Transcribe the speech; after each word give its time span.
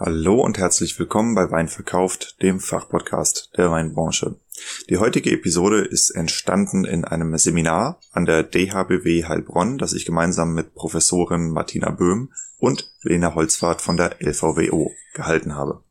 Hallo 0.00 0.40
und 0.40 0.58
herzlich 0.58 0.96
willkommen 1.00 1.34
bei 1.34 1.50
Wein 1.50 1.66
verkauft, 1.66 2.40
dem 2.40 2.60
Fachpodcast 2.60 3.50
der 3.56 3.72
Weinbranche. 3.72 4.36
Die 4.88 4.98
heutige 4.98 5.32
Episode 5.32 5.80
ist 5.80 6.10
entstanden 6.10 6.84
in 6.84 7.04
einem 7.04 7.36
Seminar 7.36 7.98
an 8.12 8.24
der 8.24 8.44
DHBW 8.44 9.24
Heilbronn, 9.24 9.76
das 9.76 9.94
ich 9.94 10.06
gemeinsam 10.06 10.54
mit 10.54 10.76
Professorin 10.76 11.50
Martina 11.50 11.90
Böhm 11.90 12.32
und 12.58 12.88
Lena 13.02 13.34
Holzfahrt 13.34 13.82
von 13.82 13.96
der 13.96 14.22
LVWO 14.22 14.92
gehalten 15.14 15.56
habe. 15.56 15.82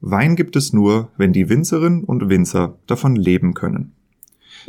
Wein 0.00 0.36
gibt 0.36 0.56
es 0.56 0.72
nur, 0.72 1.12
wenn 1.18 1.34
die 1.34 1.50
Winzerinnen 1.50 2.04
und 2.04 2.30
Winzer 2.30 2.78
davon 2.86 3.14
leben 3.14 3.52
können. 3.52 3.99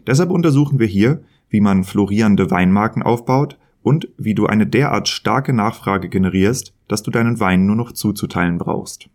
Deshalb 0.07 0.31
untersuchen 0.31 0.79
wir 0.79 0.87
hier, 0.87 1.23
wie 1.49 1.61
man 1.61 1.83
florierende 1.83 2.49
Weinmarken 2.49 3.03
aufbaut 3.03 3.57
und 3.84 4.07
wie 4.17 4.35
du 4.35 4.45
eine 4.45 4.67
derart 4.67 5.07
starke 5.07 5.53
Nachfrage 5.53 6.09
generierst, 6.09 6.73
dass 6.88 7.03
du 7.03 7.11
deinen 7.11 7.39
Wein 7.39 7.66
nur 7.66 7.75
noch 7.75 7.91
zuzuteilen 7.91 8.57
brauchst. 8.57 9.09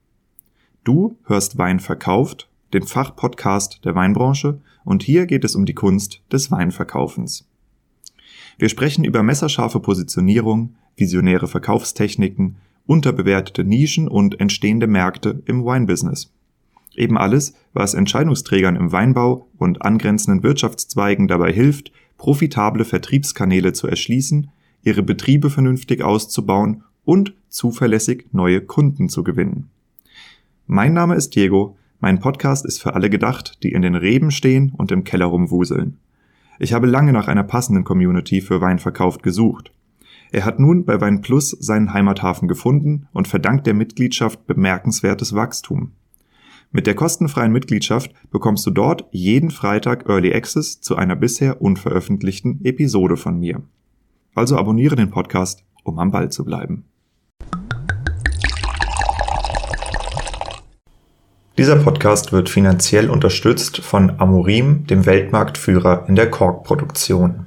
Du 0.84 1.18
hörst 1.24 1.58
Wein 1.58 1.80
verkauft, 1.80 2.48
den 2.72 2.82
Fachpodcast 2.84 3.84
der 3.84 3.94
Weinbranche, 3.94 4.60
und 4.84 5.02
hier 5.02 5.26
geht 5.26 5.44
es 5.44 5.56
um 5.56 5.66
die 5.66 5.74
Kunst 5.74 6.22
des 6.30 6.50
Weinverkaufens. 6.50 7.48
Wir 8.58 8.68
sprechen 8.68 9.04
über 9.04 9.22
messerscharfe 9.22 9.80
Positionierung, 9.80 10.76
visionäre 10.96 11.48
Verkaufstechniken, 11.48 12.56
unterbewertete 12.86 13.64
Nischen 13.64 14.08
und 14.08 14.40
entstehende 14.40 14.86
Märkte 14.86 15.42
im 15.46 15.64
Wine-Business. 15.64 16.32
Eben 16.96 17.18
alles, 17.18 17.54
was 17.74 17.94
Entscheidungsträgern 17.94 18.74
im 18.74 18.90
Weinbau 18.90 19.46
und 19.58 19.82
angrenzenden 19.82 20.42
Wirtschaftszweigen 20.42 21.28
dabei 21.28 21.52
hilft, 21.52 21.92
profitable 22.16 22.84
Vertriebskanäle 22.84 23.74
zu 23.74 23.86
erschließen, 23.86 24.50
ihre 24.82 25.02
Betriebe 25.02 25.50
vernünftig 25.50 26.02
auszubauen 26.02 26.82
und 27.04 27.34
zuverlässig 27.48 28.26
neue 28.32 28.62
Kunden 28.62 29.08
zu 29.08 29.22
gewinnen. 29.22 29.68
Mein 30.66 30.94
Name 30.94 31.14
ist 31.14 31.34
Diego, 31.36 31.76
mein 32.00 32.18
Podcast 32.18 32.64
ist 32.64 32.80
für 32.82 32.94
alle 32.94 33.10
gedacht, 33.10 33.62
die 33.62 33.72
in 33.72 33.82
den 33.82 33.94
Reben 33.94 34.30
stehen 34.30 34.72
und 34.76 34.90
im 34.90 35.04
Keller 35.04 35.26
rumwuseln. 35.26 35.98
Ich 36.58 36.72
habe 36.72 36.86
lange 36.86 37.12
nach 37.12 37.28
einer 37.28 37.44
passenden 37.44 37.84
Community 37.84 38.40
für 38.40 38.60
Weinverkauf 38.60 39.18
gesucht. 39.18 39.70
Er 40.32 40.44
hat 40.44 40.58
nun 40.58 40.84
bei 40.84 41.00
Wein 41.00 41.20
Plus 41.20 41.50
seinen 41.50 41.92
Heimathafen 41.92 42.48
gefunden 42.48 43.06
und 43.12 43.28
verdankt 43.28 43.66
der 43.66 43.74
Mitgliedschaft 43.74 44.46
bemerkenswertes 44.46 45.34
Wachstum. 45.34 45.92
Mit 46.76 46.86
der 46.86 46.94
kostenfreien 46.94 47.52
Mitgliedschaft 47.52 48.10
bekommst 48.30 48.66
du 48.66 48.70
dort 48.70 49.06
jeden 49.10 49.50
Freitag 49.50 50.10
Early 50.10 50.34
Access 50.34 50.82
zu 50.82 50.94
einer 50.94 51.16
bisher 51.16 51.62
unveröffentlichten 51.62 52.62
Episode 52.66 53.16
von 53.16 53.40
mir. 53.40 53.62
Also 54.34 54.58
abonniere 54.58 54.94
den 54.94 55.08
Podcast, 55.08 55.64
um 55.84 55.98
am 55.98 56.10
Ball 56.10 56.30
zu 56.30 56.44
bleiben. 56.44 56.84
Dieser 61.56 61.76
Podcast 61.76 62.32
wird 62.32 62.50
finanziell 62.50 63.08
unterstützt 63.08 63.78
von 63.78 64.20
Amorim, 64.20 64.86
dem 64.86 65.06
Weltmarktführer 65.06 66.04
in 66.10 66.14
der 66.14 66.30
Korkproduktion. 66.30 67.46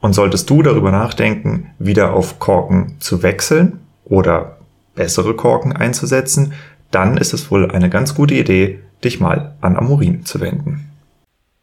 Und 0.00 0.12
solltest 0.12 0.48
du 0.48 0.62
darüber 0.62 0.90
nachdenken, 0.90 1.70
wieder 1.78 2.12
auf 2.12 2.38
Korken 2.38 2.96
zu 3.00 3.22
wechseln 3.22 3.80
oder 4.04 4.58
bessere 4.94 5.34
Korken 5.34 5.72
einzusetzen, 5.72 6.52
dann 6.90 7.16
ist 7.16 7.34
es 7.34 7.50
wohl 7.50 7.70
eine 7.70 7.90
ganz 7.90 8.14
gute 8.14 8.34
Idee, 8.34 8.80
dich 9.04 9.20
mal 9.20 9.54
an 9.60 9.76
Amorin 9.76 10.24
zu 10.24 10.40
wenden. 10.40 10.90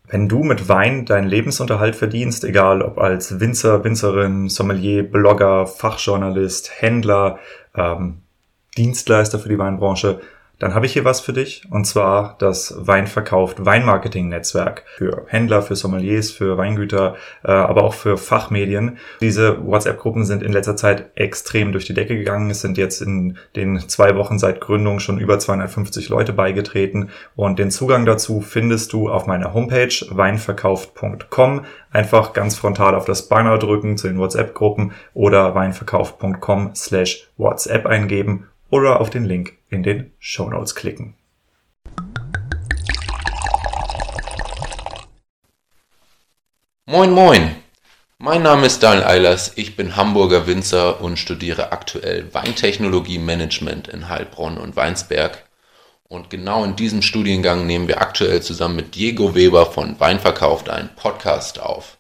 Wenn 0.08 0.30
du 0.30 0.44
mit 0.44 0.70
Wein 0.70 1.06
deinen 1.06 1.28
Lebensunterhalt 1.28 1.96
verdienst, 1.96 2.44
egal 2.44 2.82
ob 2.82 3.00
als 3.00 3.40
Winzer, 3.40 3.84
Winzerin, 3.84 4.50
Sommelier, 4.50 5.04
Blogger, 5.04 5.66
Fachjournalist, 5.66 6.72
Händler, 6.80 7.40
ähm, 7.76 8.20
Dienstleister 8.78 9.40
für 9.40 9.50
die 9.50 9.58
Weinbranche, 9.58 10.22
dann 10.60 10.74
habe 10.74 10.86
ich 10.86 10.94
hier 10.94 11.06
was 11.06 11.20
für 11.20 11.34
dich 11.34 11.64
und 11.70 11.86
zwar 11.86 12.36
das 12.40 12.74
Weinverkauft 12.78 13.66
Weinmarketing 13.66 14.30
Netzwerk 14.30 14.84
für 14.98 15.26
Händler, 15.28 15.62
für 15.62 15.76
Sommeliers, 15.76 16.32
für 16.32 16.58
Weingüter, 16.58 17.16
äh, 17.44 17.52
aber 17.52 17.84
auch 17.84 17.94
für 17.94 18.18
Fachmedien. 18.18 18.98
Diese 19.22 19.66
WhatsApp-Gruppen 19.66 20.26
sind 20.26 20.44
in 20.44 20.54
letzter 20.54 20.76
Zeit 20.76 21.12
extrem 21.16 21.72
durch 21.72 21.86
die 21.86 21.94
Decke 21.94 22.18
gegangen. 22.18 22.50
Es 22.50 22.62
sind 22.62 22.78
jetzt 22.78 23.02
in 23.02 23.38
den 23.56 23.80
zwei 23.90 24.16
Wochen 24.16 24.40
seit 24.40 24.62
Gründung 24.62 25.00
schon 25.00 25.20
über 25.20 25.40
250 25.40 26.10
Leute 26.10 26.34
beigetreten 26.34 27.10
und 27.36 27.60
den 27.60 27.72
Zugang 27.72 28.06
dazu 28.06 28.42
findest 28.42 28.94
du 28.94 29.10
auf 29.10 29.28
meiner 29.28 29.54
Homepage 29.54 29.94
weinverkauft.com. 30.10 31.66
Einfach 31.92 32.34
ganz 32.34 32.56
frontal 32.56 32.96
auf 32.96 33.06
das 33.06 33.28
Banner 33.28 33.58
drücken 33.58 33.98
zu 33.98 34.08
den 34.08 34.18
WhatsApp-Gruppen 34.18 34.94
oder 35.14 35.56
weinverkauft.com 35.56 36.76
slash 36.76 37.28
WhatsApp 37.38 37.86
eingeben 37.86 38.48
oder 38.70 39.02
auf 39.02 39.10
den 39.10 39.26
Link 39.26 39.58
in 39.70 39.84
den 39.84 40.12
Show 40.20 40.50
Notes 40.50 40.76
klicken. 40.76 41.16
Moin 46.86 47.12
Moin! 47.12 47.56
Mein 48.18 48.44
Name 48.44 48.68
ist 48.68 48.82
Daniel 48.82 49.06
Eilers, 49.06 49.52
ich 49.56 49.76
bin 49.76 49.98
Hamburger 49.98 50.48
Winzer 50.48 51.02
und 51.02 51.20
studiere 51.20 51.74
aktuell 51.74 52.34
Weintechnologie 52.34 53.20
Management 53.20 53.90
in 53.90 54.08
Heilbronn 54.08 54.58
und 54.58 54.76
Weinsberg. 54.76 55.44
Und 56.08 56.30
genau 56.30 56.64
in 56.64 56.76
diesem 56.76 57.02
Studiengang 57.02 57.66
nehmen 57.66 57.88
wir 57.88 58.00
aktuell 58.00 58.42
zusammen 58.42 58.78
mit 58.78 58.96
Diego 58.96 59.36
Weber 59.36 59.66
von 59.66 60.00
Weinverkauft 60.00 60.70
einen 60.70 60.90
Podcast 60.96 61.60
auf. 61.60 61.98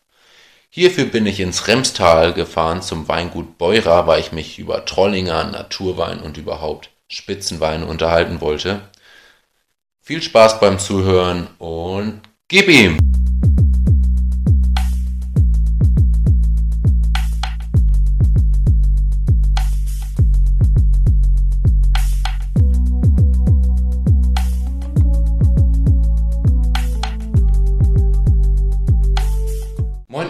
Hierfür 0.78 1.06
bin 1.06 1.26
ich 1.26 1.40
ins 1.40 1.70
Remstal 1.70 2.34
gefahren 2.34 2.82
zum 2.82 3.08
Weingut 3.08 3.58
Beurer, 3.58 4.08
weil 4.08 4.20
ich 4.20 4.34
mich 4.34 4.60
über 4.60 4.84
Trollinger, 4.84 5.46
Naturwein 5.46 6.20
und 6.20 6.36
überhaupt 6.36 6.90
Spitzenweine 7.08 7.86
unterhalten 7.86 8.42
wollte. 8.42 8.82
Viel 10.02 10.22
Spaß 10.22 10.60
beim 10.60 10.78
Zuhören 10.78 11.48
und 11.60 12.24
gib 12.50 12.68
ihm! 12.68 12.98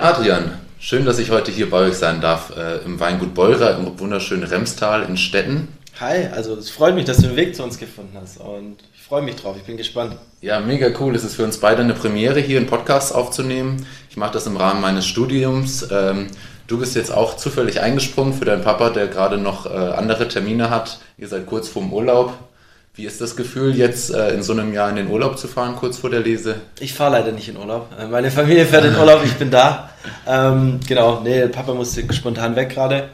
Adrian, 0.05 0.51
schön, 0.77 1.03
dass 1.03 1.17
ich 1.17 1.31
heute 1.31 1.49
hier 1.49 1.67
bei 1.67 1.79
euch 1.79 1.95
sein 1.95 2.21
darf 2.21 2.55
äh, 2.55 2.77
im 2.85 2.99
Weingut 2.99 3.33
Beurer 3.33 3.75
im 3.75 3.99
wunderschönen 3.99 4.43
Remstal 4.43 5.01
in 5.01 5.17
Stetten. 5.17 5.67
Hi, 5.99 6.27
also 6.27 6.53
es 6.53 6.69
freut 6.69 6.93
mich, 6.93 7.05
dass 7.05 7.17
du 7.17 7.23
den 7.23 7.35
Weg 7.35 7.55
zu 7.55 7.63
uns 7.63 7.79
gefunden 7.79 8.15
hast 8.21 8.37
und 8.37 8.75
ich 8.93 9.01
freue 9.01 9.23
mich 9.23 9.35
drauf, 9.35 9.55
ich 9.57 9.63
bin 9.63 9.77
gespannt. 9.77 10.15
Ja, 10.41 10.59
mega 10.59 10.91
cool. 10.99 11.15
Es 11.15 11.23
ist 11.23 11.33
für 11.33 11.43
uns 11.43 11.57
beide 11.57 11.81
eine 11.81 11.95
Premiere, 11.95 12.39
hier 12.39 12.59
einen 12.59 12.67
Podcast 12.67 13.15
aufzunehmen. 13.15 13.83
Ich 14.11 14.15
mache 14.15 14.33
das 14.33 14.45
im 14.45 14.57
Rahmen 14.57 14.79
meines 14.79 15.07
Studiums. 15.07 15.87
Ähm, 15.91 16.27
du 16.67 16.77
bist 16.77 16.95
jetzt 16.95 17.11
auch 17.11 17.35
zufällig 17.35 17.81
eingesprungen 17.81 18.35
für 18.35 18.45
deinen 18.45 18.61
Papa, 18.61 18.91
der 18.91 19.07
gerade 19.07 19.39
noch 19.39 19.65
äh, 19.65 19.69
andere 19.69 20.27
Termine 20.27 20.69
hat. 20.69 20.99
Ihr 21.17 21.27
seid 21.27 21.47
kurz 21.47 21.67
vorm 21.67 21.91
Urlaub. 21.91 22.31
Wie 22.95 23.05
ist 23.05 23.19
das 23.19 23.35
Gefühl, 23.35 23.75
jetzt 23.75 24.09
äh, 24.11 24.33
in 24.33 24.41
so 24.41 24.53
einem 24.53 24.73
Jahr 24.73 24.89
in 24.89 24.95
den 24.95 25.09
Urlaub 25.09 25.37
zu 25.37 25.49
fahren, 25.49 25.75
kurz 25.75 25.97
vor 25.97 26.09
der 26.09 26.21
Lese? 26.21 26.61
Ich 26.79 26.93
fahre 26.93 27.11
leider 27.11 27.33
nicht 27.33 27.49
in 27.49 27.57
Urlaub. 27.57 27.89
Äh, 27.99 28.07
meine 28.07 28.31
Familie 28.31 28.65
fährt 28.65 28.85
in 28.85 28.95
Urlaub, 28.99 29.21
ich 29.25 29.33
bin 29.33 29.51
da. 29.51 29.89
Ähm, 30.25 30.79
genau, 30.87 31.19
nee, 31.19 31.45
Papa 31.47 31.73
musste 31.73 32.11
spontan 32.13 32.55
weg 32.55 32.69
gerade. 32.69 33.09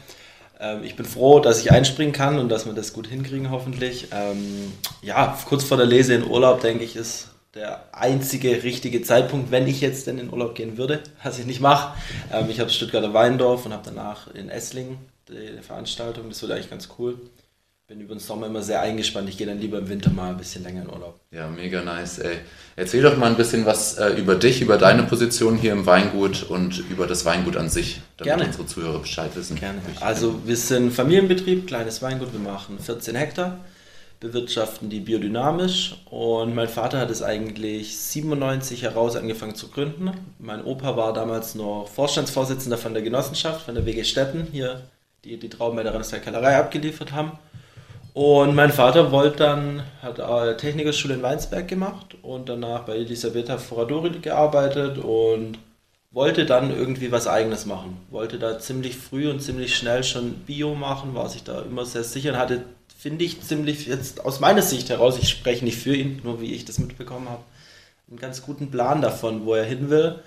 Ähm, 0.60 0.84
ich 0.84 0.96
bin 0.96 1.08
froh, 1.08 1.40
dass 1.40 1.60
ich 1.60 1.72
einspringen 1.72 2.14
kann 2.14 2.38
und 2.38 2.50
dass 2.50 2.68
wir 2.68 2.74
das 2.74 2.94
gut 2.94 3.08
hinkriegen, 3.08 3.50
hoffentlich. 3.50 4.10
Ähm, 4.12 4.72
ja, 5.02 5.36
kurz 5.50 5.64
vor 5.64 5.78
der 5.78 5.88
Lese 5.88 6.14
in 6.14 6.28
Urlaub, 6.28 6.62
denke 6.62 6.84
ich, 6.84 6.96
ist 6.96 7.30
der 7.56 7.84
einzige 7.92 8.62
richtige 8.62 9.02
Zeitpunkt, 9.02 9.50
wenn 9.50 9.68
ich 9.68 9.82
jetzt 9.82 10.06
denn 10.06 10.20
in 10.20 10.32
Urlaub 10.32 10.54
gehen 10.54 10.78
würde, 10.78 11.00
was 11.24 11.40
ich 11.40 11.48
nicht 11.48 11.60
mache. 11.60 11.98
Ähm, 12.32 12.52
ich 12.52 12.60
habe 12.60 12.70
Stuttgarter 12.70 13.16
Weindorf 13.16 13.66
und 13.66 13.74
habe 13.74 13.84
danach 13.84 14.32
in 14.36 14.50
Esslingen 14.50 15.00
die 15.28 15.64
Veranstaltung. 15.64 16.30
Das 16.30 16.40
wird 16.44 16.52
eigentlich 16.52 16.70
ganz 16.70 16.88
cool. 17.00 17.18
Bin 17.92 18.00
über 18.00 18.16
den 18.16 18.22
Sommer 18.22 18.48
immer 18.48 18.62
sehr 18.62 18.80
eingespannt. 18.80 19.28
Ich 19.28 19.38
gehe 19.38 19.46
dann 19.46 19.60
lieber 19.60 19.78
im 19.78 19.90
Winter 19.90 20.12
mal 20.12 20.30
ein 20.30 20.38
bisschen 20.38 20.64
länger 20.64 20.84
in 20.84 20.90
Urlaub. 20.90 21.20
Ja, 21.32 21.50
mega 21.50 21.82
nice, 21.82 22.20
ey. 22.20 22.38
Erzähl 22.78 23.02
doch 23.02 23.18
mal 23.18 23.30
ein 23.30 23.36
bisschen 23.36 23.66
was 23.66 23.98
äh, 23.98 24.12
über 24.14 24.36
dich, 24.36 24.62
über 24.62 24.78
deine 24.78 25.04
Position 25.04 25.58
hier 25.58 25.74
im 25.74 25.86
Weingut 25.86 26.44
und 26.44 26.90
über 26.90 27.06
das 27.06 27.26
Weingut 27.26 27.58
an 27.58 27.68
sich, 27.68 28.00
damit 28.16 28.32
Gerne. 28.32 28.46
unsere 28.46 28.66
Zuhörer 28.66 29.00
Bescheid 29.00 29.32
wissen. 29.36 29.58
Gerne. 29.60 29.80
Also 30.00 30.40
wir 30.46 30.56
sind 30.56 30.94
Familienbetrieb, 30.94 31.68
kleines 31.68 32.02
Weingut, 32.02 32.32
wir 32.32 32.40
machen 32.40 32.80
14 32.80 33.14
Hektar, 33.14 33.60
bewirtschaften 34.22 34.90
die 34.90 35.02
biodynamisch 35.02 35.98
und 36.10 36.56
mein 36.56 36.70
Vater 36.70 36.98
hat 36.98 37.12
es 37.12 37.22
eigentlich 37.22 37.98
97 37.98 38.84
heraus 38.84 39.18
angefangen 39.18 39.56
zu 39.56 39.68
gründen. 39.68 40.12
Mein 40.40 40.64
Opa 40.64 40.96
war 40.96 41.12
damals 41.12 41.56
noch 41.56 41.90
Vorstandsvorsitzender 41.94 42.78
von 42.78 42.94
der 42.94 43.04
Genossenschaft, 43.04 43.66
von 43.66 43.76
der 43.76 43.86
WG 43.86 44.06
Stetten, 44.06 44.48
hier 44.50 44.82
die 45.26 45.38
die 45.38 45.50
Trauben 45.50 45.76
bei 45.76 45.84
der 45.84 45.94
Rennstein 45.94 46.24
abgeliefert 46.34 47.12
haben. 47.12 47.34
Und 48.14 48.56
mein 48.56 48.72
Vater 48.72 49.12
wollte 49.12 49.38
dann, 49.38 49.84
hat 50.02 50.18
Technikerschule 50.58 51.14
in 51.14 51.22
Weinsberg 51.22 51.68
gemacht 51.68 52.18
und 52.22 52.50
danach 52.50 52.82
bei 52.82 52.96
Elisabetta 52.96 53.58
Foradori 53.58 54.10
gearbeitet 54.20 54.98
und 54.98 55.58
wollte 56.12 56.46
dann 56.46 56.76
irgendwie 56.76 57.12
was 57.12 57.28
eigenes 57.28 57.66
machen. 57.66 57.98
Wollte 58.10 58.38
da 58.38 58.60
ziemlich 58.60 58.98
früh 58.98 59.30
und 59.30 59.42
ziemlich 59.42 59.76
schnell 59.78 60.04
schon 60.04 60.34
Bio 60.46 60.76
machen, 60.76 61.16
war 61.16 61.30
sich 61.30 61.44
da 61.44 61.62
immer 61.62 61.86
sehr 61.86 62.04
sicher 62.04 62.32
und 62.32 62.38
hatte, 62.38 62.64
finde 62.98 63.24
ich, 63.24 63.42
ziemlich 63.42 63.88
jetzt 63.88 64.26
aus 64.26 64.42
meiner 64.42 64.62
Sicht 64.62 64.90
heraus, 64.90 65.18
ich 65.18 65.30
spreche 65.30 65.64
nicht 65.64 65.78
für 65.78 65.96
ihn, 65.96 66.20
nur 66.24 66.42
wie 66.42 66.54
ich 66.54 66.66
das 66.66 66.80
mitbekommen 66.80 67.30
habe, 67.30 67.44
einen 68.10 68.20
ganz 68.20 68.42
guten 68.42 68.72
Plan 68.72 69.02
davon, 69.02 69.46
wo 69.46 69.56
er 69.56 69.64
hin 69.64 69.90
will. 69.90 70.20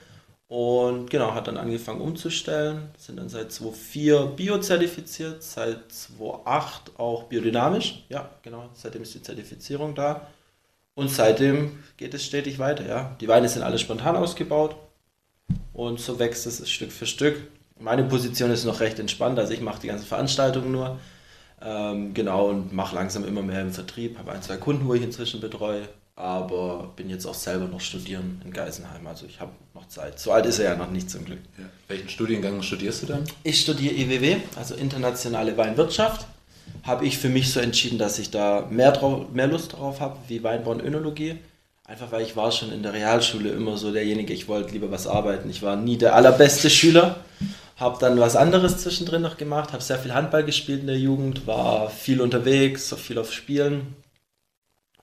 Und 0.48 1.10
genau, 1.10 1.34
hat 1.34 1.48
dann 1.48 1.56
angefangen 1.56 2.00
umzustellen, 2.00 2.90
sind 2.98 3.16
dann 3.16 3.28
seit 3.28 3.50
2004 3.50 4.26
biozertifiziert, 4.36 5.42
seit 5.42 5.90
2008 5.90 6.98
auch 6.98 7.24
biodynamisch. 7.24 8.04
Ja, 8.08 8.30
genau, 8.42 8.68
seitdem 8.74 9.02
ist 9.02 9.14
die 9.14 9.22
Zertifizierung 9.22 9.94
da. 9.94 10.28
Und 10.94 11.10
seitdem 11.10 11.82
geht 11.96 12.14
es 12.14 12.24
stetig 12.24 12.58
weiter, 12.58 12.86
ja. 12.86 13.16
Die 13.20 13.26
Weine 13.28 13.48
sind 13.48 13.62
alle 13.62 13.78
spontan 13.78 14.16
ausgebaut 14.16 14.76
und 15.72 15.98
so 15.98 16.18
wächst 16.18 16.46
es 16.46 16.70
Stück 16.70 16.92
für 16.92 17.06
Stück. 17.06 17.36
Meine 17.80 18.04
Position 18.04 18.50
ist 18.50 18.64
noch 18.64 18.80
recht 18.80 18.98
entspannt, 19.00 19.38
also 19.38 19.52
ich 19.52 19.60
mache 19.60 19.80
die 19.80 19.88
ganzen 19.88 20.06
Veranstaltungen 20.06 20.70
nur. 20.70 21.00
Ähm, 21.60 22.14
genau, 22.14 22.50
und 22.50 22.72
mache 22.72 22.94
langsam 22.94 23.24
immer 23.24 23.42
mehr 23.42 23.62
im 23.62 23.72
Vertrieb, 23.72 24.18
habe 24.18 24.32
ein, 24.32 24.42
zwei 24.42 24.56
Kunden, 24.56 24.86
wo 24.86 24.94
ich 24.94 25.02
inzwischen 25.02 25.40
betreue 25.40 25.88
aber 26.16 26.92
bin 26.94 27.10
jetzt 27.10 27.26
auch 27.26 27.34
selber 27.34 27.66
noch 27.66 27.80
studieren 27.80 28.40
in 28.44 28.52
Geisenheim. 28.52 29.06
Also 29.06 29.26
ich 29.26 29.40
habe 29.40 29.52
noch 29.74 29.88
Zeit. 29.88 30.18
So 30.18 30.30
alt 30.30 30.46
ist 30.46 30.58
er 30.60 30.72
ja 30.72 30.76
noch 30.76 30.90
nicht 30.90 31.10
zum 31.10 31.24
Glück. 31.24 31.40
Ja. 31.58 31.64
Welchen 31.88 32.08
Studiengang 32.08 32.62
studierst 32.62 33.02
du 33.02 33.06
dann? 33.06 33.24
Ich 33.42 33.60
studiere 33.60 33.94
IWW, 33.94 34.36
also 34.56 34.74
internationale 34.74 35.56
Weinwirtschaft. 35.56 36.26
Habe 36.84 37.06
ich 37.06 37.18
für 37.18 37.28
mich 37.28 37.52
so 37.52 37.60
entschieden, 37.60 37.98
dass 37.98 38.18
ich 38.18 38.30
da 38.30 38.66
mehr, 38.70 38.92
drauf, 38.92 39.30
mehr 39.32 39.46
Lust 39.46 39.72
drauf 39.72 40.00
habe, 40.00 40.16
wie 40.28 40.42
Weinbau 40.42 40.70
und 40.72 40.82
Önologie. 40.82 41.36
Einfach 41.86 42.12
weil 42.12 42.22
ich 42.22 42.36
war 42.36 42.50
schon 42.50 42.72
in 42.72 42.82
der 42.82 42.94
Realschule 42.94 43.50
immer 43.50 43.76
so 43.76 43.92
derjenige, 43.92 44.32
ich 44.32 44.48
wollte 44.48 44.72
lieber 44.72 44.90
was 44.90 45.06
arbeiten. 45.06 45.50
Ich 45.50 45.62
war 45.62 45.76
nie 45.76 45.98
der 45.98 46.14
allerbeste 46.14 46.70
Schüler. 46.70 47.16
Habe 47.76 47.98
dann 47.98 48.18
was 48.20 48.36
anderes 48.36 48.78
zwischendrin 48.78 49.20
noch 49.20 49.36
gemacht, 49.36 49.72
habe 49.72 49.82
sehr 49.82 49.98
viel 49.98 50.14
Handball 50.14 50.44
gespielt 50.44 50.82
in 50.82 50.86
der 50.86 50.98
Jugend, 50.98 51.46
war 51.46 51.90
viel 51.90 52.20
unterwegs, 52.20 52.94
viel 52.94 53.18
auf 53.18 53.32
Spielen, 53.32 53.96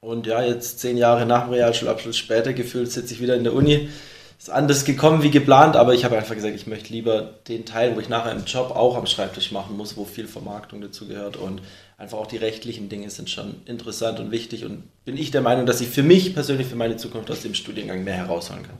und 0.02 0.26
ja, 0.28 0.44
jetzt 0.44 0.80
zehn 0.80 0.98
Jahre 0.98 1.26
nach 1.26 1.44
dem 1.44 1.54
Realschulabschluss 1.54 2.18
später 2.18 2.54
gefühlt 2.54 2.92
sitze 2.92 3.14
ich 3.14 3.22
wieder 3.22 3.36
in 3.36 3.44
der 3.44 3.54
Uni. 3.54 3.90
Ist 4.38 4.50
anders 4.50 4.86
gekommen 4.86 5.22
wie 5.22 5.30
geplant, 5.30 5.76
aber 5.76 5.94
ich 5.94 6.04
habe 6.04 6.18
einfach 6.18 6.34
gesagt, 6.34 6.56
ich 6.56 6.66
möchte 6.66 6.92
lieber 6.92 7.36
den 7.48 7.64
Teil, 7.64 7.96
wo 7.96 8.00
ich 8.00 8.10
nachher 8.10 8.32
im 8.32 8.46
Job 8.46 8.72
auch 8.72 8.98
am 8.98 9.06
Schreibtisch 9.06 9.52
machen 9.52 9.78
muss, 9.78 9.98
wo 9.98 10.04
viel 10.04 10.28
Vermarktung 10.28 10.82
dazu 10.82 11.08
gehört 11.08 11.38
und 11.38 11.62
einfach 12.00 12.18
auch 12.18 12.26
die 12.26 12.38
rechtlichen 12.38 12.90
Dinge 12.90 13.12
sind 13.12 13.30
schon 13.30 13.58
interessant 13.66 14.20
und 14.20 14.32
wichtig 14.32 14.66
und 14.66 14.84
bin 15.06 15.16
ich 15.16 15.30
der 15.30 15.42
Meinung, 15.42 15.68
dass 15.68 15.80
ich 15.80 15.90
für 15.90 16.02
mich 16.02 16.34
persönlich, 16.34 16.66
für 16.66 16.76
meine 16.76 16.98
Zukunft 16.98 17.30
aus 17.30 17.44
dem 17.44 17.54
Studiengang 17.54 18.04
mehr 18.04 18.16
herausholen 18.16 18.64
kann. 18.64 18.80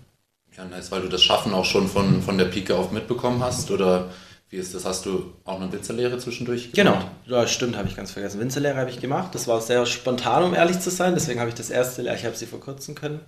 Ja, 0.58 0.66
nice, 0.66 0.92
weil 0.92 1.04
du 1.04 1.08
das 1.08 1.22
Schaffen 1.22 1.54
auch 1.54 1.66
schon 1.66 1.88
von, 1.88 2.24
von 2.24 2.40
der 2.40 2.46
Pike 2.46 2.76
auf 2.76 2.92
mitbekommen 2.92 3.44
hast 3.44 3.70
oder 3.70 4.10
wie 4.52 4.58
ist 4.58 4.76
das? 4.76 4.84
Hast 4.84 5.06
du 5.06 5.34
auch 5.46 5.60
eine 5.60 5.72
Winzerlehre 5.72 6.18
zwischendurch 6.18 6.74
gemacht? 6.74 7.08
Genau, 7.26 7.38
ja, 7.40 7.48
stimmt, 7.48 7.78
habe 7.78 7.88
ich 7.88 7.96
ganz 7.96 8.12
vergessen. 8.12 8.42
Winzerlehre 8.42 8.76
habe 8.76 8.90
ich 8.90 9.00
gemacht. 9.00 9.34
Das 9.34 9.48
war 9.48 9.62
sehr 9.62 9.86
spontan, 9.86 10.44
um 10.44 10.54
ehrlich 10.54 10.82
zu 10.82 10.90
sein. 10.90 11.14
Deswegen 11.14 11.40
habe 11.40 11.50
ich 11.50 11.56
das 11.56 11.70
erste 11.70 12.02
Lehrjahr, 12.02 12.20
ich 12.20 12.26
habe 12.26 12.36
sie 12.36 12.46
verkürzen 12.46 12.94
können 12.94 13.22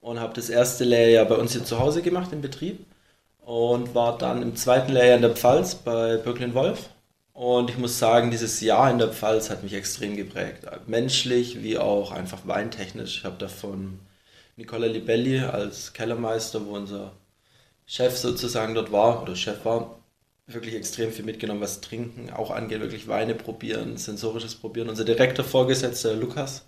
und 0.00 0.18
habe 0.18 0.34
das 0.34 0.50
erste 0.50 0.82
Lehrjahr 0.82 1.26
bei 1.26 1.36
uns 1.36 1.52
hier 1.52 1.64
zu 1.64 1.78
Hause 1.78 2.02
gemacht 2.02 2.32
im 2.32 2.40
Betrieb 2.40 2.84
und 3.38 3.94
war 3.94 4.18
dann 4.18 4.42
im 4.42 4.56
zweiten 4.56 4.92
Lehrjahr 4.92 5.16
in 5.16 5.22
der 5.22 5.36
Pfalz 5.36 5.76
bei 5.76 6.16
Birklin 6.16 6.54
Wolf. 6.54 6.90
Und 7.34 7.70
ich 7.70 7.78
muss 7.78 8.00
sagen, 8.00 8.32
dieses 8.32 8.60
Jahr 8.60 8.90
in 8.90 8.98
der 8.98 9.12
Pfalz 9.12 9.50
hat 9.50 9.62
mich 9.62 9.74
extrem 9.74 10.16
geprägt. 10.16 10.66
Menschlich 10.88 11.62
wie 11.62 11.78
auch 11.78 12.10
einfach 12.10 12.40
weintechnisch. 12.48 13.18
Ich 13.18 13.24
habe 13.24 13.38
davon 13.38 14.00
Nicola 14.56 14.88
Libelli 14.88 15.38
als 15.38 15.92
Kellermeister, 15.92 16.66
wo 16.66 16.74
unser 16.74 17.12
Chef 17.86 18.18
sozusagen 18.18 18.74
dort 18.74 18.90
war, 18.90 19.22
oder 19.22 19.36
Chef 19.36 19.64
war, 19.64 19.97
wirklich 20.48 20.74
extrem 20.74 21.12
viel 21.12 21.24
mitgenommen, 21.24 21.60
was 21.60 21.80
Trinken 21.80 22.30
auch 22.30 22.50
angeht, 22.50 22.80
wirklich 22.80 23.06
Weine 23.06 23.34
probieren, 23.34 23.96
sensorisches 23.96 24.54
Probieren. 24.54 24.88
Unser 24.88 25.04
direkter 25.04 25.44
Vorgesetzter 25.44 26.14
Lukas, 26.14 26.64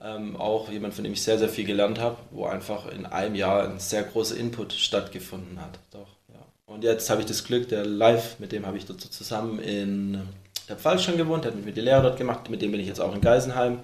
ähm, 0.00 0.36
auch 0.36 0.70
jemand, 0.70 0.94
von 0.94 1.04
dem 1.04 1.14
ich 1.14 1.22
sehr, 1.22 1.38
sehr 1.38 1.48
viel 1.48 1.64
gelernt 1.64 1.98
habe, 1.98 2.18
wo 2.30 2.44
einfach 2.44 2.86
in 2.92 3.06
einem 3.06 3.34
Jahr 3.34 3.68
ein 3.68 3.78
sehr 3.78 4.02
großer 4.02 4.36
Input 4.36 4.74
stattgefunden 4.74 5.60
hat. 5.60 5.78
Doch, 5.90 6.08
ja. 6.28 6.44
Und 6.66 6.84
jetzt 6.84 7.08
habe 7.08 7.22
ich 7.22 7.26
das 7.26 7.44
Glück, 7.44 7.68
der 7.68 7.86
Live, 7.86 8.38
mit 8.38 8.52
dem 8.52 8.66
habe 8.66 8.76
ich 8.76 8.84
dort 8.84 9.00
so 9.00 9.08
zusammen 9.08 9.60
in 9.60 10.20
der 10.68 10.76
Pfalz 10.76 11.02
schon 11.02 11.16
gewohnt, 11.16 11.44
der 11.44 11.52
hat 11.52 11.56
mit 11.56 11.64
mir 11.64 11.72
die 11.72 11.80
Lehre 11.80 12.02
dort 12.02 12.18
gemacht, 12.18 12.50
mit 12.50 12.60
dem 12.60 12.72
bin 12.72 12.80
ich 12.80 12.86
jetzt 12.86 13.00
auch 13.00 13.14
in 13.14 13.20
Geisenheim. 13.20 13.80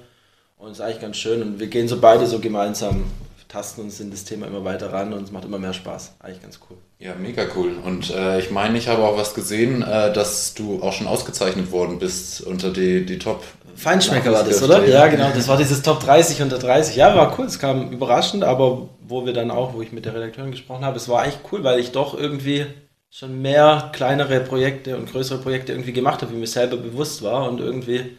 Und 0.59 0.73
es 0.73 0.79
ist 0.79 0.85
eigentlich 0.85 1.01
ganz 1.01 1.17
schön 1.17 1.43
und 1.43 1.59
wir 1.59 1.67
gehen 1.67 1.89
so 1.89 2.01
beide 2.01 2.27
so 2.27 2.39
gemeinsam 2.39 3.05
tasten 3.53 3.83
uns 3.83 4.01
in 4.01 4.11
das 4.11 4.25
Thema 4.25 4.47
immer 4.47 4.65
weiter 4.65 4.93
ran 4.93 5.13
und 5.13 5.25
es 5.25 5.31
macht 5.31 5.45
immer 5.45 5.59
mehr 5.59 5.75
Spaß. 5.75 6.15
Eigentlich 6.21 6.41
ganz 6.41 6.59
cool. 6.69 6.79
Ja, 6.99 7.15
mega 7.15 7.45
cool. 7.55 7.77
Und 7.85 8.11
äh, 8.11 8.39
ich 8.41 8.51
meine, 8.51 8.79
ich 8.79 8.89
habe 8.89 9.03
auch 9.03 9.17
was 9.19 9.35
gesehen, 9.35 9.83
äh, 9.83 10.13
dass 10.13 10.55
du 10.55 10.83
auch 10.83 10.93
schon 10.93 11.07
ausgezeichnet 11.07 11.71
worden 11.71 11.99
bist 11.99 12.41
unter 12.41 12.71
die, 12.71 13.05
die 13.05 13.19
Top. 13.19 13.45
Feinschmecker 13.77 14.33
war 14.33 14.45
das, 14.45 14.63
oder? 14.63 14.87
Ja, 14.87 15.07
genau. 15.09 15.31
Das 15.35 15.49
war 15.49 15.59
dieses 15.59 15.83
Top 15.83 16.01
30 16.01 16.41
unter 16.41 16.59
30. 16.59 16.97
Ja, 16.97 17.15
war 17.15 17.39
cool. 17.39 17.45
Es 17.45 17.59
kam 17.59 17.91
überraschend, 17.91 18.43
aber 18.43 18.89
wo 19.01 19.27
wir 19.27 19.35
dann 19.35 19.51
auch, 19.51 19.75
wo 19.75 19.83
ich 19.83 19.93
mit 19.93 20.07
der 20.07 20.15
Redakteurin 20.15 20.53
gesprochen 20.53 20.85
habe, 20.85 20.97
es 20.97 21.09
war 21.09 21.23
eigentlich 21.23 21.41
cool, 21.53 21.63
weil 21.63 21.79
ich 21.79 21.93
doch 21.93 22.19
irgendwie 22.19 22.67
schon 23.11 23.43
mehr 23.43 23.91
kleinere 23.93 24.41
Projekte 24.41 24.97
und 24.97 25.11
größere 25.11 25.39
Projekte 25.39 25.73
irgendwie 25.73 25.93
gemacht 25.93 26.23
habe, 26.23 26.33
wie 26.33 26.39
mir 26.39 26.47
selber 26.47 26.79
bewusst 26.79 27.23
war. 27.23 27.51
Und 27.51 27.61
irgendwie 27.61 28.17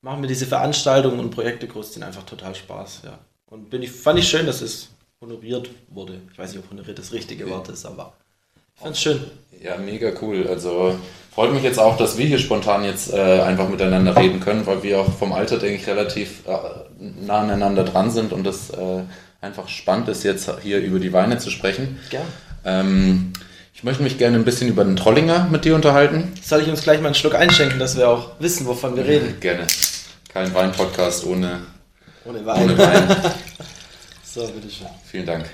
machen 0.00 0.20
mir 0.20 0.28
diese 0.28 0.46
Veranstaltungen 0.46 1.18
und 1.18 1.30
Projekte 1.30 1.66
groß, 1.66 1.94
sind 1.94 2.04
einfach 2.04 2.22
total 2.22 2.54
Spaß. 2.54 3.02
Ja. 3.04 3.18
Und 3.56 3.70
bin 3.70 3.82
ich, 3.82 3.90
fand 3.90 4.18
ich 4.18 4.28
schön, 4.28 4.44
dass 4.44 4.60
es 4.60 4.90
honoriert 5.22 5.70
wurde. 5.88 6.20
Ich 6.30 6.38
weiß 6.38 6.52
nicht, 6.52 6.62
ob 6.62 6.70
honoriert 6.70 6.98
das 6.98 7.12
richtige 7.12 7.48
Wort 7.48 7.70
ist, 7.70 7.86
aber 7.86 8.12
ich 8.74 8.82
fand 8.82 8.94
es 8.94 9.00
schön. 9.00 9.20
Ja, 9.62 9.78
mega 9.78 10.12
cool. 10.20 10.46
Also 10.46 10.98
freut 11.34 11.54
mich 11.54 11.62
jetzt 11.62 11.78
auch, 11.78 11.96
dass 11.96 12.18
wir 12.18 12.26
hier 12.26 12.38
spontan 12.38 12.84
jetzt 12.84 13.14
äh, 13.14 13.40
einfach 13.40 13.70
miteinander 13.70 14.14
reden 14.14 14.40
können, 14.40 14.66
weil 14.66 14.82
wir 14.82 15.00
auch 15.00 15.10
vom 15.10 15.32
Alter, 15.32 15.58
denke 15.58 15.76
ich, 15.76 15.86
relativ 15.86 16.46
äh, 16.46 16.52
nah 16.98 17.40
aneinander 17.40 17.84
dran 17.84 18.10
sind 18.10 18.34
und 18.34 18.44
das 18.44 18.68
äh, 18.68 19.04
einfach 19.40 19.68
spannend 19.68 20.08
ist, 20.08 20.22
jetzt 20.22 20.50
hier 20.62 20.80
über 20.80 20.98
die 20.98 21.14
Weine 21.14 21.38
zu 21.38 21.48
sprechen. 21.48 21.98
Gerne. 22.10 22.26
Ähm, 22.66 23.32
ich 23.72 23.84
möchte 23.84 24.02
mich 24.02 24.18
gerne 24.18 24.36
ein 24.36 24.44
bisschen 24.44 24.68
über 24.68 24.84
den 24.84 24.96
Trollinger 24.96 25.48
mit 25.50 25.64
dir 25.64 25.74
unterhalten. 25.74 26.34
Soll 26.42 26.60
ich 26.60 26.68
uns 26.68 26.82
gleich 26.82 27.00
mal 27.00 27.06
einen 27.06 27.14
Schluck 27.14 27.34
einschenken, 27.34 27.78
dass 27.78 27.96
wir 27.96 28.10
auch 28.10 28.32
wissen, 28.38 28.66
wovon 28.66 28.96
wir 28.96 29.06
reden? 29.06 29.40
Gerne. 29.40 29.66
Kein 30.28 30.52
Wein-Podcast 30.52 31.24
ohne 31.24 31.60
ohne 32.28 32.44
Wein. 32.44 32.62
Ohne 32.62 32.78
Wein. 32.78 33.08
so, 34.24 34.46
bitteschön. 34.46 34.88
Vielen 35.10 35.26
Dank. 35.26 35.46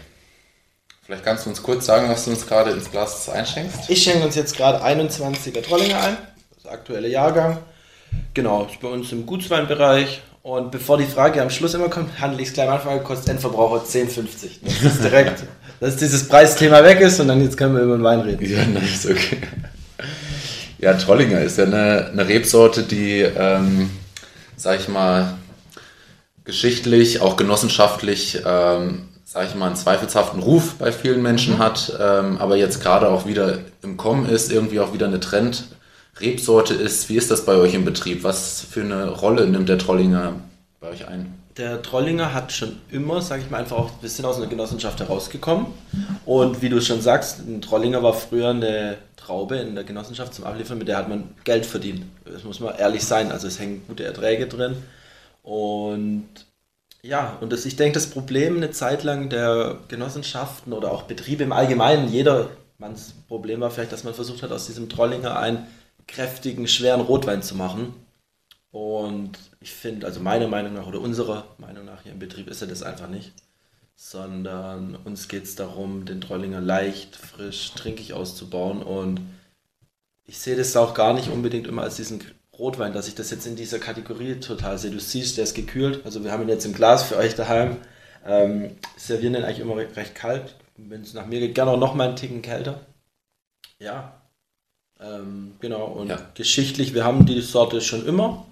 Vielleicht 1.04 1.24
kannst 1.24 1.46
du 1.46 1.50
uns 1.50 1.62
kurz 1.62 1.86
sagen, 1.86 2.08
was 2.08 2.24
du 2.24 2.30
uns 2.30 2.46
gerade 2.46 2.70
ins 2.70 2.90
Glas 2.90 3.28
einschenkst? 3.28 3.88
Ich 3.90 4.02
schenke 4.02 4.24
uns 4.24 4.36
jetzt 4.36 4.56
gerade 4.56 4.82
21er 4.84 5.62
Trollinger 5.62 6.00
ein, 6.00 6.16
das 6.54 6.70
aktuelle 6.72 7.08
Jahrgang. 7.08 7.58
Genau, 8.34 8.64
ist 8.64 8.80
bei 8.80 8.88
uns 8.88 9.10
im 9.12 9.26
Gutsweinbereich. 9.26 10.22
Und 10.42 10.72
bevor 10.72 10.98
die 10.98 11.04
Frage 11.04 11.40
am 11.40 11.50
Schluss 11.50 11.74
immer 11.74 11.88
kommt, 11.88 12.20
handle 12.20 12.42
ich 12.42 12.48
es 12.48 12.54
gleich 12.54 12.66
am 12.68 12.74
Anfang, 12.74 13.02
kostet 13.04 13.30
Endverbraucher 13.30 13.84
10,50. 13.84 14.60
Das 14.64 14.82
ist 14.82 15.04
direkt, 15.04 15.44
dass 15.80 15.96
dieses 15.96 16.26
Preisthema 16.26 16.82
weg 16.82 17.00
ist 17.00 17.20
und 17.20 17.28
dann 17.28 17.42
jetzt 17.42 17.56
können 17.56 17.76
wir 17.76 17.82
über 17.82 17.96
den 17.96 18.02
Wein 18.04 18.20
reden. 18.20 18.44
Ja, 18.44 18.64
nice, 18.64 19.06
okay. 19.06 19.38
Ja, 20.78 20.94
Trollinger 20.94 21.40
ist 21.40 21.58
ja 21.58 21.64
eine, 21.64 22.10
eine 22.12 22.26
Rebsorte, 22.26 22.82
die, 22.82 23.20
ähm, 23.20 23.90
sag 24.56 24.80
ich 24.80 24.88
mal, 24.88 25.34
geschichtlich, 26.44 27.20
auch 27.20 27.36
genossenschaftlich, 27.36 28.42
ähm, 28.44 29.08
sage 29.24 29.48
ich 29.48 29.54
mal, 29.54 29.66
einen 29.66 29.76
zweifelshaften 29.76 30.42
Ruf 30.42 30.74
bei 30.78 30.92
vielen 30.92 31.22
Menschen 31.22 31.54
mhm. 31.54 31.58
hat, 31.58 31.92
ähm, 32.00 32.38
aber 32.38 32.56
jetzt 32.56 32.82
gerade 32.82 33.08
auch 33.08 33.26
wieder 33.26 33.58
im 33.82 33.96
Kommen 33.96 34.26
ist, 34.26 34.52
irgendwie 34.52 34.80
auch 34.80 34.92
wieder 34.92 35.06
eine 35.06 35.20
Trend-Rebsorte 35.20 36.74
ist. 36.74 37.08
Wie 37.08 37.16
ist 37.16 37.30
das 37.30 37.44
bei 37.44 37.54
euch 37.54 37.74
im 37.74 37.84
Betrieb? 37.84 38.24
Was 38.24 38.66
für 38.68 38.82
eine 38.82 39.08
Rolle 39.08 39.46
nimmt 39.46 39.68
der 39.68 39.78
Trollinger 39.78 40.34
bei 40.80 40.88
euch 40.88 41.06
ein? 41.08 41.42
der 41.56 41.82
Trollinger 41.82 42.32
hat 42.32 42.52
schon 42.52 42.78
immer, 42.90 43.20
sage 43.20 43.42
ich 43.42 43.50
mal, 43.50 43.58
einfach 43.58 43.76
auch, 43.76 43.90
wir 44.00 44.08
sind 44.08 44.24
aus 44.24 44.36
einer 44.38 44.46
Genossenschaft 44.46 45.00
herausgekommen. 45.00 45.66
Und 46.24 46.62
wie 46.62 46.68
du 46.68 46.80
schon 46.80 47.00
sagst, 47.00 47.40
ein 47.40 47.60
Trollinger 47.60 48.02
war 48.02 48.14
früher 48.14 48.50
eine 48.50 48.96
Traube 49.16 49.56
in 49.56 49.74
der 49.74 49.84
Genossenschaft 49.84 50.34
zum 50.34 50.44
Abliefern, 50.44 50.78
mit 50.78 50.88
der 50.88 50.96
hat 50.96 51.08
man 51.08 51.24
Geld 51.44 51.66
verdient. 51.66 52.04
Das 52.24 52.44
muss 52.44 52.60
man 52.60 52.76
ehrlich 52.76 53.04
sein. 53.04 53.30
Also 53.30 53.48
es 53.48 53.58
hängen 53.58 53.82
gute 53.86 54.04
Erträge 54.04 54.46
drin. 54.46 54.76
Und 55.42 56.28
ja, 57.02 57.36
und 57.40 57.52
das, 57.52 57.66
ich 57.66 57.76
denke, 57.76 57.94
das 57.94 58.08
Problem 58.10 58.56
eine 58.56 58.70
Zeit 58.70 59.02
lang 59.02 59.28
der 59.28 59.78
Genossenschaften 59.88 60.72
oder 60.72 60.92
auch 60.92 61.02
Betriebe 61.02 61.42
im 61.42 61.52
Allgemeinen, 61.52 62.08
jeder, 62.08 62.50
manches 62.78 63.12
Problem 63.28 63.60
war 63.60 63.70
vielleicht, 63.70 63.92
dass 63.92 64.04
man 64.04 64.14
versucht 64.14 64.42
hat, 64.42 64.52
aus 64.52 64.66
diesem 64.66 64.88
Trollinger 64.88 65.36
einen 65.38 65.66
kräftigen, 66.06 66.68
schweren 66.68 67.00
Rotwein 67.00 67.42
zu 67.42 67.56
machen. 67.56 67.94
Und 68.70 69.38
ich 69.60 69.72
finde, 69.72 70.06
also 70.06 70.20
meiner 70.20 70.48
Meinung 70.48 70.74
nach 70.74 70.86
oder 70.86 71.00
unserer 71.00 71.44
Meinung 71.58 71.84
nach 71.84 72.02
hier 72.02 72.12
im 72.12 72.18
Betrieb 72.18 72.48
ist 72.48 72.62
er 72.62 72.68
das 72.68 72.82
einfach 72.82 73.08
nicht. 73.08 73.32
Sondern 73.96 74.96
uns 75.04 75.28
geht 75.28 75.44
es 75.44 75.54
darum, 75.56 76.06
den 76.06 76.20
Trollinger 76.20 76.60
leicht, 76.60 77.16
frisch, 77.16 77.72
trinkig 77.74 78.14
auszubauen. 78.14 78.82
Und 78.82 79.20
ich 80.24 80.38
sehe 80.38 80.56
das 80.56 80.76
auch 80.76 80.94
gar 80.94 81.12
nicht 81.12 81.28
unbedingt 81.28 81.66
immer 81.66 81.82
als 81.82 81.96
diesen 81.96 82.22
Rotwein, 82.58 82.92
dass 82.92 83.08
ich 83.08 83.14
das 83.14 83.30
jetzt 83.30 83.46
in 83.46 83.56
dieser 83.56 83.78
Kategorie 83.78 84.40
total 84.40 84.78
sehe. 84.78 84.90
Du 84.90 85.00
siehst, 85.00 85.36
der 85.36 85.44
ist 85.44 85.54
gekühlt. 85.54 86.04
Also 86.04 86.22
wir 86.22 86.32
haben 86.32 86.42
ihn 86.42 86.48
jetzt 86.48 86.66
im 86.66 86.74
Glas 86.74 87.02
für 87.02 87.16
euch 87.16 87.34
daheim. 87.34 87.78
Ähm, 88.26 88.76
servieren 88.96 89.32
den 89.32 89.44
eigentlich 89.44 89.60
immer 89.60 89.76
recht 89.76 90.14
kalt. 90.14 90.54
Wenn 90.76 91.02
es 91.02 91.14
nach 91.14 91.26
mir 91.26 91.40
geht, 91.40 91.54
gerne 91.54 91.72
auch 91.72 91.78
noch 91.78 91.94
mal 91.94 92.08
einen 92.08 92.16
Ticken 92.16 92.42
kälter. 92.42 92.80
Ja. 93.78 94.20
Ähm, 95.00 95.54
genau. 95.60 95.86
Und 95.86 96.08
ja. 96.08 96.18
geschichtlich, 96.34 96.94
wir 96.94 97.04
haben 97.04 97.26
die 97.26 97.40
Sorte 97.40 97.80
schon 97.80 98.06
immer 98.06 98.46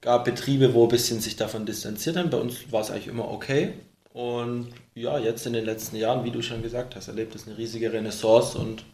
gab 0.00 0.24
Betriebe, 0.24 0.74
wo 0.74 0.84
ein 0.84 0.90
bisschen 0.90 1.20
sich 1.20 1.36
davon 1.36 1.66
distanziert 1.66 2.16
haben. 2.16 2.30
Bei 2.30 2.38
uns 2.38 2.70
war 2.72 2.80
es 2.80 2.90
eigentlich 2.90 3.08
immer 3.08 3.30
okay. 3.30 3.74
Und 4.12 4.72
ja, 4.94 5.18
jetzt 5.18 5.46
in 5.46 5.52
den 5.52 5.64
letzten 5.64 5.96
Jahren, 5.96 6.24
wie 6.24 6.30
du 6.30 6.42
schon 6.42 6.62
gesagt 6.62 6.96
hast, 6.96 7.08
erlebt 7.08 7.34
es 7.34 7.46
eine 7.46 7.58
riesige 7.58 7.92
Renaissance 7.92 8.58
und 8.58 8.84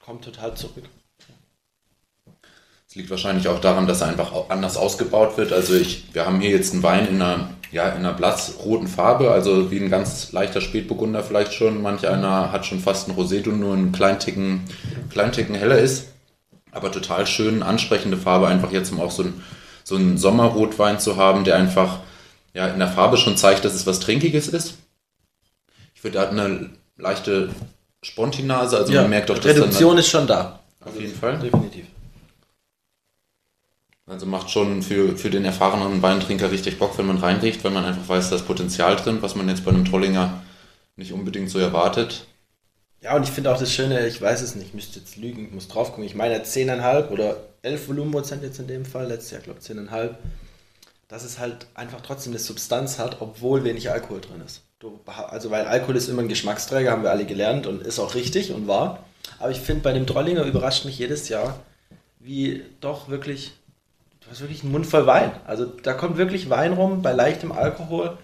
kommt 0.00 0.24
total 0.24 0.56
zurück. 0.56 0.84
Es 2.90 2.96
liegt 2.96 3.10
wahrscheinlich 3.10 3.46
auch 3.46 3.60
daran, 3.60 3.86
dass 3.86 4.00
er 4.00 4.08
einfach 4.08 4.32
anders 4.48 4.76
ausgebaut 4.76 5.38
wird. 5.38 5.52
Also 5.52 5.76
ich, 5.76 6.06
wir 6.12 6.26
haben 6.26 6.40
hier 6.40 6.50
jetzt 6.50 6.72
einen 6.72 6.82
Wein 6.82 7.06
in 7.06 7.22
einer, 7.22 7.50
ja, 7.70 7.88
in 7.90 7.98
einer 7.98 8.12
blassroten 8.12 8.88
Farbe, 8.88 9.30
also 9.30 9.70
wie 9.70 9.78
ein 9.78 9.90
ganz 9.90 10.32
leichter 10.32 10.60
Spätburgunder 10.60 11.22
vielleicht 11.22 11.54
schon. 11.54 11.82
Manch 11.82 12.08
einer 12.08 12.50
hat 12.50 12.66
schon 12.66 12.80
fast 12.80 13.06
ein 13.06 13.14
Rosé, 13.14 13.48
nur 13.48 13.74
einen 13.74 13.92
kleinen 13.92 14.18
Ticken, 14.18 14.64
kleinen 15.08 15.30
Ticken 15.30 15.54
heller 15.54 15.78
ist. 15.78 16.08
Aber 16.72 16.90
total 16.90 17.28
schön, 17.28 17.62
ansprechende 17.62 18.16
Farbe, 18.16 18.48
einfach 18.48 18.72
jetzt 18.72 18.90
um 18.90 18.98
auch 18.98 19.12
so 19.12 19.22
ein 19.22 19.40
so 19.84 19.94
einen 19.94 20.18
Sommerrotwein 20.18 20.98
zu 20.98 21.16
haben, 21.16 21.44
der 21.44 21.54
einfach 21.54 22.00
ja, 22.54 22.66
in 22.66 22.80
der 22.80 22.88
Farbe 22.88 23.18
schon 23.18 23.36
zeigt, 23.36 23.64
dass 23.64 23.74
es 23.74 23.86
was 23.86 24.00
Trinkiges 24.00 24.48
ist. 24.48 24.74
Ich 25.94 26.02
würde, 26.02 26.18
da 26.18 26.22
hat 26.22 26.30
eine 26.30 26.70
leichte 26.96 27.50
Spontinase, 28.02 28.78
also 28.78 28.92
ja, 28.92 29.02
man 29.02 29.10
merkt 29.10 29.30
doch, 29.30 29.38
dass 29.38 29.54
Reduktion 29.54 29.96
ist 29.96 30.08
schon 30.08 30.26
da. 30.26 30.58
Auf 30.84 31.00
jeden 31.00 31.14
Fall. 31.14 31.38
Definitiv. 31.38 31.84
Also 34.10 34.26
macht 34.26 34.50
schon 34.50 34.82
für, 34.82 35.16
für 35.16 35.30
den 35.30 35.44
erfahrenen 35.44 36.02
Weintrinker 36.02 36.50
richtig 36.50 36.80
Bock, 36.80 36.98
wenn 36.98 37.06
man 37.06 37.18
reinriecht, 37.18 37.62
weil 37.62 37.70
man 37.70 37.84
einfach 37.84 38.08
weiß, 38.08 38.30
da 38.30 38.36
ist 38.36 38.46
Potenzial 38.46 38.96
drin, 38.96 39.18
was 39.20 39.36
man 39.36 39.48
jetzt 39.48 39.64
bei 39.64 39.70
einem 39.70 39.84
Trollinger 39.84 40.42
nicht 40.96 41.12
unbedingt 41.12 41.48
so 41.48 41.60
erwartet. 41.60 42.26
Ja, 43.02 43.14
und 43.14 43.22
ich 43.22 43.30
finde 43.30 43.52
auch 43.52 43.58
das 43.58 43.72
Schöne, 43.72 44.08
ich 44.08 44.20
weiß 44.20 44.42
es 44.42 44.56
nicht, 44.56 44.68
ich 44.68 44.74
müsste 44.74 44.98
jetzt 44.98 45.16
lügen, 45.16 45.46
ich 45.46 45.52
muss 45.52 45.68
drauf 45.68 45.90
gucken. 45.90 46.02
Ich 46.02 46.16
meine 46.16 46.42
10,5 46.42 47.10
oder 47.10 47.36
11 47.62 47.86
Volumenprozent 47.86 48.42
jetzt 48.42 48.58
in 48.58 48.66
dem 48.66 48.84
Fall, 48.84 49.06
letztes 49.06 49.30
Jahr 49.30 49.42
glaube 49.42 49.60
ich 49.62 49.70
10,5, 49.70 50.10
dass 51.06 51.22
es 51.22 51.38
halt 51.38 51.68
einfach 51.74 52.00
trotzdem 52.00 52.32
eine 52.32 52.40
Substanz 52.40 52.98
hat, 52.98 53.20
obwohl 53.20 53.62
wenig 53.62 53.92
Alkohol 53.92 54.20
drin 54.20 54.42
ist. 54.44 54.62
Du, 54.80 54.98
also 55.06 55.52
weil 55.52 55.66
Alkohol 55.66 55.94
ist 55.94 56.08
immer 56.08 56.22
ein 56.22 56.28
Geschmacksträger, 56.28 56.90
haben 56.90 57.04
wir 57.04 57.10
alle 57.10 57.26
gelernt 57.26 57.68
und 57.68 57.82
ist 57.82 58.00
auch 58.00 58.16
richtig 58.16 58.52
und 58.52 58.66
wahr. 58.66 59.04
Aber 59.38 59.52
ich 59.52 59.60
finde, 59.60 59.82
bei 59.82 59.92
dem 59.92 60.08
Trollinger 60.08 60.42
überrascht 60.42 60.84
mich 60.84 60.98
jedes 60.98 61.28
Jahr, 61.28 61.60
wie 62.18 62.64
doch 62.80 63.08
wirklich, 63.08 63.52
du 64.30 64.34
hast 64.34 64.42
wirklich 64.42 64.62
einen 64.62 64.70
Mund 64.70 64.86
voll 64.86 65.08
Wein. 65.08 65.32
Also 65.44 65.64
da 65.64 65.92
kommt 65.92 66.16
wirklich 66.16 66.48
Wein 66.50 66.72
rum 66.72 67.02
bei 67.02 67.10
leichtem 67.10 67.50
Alkohol 67.50 68.16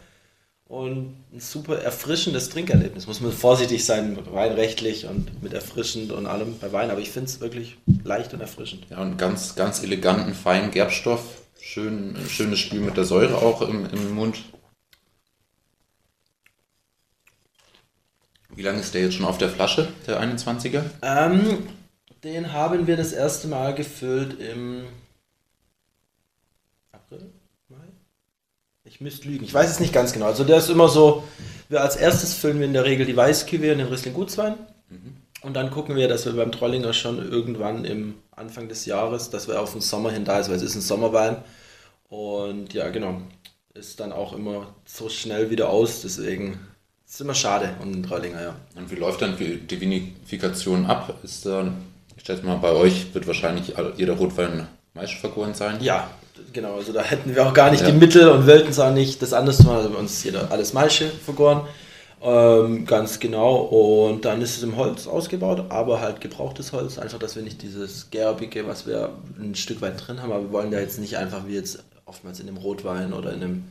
und 0.69 1.17
ein 1.33 1.41
super 1.41 1.81
erfrischendes 1.81 2.49
Trinkerlebnis. 2.49 3.09
Muss 3.09 3.21
man 3.21 3.33
vorsichtig 3.33 3.85
sein, 3.85 4.17
weinrechtlich 4.31 5.07
und 5.07 5.43
mit 5.43 5.53
erfrischend 5.53 6.13
und 6.13 6.27
allem 6.27 6.61
bei 6.61 6.71
Wein, 6.71 6.91
aber 6.93 7.01
ich 7.01 7.11
finde 7.11 7.29
es 7.29 7.41
wirklich 7.41 7.79
leicht 8.05 8.33
und 8.35 8.41
erfrischend. 8.41 8.87
Ja, 8.89 8.99
und 8.99 9.19
ganz, 9.19 9.57
ganz 9.57 9.83
eleganten, 9.83 10.33
feinen 10.35 10.71
Gerbstoff. 10.71 11.43
Schön, 11.61 12.17
schönes 12.29 12.61
Spiel 12.61 12.81
mit 12.81 12.97
der 12.97 13.05
Säure 13.05 13.39
auch 13.39 13.61
im, 13.63 13.87
im 13.87 14.15
Mund. 14.15 14.39
Wie 18.55 18.63
lange 18.63 18.79
ist 18.79 18.95
der 18.95 19.03
jetzt 19.03 19.15
schon 19.15 19.27
auf 19.27 19.39
der 19.39 19.49
Flasche, 19.49 19.89
der 20.07 20.23
21er? 20.23 20.85
Ähm, 21.03 21.67
den 22.23 22.53
haben 22.53 22.87
wir 22.87 22.97
das 22.97 23.13
erste 23.13 23.49
Mal 23.49 23.75
gefüllt 23.75 24.39
im 24.41 24.85
Ich 28.97 29.03
müsste 29.03 29.29
lügen. 29.29 29.45
Ich 29.45 29.53
weiß 29.53 29.71
es 29.71 29.79
nicht 29.79 29.93
ganz 29.93 30.15
genau. 30.15 30.25
Also 30.25 30.43
der 30.43 30.57
ist 30.57 30.71
immer 30.71 30.89
so, 30.89 31.23
wir 31.69 31.83
als 31.83 31.97
erstes 31.97 32.33
füllen 32.33 32.61
wir 32.61 32.65
in 32.65 32.73
der 32.73 32.87
Regel 32.87 33.05
die 33.05 33.15
Weißkiwi 33.15 33.69
in 33.69 33.77
den 33.77 33.89
Riesling 33.89 34.15
Gutswein. 34.15 34.55
Mhm. 34.89 35.19
Und 35.43 35.53
dann 35.53 35.71
gucken 35.71 35.97
wir, 35.97 36.09
dass 36.09 36.25
wir 36.25 36.33
beim 36.33 36.51
Trollinger 36.51 36.95
schon 36.95 37.19
irgendwann 37.19 37.85
im 37.85 38.15
Anfang 38.35 38.71
des 38.71 38.87
Jahres, 38.87 39.29
dass 39.29 39.49
wir 39.49 39.61
auf 39.61 39.73
den 39.73 39.83
Sommer 39.83 40.13
hin 40.13 40.25
da 40.25 40.39
ist, 40.39 40.49
weil 40.49 40.57
es 40.57 40.63
ist 40.63 40.77
ein 40.77 40.81
Sommerwein. 40.81 41.37
Und 42.09 42.73
ja, 42.73 42.89
genau. 42.89 43.21
Ist 43.75 44.01
dann 44.01 44.13
auch 44.13 44.33
immer 44.33 44.69
so 44.87 45.11
schnell 45.11 45.51
wieder 45.51 45.69
aus, 45.69 46.01
deswegen 46.01 46.53
ist 47.05 47.17
es 47.17 47.21
immer 47.21 47.35
schade 47.35 47.75
um 47.83 47.93
den 47.93 48.03
Trollinger, 48.03 48.41
ja. 48.41 48.57
Und 48.77 48.91
wie 48.91 48.95
läuft 48.95 49.21
dann 49.21 49.37
die 49.37 49.79
Vinifikation 49.79 50.87
ab? 50.87 51.19
Ist 51.23 51.45
da, 51.45 51.71
ich 52.17 52.23
stelle 52.23 52.41
mal, 52.45 52.57
bei 52.57 52.73
euch 52.73 53.13
wird 53.13 53.27
wahrscheinlich 53.27 53.75
jeder 53.99 54.15
Rotwein 54.15 54.67
vergoren 55.21 55.53
sein? 55.53 55.83
Ja, 55.83 56.11
genau, 56.53 56.77
also 56.77 56.93
da 56.93 57.03
hätten 57.03 57.35
wir 57.35 57.47
auch 57.47 57.55
gar 57.55 57.71
nicht 57.71 57.83
ja. 57.83 57.91
die 57.91 57.97
Mittel 57.97 58.29
und 58.29 58.47
wollten 58.47 58.71
es 58.71 58.79
auch 58.79 58.93
nicht 58.93 59.21
das 59.23 59.33
anders 59.33 59.63
machen. 59.65 59.77
Also 59.77 59.91
bei 59.91 59.99
uns 59.99 60.13
ist 60.13 60.25
jeder 60.25 60.51
alles 60.51 60.73
Maische 60.73 61.09
vergoren. 61.09 61.63
Ähm, 62.23 62.87
ganz 62.87 63.21
genau. 63.21 63.57
Und 63.57 64.25
dann 64.25 64.41
ist 64.41 64.57
es 64.57 64.63
im 64.63 64.77
Holz 64.77 65.07
ausgebaut, 65.07 65.65
aber 65.69 66.01
halt 66.01 66.21
gebrauchtes 66.21 66.73
Holz. 66.73 66.99
Einfach, 66.99 67.19
dass 67.19 67.37
wir 67.37 67.43
nicht 67.43 67.63
dieses 67.63 68.11
Gerbige, 68.11 68.67
was 68.67 68.87
wir 68.87 69.11
ein 69.39 69.55
Stück 69.55 69.81
weit 69.81 70.07
drin 70.07 70.23
haben, 70.23 70.33
aber 70.33 70.45
wir 70.45 70.53
wollen 70.53 70.71
da 70.71 70.81
jetzt 70.81 70.99
nicht 70.99 71.19
einfach 71.19 71.47
wie 71.47 71.55
jetzt 71.55 71.85
oftmals 72.07 72.41
in 72.41 72.49
einem 72.49 72.57
Rotwein 72.57 73.13
oder 73.13 73.33
in 73.33 73.43
einem 73.43 73.65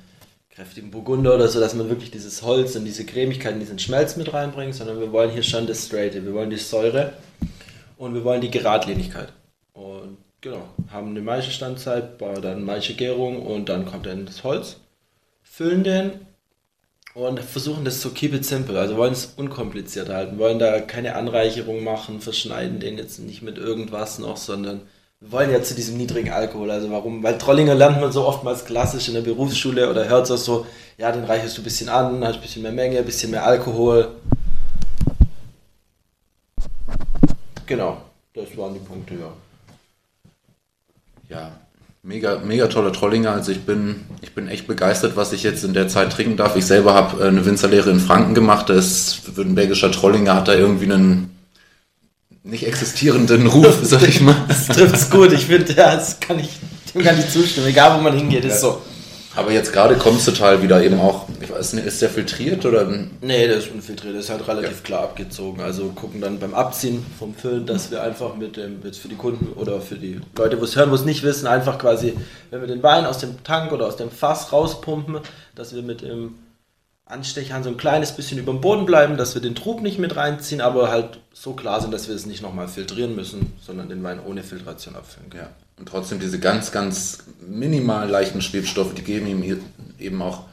kräftigen 0.55 0.89
Burgunder 0.89 1.36
oder 1.36 1.50
so, 1.50 1.60
dass 1.60 1.74
man 1.74 1.89
wirklich 1.89 2.12
dieses 2.12 2.41
Holz 2.43 2.75
und 2.75 2.86
diese 2.86 3.05
Cremigkeit 3.05 3.53
in 3.53 3.60
diesen 3.60 3.79
Schmelz 3.79 4.15
mit 4.15 4.34
reinbringt, 4.34 4.74
sondern 4.74 5.01
wir 5.01 5.12
wollen 5.12 5.31
hier 5.31 5.43
schon 5.43 5.67
das 5.67 5.86
Straighte, 5.86 6.24
wir 6.24 6.34
wollen 6.34 6.50
die 6.50 6.57
Säure 6.57 7.12
und 7.98 8.13
wir 8.13 8.24
wollen 8.24 8.39
die 8.39 8.51
Geradlinigkeit. 8.51 9.34
Und 9.74 10.17
Genau, 10.45 10.61
haben 10.91 11.09
eine 11.09 11.21
Maischestandzeit, 11.21 12.21
dann 12.21 12.65
Maischegärung 12.65 13.41
und 13.41 13.67
dann 13.67 13.87
kommt 13.87 14.05
dann 14.05 14.27
das 14.27 14.43
Holz, 14.43 14.75
füllen 15.41 15.83
den 15.83 16.11
und 17.15 17.39
versuchen 17.39 17.83
das 17.83 17.99
so 17.99 18.11
keep 18.11 18.31
it 18.31 18.45
simple, 18.45 18.79
also 18.79 18.95
wollen 18.95 19.13
es 19.13 19.25
unkompliziert 19.37 20.09
halten, 20.09 20.37
wollen 20.37 20.59
da 20.59 20.81
keine 20.81 21.15
Anreicherung 21.15 21.83
machen, 21.83 22.21
verschneiden 22.21 22.79
den 22.79 22.99
jetzt 22.99 23.17
nicht 23.17 23.41
mit 23.41 23.57
irgendwas 23.57 24.19
noch, 24.19 24.37
sondern 24.37 24.81
wollen 25.19 25.49
ja 25.49 25.63
zu 25.63 25.73
diesem 25.73 25.97
niedrigen 25.97 26.29
Alkohol. 26.29 26.69
Also 26.69 26.91
warum? 26.91 27.23
Weil 27.23 27.39
Trollinger 27.39 27.73
lernt 27.73 27.99
man 27.99 28.11
so 28.11 28.23
oftmals 28.27 28.65
klassisch 28.65 29.07
in 29.07 29.15
der 29.15 29.21
Berufsschule 29.21 29.89
oder 29.89 30.07
hört 30.07 30.29
es 30.29 30.45
so, 30.45 30.67
ja, 30.99 31.11
den 31.11 31.23
reichest 31.23 31.57
du 31.57 31.61
ein 31.61 31.63
bisschen 31.63 31.89
an, 31.89 32.23
hast 32.23 32.35
ein 32.35 32.41
bisschen 32.41 32.61
mehr 32.61 32.71
Menge, 32.71 32.99
ein 32.99 33.05
bisschen 33.05 33.31
mehr 33.31 33.47
Alkohol. 33.47 34.11
Genau, 37.65 37.97
das 38.35 38.55
waren 38.55 38.75
die 38.75 38.79
Punkte, 38.81 39.15
ja 39.15 39.33
ja, 41.29 41.51
mega, 42.03 42.39
mega 42.39 42.67
toller 42.67 42.94
Trollinger. 42.94 43.32
Also 43.32 43.51
ich 43.51 43.62
bin, 43.62 44.05
ich 44.22 44.34
bin 44.34 44.48
echt 44.48 44.67
begeistert, 44.67 45.15
was 45.15 45.34
ich 45.34 45.44
jetzt 45.44 45.63
in 45.63 45.74
der 45.74 45.88
Zeit 45.88 46.13
trinken 46.13 46.38
darf. 46.38 46.55
Ich 46.55 46.65
selber 46.65 46.94
habe 46.94 47.24
äh, 47.24 47.27
eine 47.27 47.46
Winzerlehre 47.46 47.89
in 47.89 48.00
Franken 48.00 48.34
gemacht. 48.34 48.70
Das 48.70 49.22
württembergischer 49.34 49.91
Trollinger 49.91 50.36
hat 50.36 50.48
da 50.48 50.53
irgendwie 50.53 50.91
einen 50.91 51.32
nicht 52.44 52.67
existierenden 52.67 53.48
Ruf, 53.48 53.79
sag 53.82 54.08
ich 54.08 54.22
mal. 54.22 54.36
Das 54.48 54.67
trifft 54.67 54.96
es 54.96 55.10
gut. 55.10 55.34
Ich 55.34 55.48
finde, 55.48 55.74
ja, 55.74 55.96
das 55.96 56.20
kann 56.20 56.39
ich 56.39 56.50
dem 56.94 57.03
gar 57.03 57.13
nicht 57.13 57.32
zustimmen. 57.32 57.67
Egal, 57.67 57.98
wo 57.98 58.01
man 58.01 58.15
hingeht, 58.15 58.46
ist 58.46 58.62
so. 58.62 58.82
Aber 59.36 59.51
jetzt 59.51 59.74
gerade 59.74 59.96
kommt 59.96 60.20
es 60.20 60.25
total 60.25 60.62
wieder 60.63 60.82
eben 60.82 61.00
auch, 61.00 61.27
ich 61.42 61.51
weiß 61.51 61.74
nicht, 61.74 61.86
ist 61.86 62.01
der 62.01 62.10
filtriert 62.10 62.65
oder? 62.65 62.86
Nee, 63.22 63.48
der 63.48 63.58
ist 63.58 63.70
unfiltriert, 63.72 64.13
der 64.13 64.22
ist 64.22 64.30
halt 64.30 64.48
relativ 64.48 64.77
ja. 64.77 64.84
klar 64.84 65.04
abgezogen. 65.04 65.62
Also 65.62 65.89
gucken 65.89 66.22
dann 66.22 66.39
beim 66.39 66.54
Abziehen 66.54 67.06
vom 67.20 67.36
Füllen, 67.36 67.65
dass 67.65 67.92
wir 67.92 68.01
einfach 68.01 68.36
mit 68.36 68.56
dem, 68.56 68.82
jetzt 68.84 69.00
für 69.00 69.10
die 69.10 69.15
Kunden 69.15 69.54
oder 69.54 69.82
für 69.82 69.96
die 69.96 70.22
Leute, 70.38 70.60
wo 70.60 70.63
es 70.63 70.75
hören, 70.75 70.89
wo 70.89 70.96
es 70.96 71.04
nicht 71.04 71.24
wissen, 71.24 71.48
einfach 71.48 71.77
quasi, 71.77 72.13
wenn 72.50 72.62
wir 72.62 72.68
den 72.68 72.82
Wein 72.82 73.06
aus 73.06 73.18
dem 73.18 73.44
Tank 73.44 73.72
oder 73.74 73.88
aus 73.88 73.98
dem 73.98 74.10
Fass 74.10 74.54
rauspumpen, 74.54 75.20
dass 75.54 75.75
wir 75.75 75.82
mit 75.82 76.01
dem 76.01 76.36
Anstechern 77.06 77.63
so 77.63 77.70
ein 77.70 77.77
kleines 77.77 78.13
bisschen 78.13 78.39
über 78.39 78.51
dem 78.51 78.62
Boden 78.62 78.86
bleiben, 78.86 79.18
dass 79.18 79.36
wir 79.36 79.42
den 79.42 79.54
Trub 79.54 79.82
nicht 79.82 80.00
mit 80.00 80.15
reinziehen, 80.15 80.62
aber 80.62 80.89
halt 80.89 81.20
so 81.34 81.54
klar 81.54 81.82
sind, 81.82 81.94
dass 81.94 82.08
wir 82.08 82.15
es 82.15 82.25
nicht 82.25 82.42
nochmal 82.42 82.68
filtrieren 82.68 83.15
müssen, 83.15 83.54
sondern 83.62 83.89
den 83.89 84.04
Wein 84.04 84.20
ohne 84.25 84.44
Filtration 84.44 84.96
abfüllen 84.96 85.30
können. 85.30 85.44
Ja. 85.44 85.64
Und 85.77 85.89
trotzdem 85.89 86.20
diese 86.20 86.39
ganz, 86.39 86.72
ganz 86.72 87.20
minimal 87.46 88.10
leichten 88.10 88.41
Schwebstoffe, 88.41 88.94
die 88.94 89.03
geben 89.03 89.27
ihm 89.27 89.62
eben 90.00 90.22
auch 90.22 90.44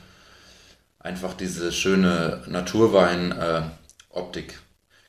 einfach 0.98 1.34
diese 1.34 1.70
schöne 1.72 2.42
Naturwein-Optik. 2.46 4.58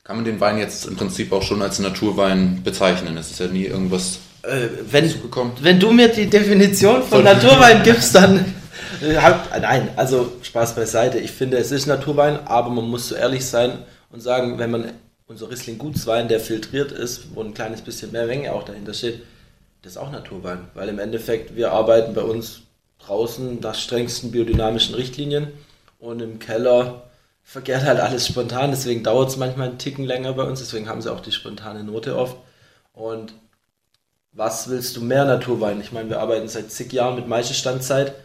Kann 0.04 0.18
man 0.18 0.26
den 0.26 0.40
Wein 0.40 0.58
jetzt 0.58 0.86
im 0.86 0.96
Prinzip 0.96 1.32
auch 1.32 1.44
schon 1.44 1.62
als 1.62 1.78
Naturwein 1.80 2.64
bezeichnen? 2.64 3.18
Es 3.18 3.32
ist 3.32 3.40
ja 3.40 3.48
nie 3.48 3.66
irgendwas 3.66 4.20
äh, 4.44 4.68
wenn, 4.92 5.14
wenn 5.62 5.80
du 5.80 5.92
mir 5.92 6.10
die 6.10 6.30
Definition 6.30 7.02
von, 7.02 7.10
von 7.10 7.24
Naturwein 7.24 7.82
gibst, 7.84 8.14
dann 8.14 8.54
äh, 9.02 9.18
nein, 9.62 9.90
also 9.96 10.34
Spaß 10.42 10.76
beiseite. 10.76 11.18
Ich 11.20 11.32
finde, 11.32 11.58
es 11.58 11.72
ist 11.72 11.86
Naturwein, 11.86 12.46
aber 12.46 12.70
man 12.70 12.90
muss 12.90 13.10
so 13.10 13.16
ehrlich 13.16 13.46
sein 13.46 13.80
und 14.12 14.22
sagen, 14.22 14.60
wenn 14.60 14.72
man 14.72 14.92
unser 15.28 15.50
Riesling 15.50 15.78
Gutswein, 15.78 16.28
der 16.28 16.42
filtriert 16.42 16.92
ist, 16.92 17.34
wo 17.34 17.42
ein 17.42 17.54
kleines 17.54 17.82
bisschen 17.82 18.12
mehr 18.12 18.28
Menge 18.28 18.52
auch 18.52 18.64
dahinter 18.64 18.94
steht, 18.94 19.22
das 19.84 19.94
ist 19.94 19.98
auch 19.98 20.12
Naturwein, 20.12 20.70
weil 20.74 20.90
im 20.90 20.98
Endeffekt 20.98 21.56
wir 21.56 21.74
arbeiten 21.74 22.14
bei 22.14 22.24
uns 22.24 22.62
draußen 23.00 23.60
nach 23.60 23.76
strengsten 23.76 24.32
biodynamischen 24.32 24.96
Richtlinien 24.96 25.52
und 26.00 26.22
im 26.22 26.40
Keller 26.40 27.10
verkehrt 27.44 27.84
halt 27.84 28.00
alles 28.00 28.26
spontan, 28.26 28.72
deswegen 28.72 29.04
dauert 29.04 29.30
es 29.30 29.38
manchmal 29.38 29.68
einen 29.68 29.78
Ticken 29.78 30.06
länger 30.06 30.34
bei 30.34 30.44
uns, 30.44 30.60
deswegen 30.60 30.88
haben 30.88 31.02
sie 31.02 31.12
auch 31.12 31.20
die 31.20 31.34
spontane 31.34 31.84
Note 31.84 32.18
oft. 32.18 32.38
Und 32.94 33.34
was 34.32 34.70
willst 34.70 34.96
du 34.96 35.02
mehr 35.02 35.26
Naturwein? 35.26 35.82
Ich 35.82 35.92
meine, 35.92 36.10
wir 36.10 36.22
arbeiten 36.22 36.48
seit 36.48 36.72
zig 36.72 36.94
Jahren 36.94 37.16
mit 37.16 37.28
Maischestandzeit 37.28 38.16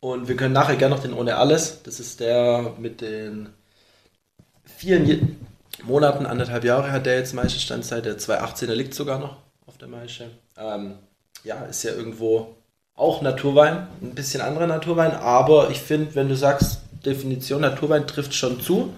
und 0.00 0.26
wir 0.26 0.36
können 0.36 0.54
nachher 0.54 0.76
gerne 0.76 0.96
noch 0.96 1.02
den 1.02 1.14
ohne 1.14 1.36
alles. 1.36 1.84
Das 1.84 2.00
ist 2.00 2.18
der 2.18 2.74
mit 2.78 3.00
den 3.00 3.50
vielen 4.64 5.38
Monaten, 5.84 6.26
anderthalb 6.26 6.64
Jahre 6.64 6.90
hat 6.90 7.06
der 7.06 7.16
jetzt 7.18 7.32
Maischestandzeit. 7.32 8.04
Der 8.04 8.18
218er 8.18 8.74
liegt 8.74 8.94
sogar 8.94 9.20
noch 9.20 9.36
auf 9.66 9.78
der 9.78 9.88
Maische. 9.88 10.30
Ähm, 10.60 10.94
ja, 11.42 11.64
ist 11.64 11.82
ja 11.82 11.92
irgendwo 11.92 12.54
auch 12.94 13.22
Naturwein, 13.22 13.88
ein 14.02 14.14
bisschen 14.14 14.42
anderer 14.42 14.66
Naturwein, 14.66 15.12
aber 15.12 15.70
ich 15.70 15.80
finde, 15.80 16.14
wenn 16.14 16.28
du 16.28 16.36
sagst, 16.36 16.80
Definition 17.04 17.62
Naturwein 17.62 18.06
trifft 18.06 18.34
schon 18.34 18.60
zu, 18.60 18.92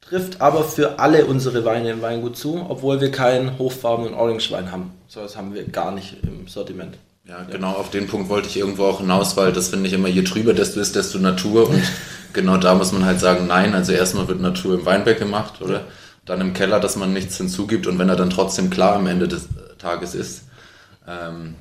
trifft 0.00 0.40
aber 0.40 0.62
für 0.62 1.00
alle 1.00 1.26
unsere 1.26 1.64
Weine 1.64 1.90
im 1.90 2.02
Weingut 2.02 2.36
zu, 2.36 2.64
obwohl 2.68 3.00
wir 3.00 3.10
keinen 3.10 3.58
hochfarbenen 3.58 4.14
Orange-Wein 4.14 4.70
haben. 4.70 4.92
So 5.08 5.22
was 5.22 5.36
haben 5.36 5.54
wir 5.54 5.64
gar 5.64 5.90
nicht 5.90 6.18
im 6.22 6.46
Sortiment. 6.46 6.98
Ja, 7.28 7.42
genau, 7.50 7.72
auf 7.72 7.90
den 7.90 8.06
Punkt 8.06 8.28
wollte 8.28 8.48
ich 8.48 8.56
irgendwo 8.56 8.84
auch 8.84 9.00
hinaus, 9.00 9.36
weil 9.36 9.52
das 9.52 9.68
finde 9.68 9.88
ich 9.88 9.92
immer, 9.92 10.06
je 10.06 10.22
trüber 10.22 10.54
desto 10.54 10.78
ist, 10.78 10.94
desto 10.94 11.18
Natur. 11.18 11.68
Und 11.68 11.82
genau 12.32 12.56
da 12.56 12.76
muss 12.76 12.92
man 12.92 13.04
halt 13.04 13.18
sagen, 13.18 13.48
nein, 13.48 13.74
also 13.74 13.90
erstmal 13.90 14.28
wird 14.28 14.40
Natur 14.40 14.78
im 14.78 14.86
Weinberg 14.86 15.18
gemacht, 15.18 15.60
oder? 15.60 15.86
Dann 16.24 16.40
im 16.40 16.54
Keller, 16.54 16.78
dass 16.78 16.94
man 16.94 17.12
nichts 17.12 17.36
hinzugibt 17.36 17.88
und 17.88 17.98
wenn 17.98 18.08
er 18.08 18.16
dann 18.16 18.30
trotzdem 18.30 18.70
klar 18.70 18.94
am 18.94 19.08
Ende 19.08 19.26
des 19.26 19.48
Tages 19.78 20.14
ist. 20.14 20.42
Ähm, 21.06 21.54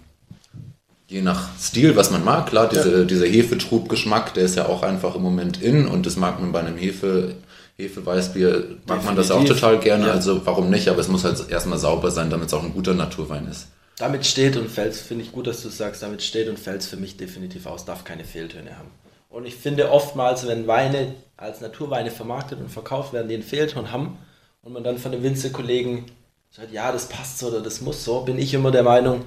je 1.08 1.22
nach 1.22 1.50
Stil, 1.60 1.96
was 1.96 2.12
man 2.12 2.24
mag, 2.24 2.48
klar, 2.48 2.68
diese, 2.68 3.00
ja. 3.00 3.04
dieser 3.04 3.28
Hefetrubgeschmack, 3.28 4.34
der 4.34 4.46
ist 4.46 4.56
ja 4.56 4.68
auch 4.68 4.84
einfach 4.84 5.16
im 5.16 5.22
Moment 5.22 5.62
in 5.62 5.88
und 5.88 6.06
das 6.06 6.16
mag 6.16 6.40
man 6.40 6.52
bei 6.52 6.60
einem 6.60 6.78
Hefe, 6.78 7.36
Hefeweißbier, 7.78 8.78
mag 8.88 9.04
man 9.04 9.16
das 9.16 9.32
auch 9.32 9.44
total 9.44 9.80
gerne, 9.80 10.08
ja. 10.08 10.14
also 10.14 10.46
warum 10.46 10.70
nicht, 10.70 10.88
aber 10.88 11.00
es 11.00 11.08
muss 11.08 11.24
halt 11.24 11.50
erstmal 11.50 11.78
sauber 11.78 12.12
sein, 12.12 12.30
damit 12.30 12.48
es 12.48 12.54
auch 12.54 12.64
ein 12.64 12.74
guter 12.74 12.94
Naturwein 12.94 13.48
ist. 13.48 13.68
Damit 13.98 14.26
steht 14.26 14.58
und 14.58 14.70
fällt, 14.70 14.94
finde 14.94 15.24
ich 15.24 15.32
gut, 15.32 15.48
dass 15.48 15.62
du 15.62 15.70
sagst, 15.70 16.04
damit 16.04 16.22
steht 16.22 16.50
und 16.50 16.60
fällt 16.60 16.84
für 16.84 16.98
mich 16.98 17.18
definitiv 17.18 17.66
aus, 17.66 17.86
darf 17.86 18.04
keine 18.04 18.26
Fehltöne 18.26 18.78
haben. 18.78 18.90
Und 19.30 19.46
ich 19.46 19.56
finde 19.56 19.92
oftmals, 19.92 20.48
wenn 20.48 20.68
Weine 20.68 21.14
als 21.38 21.62
Naturweine 21.62 22.12
vermarktet 22.12 22.60
und 22.60 22.70
verkauft 22.70 23.14
werden, 23.14 23.28
die 23.28 23.36
einen 23.36 23.44
Fehlton 23.44 23.92
haben 23.92 24.18
und 24.64 24.74
man 24.74 24.84
dann 24.84 24.98
von 24.98 25.12
den 25.12 25.24
Winzerkollegen 25.24 26.06
sagt, 26.56 26.72
ja, 26.72 26.90
das 26.92 27.10
passt 27.10 27.40
so 27.40 27.48
oder 27.48 27.60
das 27.60 27.82
muss 27.82 28.06
so, 28.06 28.22
bin 28.22 28.40
ich 28.40 28.54
immer 28.54 28.72
der 28.72 28.84
Meinung, 28.84 29.26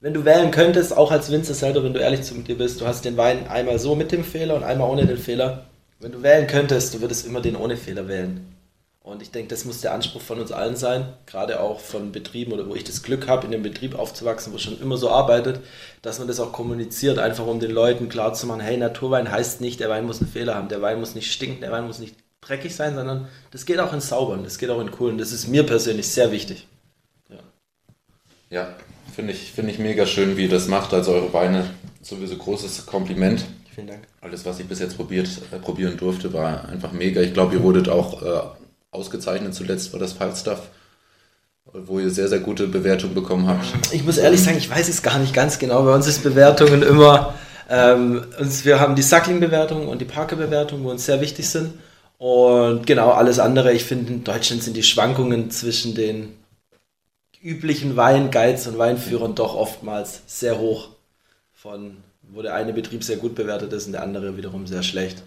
wenn 0.00 0.12
du 0.12 0.26
wählen 0.26 0.50
könntest, 0.50 0.94
auch 0.94 1.10
als 1.10 1.32
Winzer 1.32 1.54
selber, 1.54 1.82
wenn 1.82 1.94
du 1.94 2.00
ehrlich 2.00 2.22
zu 2.22 2.34
dir 2.34 2.58
bist, 2.58 2.80
du 2.80 2.86
hast 2.86 3.06
den 3.06 3.16
Wein 3.16 3.48
einmal 3.48 3.78
so 3.78 3.94
mit 3.96 4.12
dem 4.12 4.22
Fehler 4.22 4.54
und 4.54 4.64
einmal 4.64 4.90
ohne 4.90 5.06
den 5.06 5.16
Fehler. 5.16 5.66
Wenn 5.98 6.12
du 6.12 6.22
wählen 6.22 6.46
könntest, 6.46 6.92
du 6.92 7.00
würdest 7.00 7.26
immer 7.26 7.40
den 7.40 7.56
ohne 7.56 7.78
Fehler 7.78 8.06
wählen. 8.06 8.54
Und 9.00 9.22
ich 9.22 9.30
denke, 9.30 9.48
das 9.48 9.64
muss 9.64 9.80
der 9.80 9.94
Anspruch 9.94 10.20
von 10.20 10.38
uns 10.38 10.52
allen 10.52 10.76
sein, 10.76 11.14
gerade 11.24 11.60
auch 11.60 11.80
von 11.80 12.12
Betrieben 12.12 12.52
oder 12.52 12.68
wo 12.68 12.74
ich 12.74 12.84
das 12.84 13.02
Glück 13.02 13.26
habe, 13.28 13.46
in 13.46 13.52
dem 13.52 13.62
Betrieb 13.62 13.98
aufzuwachsen, 13.98 14.52
wo 14.52 14.58
schon 14.58 14.78
immer 14.78 14.98
so 14.98 15.08
arbeitet, 15.08 15.60
dass 16.02 16.18
man 16.18 16.28
das 16.28 16.38
auch 16.38 16.52
kommuniziert, 16.52 17.18
einfach 17.18 17.46
um 17.46 17.60
den 17.60 17.70
Leuten 17.70 18.10
klarzumachen, 18.10 18.60
hey, 18.60 18.76
Naturwein 18.76 19.30
heißt 19.30 19.62
nicht, 19.62 19.80
der 19.80 19.88
Wein 19.88 20.04
muss 20.04 20.20
einen 20.20 20.30
Fehler 20.30 20.54
haben, 20.54 20.68
der 20.68 20.82
Wein 20.82 21.00
muss 21.00 21.14
nicht 21.14 21.32
stinken, 21.32 21.62
der 21.62 21.72
Wein 21.72 21.86
muss 21.86 21.98
nicht 21.98 22.14
dreckig 22.40 22.74
sein, 22.74 22.94
sondern 22.94 23.28
das 23.50 23.66
geht 23.66 23.78
auch 23.78 23.92
in 23.92 24.00
Saubern, 24.00 24.44
das 24.44 24.58
geht 24.58 24.70
auch 24.70 24.80
in 24.80 24.90
Coolen. 24.90 25.18
Das 25.18 25.32
ist 25.32 25.48
mir 25.48 25.64
persönlich 25.64 26.08
sehr 26.08 26.32
wichtig. 26.32 26.66
Ja, 27.28 27.38
ja 28.50 28.68
finde 29.14 29.32
ich, 29.32 29.52
find 29.52 29.68
ich 29.68 29.78
mega 29.78 30.06
schön, 30.06 30.36
wie 30.36 30.44
ihr 30.44 30.48
das 30.48 30.68
macht. 30.68 30.94
Also 30.94 31.12
eure 31.12 31.32
Weine, 31.32 31.68
sowieso 32.02 32.36
großes 32.36 32.86
Kompliment. 32.86 33.44
Vielen 33.74 33.88
Dank. 33.88 34.00
Alles, 34.20 34.44
was 34.44 34.60
ich 34.60 34.66
bis 34.66 34.78
jetzt 34.78 34.96
probiert, 34.96 35.28
äh, 35.52 35.58
probieren 35.58 35.96
durfte, 35.96 36.32
war 36.32 36.68
einfach 36.68 36.92
mega. 36.92 37.20
Ich 37.20 37.34
glaube, 37.34 37.54
ihr 37.54 37.62
wurdet 37.62 37.88
auch 37.88 38.22
äh, 38.22 38.40
ausgezeichnet. 38.90 39.54
Zuletzt 39.54 39.92
war 39.92 40.00
das 40.00 40.12
Falstaff, 40.12 40.68
wo 41.72 41.98
ihr 41.98 42.10
sehr, 42.10 42.28
sehr 42.28 42.40
gute 42.40 42.66
Bewertungen 42.68 43.14
bekommen 43.14 43.46
habt. 43.46 43.92
Ich 43.92 44.04
muss 44.04 44.18
ehrlich 44.18 44.42
sagen, 44.42 44.58
ich 44.58 44.70
weiß 44.70 44.88
es 44.88 45.02
gar 45.02 45.18
nicht 45.18 45.34
ganz 45.34 45.58
genau. 45.58 45.82
Bei 45.82 45.94
uns 45.94 46.06
ist 46.06 46.22
Bewertungen 46.22 46.82
immer, 46.82 47.34
ähm, 47.68 48.24
wir 48.62 48.80
haben 48.80 48.94
die 48.94 49.02
Suckling-Bewertung 49.02 49.88
und 49.88 50.00
die 50.00 50.06
Parker-Bewertung, 50.06 50.84
wo 50.84 50.90
uns 50.90 51.04
sehr 51.04 51.20
wichtig 51.20 51.48
sind. 51.48 51.74
Und 52.18 52.86
genau 52.86 53.12
alles 53.12 53.38
andere, 53.38 53.72
ich 53.72 53.84
finde, 53.84 54.12
in 54.12 54.24
Deutschland 54.24 54.62
sind 54.62 54.76
die 54.76 54.82
Schwankungen 54.82 55.50
zwischen 55.50 55.94
den 55.94 56.36
üblichen 57.40 57.96
Weinguides 57.96 58.66
und 58.66 58.78
Weinführern 58.78 59.36
doch 59.36 59.54
oftmals 59.54 60.22
sehr 60.26 60.58
hoch. 60.58 60.90
Von, 61.52 61.98
wo 62.22 62.42
der 62.42 62.54
eine 62.54 62.72
Betrieb 62.72 63.02
sehr 63.02 63.16
gut 63.16 63.34
bewertet 63.34 63.72
ist 63.72 63.86
und 63.86 63.92
der 63.92 64.02
andere 64.02 64.36
wiederum 64.36 64.66
sehr 64.66 64.82
schlecht. 64.82 65.22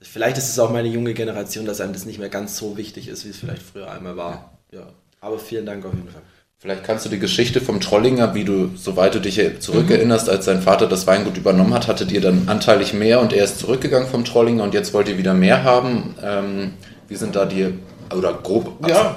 Vielleicht 0.00 0.36
ist 0.36 0.48
es 0.48 0.58
auch 0.58 0.70
meine 0.70 0.88
junge 0.88 1.14
Generation, 1.14 1.64
dass 1.64 1.80
einem 1.80 1.92
das 1.92 2.04
nicht 2.04 2.18
mehr 2.18 2.28
ganz 2.28 2.56
so 2.58 2.76
wichtig 2.76 3.08
ist, 3.08 3.24
wie 3.24 3.30
es 3.30 3.38
vielleicht 3.38 3.62
früher 3.62 3.90
einmal 3.90 4.16
war. 4.16 4.58
Ja. 4.70 4.86
Aber 5.20 5.38
vielen 5.38 5.66
Dank 5.66 5.84
auf 5.84 5.94
jeden 5.94 6.10
Fall. 6.10 6.22
Vielleicht 6.66 6.82
kannst 6.82 7.04
du 7.04 7.10
die 7.10 7.20
Geschichte 7.20 7.60
vom 7.60 7.80
Trollinger, 7.80 8.34
wie 8.34 8.42
du, 8.42 8.72
soweit 8.74 9.14
du 9.14 9.20
dich 9.20 9.40
zurückerinnerst, 9.60 10.26
mhm. 10.26 10.32
als 10.32 10.46
sein 10.46 10.60
Vater 10.62 10.88
das 10.88 11.06
Weingut 11.06 11.36
übernommen 11.36 11.72
hat, 11.72 11.86
hattet 11.86 12.10
ihr 12.10 12.20
dann 12.20 12.48
anteilig 12.48 12.92
mehr 12.92 13.20
und 13.20 13.32
er 13.32 13.44
ist 13.44 13.60
zurückgegangen 13.60 14.08
vom 14.08 14.24
Trollinger 14.24 14.64
und 14.64 14.74
jetzt 14.74 14.92
wollt 14.92 15.06
ihr 15.06 15.16
wieder 15.16 15.32
mehr 15.32 15.62
haben. 15.62 16.16
Ähm, 16.20 16.74
wie 17.06 17.14
sind 17.14 17.36
da 17.36 17.44
die, 17.44 17.72
oder 18.12 18.32
grob? 18.32 18.84
Ja, 18.88 19.14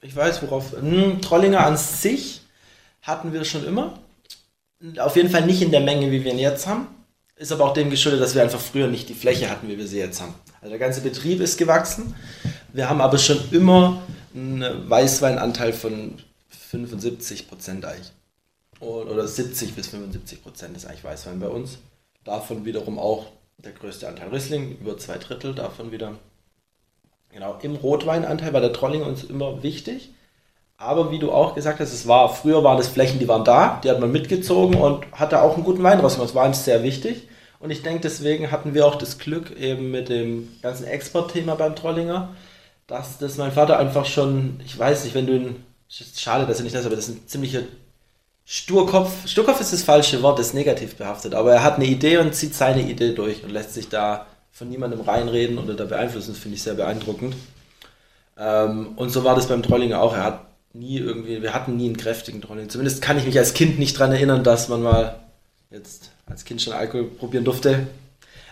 ich 0.00 0.14
weiß 0.14 0.42
worauf. 0.42 0.66
Hm, 0.80 1.20
Trollinger 1.20 1.66
an 1.66 1.76
sich 1.76 2.42
hatten 3.02 3.32
wir 3.32 3.44
schon 3.44 3.66
immer. 3.66 3.98
Auf 5.00 5.16
jeden 5.16 5.28
Fall 5.28 5.46
nicht 5.46 5.62
in 5.62 5.72
der 5.72 5.80
Menge, 5.80 6.12
wie 6.12 6.22
wir 6.22 6.30
ihn 6.30 6.38
jetzt 6.38 6.68
haben. 6.68 6.86
Ist 7.34 7.50
aber 7.50 7.64
auch 7.64 7.74
dem 7.74 7.90
geschuldet, 7.90 8.20
dass 8.20 8.36
wir 8.36 8.42
einfach 8.42 8.60
früher 8.60 8.86
nicht 8.86 9.08
die 9.08 9.14
Fläche 9.14 9.50
hatten, 9.50 9.66
wie 9.66 9.76
wir 9.76 9.88
sie 9.88 9.98
jetzt 9.98 10.20
haben. 10.20 10.34
Also 10.60 10.70
der 10.70 10.78
ganze 10.78 11.00
Betrieb 11.00 11.40
ist 11.40 11.58
gewachsen. 11.58 12.14
Wir 12.72 12.88
haben 12.88 13.00
aber 13.00 13.18
schon 13.18 13.40
immer 13.50 14.02
einen 14.32 14.88
Weißweinanteil 14.88 15.72
von 15.72 16.12
75 16.70 17.48
Prozent 17.48 17.84
eigentlich. 17.84 18.12
Oder 18.80 19.26
70 19.26 19.74
bis 19.74 19.88
75 19.88 20.42
Prozent 20.42 20.76
ist 20.76 20.86
eigentlich 20.86 21.04
Weißwein 21.04 21.40
bei 21.40 21.48
uns. 21.48 21.78
Davon 22.24 22.64
wiederum 22.64 22.98
auch 22.98 23.26
der 23.58 23.72
größte 23.72 24.08
Anteil 24.08 24.28
Riesling, 24.28 24.78
über 24.80 24.96
zwei 24.96 25.18
Drittel 25.18 25.54
davon 25.54 25.90
wieder. 25.90 26.14
Genau, 27.32 27.58
im 27.62 27.76
Rotweinanteil 27.76 28.52
war 28.52 28.60
der 28.60 28.72
Trolling 28.72 29.02
uns 29.02 29.24
immer 29.24 29.62
wichtig. 29.62 30.10
Aber 30.76 31.10
wie 31.10 31.18
du 31.18 31.30
auch 31.30 31.54
gesagt 31.54 31.80
hast, 31.80 31.92
es 31.92 32.08
war, 32.08 32.34
früher 32.34 32.64
waren 32.64 32.78
es 32.78 32.88
Flächen, 32.88 33.18
die 33.18 33.28
waren 33.28 33.44
da, 33.44 33.80
die 33.84 33.90
hat 33.90 34.00
man 34.00 34.10
mitgezogen 34.10 34.80
und 34.80 35.04
hatte 35.12 35.42
auch 35.42 35.54
einen 35.54 35.64
guten 35.64 35.82
Wein 35.82 35.98
draus 35.98 36.16
Das 36.16 36.34
war 36.34 36.46
uns 36.46 36.64
sehr 36.64 36.82
wichtig. 36.82 37.28
Und 37.58 37.70
ich 37.70 37.82
denke, 37.82 38.00
deswegen 38.00 38.50
hatten 38.50 38.72
wir 38.72 38.86
auch 38.86 38.94
das 38.94 39.18
Glück 39.18 39.50
eben 39.58 39.90
mit 39.90 40.08
dem 40.08 40.48
ganzen 40.62 40.86
Exportthema 40.86 41.56
beim 41.56 41.76
Trollinger, 41.76 42.34
dass 42.86 43.18
das 43.18 43.36
mein 43.36 43.52
Vater 43.52 43.78
einfach 43.78 44.06
schon, 44.06 44.60
ich 44.64 44.78
weiß 44.78 45.04
nicht, 45.04 45.14
wenn 45.14 45.26
du 45.26 45.34
ihn 45.34 45.56
schade, 45.90 46.46
dass 46.46 46.58
er 46.58 46.64
nicht 46.64 46.74
das, 46.74 46.86
aber 46.86 46.96
das 46.96 47.08
ist 47.08 47.16
ein 47.16 47.28
ziemlicher 47.28 47.62
Sturkopf. 48.44 49.26
Sturkopf 49.26 49.60
ist 49.60 49.72
das 49.72 49.82
falsche 49.82 50.22
Wort, 50.22 50.38
ist 50.38 50.54
negativ 50.54 50.96
behaftet, 50.96 51.34
aber 51.34 51.52
er 51.52 51.62
hat 51.62 51.76
eine 51.76 51.86
Idee 51.86 52.18
und 52.18 52.34
zieht 52.34 52.54
seine 52.54 52.82
Idee 52.82 53.12
durch 53.12 53.44
und 53.44 53.50
lässt 53.50 53.74
sich 53.74 53.88
da 53.88 54.26
von 54.52 54.68
niemandem 54.68 55.00
reinreden 55.00 55.58
oder 55.58 55.74
da 55.74 55.84
beeinflussen. 55.84 56.32
Das 56.32 56.38
finde 56.38 56.56
ich 56.56 56.62
sehr 56.62 56.74
beeindruckend. 56.74 57.34
Ähm, 58.38 58.92
und 58.96 59.10
so 59.10 59.24
war 59.24 59.34
das 59.34 59.48
beim 59.48 59.62
Trollinger 59.62 60.00
auch. 60.00 60.14
Er 60.14 60.24
hat 60.24 60.46
nie 60.72 60.98
irgendwie, 60.98 61.42
wir 61.42 61.54
hatten 61.54 61.76
nie 61.76 61.86
einen 61.86 61.96
kräftigen 61.96 62.40
Trolling. 62.40 62.68
Zumindest 62.68 63.02
kann 63.02 63.18
ich 63.18 63.24
mich 63.24 63.38
als 63.38 63.54
Kind 63.54 63.78
nicht 63.78 63.98
daran 63.98 64.12
erinnern, 64.12 64.44
dass 64.44 64.68
man 64.68 64.82
mal 64.82 65.20
jetzt 65.70 66.10
als 66.26 66.44
Kind 66.44 66.62
schon 66.62 66.72
Alkohol 66.72 67.04
probieren 67.04 67.44
durfte. 67.44 67.86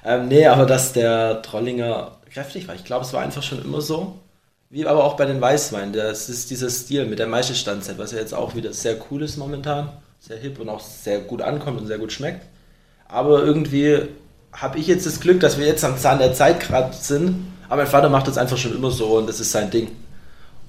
Ähm, 0.05 0.29
nee, 0.29 0.46
aber 0.46 0.66
dass 0.66 0.92
der 0.92 1.42
Trollinger 1.42 2.18
kräftig 2.31 2.68
war. 2.68 2.74
Ich 2.74 2.85
glaube, 2.85 3.05
es 3.05 3.12
war 3.12 3.22
einfach 3.22 3.42
schon 3.42 3.62
immer 3.64 3.81
so. 3.81 4.18
Wie 4.70 4.87
aber 4.87 5.04
auch 5.04 5.16
bei 5.16 5.24
den 5.24 5.40
Weißweinen. 5.40 5.94
Das 5.94 6.28
ist 6.28 6.50
dieser 6.50 6.68
Stil 6.68 7.07
mit 7.07 7.18
der 7.18 7.26
Maischestandzeit, 7.26 7.96
was 7.98 8.12
ja 8.12 8.18
jetzt 8.18 8.35
auch 8.35 8.54
wieder 8.54 8.72
sehr 8.72 8.96
cool 9.11 9.22
ist 9.22 9.38
momentan. 9.38 9.88
Sehr 10.20 10.37
hip 10.37 10.59
und 10.61 10.68
auch 10.68 10.81
sehr 10.81 11.20
gut 11.20 11.40
ankommt 11.40 11.81
und 11.81 11.87
sehr 11.87 11.98
gut 11.98 12.12
schmeckt. 12.12 12.44
Aber 13.07 13.42
irgendwie 13.42 14.02
habe 14.52 14.78
ich 14.78 14.87
jetzt 14.87 15.07
das 15.07 15.20
Glück, 15.20 15.40
dass 15.40 15.59
wir 15.59 15.66
jetzt 15.66 15.85
am 15.85 15.96
Zahn 15.96 16.18
der 16.18 16.35
Zeit 16.35 16.61
gerade 16.61 16.94
sind. 16.94 17.46
Aber 17.68 17.83
mein 17.83 17.90
Vater 17.90 18.11
macht 18.11 18.28
das 18.28 18.37
einfach 18.37 18.59
schon 18.59 18.74
immer 18.74 18.90
so 18.90 19.16
und 19.16 19.26
das 19.26 19.40
ist 19.40 19.52
sein 19.52 19.70
Ding. 19.70 19.90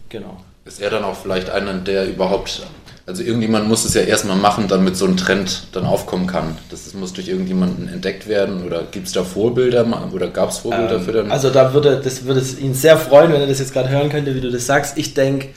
Genau. 0.07 0.37
Ist 0.63 0.79
er 0.79 0.89
dann 0.89 1.03
auch 1.03 1.15
vielleicht 1.15 1.49
einer, 1.49 1.73
der 1.73 2.07
überhaupt 2.07 2.65
Also 3.09 3.23
irgendjemand 3.23 3.67
muss 3.67 3.85
es 3.85 3.95
ja 3.95 4.01
erstmal 4.01 4.37
machen, 4.37 4.67
damit 4.67 4.95
so 4.95 5.05
ein 5.05 5.17
Trend 5.17 5.63
dann 5.71 5.83
aufkommen 5.83 6.27
kann. 6.27 6.55
Das, 6.69 6.83
das 6.83 6.93
muss 6.93 7.11
durch 7.11 7.27
irgendjemanden 7.27 7.89
entdeckt 7.89 8.27
werden 8.27 8.63
oder 8.63 8.83
gibt 8.83 9.07
es 9.07 9.13
da 9.13 9.23
Vorbilder 9.23 9.83
oder 10.13 10.27
gab 10.27 10.51
es 10.51 10.59
Vorbilder 10.59 10.97
ähm, 10.97 11.01
für 11.01 11.11
den? 11.13 11.31
Also 11.31 11.49
da 11.49 11.73
würde, 11.73 11.99
das 12.03 12.25
würde 12.25 12.39
es 12.39 12.59
ihn 12.59 12.75
sehr 12.75 12.97
freuen, 12.97 13.33
wenn 13.33 13.41
er 13.41 13.47
das 13.47 13.57
jetzt 13.57 13.73
gerade 13.73 13.89
hören 13.89 14.09
könnte, 14.09 14.35
wie 14.35 14.41
du 14.41 14.51
das 14.51 14.67
sagst. 14.67 14.95
Ich 14.99 15.15
denke, 15.15 15.47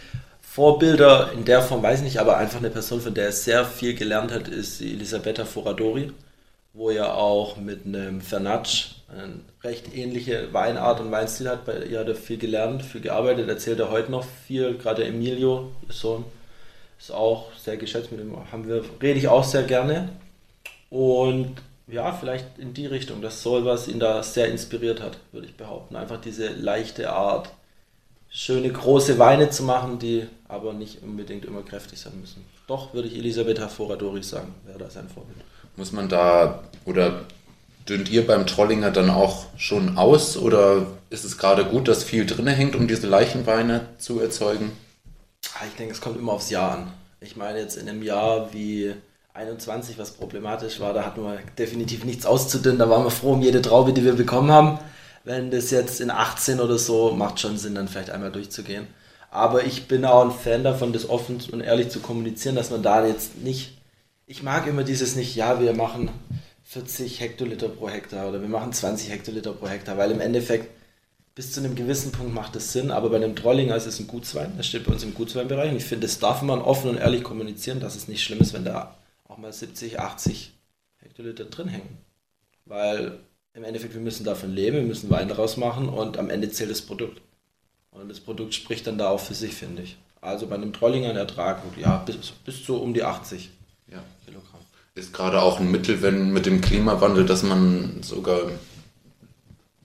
Vorbilder 0.41 1.31
in 1.35 1.45
der 1.45 1.61
Form 1.61 1.83
weiß 1.83 1.99
ich 1.99 2.05
nicht, 2.05 2.21
aber 2.21 2.39
einfach 2.39 2.59
eine 2.59 2.71
Person, 2.71 3.03
von 3.03 3.13
der 3.13 3.27
er 3.27 3.33
sehr 3.33 3.67
viel 3.67 3.95
gelernt 3.95 4.33
hat, 4.33 4.49
ist 4.49 4.81
Elisabetta 4.81 5.45
Foradori, 5.45 6.11
wo 6.73 6.89
er 6.89 7.19
auch 7.19 7.59
mit 7.59 7.85
einem 7.85 8.23
Fernatsch 8.23 8.93
eine 9.15 9.41
recht 9.63 9.95
ähnliche 9.95 10.55
Weinart 10.55 11.01
und 11.01 11.11
Weinstil 11.11 11.51
hat. 11.51 11.67
Bei 11.67 11.85
ihr 11.85 11.99
hat 11.99 12.09
er 12.09 12.15
viel 12.15 12.39
gelernt, 12.39 12.83
viel 12.83 13.03
gearbeitet, 13.03 13.51
erzählt 13.51 13.79
er 13.79 13.91
heute 13.91 14.11
noch 14.11 14.25
viel. 14.47 14.79
Gerade 14.79 15.05
Emilio, 15.05 15.71
Sohn, 15.91 16.25
ist 17.03 17.11
auch 17.11 17.47
sehr 17.59 17.77
geschätzt, 17.77 18.13
mit 18.13 18.21
dem 18.21 18.37
haben 18.53 18.69
wir, 18.69 18.85
rede 19.03 19.19
ich 19.19 19.27
auch 19.27 19.43
sehr 19.43 19.65
gerne. 19.65 20.11
Und 20.89 21.57
ja, 21.89 22.13
vielleicht 22.13 22.59
in 22.59 22.75
die 22.75 22.87
Richtung, 22.87 23.21
dass 23.21 23.43
so 23.43 23.65
was 23.65 23.89
ihn 23.89 23.99
da 23.99 24.23
sehr 24.23 24.49
inspiriert 24.49 25.01
hat, 25.01 25.19
würde 25.33 25.49
ich 25.49 25.57
behaupten. 25.57 25.97
Einfach 25.97 26.21
diese 26.21 26.49
leichte 26.49 27.13
Art, 27.13 27.51
schöne 28.31 28.71
große 28.71 29.19
Weine 29.19 29.51
zu 29.51 29.65
machen, 29.65 29.99
die 29.99 30.29
aber 30.47 30.73
nicht 30.75 31.03
unbedingt 31.03 31.45
immer 31.45 31.63
kräftig 31.63 31.99
sein 31.99 32.21
müssen. 32.21 32.45
Doch, 32.69 32.95
würde 32.95 33.09
ich 33.09 33.17
Elisabetta 33.17 33.67
Foradori 33.67 34.23
sagen, 34.23 34.55
wäre 34.65 34.79
da 34.79 34.89
sein 34.89 35.09
Vorbild. 35.09 35.39
Muss 35.77 35.91
man 35.91 36.09
da 36.09 36.63
oder 36.85 37.25
dünnt 37.89 38.11
ihr 38.11 38.25
beim 38.25 38.47
Trollinger 38.47 38.93
dann 38.93 39.11
auch 39.11 39.47
schon 39.57 39.99
aus 39.99 40.37
oder 40.37 40.87
ist 41.11 41.25
es 41.25 41.37
gerade 41.37 41.65
gut, 41.65 41.89
dass 41.89 42.05
viel 42.05 42.27
drin 42.27 42.47
hängt, 42.47 42.77
um 42.77 42.87
diese 42.87 43.09
Leichenweine 43.09 43.89
zu 43.99 44.21
erzeugen? 44.21 44.71
Ah, 45.55 45.65
ich 45.67 45.77
denke, 45.77 45.93
es 45.93 46.01
kommt 46.01 46.19
immer 46.19 46.33
aufs 46.33 46.51
Jahr 46.51 46.73
an. 46.73 46.93
Ich 47.21 47.37
meine, 47.37 47.61
jetzt 47.61 47.77
in 47.77 47.89
einem 47.89 48.03
Jahr 48.03 48.53
wie 48.53 48.95
21, 49.35 49.99
was 49.99 50.13
problematisch 50.13 50.81
war, 50.81 50.93
da 50.93 51.05
hatten 51.05 51.23
wir 51.23 51.39
definitiv 51.59 52.05
nichts 52.05 52.27
auszudünnen. 52.27 52.79
Da 52.79 52.89
waren 52.89 53.05
wir 53.05 53.11
froh 53.11 53.33
um 53.33 53.43
jede 53.43 53.63
Traube, 53.63 53.93
die 53.93 54.05
wir 54.05 54.15
bekommen 54.15 54.51
haben. 54.51 54.79
Wenn 55.25 55.51
das 55.51 55.71
jetzt 55.71 56.01
in 56.01 56.11
18 56.11 56.61
oder 56.61 56.79
so, 56.79 57.13
macht 57.13 57.39
schon 57.39 57.59
Sinn, 57.59 57.75
dann 57.75 57.89
vielleicht 57.89 58.11
einmal 58.11 58.33
durchzugehen. 58.33 58.87
Aber 59.31 59.65
ich 59.65 59.89
bin 59.89 60.05
auch 60.05 60.25
ein 60.25 60.31
Fan 60.31 60.65
davon, 60.65 60.93
das 60.93 61.09
offen 61.09 61.39
und 61.53 61.61
ehrlich 61.61 61.91
zu 61.91 62.01
kommunizieren, 62.01 62.57
dass 62.57 62.71
man 62.71 62.83
da 62.83 63.07
jetzt 63.07 63.39
nicht. 63.39 63.79
Ich 64.27 64.43
mag 64.43 64.67
immer 64.67 64.85
dieses 64.85 65.17
nicht, 65.17 65.37
ja, 65.37 65.61
wir 65.61 65.75
machen 65.75 66.11
40 66.65 67.21
Hektoliter 67.21 67.69
pro 67.69 67.89
Hektar 67.89 68.29
oder 68.29 68.41
wir 68.41 68.49
machen 68.49 68.73
20 68.73 69.11
Hektoliter 69.11 69.53
pro 69.53 69.69
Hektar, 69.69 69.97
weil 69.97 70.11
im 70.11 70.21
Endeffekt 70.21 70.69
bis 71.35 71.53
zu 71.53 71.61
einem 71.61 71.75
gewissen 71.75 72.13
Punkt 72.13 72.35
macht 72.35 72.57
es 72.57 72.73
Sinn, 72.73 72.91
aber 72.91 73.11
bei 73.11 73.17
einem 73.17 73.37
Trollinger 73.37 73.77
ist 73.77 73.87
es 73.87 73.99
ein 73.99 74.07
Gutswein, 74.07 74.53
das 74.57 74.67
steht 74.67 74.85
bei 74.85 74.93
uns 74.93 75.03
im 75.03 75.15
Gutsweinbereich 75.15 75.71
und 75.71 75.77
ich 75.77 75.85
finde, 75.85 76.07
das 76.07 76.19
darf 76.19 76.43
man 76.43 76.61
offen 76.61 76.91
und 76.91 76.99
ehrlich 76.99 77.23
kommunizieren, 77.23 77.81
dass 77.81 77.97
es 77.97 78.09
nicht 78.09 78.23
schlimm 78.23 78.41
ist, 78.41 78.53
wenn 78.53 78.65
da 78.65 78.97
auch 79.25 79.39
mal 79.39 79.53
70, 79.53 79.99
80 79.99 80.53
Hektoliter 80.99 81.45
drin 81.45 81.69
hängen. 81.69 81.99
Weil 82.67 83.19
im 83.55 83.65
Endeffekt, 83.65 83.95
wir 83.95 84.01
müssen 84.01 84.25
davon 84.25 84.53
leben, 84.53 84.77
wir 84.77 84.85
müssen 84.85 85.11
Wein 85.11 85.29
daraus 85.29 85.57
machen 85.57 85.89
und 85.89 86.19
am 86.19 86.31
Ende 86.31 86.51
zählt 86.51 86.71
das 86.71 86.83
Produkt. 86.83 87.21
Und 87.91 88.09
das 88.09 88.21
Produkt 88.21 88.55
spricht 88.55 88.87
dann 88.87 88.99
da 88.99 89.09
auch 89.09 89.21
für 89.21 89.35
sich, 89.35 89.55
finde 89.55 89.83
ich. 89.83 89.97
Also 90.21 90.47
bei 90.47 90.55
einem 90.55 90.73
Trollinger 90.73 91.11
ein 91.11 91.17
Ertrag, 91.17 91.63
ja, 91.77 91.99
bis, 91.99 92.17
bis 92.45 92.65
zu 92.65 92.81
um 92.81 92.95
die 92.95 93.03
80 93.03 93.51
ja. 93.89 94.03
Kilogramm. 94.25 94.61
Ist 94.95 95.13
gerade 95.13 95.43
auch 95.43 95.61
ein 95.61 95.71
Mittel, 95.71 96.01
wenn 96.03 96.33
mit 96.33 96.47
dem 96.47 96.61
Klimawandel, 96.61 97.27
dass 97.27 97.43
man 97.43 98.03
sogar 98.03 98.51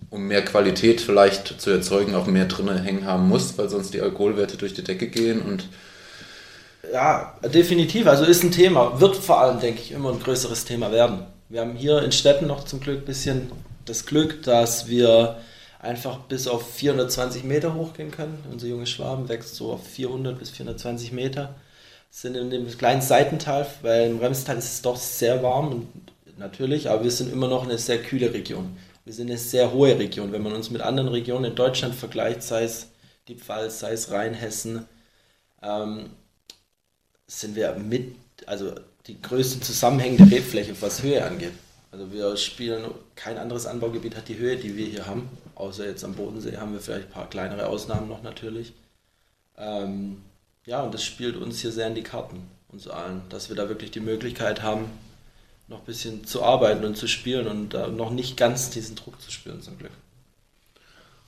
um 0.09 0.27
mehr 0.27 0.43
Qualität 0.43 1.01
vielleicht 1.01 1.59
zu 1.59 1.69
erzeugen, 1.69 2.15
auch 2.15 2.27
mehr 2.27 2.45
drin 2.45 2.69
hängen 2.77 3.05
haben 3.05 3.27
muss, 3.27 3.57
weil 3.57 3.69
sonst 3.69 3.93
die 3.93 4.01
Alkoholwerte 4.01 4.57
durch 4.57 4.73
die 4.73 4.83
Decke 4.83 5.07
gehen 5.07 5.41
und 5.41 5.67
ja, 6.93 7.35
definitiv. 7.43 8.07
Also 8.07 8.23
ist 8.23 8.43
ein 8.43 8.51
Thema. 8.51 8.99
Wird 9.01 9.17
vor 9.17 9.41
allem, 9.41 9.59
denke 9.59 9.81
ich, 9.81 9.91
immer 9.91 10.11
ein 10.11 10.21
größeres 10.21 10.63
Thema 10.63 10.91
werden. 10.91 11.25
Wir 11.49 11.61
haben 11.61 11.75
hier 11.75 12.01
in 12.01 12.11
Städten 12.11 12.47
noch 12.47 12.63
zum 12.63 12.79
Glück 12.79 12.99
ein 12.99 13.05
bisschen 13.05 13.51
das 13.85 14.05
Glück, 14.05 14.43
dass 14.43 14.87
wir 14.87 15.37
einfach 15.79 16.19
bis 16.19 16.47
auf 16.47 16.73
420 16.75 17.43
Meter 17.43 17.73
hochgehen 17.73 18.11
können. 18.11 18.43
Unser 18.51 18.67
junge 18.67 18.85
Schwaben 18.85 19.29
wächst 19.29 19.55
so 19.55 19.71
auf 19.71 19.85
400 19.85 20.39
bis 20.39 20.49
420 20.49 21.11
Meter. 21.11 21.55
Sind 22.09 22.35
in 22.35 22.49
dem 22.49 22.67
kleinen 22.77 23.01
Seitental, 23.01 23.67
weil 23.81 24.09
im 24.09 24.19
Remstal 24.19 24.57
ist 24.57 24.73
es 24.73 24.81
doch 24.81 24.95
sehr 24.95 25.43
warm, 25.43 25.87
natürlich, 26.37 26.89
aber 26.89 27.03
wir 27.03 27.11
sind 27.11 27.31
immer 27.31 27.47
noch 27.47 27.63
eine 27.63 27.77
sehr 27.77 28.01
kühle 28.01 28.33
Region. 28.33 28.77
Wir 29.07 29.13
sind 29.13 29.29
eine 29.29 29.37
sehr 29.37 29.71
hohe 29.71 29.97
Region. 29.97 30.33
Wenn 30.33 30.43
man 30.43 30.51
uns 30.51 30.69
mit 30.69 30.81
anderen 30.81 31.07
Regionen 31.07 31.45
in 31.45 31.55
Deutschland 31.55 31.95
vergleicht, 31.95 32.43
sei 32.43 32.65
es 32.65 32.87
die 33.29 33.35
Pfalz, 33.35 33.79
sei 33.79 33.93
es 33.93 34.11
Rheinhessen, 34.11 34.85
ähm, 35.63 36.09
sind 37.25 37.55
wir 37.55 37.73
mit, 37.75 38.15
also 38.47 38.75
die 39.05 39.21
größte 39.21 39.61
zusammenhängende 39.61 40.29
Rebfläche, 40.29 40.75
was 40.81 41.03
Höhe 41.03 41.25
angeht. 41.25 41.53
Also 41.89 42.11
wir 42.11 42.35
spielen, 42.35 42.83
kein 43.15 43.37
anderes 43.37 43.65
Anbaugebiet 43.65 44.17
hat 44.17 44.27
die 44.27 44.37
Höhe, 44.37 44.57
die 44.57 44.75
wir 44.75 44.87
hier 44.87 45.07
haben, 45.07 45.29
außer 45.55 45.85
jetzt 45.85 46.03
am 46.03 46.15
Bodensee 46.15 46.57
haben 46.57 46.73
wir 46.73 46.81
vielleicht 46.81 47.07
ein 47.07 47.13
paar 47.13 47.29
kleinere 47.29 47.67
Ausnahmen 47.67 48.09
noch 48.09 48.23
natürlich. 48.23 48.73
Ähm, 49.57 50.21
ja, 50.65 50.81
und 50.81 50.93
das 50.93 51.05
spielt 51.05 51.37
uns 51.37 51.61
hier 51.61 51.71
sehr 51.71 51.87
in 51.87 51.95
die 51.95 52.03
Karten, 52.03 52.45
uns 52.67 52.89
allen, 52.89 53.21
dass 53.29 53.47
wir 53.47 53.55
da 53.55 53.69
wirklich 53.69 53.91
die 53.91 54.01
Möglichkeit 54.01 54.63
haben, 54.63 54.89
noch 55.67 55.79
ein 55.79 55.85
bisschen 55.85 56.25
zu 56.25 56.43
arbeiten 56.43 56.85
und 56.85 56.95
zu 56.95 57.07
spielen 57.07 57.47
und 57.47 57.73
da 57.73 57.87
noch 57.87 58.11
nicht 58.11 58.37
ganz 58.37 58.69
diesen 58.69 58.95
Druck 58.95 59.21
zu 59.21 59.31
spüren, 59.31 59.61
zum 59.61 59.77
Glück. 59.77 59.91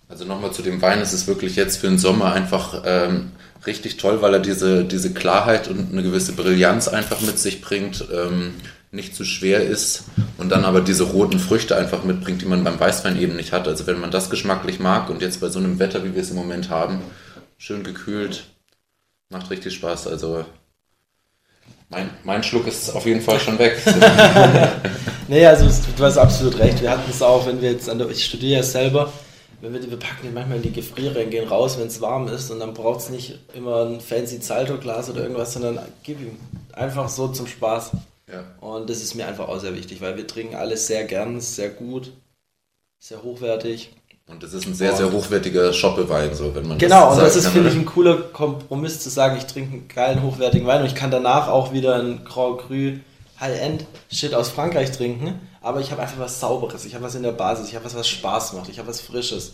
Also 0.07 0.25
nochmal 0.25 0.51
zu 0.51 0.63
dem 0.63 0.81
Wein, 0.81 0.99
es 1.01 1.13
ist 1.13 1.27
wirklich 1.27 1.55
jetzt 1.55 1.77
für 1.77 1.87
den 1.87 1.99
Sommer 1.99 2.33
einfach 2.33 2.81
ähm, 2.85 3.31
richtig 3.67 3.97
toll, 3.97 4.21
weil 4.21 4.33
er 4.33 4.39
diese, 4.39 4.83
diese 4.83 5.13
Klarheit 5.13 5.67
und 5.67 5.91
eine 5.91 6.01
gewisse 6.01 6.33
Brillanz 6.33 6.87
einfach 6.87 7.21
mit 7.21 7.37
sich 7.37 7.61
bringt, 7.61 8.05
ähm, 8.11 8.55
nicht 8.91 9.15
zu 9.15 9.23
schwer 9.23 9.63
ist 9.63 10.05
und 10.37 10.49
dann 10.49 10.65
aber 10.65 10.81
diese 10.81 11.03
roten 11.03 11.37
Früchte 11.37 11.75
einfach 11.75 12.03
mitbringt, 12.03 12.41
die 12.41 12.47
man 12.47 12.63
beim 12.63 12.79
Weißwein 12.79 13.21
eben 13.21 13.35
nicht 13.35 13.51
hat. 13.51 13.67
Also 13.67 13.85
wenn 13.85 13.99
man 13.99 14.09
das 14.09 14.31
geschmacklich 14.31 14.79
mag 14.79 15.11
und 15.11 15.21
jetzt 15.21 15.41
bei 15.41 15.49
so 15.49 15.59
einem 15.59 15.77
Wetter, 15.77 16.03
wie 16.03 16.15
wir 16.15 16.23
es 16.23 16.31
im 16.31 16.37
Moment 16.37 16.71
haben, 16.71 17.01
schön 17.59 17.83
gekühlt, 17.83 18.45
macht 19.29 19.51
richtig 19.51 19.75
Spaß. 19.75 20.07
Also 20.07 20.43
mein, 21.89 22.09
mein 22.23 22.43
Schluck 22.43 22.67
ist 22.67 22.95
auf 22.95 23.05
jeden 23.05 23.21
Fall 23.21 23.39
schon 23.39 23.57
weg. 23.59 23.77
nee, 25.27 25.45
also 25.45 25.65
du 25.97 26.03
hast 26.03 26.17
absolut 26.17 26.57
recht. 26.59 26.81
Wir 26.81 26.91
hatten 26.91 27.09
es 27.09 27.21
auch, 27.21 27.45
wenn 27.47 27.61
wir 27.61 27.71
jetzt 27.71 27.89
an 27.89 27.97
der, 27.97 28.09
ich 28.09 28.25
studiere 28.25 28.59
ja 28.59 28.63
selber, 28.63 29.11
wenn 29.61 29.73
wir, 29.73 29.89
wir 29.89 29.97
packen 29.97 30.27
die 30.27 30.29
manchmal 30.29 30.57
in 30.57 30.63
die 30.63 30.71
Gefriere 30.71 31.23
und 31.23 31.31
gehen 31.31 31.47
raus, 31.47 31.77
wenn 31.79 31.87
es 31.87 31.99
warm 31.99 32.27
ist 32.27 32.49
und 32.51 32.59
dann 32.59 32.73
braucht 32.73 33.01
es 33.01 33.09
nicht 33.09 33.39
immer 33.53 33.85
ein 33.85 33.99
fancy 33.99 34.39
Zalto-Glas 34.39 35.09
oder 35.09 35.23
irgendwas, 35.23 35.53
sondern 35.53 35.79
gib 36.03 36.21
ihm 36.21 36.37
einfach 36.73 37.09
so 37.09 37.27
zum 37.27 37.47
Spaß. 37.47 37.91
Ja. 38.31 38.43
Und 38.61 38.89
das 38.89 39.01
ist 39.01 39.15
mir 39.15 39.27
einfach 39.27 39.49
auch 39.49 39.59
sehr 39.59 39.75
wichtig, 39.75 40.01
weil 40.01 40.15
wir 40.15 40.27
trinken 40.27 40.55
alles 40.55 40.87
sehr 40.87 41.03
gern, 41.05 41.41
sehr 41.41 41.69
gut, 41.69 42.13
sehr 42.99 43.23
hochwertig. 43.23 43.91
Und 44.29 44.43
das 44.43 44.53
ist 44.53 44.67
ein 44.67 44.75
sehr, 44.75 44.95
sehr 44.95 45.11
hochwertiger 45.11 45.73
Shoppewein, 45.73 46.35
so 46.35 46.53
wenn 46.53 46.67
man 46.67 46.77
Genau, 46.77 47.07
das 47.07 47.17
und 47.17 47.23
das 47.23 47.35
ist, 47.35 47.47
finde 47.47 47.69
ich, 47.69 47.75
ein 47.75 47.85
cooler 47.85 48.15
Kompromiss 48.15 48.99
zu 48.99 49.09
sagen, 49.09 49.37
ich 49.37 49.45
trinke 49.45 49.73
einen 49.73 49.87
geilen, 49.87 50.21
hochwertigen 50.21 50.67
Wein 50.67 50.81
und 50.81 50.87
ich 50.87 50.95
kann 50.95 51.09
danach 51.09 51.47
auch 51.47 51.73
wieder 51.73 51.95
einen 51.95 52.23
Grand 52.23 52.59
Cru 52.59 52.99
High-End-Shit 53.39 54.35
aus 54.35 54.49
Frankreich 54.49 54.91
trinken, 54.91 55.39
aber 55.61 55.79
ich 55.79 55.91
habe 55.91 56.01
einfach 56.01 56.19
was 56.19 56.39
Sauberes, 56.39 56.85
ich 56.85 56.93
habe 56.93 57.05
was 57.05 57.15
in 57.15 57.23
der 57.23 57.31
Basis, 57.31 57.69
ich 57.69 57.75
habe 57.75 57.85
was, 57.85 57.95
was 57.95 58.07
Spaß 58.07 58.53
macht, 58.53 58.69
ich 58.69 58.77
habe 58.77 58.87
was 58.87 59.01
Frisches. 59.01 59.53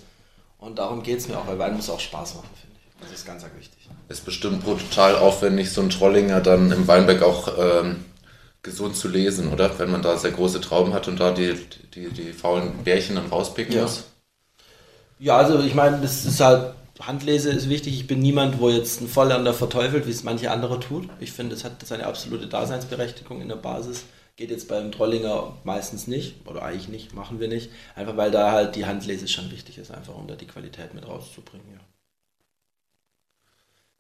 Und 0.60 0.78
darum 0.80 1.04
geht 1.04 1.20
es 1.20 1.28
mir 1.28 1.38
auch, 1.38 1.48
weil 1.48 1.60
Wein 1.60 1.76
muss 1.76 1.90
auch 1.90 2.00
Spaß 2.00 2.36
machen, 2.36 2.50
finde 2.60 2.76
ich. 2.80 3.02
Das 3.02 3.12
ist 3.12 3.26
ganz, 3.26 3.44
ganz 3.44 3.56
wichtig. 3.56 3.88
Ist 4.10 4.26
bestimmt 4.26 4.64
brutal 4.64 5.16
aufwendig, 5.16 5.72
so 5.72 5.82
ein 5.82 5.90
Trollinger 5.90 6.42
dann 6.42 6.72
im 6.72 6.88
Weinberg 6.88 7.22
auch 7.22 7.48
ähm, 7.58 8.04
gesund 8.64 8.96
zu 8.98 9.08
lesen, 9.08 9.54
oder? 9.54 9.80
Wenn 9.80 9.92
man 9.92 10.02
da 10.02 10.18
sehr 10.18 10.32
große 10.32 10.60
Trauben 10.60 10.94
hat 10.94 11.08
und 11.08 11.20
da 11.20 11.32
die, 11.32 11.56
die, 11.94 12.10
die 12.10 12.34
faulen 12.34 12.84
Bärchen 12.84 13.16
dann 13.16 13.28
rauspicken 13.28 13.76
ja. 13.76 13.84
muss. 13.84 14.06
Ja, 15.20 15.38
also 15.38 15.60
ich 15.60 15.74
meine, 15.74 16.02
das 16.02 16.26
ist 16.26 16.40
halt, 16.42 16.74
Handlese 17.00 17.50
ist 17.52 17.70
wichtig. 17.70 17.94
Ich 17.96 18.08
bin 18.08 18.20
niemand, 18.20 18.60
wo 18.60 18.70
jetzt 18.70 19.02
ein 19.02 19.08
Volllerner 19.08 19.54
verteufelt, 19.54 20.06
wie 20.08 20.12
es 20.12 20.24
manche 20.24 20.52
andere 20.52 20.80
tut. 20.80 21.10
Ich 21.20 21.32
finde, 21.32 21.56
es 21.56 21.64
hat 21.64 21.86
seine 21.86 22.06
absolute 22.06 22.48
Daseinsberechtigung 22.48 23.42
in 23.42 23.50
der 23.50 23.56
Basis. 23.56 24.06
Geht 24.36 24.52
jetzt 24.52 24.68
beim 24.68 24.92
Trollinger 24.92 25.58
meistens 25.64 26.08
nicht, 26.08 26.46
oder 26.48 26.64
eigentlich 26.64 26.90
nicht, 26.90 27.14
machen 27.14 27.40
wir 27.40 27.48
nicht. 27.48 27.70
Einfach 27.96 28.18
weil 28.18 28.32
da 28.32 28.52
halt 28.52 28.76
die 28.76 28.86
Handlese 28.86 29.28
schon 29.28 29.50
wichtig 29.52 29.78
ist, 29.78 29.92
einfach 29.92 30.16
um 30.16 30.28
da 30.28 30.36
die 30.36 30.48
Qualität 30.48 30.94
mit 30.94 31.08
rauszubringen, 31.08 31.68
ja. 31.72 31.80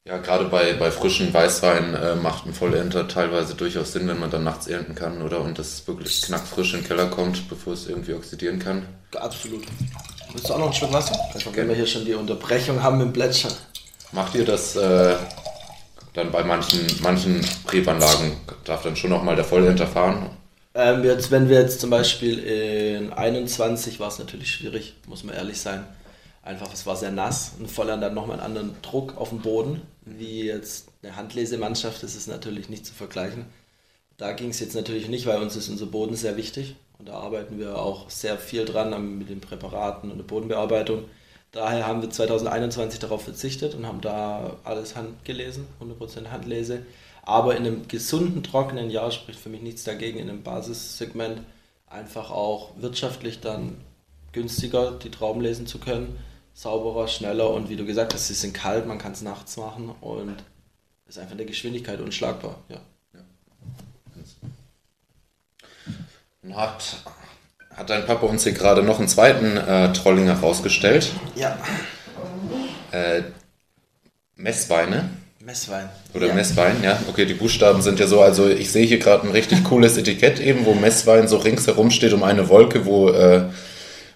Ja, 0.07 0.19
gerade 0.19 0.45
bei, 0.45 0.73
bei 0.73 0.91
frischen 0.91 1.33
Weißwein 1.33 1.95
äh, 1.95 2.15
macht 2.15 2.45
ein 2.45 2.53
Vollernter 2.53 3.07
teilweise 3.07 3.55
durchaus 3.55 3.91
Sinn, 3.91 4.07
wenn 4.07 4.19
man 4.19 4.29
dann 4.29 4.43
nachts 4.43 4.67
ernten 4.67 4.93
kann, 4.93 5.23
oder? 5.23 5.41
Und 5.41 5.57
das 5.57 5.87
wirklich 5.87 6.21
knackfrisch 6.21 6.75
in 6.75 6.81
den 6.81 6.87
Keller 6.87 7.07
kommt, 7.07 7.49
bevor 7.49 7.73
es 7.73 7.89
irgendwie 7.89 8.13
oxidieren 8.13 8.59
kann. 8.59 8.85
Absolut. 9.15 9.63
Willst 10.31 10.47
du 10.47 10.53
auch 10.53 10.59
noch 10.59 10.67
ein 10.67 10.73
Stück 10.73 10.93
Wasser? 10.93 11.19
Also, 11.33 11.55
wenn 11.55 11.67
wir 11.67 11.75
hier 11.75 11.87
schon 11.87 12.05
die 12.05 12.13
Unterbrechung 12.13 12.83
haben 12.83 13.01
im 13.01 13.11
Plätschern. 13.13 13.51
Macht 14.11 14.35
ihr 14.35 14.45
das 14.45 14.75
äh, 14.75 15.15
dann 16.13 16.31
bei 16.31 16.43
manchen, 16.43 16.85
manchen 17.01 17.43
Rebanlagen? 17.71 18.33
Darf 18.63 18.83
dann 18.83 18.95
schon 18.95 19.09
nochmal 19.09 19.35
der 19.35 19.45
Vollernter 19.45 19.87
fahren? 19.87 20.29
Ähm, 20.75 21.03
jetzt, 21.03 21.31
wenn 21.31 21.49
wir 21.49 21.59
jetzt 21.59 21.81
zum 21.81 21.89
Beispiel 21.89 22.37
in 22.37 23.11
21 23.11 23.99
war 23.99 24.09
es 24.09 24.19
natürlich 24.19 24.51
schwierig, 24.51 24.93
muss 25.07 25.23
man 25.23 25.33
ehrlich 25.33 25.59
sein. 25.59 25.83
Einfach, 26.43 26.71
es 26.71 26.85
war 26.85 26.95
sehr 26.95 27.09
nass 27.09 27.53
und 27.57 27.71
Volland 27.71 28.03
hat 28.03 28.13
nochmal 28.13 28.39
einen 28.39 28.45
anderen 28.45 28.75
Druck 28.83 29.17
auf 29.17 29.29
dem 29.29 29.39
Boden, 29.39 29.81
wie 30.05 30.43
jetzt 30.43 30.89
eine 31.01 31.15
Handlesemannschaft, 31.15 32.03
das 32.03 32.15
ist 32.15 32.27
natürlich 32.27 32.69
nicht 32.69 32.85
zu 32.85 32.93
vergleichen. 32.93 33.45
Da 34.17 34.31
ging 34.31 34.49
es 34.49 34.59
jetzt 34.59 34.75
natürlich 34.75 35.09
nicht, 35.09 35.25
weil 35.25 35.41
uns 35.41 35.55
ist 35.55 35.69
unser 35.69 35.87
Boden 35.87 36.15
sehr 36.15 36.37
wichtig 36.37 36.75
und 36.97 37.09
da 37.09 37.15
arbeiten 37.15 37.59
wir 37.59 37.77
auch 37.77 38.09
sehr 38.09 38.37
viel 38.37 38.65
dran 38.65 39.17
mit 39.17 39.29
den 39.29 39.41
Präparaten 39.41 40.11
und 40.11 40.17
der 40.17 40.23
Bodenbearbeitung. 40.23 41.05
Daher 41.51 41.87
haben 41.87 42.01
wir 42.01 42.09
2021 42.09 42.99
darauf 42.99 43.23
verzichtet 43.23 43.75
und 43.75 43.85
haben 43.85 44.01
da 44.01 44.57
alles 44.63 44.95
handgelesen, 44.95 45.67
100% 45.81 46.29
Handlese. 46.29 46.85
Aber 47.23 47.55
in 47.55 47.65
einem 47.65 47.87
gesunden, 47.87 48.43
trockenen 48.43 48.89
Jahr 48.89 49.11
spricht 49.11 49.39
für 49.39 49.49
mich 49.49 49.61
nichts 49.61 49.83
dagegen, 49.83 50.19
in 50.19 50.29
einem 50.29 50.43
Basissegment 50.43 51.41
einfach 51.87 52.29
auch 52.29 52.71
wirtschaftlich 52.77 53.39
dann 53.39 53.77
günstiger 54.31 54.91
die 54.91 55.11
Trauben 55.11 55.41
lesen 55.41 55.65
zu 55.65 55.79
können 55.79 56.17
sauberer, 56.55 57.07
schneller 57.07 57.51
und 57.51 57.69
wie 57.69 57.75
du 57.75 57.85
gesagt 57.85 58.13
hast, 58.13 58.27
sie 58.27 58.33
sind 58.33 58.53
kalt, 58.53 58.87
man 58.87 58.97
kann 58.97 59.11
es 59.11 59.21
nachts 59.21 59.57
machen 59.57 59.93
und 60.01 60.37
ist 61.07 61.19
einfach 61.19 61.35
der 61.35 61.45
Geschwindigkeit 61.45 61.99
unschlagbar. 61.99 62.55
Ja. 62.69 62.77
ja. 66.43 66.55
Hat, 66.55 67.03
hat 67.75 67.89
dein 67.89 68.05
Papa 68.05 68.25
uns 68.25 68.43
hier 68.43 68.53
gerade 68.53 68.81
noch 68.83 68.99
einen 68.99 69.09
zweiten 69.09 69.57
äh, 69.57 69.91
Trollinger 69.91 70.39
rausgestellt? 70.39 71.11
Ja. 71.35 71.57
Äh, 72.91 73.23
Messweine. 74.37 75.09
Messwein. 75.41 75.89
Oder 76.13 76.27
ja. 76.27 76.33
Messwein, 76.33 76.81
ja. 76.81 76.97
Okay, 77.09 77.25
die 77.25 77.33
Buchstaben 77.33 77.81
sind 77.81 77.99
ja 77.99 78.07
so, 78.07 78.21
also 78.21 78.47
ich 78.47 78.71
sehe 78.71 78.85
hier 78.85 78.99
gerade 78.99 79.27
ein 79.27 79.31
richtig 79.31 79.65
cooles 79.65 79.97
Etikett 79.97 80.39
eben, 80.39 80.65
wo 80.65 80.73
Messwein 80.73 81.27
so 81.27 81.37
ringsherum 81.37 81.91
steht 81.91 82.13
um 82.13 82.23
eine 82.23 82.47
Wolke, 82.47 82.85
wo, 82.85 83.09
äh, 83.09 83.49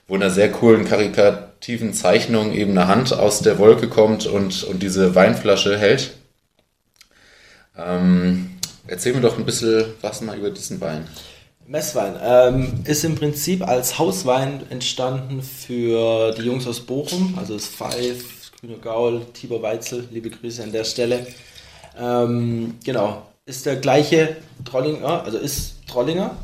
wo 0.07 0.15
in 0.15 0.23
einer 0.23 0.31
sehr 0.31 0.51
coolen 0.51 0.85
Karikatur 0.85 1.48
tiefen 1.61 1.93
Zeichnung 1.93 2.53
eben 2.53 2.71
eine 2.71 2.87
Hand 2.87 3.13
aus 3.13 3.41
der 3.41 3.59
Wolke 3.59 3.89
kommt 3.89 4.25
und, 4.25 4.63
und 4.63 4.81
diese 4.81 5.15
Weinflasche 5.15 5.77
hält. 5.77 6.11
Ähm, 7.77 8.51
erzähl 8.87 9.13
mir 9.13 9.21
doch 9.21 9.37
ein 9.37 9.45
bisschen 9.45 9.85
was 10.01 10.21
mal 10.21 10.37
über 10.37 10.49
diesen 10.49 10.81
Wein. 10.81 11.07
Messwein 11.67 12.15
ähm, 12.23 12.79
ist 12.85 13.03
im 13.03 13.15
Prinzip 13.15 13.67
als 13.67 13.99
Hauswein 13.99 14.63
entstanden 14.71 15.43
für 15.43 16.31
die 16.31 16.41
Jungs 16.41 16.65
aus 16.65 16.79
Bochum, 16.79 17.35
also 17.37 17.53
das 17.53 17.67
Five, 17.67 18.51
Grüner 18.59 18.77
Gaul, 18.77 19.21
Tibor 19.33 19.61
Weitzel, 19.61 20.07
liebe 20.11 20.31
Grüße 20.31 20.63
an 20.63 20.71
der 20.71 20.83
Stelle. 20.83 21.27
Ähm, 21.95 22.79
genau, 22.83 23.27
ist 23.45 23.67
der 23.67 23.75
gleiche 23.75 24.37
Trollinger, 24.65 25.23
also 25.23 25.37
ist 25.37 25.75
Trollinger. 25.87 26.35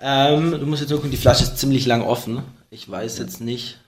Ähm, 0.00 0.50
du 0.50 0.66
musst 0.66 0.82
jetzt 0.82 0.90
gucken, 0.90 1.12
die 1.12 1.16
Flasche 1.16 1.44
ist 1.44 1.58
ziemlich 1.58 1.86
lang 1.86 2.02
offen. 2.02 2.42
Ich 2.70 2.90
weiß 2.90 3.18
jetzt 3.18 3.40
nicht, 3.40 3.78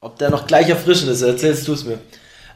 ob 0.00 0.18
der 0.18 0.30
noch 0.30 0.46
gleich 0.46 0.68
erfrischend 0.68 1.10
ist, 1.10 1.22
erzählst 1.22 1.66
du 1.68 1.72
es 1.72 1.84
mir. 1.84 1.98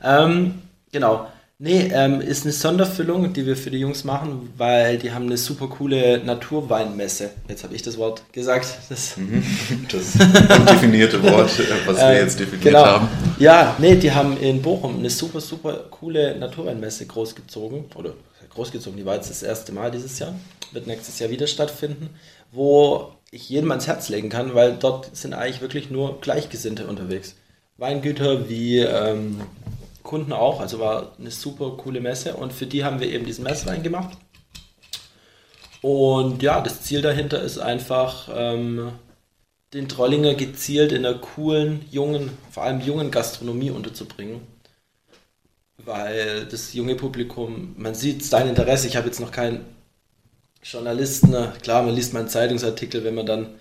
Ähm, 0.03 0.62
genau. 0.92 1.26
Nee, 1.62 1.90
ähm, 1.92 2.22
ist 2.22 2.44
eine 2.44 2.55
Sonderfüllung, 2.55 3.35
die 3.35 3.44
wir 3.44 3.55
für 3.55 3.70
die 3.70 3.81
Jungs 3.81 4.03
machen, 4.03 4.50
weil 4.57 4.96
die 4.96 5.12
haben 5.12 5.26
eine 5.26 5.37
super 5.37 5.66
coole 5.66 6.24
Naturweinmesse. 6.24 7.33
Jetzt 7.48 7.64
habe 7.64 7.74
ich 7.74 7.83
das 7.83 7.98
Wort 7.98 8.22
gesagt. 8.33 8.66
Das, 8.88 9.18
mhm. 9.18 9.44
das 9.92 10.14
undefinierte 10.59 11.22
Wort, 11.22 11.50
was 11.85 11.98
wir 11.98 12.03
ähm, 12.03 12.16
jetzt 12.16 12.40
definiert 12.40 12.62
genau. 12.62 12.87
haben. 12.87 13.09
Ja, 13.38 13.76
nee, 13.79 13.94
die 13.96 14.11
haben 14.11 14.38
in 14.38 14.62
Bochum 14.62 15.00
eine 15.00 15.11
super, 15.11 15.42
super 15.42 15.85
coole 15.90 16.35
Naturweinmesse 16.38 17.05
großgezogen. 17.05 17.85
Oder 17.94 18.14
großgezogen, 18.55 18.96
die 18.96 19.05
war 19.05 19.16
jetzt 19.16 19.29
das 19.29 19.42
erste 19.42 19.72
Mal 19.72 19.90
dieses 19.90 20.18
Jahr. 20.18 20.35
Wird 20.72 20.87
nächstes 20.87 21.18
Jahr 21.18 21.29
wieder 21.29 21.46
stattfinden. 21.46 22.09
Wo 22.53 23.12
ich 23.30 23.48
jedem 23.48 23.70
ans 23.70 23.86
Herz 23.86 24.08
legen 24.08 24.28
kann, 24.28 24.54
weil 24.54 24.76
dort 24.76 25.14
sind 25.16 25.34
eigentlich 25.34 25.60
wirklich 25.60 25.90
nur 25.90 26.20
Gleichgesinnte 26.20 26.86
unterwegs. 26.86 27.36
Weingüter 27.76 28.48
wie 28.48 28.78
ähm, 28.78 29.40
Kunden 30.02 30.32
auch, 30.32 30.60
also 30.60 30.80
war 30.80 31.12
eine 31.18 31.30
super 31.30 31.76
coole 31.76 32.00
Messe 32.00 32.34
und 32.34 32.52
für 32.52 32.66
die 32.66 32.84
haben 32.84 33.00
wir 33.00 33.08
eben 33.08 33.24
diesen 33.24 33.44
Messwein 33.44 33.82
gemacht. 33.82 34.16
Und 35.82 36.42
ja, 36.42 36.60
das 36.60 36.82
Ziel 36.82 37.00
dahinter 37.00 37.40
ist 37.40 37.58
einfach, 37.58 38.28
ähm, 38.34 38.92
den 39.72 39.88
Trollinger 39.88 40.34
gezielt 40.34 40.92
in 40.92 41.06
einer 41.06 41.18
coolen, 41.18 41.84
jungen, 41.90 42.30
vor 42.50 42.64
allem 42.64 42.80
jungen 42.80 43.10
Gastronomie 43.10 43.70
unterzubringen. 43.70 44.40
Weil 45.78 46.44
das 46.46 46.74
junge 46.74 46.96
Publikum, 46.96 47.74
man 47.78 47.94
sieht 47.94 48.30
dein 48.32 48.48
Interesse, 48.48 48.88
ich 48.88 48.96
habe 48.96 49.06
jetzt 49.06 49.20
noch 49.20 49.30
kein 49.30 49.64
Journalisten, 50.62 51.34
klar, 51.62 51.82
man 51.82 51.94
liest 51.94 52.12
mal 52.12 52.20
einen 52.20 52.28
Zeitungsartikel, 52.28 53.02
wenn 53.02 53.14
man 53.14 53.26
dann, 53.26 53.54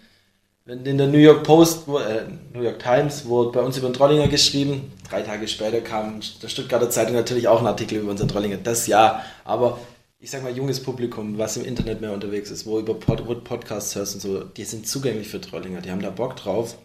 wenn 0.66 0.86
in 0.86 0.98
der 0.98 1.08
New 1.08 1.18
York 1.18 1.44
Post, 1.44 1.88
äh, 1.88 2.26
New 2.54 2.62
York 2.62 2.80
Times 2.80 3.26
wurde 3.26 3.52
bei 3.52 3.62
uns 3.62 3.78
über 3.78 3.88
den 3.88 3.94
Trollinger 3.94 4.28
geschrieben, 4.28 4.92
drei 5.10 5.22
Tage 5.22 5.48
später 5.48 5.80
kam 5.82 6.20
der 6.42 6.50
Stuttgarter 6.50 6.90
Zeitung 6.90 7.16
natürlich 7.16 7.48
auch 7.48 7.62
ein 7.62 7.68
Artikel 7.68 8.00
über 8.00 8.12
unseren 8.12 8.28
Trollinger, 8.28 8.58
das 8.58 8.88
ja, 8.88 9.24
aber 9.46 9.80
ich 10.20 10.30
sag 10.30 10.44
mal, 10.44 10.56
junges 10.56 10.84
Publikum, 10.84 11.38
was 11.38 11.56
im 11.56 11.64
Internet 11.64 12.02
mehr 12.02 12.12
unterwegs 12.12 12.52
ist, 12.52 12.66
wo 12.66 12.78
über 12.80 12.94
Pod 12.94 13.26
wo 13.26 13.36
Podcasts 13.36 13.96
hörst 13.96 14.16
und 14.16 14.22
so, 14.22 14.44
die 14.44 14.66
sind 14.66 14.86
zugänglich 14.86 15.30
für 15.30 15.40
Trollinger, 15.40 15.80
die 15.80 15.92
haben 15.92 16.02
da 16.02 16.10
Bock 16.10 16.36
drauf 16.36 16.78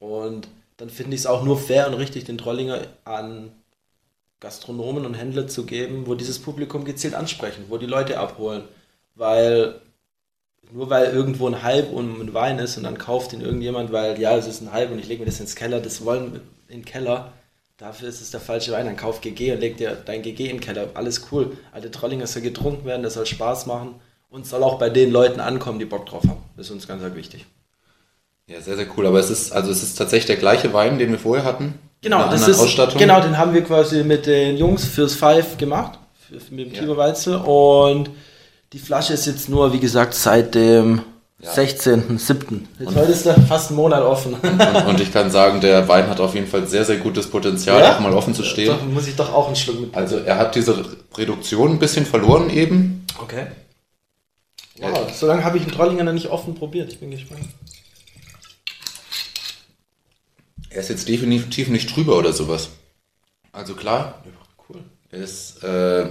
und 0.00 0.48
dann 0.76 0.90
finde 0.90 1.14
ich 1.14 1.20
es 1.20 1.26
auch 1.26 1.44
nur 1.44 1.56
fair 1.56 1.86
und 1.86 1.94
richtig, 1.94 2.24
den 2.24 2.38
Trollinger 2.38 2.80
an 3.04 3.52
Gastronomen 4.40 5.06
und 5.06 5.14
Händler 5.14 5.46
zu 5.46 5.64
geben, 5.64 6.08
wo 6.08 6.16
dieses 6.16 6.40
Publikum 6.40 6.84
gezielt 6.84 7.14
ansprechen, 7.14 7.66
wo 7.68 7.78
die 7.78 7.86
Leute 7.86 8.18
abholen 8.18 8.64
weil 9.14 9.80
nur 10.72 10.90
weil 10.90 11.12
irgendwo 11.12 11.46
ein 11.46 11.62
Hype 11.62 11.92
um 11.92 12.20
ein 12.20 12.34
Wein 12.34 12.58
ist 12.58 12.76
und 12.76 12.84
dann 12.84 12.98
kauft 12.98 13.32
ihn 13.32 13.40
irgendjemand, 13.40 13.92
weil 13.92 14.20
ja, 14.20 14.36
es 14.36 14.46
ist 14.46 14.60
ein 14.60 14.72
Hype 14.72 14.90
und 14.90 14.98
ich 14.98 15.08
lege 15.08 15.20
mir 15.20 15.26
das 15.26 15.40
ins 15.40 15.54
Keller, 15.54 15.80
das 15.80 16.04
wollen 16.04 16.32
wir 16.32 16.40
in 16.68 16.80
den 16.80 16.84
Keller. 16.84 17.32
Dafür 17.76 18.08
ist 18.08 18.20
es 18.20 18.30
der 18.30 18.40
falsche 18.40 18.72
Wein. 18.72 18.86
Dann 18.86 18.96
kauf 18.96 19.20
GG 19.20 19.52
und 19.52 19.60
leg 19.60 19.76
dir 19.76 19.96
dein 20.04 20.22
GG 20.22 20.44
in 20.44 20.56
den 20.56 20.60
Keller. 20.60 20.88
Alles 20.94 21.26
cool. 21.32 21.56
Alte 21.72 21.90
Trollinger 21.90 22.26
soll 22.26 22.42
getrunken 22.42 22.86
werden, 22.86 23.02
das 23.02 23.14
soll 23.14 23.26
Spaß 23.26 23.66
machen 23.66 23.96
und 24.30 24.46
soll 24.46 24.62
auch 24.62 24.78
bei 24.78 24.90
den 24.90 25.10
Leuten 25.10 25.40
ankommen, 25.40 25.78
die 25.78 25.84
Bock 25.84 26.06
drauf 26.06 26.22
haben. 26.22 26.42
Das 26.56 26.66
ist 26.66 26.72
uns 26.72 26.88
ganz, 26.88 27.02
ganz 27.02 27.14
wichtig. 27.14 27.46
Ja, 28.46 28.60
sehr, 28.60 28.76
sehr 28.76 28.86
cool. 28.96 29.06
Aber 29.06 29.18
es 29.18 29.30
ist, 29.30 29.52
also 29.52 29.70
es 29.70 29.82
ist 29.82 29.96
tatsächlich 29.96 30.26
der 30.26 30.36
gleiche 30.36 30.72
Wein, 30.72 30.98
den 30.98 31.10
wir 31.10 31.18
vorher 31.18 31.44
hatten. 31.44 31.78
Genau, 32.00 32.28
das 32.28 32.46
ist, 32.46 32.58
Ausstattung. 32.58 32.98
genau, 32.98 33.20
den 33.20 33.38
haben 33.38 33.54
wir 33.54 33.64
quasi 33.64 34.04
mit 34.04 34.26
den 34.26 34.58
Jungs 34.58 34.84
fürs 34.84 35.14
Five 35.14 35.56
gemacht, 35.56 35.98
für, 36.28 36.54
mit 36.54 36.76
dem 36.76 36.88
ja. 36.88 36.96
Weizel 36.96 37.36
und 37.36 38.10
die 38.74 38.80
Flasche 38.80 39.12
ist 39.12 39.26
jetzt 39.26 39.48
nur, 39.48 39.72
wie 39.72 39.78
gesagt, 39.78 40.14
seit 40.14 40.56
dem 40.56 41.02
ja. 41.38 41.52
16.07. 41.52 42.62
Jetzt 42.80 42.96
heute 42.96 43.12
ist 43.12 43.24
er 43.24 43.40
fast 43.42 43.68
einen 43.68 43.76
Monat 43.76 44.02
offen. 44.02 44.34
Und, 44.34 44.86
und, 44.86 45.00
ich 45.00 45.12
kann 45.12 45.30
sagen, 45.30 45.60
der 45.60 45.86
Wein 45.86 46.08
hat 46.08 46.18
auf 46.18 46.34
jeden 46.34 46.48
Fall 46.48 46.66
sehr, 46.66 46.84
sehr 46.84 46.96
gutes 46.96 47.30
Potenzial, 47.30 47.80
ja? 47.80 47.94
auch 47.94 48.00
mal 48.00 48.12
offen 48.12 48.34
zu 48.34 48.42
stehen. 48.42 48.66
Doch, 48.66 48.84
muss 48.84 49.06
ich 49.06 49.14
doch 49.14 49.32
auch 49.32 49.46
einen 49.46 49.54
Schluck 49.54 49.80
mit. 49.80 49.94
Also 49.94 50.18
er 50.18 50.38
hat 50.38 50.56
diese 50.56 50.84
Reduktion 51.16 51.70
ein 51.70 51.78
bisschen 51.78 52.04
verloren 52.04 52.50
eben. 52.50 53.06
Okay. 53.22 53.46
Wow, 54.80 55.08
so 55.14 55.28
lange 55.28 55.44
habe 55.44 55.56
ich 55.58 55.62
den 55.62 55.72
Trollinger 55.72 56.02
noch 56.02 56.12
nicht 56.12 56.30
offen 56.30 56.56
probiert. 56.56 56.92
Ich 56.92 56.98
bin 56.98 57.12
gespannt. 57.12 57.46
Er 60.70 60.80
ist 60.80 60.88
jetzt 60.88 61.08
definitiv 61.08 61.68
nicht 61.68 61.94
drüber 61.94 62.18
oder 62.18 62.32
sowas. 62.32 62.70
Also 63.52 63.74
klar. 63.74 64.20
Ja, 64.24 64.32
cool. 64.68 64.82
Er 65.12 65.18
ist 65.20 65.62
äh, 65.62 66.06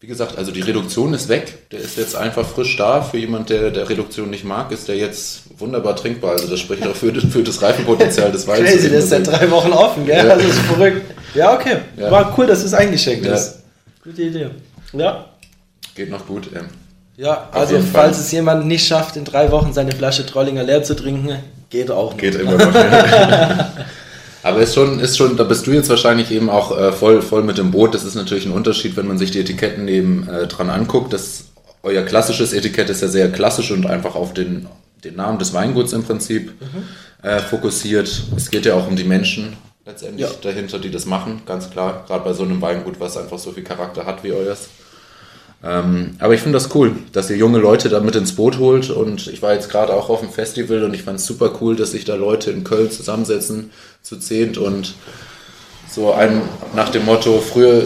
wie 0.00 0.06
gesagt, 0.06 0.36
also 0.36 0.52
die 0.52 0.60
Reduktion 0.60 1.14
ist 1.14 1.28
weg. 1.28 1.70
Der 1.70 1.80
ist 1.80 1.96
jetzt 1.96 2.16
einfach 2.16 2.46
frisch 2.46 2.76
da. 2.76 3.00
Für 3.00 3.16
jemand, 3.16 3.48
der 3.48 3.70
der 3.70 3.88
Reduktion 3.88 4.28
nicht 4.28 4.44
mag, 4.44 4.70
ist 4.70 4.88
der 4.88 4.96
jetzt 4.96 5.44
wunderbar 5.58 5.96
trinkbar. 5.96 6.32
Also 6.32 6.48
das 6.48 6.60
spricht 6.60 6.86
auch 6.86 6.94
für, 6.94 7.14
für 7.30 7.42
das 7.42 7.62
Reifenpotenzial 7.62 8.30
des 8.30 8.46
Weines. 8.46 8.72
Crazy, 8.72 8.90
der 8.90 8.98
ist 8.98 9.08
seit 9.08 9.26
drei 9.26 9.50
Wochen 9.50 9.72
offen, 9.72 10.04
gell? 10.04 10.26
Ja. 10.26 10.34
Also 10.34 10.46
ist 10.46 10.58
verrückt. 10.58 11.02
Ja, 11.34 11.54
okay. 11.54 11.78
Ja. 11.96 12.10
War 12.10 12.34
cool, 12.36 12.46
dass 12.46 12.62
es 12.62 12.74
eingeschenkt 12.74 13.24
ja. 13.24 13.34
ist. 13.34 13.60
Gute 14.04 14.22
Idee. 14.22 14.50
Ja. 14.92 15.24
Geht 15.94 16.10
noch 16.10 16.26
gut. 16.26 16.50
Ähm. 16.54 16.66
Ja, 17.16 17.48
also 17.50 17.80
falls 17.80 18.18
es 18.18 18.30
jemand 18.32 18.66
nicht 18.66 18.86
schafft, 18.86 19.16
in 19.16 19.24
drei 19.24 19.50
Wochen 19.50 19.72
seine 19.72 19.92
Flasche 19.92 20.26
Trollinger 20.26 20.64
leer 20.64 20.82
zu 20.82 20.94
trinken, 20.94 21.38
geht 21.70 21.90
auch 21.90 22.12
noch. 22.12 22.18
Geht 22.18 22.34
immer 22.34 22.52
noch. 22.52 22.70
Aber 24.46 24.60
ist 24.60 24.74
schon, 24.74 25.00
ist 25.00 25.16
schon, 25.16 25.36
da 25.36 25.42
bist 25.42 25.66
du 25.66 25.72
jetzt 25.72 25.88
wahrscheinlich 25.88 26.30
eben 26.30 26.48
auch 26.50 26.78
äh, 26.78 26.92
voll, 26.92 27.20
voll 27.20 27.42
mit 27.42 27.58
dem 27.58 27.72
Boot. 27.72 27.94
Das 27.96 28.04
ist 28.04 28.14
natürlich 28.14 28.46
ein 28.46 28.52
Unterschied, 28.52 28.96
wenn 28.96 29.08
man 29.08 29.18
sich 29.18 29.32
die 29.32 29.40
Etiketten 29.40 29.88
eben 29.88 30.28
äh, 30.28 30.46
dran 30.46 30.70
anguckt. 30.70 31.12
Das, 31.12 31.46
euer 31.82 32.02
klassisches 32.04 32.52
Etikett 32.52 32.88
ist 32.88 33.02
ja 33.02 33.08
sehr 33.08 33.32
klassisch 33.32 33.72
und 33.72 33.86
einfach 33.86 34.14
auf 34.14 34.34
den, 34.34 34.68
den 35.02 35.16
Namen 35.16 35.40
des 35.40 35.52
Weinguts 35.52 35.92
im 35.92 36.04
Prinzip 36.04 36.52
mhm. 36.60 37.28
äh, 37.28 37.40
fokussiert. 37.40 38.22
Es 38.36 38.48
geht 38.48 38.66
ja 38.66 38.74
auch 38.74 38.86
um 38.86 38.94
die 38.94 39.02
Menschen 39.02 39.56
letztendlich 39.84 40.28
ja. 40.28 40.32
dahinter, 40.40 40.78
die 40.78 40.92
das 40.92 41.06
machen, 41.06 41.42
ganz 41.44 41.68
klar. 41.70 42.04
Gerade 42.06 42.22
bei 42.22 42.32
so 42.32 42.44
einem 42.44 42.62
Weingut, 42.62 43.00
was 43.00 43.16
einfach 43.16 43.40
so 43.40 43.50
viel 43.50 43.64
Charakter 43.64 44.06
hat 44.06 44.22
wie 44.22 44.30
euers. 44.30 44.68
Ähm, 45.64 46.16
aber 46.18 46.34
ich 46.34 46.40
finde 46.40 46.56
das 46.56 46.74
cool, 46.74 46.96
dass 47.12 47.30
ihr 47.30 47.36
junge 47.36 47.58
Leute 47.58 47.88
da 47.88 48.00
mit 48.00 48.14
ins 48.14 48.34
Boot 48.34 48.58
holt. 48.58 48.90
Und 48.90 49.26
ich 49.26 49.42
war 49.42 49.54
jetzt 49.54 49.70
gerade 49.70 49.94
auch 49.94 50.08
auf 50.10 50.20
dem 50.20 50.30
Festival 50.30 50.84
und 50.84 50.94
ich 50.94 51.02
fand 51.02 51.18
es 51.18 51.26
super 51.26 51.52
cool, 51.60 51.76
dass 51.76 51.92
sich 51.92 52.04
da 52.04 52.14
Leute 52.14 52.50
in 52.50 52.64
Köln 52.64 52.90
zusammensetzen 52.90 53.70
zu 54.02 54.16
zehnt 54.16 54.58
und 54.58 54.94
so 55.88 56.12
ein 56.12 56.42
nach 56.74 56.90
dem 56.90 57.04
Motto, 57.04 57.40
früher 57.40 57.84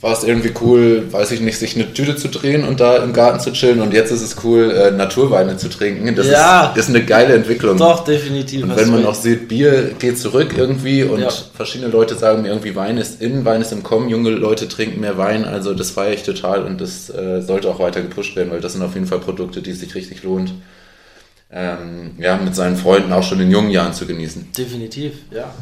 war 0.00 0.14
es 0.14 0.24
irgendwie 0.24 0.52
cool, 0.62 1.04
weiß 1.10 1.30
ich 1.32 1.40
nicht, 1.40 1.58
sich 1.58 1.74
eine 1.74 1.92
Tüte 1.92 2.16
zu 2.16 2.28
drehen 2.28 2.64
und 2.64 2.80
da 2.80 2.96
im 3.02 3.12
Garten 3.12 3.38
zu 3.38 3.52
chillen 3.52 3.80
und 3.80 3.92
jetzt 3.92 4.10
ist 4.10 4.22
es 4.22 4.36
cool, 4.42 4.70
äh, 4.70 4.90
Naturweine 4.92 5.58
zu 5.58 5.68
trinken. 5.68 6.14
Das 6.14 6.26
ja, 6.26 6.70
ist, 6.70 6.78
ist 6.78 6.88
eine 6.88 7.04
geile 7.04 7.34
Entwicklung. 7.34 7.76
Doch, 7.76 8.02
definitiv. 8.04 8.62
Und 8.62 8.76
wenn 8.76 8.90
man 8.90 9.04
auch 9.04 9.14
sieht, 9.14 9.48
Bier 9.48 9.90
geht 9.98 10.18
zurück 10.18 10.54
irgendwie 10.56 11.02
und 11.02 11.20
ja. 11.20 11.28
verschiedene 11.54 11.90
Leute 11.90 12.14
sagen 12.14 12.46
irgendwie, 12.46 12.74
Wein 12.74 12.96
ist 12.96 13.20
in, 13.20 13.44
Wein 13.44 13.60
ist 13.60 13.72
im 13.72 13.82
Kommen, 13.82 14.08
junge 14.08 14.30
Leute 14.30 14.68
trinken 14.68 15.00
mehr 15.00 15.18
Wein, 15.18 15.44
also 15.44 15.74
das 15.74 15.90
feiere 15.90 16.14
ich 16.14 16.22
total 16.22 16.64
und 16.64 16.80
das 16.80 17.10
äh, 17.10 17.42
sollte 17.42 17.68
auch 17.68 17.78
weiter 17.78 18.00
gepusht 18.00 18.36
werden, 18.36 18.50
weil 18.50 18.60
das 18.60 18.72
sind 18.72 18.82
auf 18.82 18.94
jeden 18.94 19.06
Fall 19.06 19.20
Produkte, 19.20 19.60
die 19.60 19.72
sich 19.72 19.94
richtig 19.94 20.22
lohnt. 20.22 20.54
Ähm, 21.52 22.12
ja, 22.18 22.36
mit 22.36 22.54
seinen 22.54 22.76
Freunden 22.76 23.12
auch 23.12 23.24
schon 23.24 23.40
in 23.40 23.50
jungen 23.50 23.70
Jahren 23.70 23.92
zu 23.92 24.06
genießen. 24.06 24.52
Definitiv, 24.56 25.12
ja. 25.30 25.52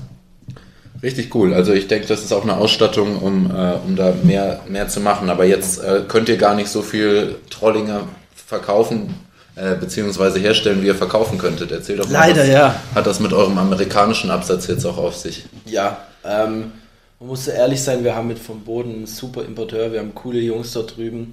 Richtig 1.03 1.35
cool. 1.35 1.55
Also 1.55 1.73
ich 1.73 1.87
denke, 1.87 2.09
das 2.09 2.23
ist 2.25 2.33
auch 2.33 2.43
eine 2.43 2.57
Ausstattung, 2.57 3.19
um, 3.19 3.51
äh, 3.51 3.75
um 3.87 3.95
da 3.95 4.15
mehr, 4.23 4.61
mehr 4.69 4.89
zu 4.89 5.01
machen. 5.01 5.31
Aber 5.31 5.45
jetzt 5.45 5.83
äh, 5.83 6.03
könnt 6.09 6.29
ihr 6.29 6.37
gar 6.37 6.55
nicht 6.55 6.69
so 6.69 6.83
viel 6.83 7.37
Trollinger 7.51 8.09
verkaufen, 8.35 9.15
äh, 9.55 9.77
beziehungsweise 9.77 10.41
herstellen, 10.41 10.83
wie 10.83 10.87
ihr 10.87 10.97
verkaufen 10.97 11.39
könntet. 11.39 11.71
Erzähl 11.71 11.97
doch 11.97 12.07
mal. 12.07 12.15
Leider, 12.15 12.43
was 12.43 12.49
ja. 12.49 12.83
Hat 12.95 13.07
das 13.07 13.21
mit 13.21 13.33
eurem 13.33 13.59
amerikanischen 13.59 14.31
Absatz 14.31 14.67
jetzt 14.67 14.85
auch 14.85 14.99
auf 14.99 15.17
sich? 15.17 15.45
Ja, 15.67 15.99
ähm, 16.25 16.73
man 17.21 17.29
muss 17.29 17.47
ehrlich 17.47 17.83
sein, 17.83 18.03
wir 18.03 18.15
haben 18.15 18.29
mit 18.29 18.39
vom 18.39 18.63
Boden 18.63 18.95
einen 18.95 19.07
super 19.07 19.45
Importeur, 19.45 19.93
wir 19.93 20.01
haben 20.01 20.15
coole 20.15 20.39
Jungs 20.39 20.73
dort 20.73 20.97
drüben 20.97 21.33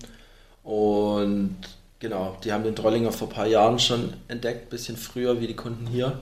und 0.63 1.56
genau, 1.99 2.38
die 2.43 2.51
haben 2.51 2.63
den 2.63 2.75
Trollinger 2.75 3.12
vor 3.12 3.28
ein 3.28 3.34
paar 3.34 3.45
Jahren 3.45 3.78
schon 3.78 4.13
entdeckt, 4.28 4.71
bisschen 4.71 4.97
früher 4.97 5.39
wie 5.39 5.47
die 5.47 5.56
Kunden 5.56 5.86
hier 5.86 6.21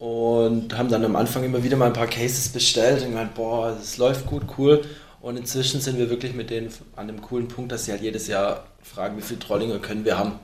und 0.00 0.78
haben 0.78 0.88
dann 0.88 1.04
am 1.04 1.14
Anfang 1.14 1.44
immer 1.44 1.62
wieder 1.62 1.76
mal 1.76 1.88
ein 1.88 1.92
paar 1.92 2.06
Cases 2.06 2.48
bestellt 2.48 3.02
und 3.02 3.10
gemeint, 3.10 3.34
boah, 3.34 3.76
das 3.78 3.98
läuft 3.98 4.26
gut, 4.26 4.44
cool. 4.56 4.80
Und 5.20 5.36
inzwischen 5.36 5.82
sind 5.82 5.98
wir 5.98 6.08
wirklich 6.08 6.32
mit 6.32 6.48
denen 6.48 6.72
an 6.96 7.06
dem 7.06 7.20
coolen 7.20 7.48
Punkt, 7.48 7.70
dass 7.70 7.84
sie 7.84 7.92
halt 7.92 8.00
jedes 8.00 8.26
Jahr 8.26 8.64
fragen, 8.82 9.18
wie 9.18 9.22
viel 9.22 9.38
Trollinger 9.38 9.78
können 9.78 10.06
wir 10.06 10.18
haben. 10.18 10.40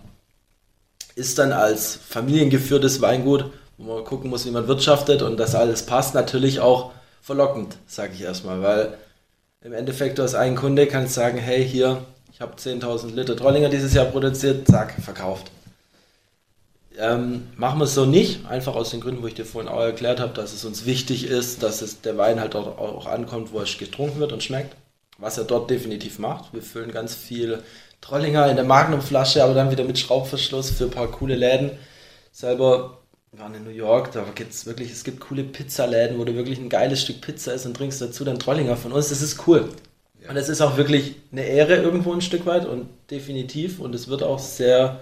Ist 1.15 1.39
dann 1.39 1.53
als 1.53 1.97
familiengeführtes 1.97 3.01
Weingut, 3.01 3.51
wo 3.79 3.95
man 3.95 4.05
gucken 4.05 4.29
muss, 4.29 4.45
wie 4.45 4.51
man 4.51 4.69
wirtschaftet 4.69 5.23
und 5.23 5.39
das 5.39 5.55
alles 5.55 5.87
passt, 5.87 6.15
natürlich 6.15 6.61
auch 6.61 6.93
verlockend, 7.23 7.79
sage 7.87 8.13
ich 8.13 8.21
erstmal, 8.21 8.61
weil 8.61 8.99
im 9.63 9.73
Endeffekt, 9.73 10.19
du 10.19 10.23
hast 10.23 10.35
einen 10.35 10.57
Kunde, 10.57 10.87
kannst 10.87 11.15
sagen, 11.15 11.39
hey, 11.39 11.67
hier, 11.67 12.05
ich 12.31 12.43
habe 12.43 12.57
10.000 12.57 13.15
Liter 13.15 13.35
Trollinger 13.35 13.71
dieses 13.71 13.95
Jahr 13.95 14.05
produziert, 14.05 14.69
zack, 14.69 14.95
verkauft. 15.03 15.51
Ähm, 16.99 17.49
machen 17.57 17.79
wir 17.79 17.85
es 17.85 17.95
so 17.95 18.07
nicht, 18.07 18.47
einfach 18.47 18.75
aus 18.75 18.91
den 18.91 19.01
Gründen, 19.01 19.23
wo 19.23 19.27
ich 19.27 19.35
dir 19.35 19.45
vorhin 19.45 19.71
auch 19.71 19.81
erklärt 19.81 20.19
habe, 20.19 20.33
dass 20.33 20.55
es 20.55 20.65
uns 20.65 20.87
wichtig 20.87 21.27
ist, 21.27 21.63
dass 21.63 21.83
es 21.83 22.01
der 22.01 22.17
Wein 22.17 22.41
halt 22.41 22.55
auch, 22.55 22.79
auch 22.79 23.07
ankommt, 23.07 23.53
wo 23.53 23.61
es 23.61 23.77
getrunken 23.77 24.19
wird 24.19 24.33
und 24.33 24.43
schmeckt. 24.43 24.77
Was 25.19 25.39
er 25.39 25.45
dort 25.45 25.71
definitiv 25.71 26.19
macht. 26.19 26.53
Wir 26.53 26.63
füllen 26.63 26.93
ganz 26.93 27.15
viel 27.15 27.63
Trollinger 28.01 28.49
in 28.51 28.57
der 28.57 28.65
Magnumflasche, 28.65 29.43
aber 29.43 29.55
dann 29.55 29.71
wieder 29.71 29.85
mit 29.85 29.99
Schraubverschluss 29.99 30.71
für 30.71 30.85
ein 30.85 30.91
paar 30.91 31.11
coole 31.11 31.35
Läden. 31.35 31.71
Selber 32.33 32.99
waren 33.33 33.55
in 33.55 33.65
New 33.65 33.71
York, 33.71 34.13
da 34.13 34.25
gibt 34.35 34.53
es 34.53 34.67
wirklich, 34.67 34.93
es 34.93 35.05
gibt 35.05 35.21
coole 35.21 35.45
Pizzaläden, 35.45 36.19
wo 36.19 36.25
du 36.25 36.35
wirklich 36.35 36.59
ein 36.59 36.69
geiles 36.69 37.03
Stück 37.03 37.21
Pizza 37.21 37.53
isst 37.55 37.67
und 37.67 37.77
trinkst 37.77 38.01
dazu 38.01 38.25
dann 38.25 38.39
Trollinger 38.39 38.77
von 38.77 38.93
uns. 38.93 39.09
Das 39.09 39.23
ist 39.23 39.47
cool. 39.47 39.69
Ja. 40.23 40.31
Und 40.31 40.37
es 40.37 40.49
ist 40.49 40.61
auch 40.61 40.77
wirklich 40.77 41.17
eine 41.33 41.45
Ehre 41.45 41.77
irgendwo 41.77 42.13
ein 42.13 42.21
Stück 42.21 42.47
weit 42.47 42.67
und 42.67 42.89
definitiv 43.11 43.81
und 43.81 43.95
es 43.95 44.09
wird 44.09 44.23
auch 44.23 44.39
sehr 44.39 45.01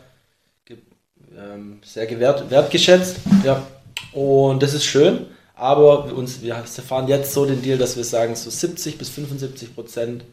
ähm, 1.38 1.80
sehr 1.84 2.06
gewert, 2.06 2.50
wertgeschätzt. 2.50 3.18
Ja. 3.44 3.62
Und 4.12 4.62
das 4.62 4.74
ist 4.74 4.84
schön. 4.84 5.26
Aber 5.54 6.12
uns, 6.12 6.42
wir 6.42 6.56
fahren 6.56 7.08
jetzt 7.08 7.32
so 7.32 7.46
den 7.46 7.62
Deal, 7.62 7.78
dass 7.78 7.96
wir 7.96 8.04
sagen, 8.04 8.34
so 8.34 8.50
70 8.50 8.98
bis 8.98 9.08
75 9.10 9.74
Prozent 9.74 10.24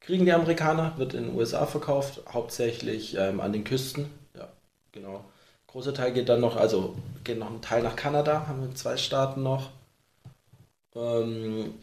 kriegen 0.00 0.24
die 0.24 0.32
Amerikaner, 0.32 0.94
wird 0.96 1.14
in 1.14 1.24
den 1.24 1.36
USA 1.36 1.66
verkauft, 1.66 2.22
hauptsächlich 2.32 3.16
ähm, 3.18 3.40
an 3.40 3.52
den 3.52 3.64
Küsten. 3.64 4.06
Ja, 4.36 4.48
genau. 4.92 5.24
Großer 5.66 5.94
Teil 5.94 6.12
geht 6.12 6.28
dann 6.28 6.40
noch, 6.40 6.56
also 6.56 6.96
geht 7.22 7.38
noch 7.38 7.50
ein 7.50 7.60
Teil 7.60 7.82
nach 7.82 7.94
Kanada, 7.94 8.46
haben 8.48 8.62
wir 8.62 8.74
zwei 8.74 8.96
Staaten 8.96 9.42
noch. 9.42 9.70
Ähm, 10.96 11.74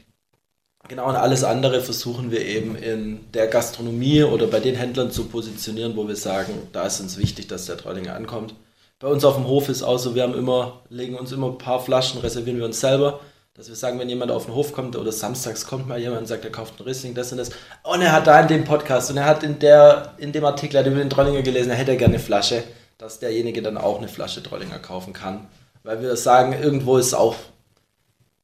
genau, 0.89 1.07
und 1.07 1.15
alles 1.15 1.43
andere 1.43 1.81
versuchen 1.81 2.31
wir 2.31 2.45
eben 2.45 2.75
in 2.75 3.31
der 3.31 3.47
Gastronomie 3.47 4.23
oder 4.23 4.47
bei 4.47 4.59
den 4.59 4.75
Händlern 4.75 5.11
zu 5.11 5.25
positionieren, 5.25 5.95
wo 5.95 6.07
wir 6.07 6.17
sagen, 6.17 6.53
da 6.73 6.85
ist 6.85 6.99
uns 6.99 7.17
wichtig, 7.17 7.47
dass 7.47 7.67
der 7.67 7.77
Trollinger 7.77 8.15
ankommt. 8.15 8.55
Bei 8.99 9.07
uns 9.07 9.23
auf 9.23 9.35
dem 9.35 9.45
Hof 9.45 9.69
ist 9.69 9.83
auch 9.83 9.99
so, 9.99 10.15
wir 10.15 10.23
haben 10.23 10.33
immer, 10.33 10.81
legen 10.89 11.15
uns 11.15 11.31
immer 11.31 11.47
ein 11.49 11.59
paar 11.59 11.79
Flaschen, 11.79 12.19
reservieren 12.19 12.57
wir 12.57 12.65
uns 12.65 12.79
selber, 12.79 13.19
dass 13.53 13.69
wir 13.69 13.75
sagen, 13.75 13.99
wenn 13.99 14.09
jemand 14.09 14.31
auf 14.31 14.45
den 14.45 14.55
Hof 14.55 14.73
kommt 14.73 14.95
oder 14.95 15.11
samstags 15.11 15.67
kommt 15.67 15.87
mal 15.87 15.99
jemand 15.99 16.21
und 16.21 16.25
sagt, 16.25 16.43
er 16.45 16.51
kauft 16.51 16.79
einen 16.79 16.87
Riesling, 16.87 17.13
das 17.13 17.31
und 17.31 17.37
das. 17.37 17.51
Und 17.83 18.01
er 18.01 18.11
hat 18.11 18.25
da 18.25 18.41
in 18.41 18.47
dem 18.47 18.63
Podcast 18.63 19.11
und 19.11 19.17
er 19.17 19.25
hat 19.25 19.43
in, 19.43 19.59
der, 19.59 20.15
in 20.17 20.31
dem 20.31 20.43
Artikel, 20.45 20.79
hat 20.79 20.87
über 20.87 20.95
den 20.95 21.11
Trollinger 21.11 21.43
gelesen, 21.43 21.69
er 21.69 21.75
hätte 21.75 21.95
gerne 21.95 22.15
eine 22.15 22.23
Flasche, 22.23 22.63
dass 22.97 23.19
derjenige 23.19 23.61
dann 23.61 23.77
auch 23.77 23.99
eine 23.99 24.07
Flasche 24.07 24.41
Trollinger 24.41 24.79
kaufen 24.79 25.13
kann. 25.13 25.47
Weil 25.83 26.01
wir 26.01 26.15
sagen, 26.15 26.53
irgendwo 26.53 26.97
ist 26.97 27.13
auch. 27.13 27.35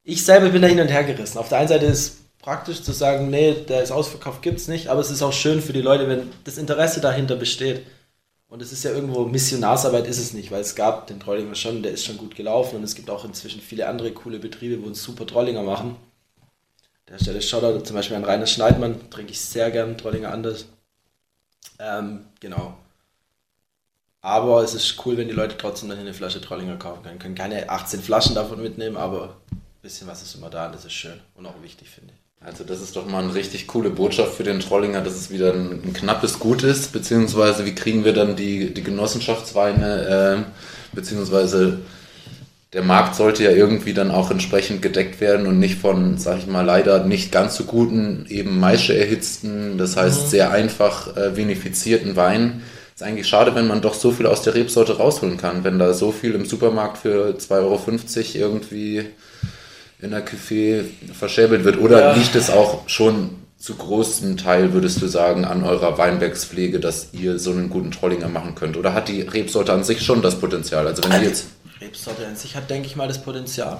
Ich 0.03 0.23
selber 0.23 0.49
bin 0.49 0.61
da 0.61 0.67
hin 0.67 0.79
und 0.79 0.89
her 0.89 1.03
gerissen. 1.03 1.39
Auf 1.39 1.49
der 1.49 1.57
einen 1.57 1.67
Seite 1.67 1.85
ist 1.85 2.17
praktisch 2.39 2.83
zu 2.83 2.91
sagen, 2.91 3.31
nee, 3.31 3.55
der 3.67 3.81
ist 3.81 3.91
ausverkauft, 3.91 4.43
gibt 4.43 4.59
es 4.59 4.67
nicht, 4.67 4.89
aber 4.89 5.01
es 5.01 5.09
ist 5.09 5.23
auch 5.23 5.33
schön 5.33 5.63
für 5.63 5.73
die 5.73 5.81
Leute, 5.81 6.07
wenn 6.07 6.29
das 6.43 6.59
Interesse 6.59 7.01
dahinter 7.01 7.37
besteht. 7.37 7.87
Und 8.53 8.61
es 8.61 8.71
ist 8.71 8.83
ja 8.83 8.91
irgendwo, 8.91 9.25
Missionarsarbeit 9.25 10.05
ist 10.05 10.19
es 10.19 10.33
nicht, 10.33 10.51
weil 10.51 10.61
es 10.61 10.75
gab 10.75 11.07
den 11.07 11.19
Trollinger 11.19 11.55
schon, 11.55 11.81
der 11.81 11.91
ist 11.91 12.05
schon 12.05 12.19
gut 12.19 12.35
gelaufen 12.35 12.75
und 12.75 12.83
es 12.83 12.93
gibt 12.93 13.09
auch 13.09 13.25
inzwischen 13.25 13.59
viele 13.59 13.87
andere 13.87 14.11
coole 14.11 14.37
Betriebe, 14.37 14.79
wo 14.83 14.85
uns 14.85 15.01
super 15.01 15.25
Trollinger 15.25 15.63
machen. 15.63 15.95
Der 17.07 17.17
Stelle 17.17 17.41
Shoutout 17.41 17.83
zum 17.83 17.95
Beispiel 17.95 18.15
an 18.15 18.23
Rainer 18.23 18.45
Schneidmann, 18.45 19.09
trinke 19.09 19.31
ich 19.31 19.41
sehr 19.41 19.71
gern 19.71 19.97
Trollinger 19.97 20.31
anders. 20.31 20.67
Ähm, 21.79 22.27
genau. 22.39 22.77
Aber 24.21 24.61
es 24.61 24.75
ist 24.75 25.03
cool, 25.03 25.17
wenn 25.17 25.29
die 25.29 25.33
Leute 25.33 25.57
trotzdem 25.57 25.89
dann 25.89 25.97
eine 25.97 26.13
Flasche 26.13 26.39
Trollinger 26.39 26.77
kaufen 26.77 27.01
können. 27.01 27.17
Können 27.17 27.33
keine 27.33 27.67
18 27.71 28.03
Flaschen 28.03 28.35
davon 28.35 28.61
mitnehmen, 28.61 28.97
aber 28.97 29.37
ein 29.51 29.61
bisschen 29.81 30.05
was 30.05 30.21
ist 30.21 30.35
immer 30.35 30.51
da 30.51 30.67
und 30.67 30.75
das 30.75 30.85
ist 30.85 30.93
schön 30.93 31.19
und 31.33 31.47
auch 31.47 31.59
wichtig, 31.63 31.89
finde 31.89 32.13
ich. 32.13 32.22
Also 32.45 32.65
das 32.65 32.81
ist 32.81 32.97
doch 32.97 33.07
mal 33.07 33.23
eine 33.23 33.33
richtig 33.33 33.67
coole 33.67 33.89
Botschaft 33.89 34.33
für 34.33 34.43
den 34.43 34.59
Trollinger, 34.59 35.01
dass 35.01 35.15
es 35.15 35.31
wieder 35.31 35.53
ein, 35.53 35.81
ein 35.85 35.93
knappes 35.93 36.39
Gut 36.39 36.63
ist, 36.63 36.91
beziehungsweise 36.91 37.65
wie 37.65 37.73
kriegen 37.73 38.03
wir 38.03 38.11
dann 38.11 38.35
die, 38.35 38.73
die 38.73 38.83
Genossenschaftsweine, 38.83 40.43
äh, 40.43 40.95
beziehungsweise 40.95 41.79
der 42.73 42.83
Markt 42.83 43.15
sollte 43.15 43.43
ja 43.43 43.51
irgendwie 43.51 43.93
dann 43.93 44.11
auch 44.11 44.29
entsprechend 44.29 44.81
gedeckt 44.81 45.21
werden 45.21 45.47
und 45.47 45.59
nicht 45.59 45.79
von, 45.79 46.17
sag 46.17 46.39
ich 46.39 46.47
mal, 46.47 46.65
leider 46.65 47.05
nicht 47.05 47.31
ganz 47.31 47.55
so 47.55 47.63
guten, 47.63 48.25
eben 48.27 48.59
Maische 48.59 48.97
erhitzten, 48.97 49.77
das 49.77 49.95
heißt 49.95 50.25
mhm. 50.25 50.29
sehr 50.29 50.51
einfach 50.51 51.15
äh, 51.15 51.37
vinifizierten 51.37 52.17
Wein. 52.17 52.61
Ist 52.93 53.03
eigentlich 53.03 53.27
schade, 53.27 53.55
wenn 53.55 53.67
man 53.67 53.81
doch 53.81 53.93
so 53.93 54.11
viel 54.11 54.25
aus 54.25 54.41
der 54.41 54.53
Rebsorte 54.53 54.97
rausholen 54.97 55.37
kann, 55.37 55.63
wenn 55.63 55.79
da 55.79 55.93
so 55.93 56.11
viel 56.11 56.33
im 56.33 56.45
Supermarkt 56.45 56.97
für 56.97 57.37
2,50 57.37 57.61
Euro 57.61 57.79
irgendwie 58.35 59.05
in 60.03 60.11
der 60.11 60.25
Café 60.25 60.83
verschäbelt 61.13 61.63
wird? 61.63 61.79
Oder 61.79 61.99
ja. 61.99 62.13
liegt 62.13 62.35
es 62.35 62.49
auch 62.49 62.87
schon 62.87 63.29
zu 63.57 63.75
großem 63.75 64.35
Teil, 64.35 64.73
würdest 64.73 65.01
du 65.01 65.07
sagen, 65.07 65.45
an 65.45 65.63
eurer 65.63 65.97
Weinbergspflege, 65.97 66.81
dass 66.81 67.13
ihr 67.13 67.39
so 67.39 67.51
einen 67.51 67.69
guten 67.69 67.91
Trollinger 67.91 68.27
machen 68.27 68.55
könnt? 68.55 68.75
Oder 68.75 68.93
hat 68.93 69.07
die 69.07 69.21
Rebsorte 69.21 69.71
an 69.71 69.85
sich 69.85 70.03
schon 70.03 70.21
das 70.21 70.39
Potenzial? 70.39 70.85
Also 70.85 71.03
wenn 71.05 71.13
also, 71.13 71.25
jetzt 71.25 71.47
Rebsorte 71.79 72.27
an 72.27 72.35
sich 72.35 72.57
hat, 72.57 72.69
denke 72.69 72.87
ich 72.87 72.97
mal, 72.97 73.07
das 73.07 73.23
Potenzial. 73.23 73.77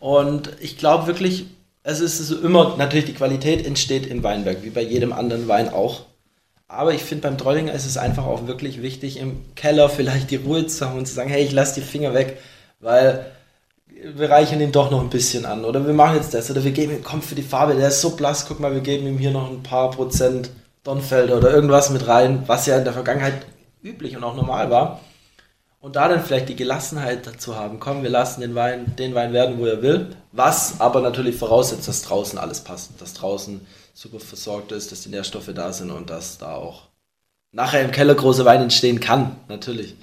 Und 0.00 0.50
ich 0.60 0.78
glaube 0.78 1.06
wirklich, 1.06 1.46
es 1.84 2.00
ist 2.00 2.18
so 2.18 2.40
immer, 2.40 2.74
natürlich 2.76 3.04
die 3.04 3.14
Qualität 3.14 3.64
entsteht 3.64 4.06
im 4.08 4.24
Weinberg, 4.24 4.64
wie 4.64 4.70
bei 4.70 4.82
jedem 4.82 5.12
anderen 5.12 5.46
Wein 5.46 5.68
auch. 5.68 6.06
Aber 6.66 6.92
ich 6.92 7.02
finde 7.04 7.28
beim 7.28 7.38
Trollinger 7.38 7.72
ist 7.72 7.86
es 7.86 7.96
einfach 7.96 8.24
auch 8.26 8.48
wirklich 8.48 8.82
wichtig, 8.82 9.18
im 9.18 9.36
Keller 9.54 9.88
vielleicht 9.88 10.32
die 10.32 10.36
Ruhe 10.36 10.66
zu 10.66 10.88
haben 10.88 10.98
und 10.98 11.06
zu 11.06 11.14
sagen, 11.14 11.30
hey, 11.30 11.44
ich 11.44 11.52
lasse 11.52 11.76
die 11.80 11.86
Finger 11.86 12.14
weg, 12.14 12.38
weil 12.80 13.26
wir 14.14 14.30
reichen 14.30 14.60
ihn 14.60 14.72
doch 14.72 14.90
noch 14.90 15.00
ein 15.00 15.10
bisschen 15.10 15.46
an. 15.46 15.64
Oder 15.64 15.86
wir 15.86 15.94
machen 15.94 16.16
jetzt 16.16 16.34
das. 16.34 16.50
Oder 16.50 16.64
wir 16.64 16.72
geben 16.72 16.92
ihm, 16.92 17.04
komm 17.04 17.22
für 17.22 17.34
die 17.34 17.42
Farbe, 17.42 17.74
der 17.74 17.88
ist 17.88 18.00
so 18.00 18.10
blass, 18.10 18.46
guck 18.46 18.60
mal, 18.60 18.74
wir 18.74 18.80
geben 18.80 19.06
ihm 19.06 19.18
hier 19.18 19.30
noch 19.30 19.50
ein 19.50 19.62
paar 19.62 19.90
Prozent 19.90 20.50
Donfelder 20.82 21.38
oder 21.38 21.50
irgendwas 21.50 21.90
mit 21.90 22.06
rein, 22.06 22.44
was 22.46 22.66
ja 22.66 22.76
in 22.76 22.84
der 22.84 22.92
Vergangenheit 22.92 23.46
üblich 23.82 24.16
und 24.16 24.24
auch 24.24 24.36
normal 24.36 24.70
war. 24.70 25.00
Und 25.80 25.96
da 25.96 26.08
dann 26.08 26.22
vielleicht 26.22 26.48
die 26.48 26.56
Gelassenheit 26.56 27.26
dazu 27.26 27.56
haben, 27.56 27.78
komm, 27.78 28.02
wir 28.02 28.10
lassen 28.10 28.40
den 28.40 28.54
Wein, 28.54 28.96
den 28.96 29.14
Wein 29.14 29.32
werden, 29.32 29.58
wo 29.58 29.66
er 29.66 29.82
will. 29.82 30.16
Was 30.32 30.80
aber 30.80 31.00
natürlich 31.00 31.36
voraussetzt, 31.36 31.88
dass 31.88 32.02
draußen 32.02 32.38
alles 32.38 32.60
passt. 32.60 32.92
Dass 33.00 33.14
draußen 33.14 33.60
super 33.92 34.20
versorgt 34.20 34.72
ist, 34.72 34.92
dass 34.92 35.02
die 35.02 35.10
Nährstoffe 35.10 35.50
da 35.54 35.72
sind 35.72 35.90
und 35.90 36.10
dass 36.10 36.38
da 36.38 36.54
auch 36.54 36.84
nachher 37.52 37.82
im 37.82 37.90
Keller 37.90 38.14
große 38.14 38.44
Wein 38.44 38.62
entstehen 38.62 39.00
kann, 39.00 39.36
natürlich. 39.48 39.94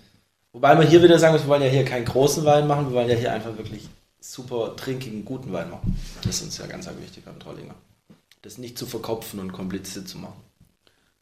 Wobei 0.53 0.75
man 0.75 0.87
hier 0.87 1.01
wieder 1.01 1.17
sagen 1.17 1.33
muss, 1.33 1.43
wir 1.43 1.49
wollen 1.49 1.61
ja 1.61 1.69
hier 1.69 1.85
keinen 1.85 2.05
großen 2.05 2.43
Wein 2.43 2.67
machen, 2.67 2.89
wir 2.89 2.95
wollen 2.95 3.09
ja 3.09 3.15
hier 3.15 3.31
einfach 3.31 3.57
wirklich 3.57 3.87
super 4.19 4.75
trinkigen, 4.75 5.23
guten 5.23 5.53
Wein 5.53 5.69
machen. 5.69 5.97
Das 6.23 6.37
ist 6.37 6.43
uns 6.43 6.57
ja 6.57 6.67
ganz 6.67 6.87
wichtig 6.99 7.23
beim 7.25 7.39
Trollinger. 7.39 7.75
Das 8.41 8.57
nicht 8.57 8.77
zu 8.77 8.85
verkopfen 8.85 9.39
und 9.39 9.53
kompliziert 9.53 10.07
zu 10.07 10.17
machen. 10.17 10.41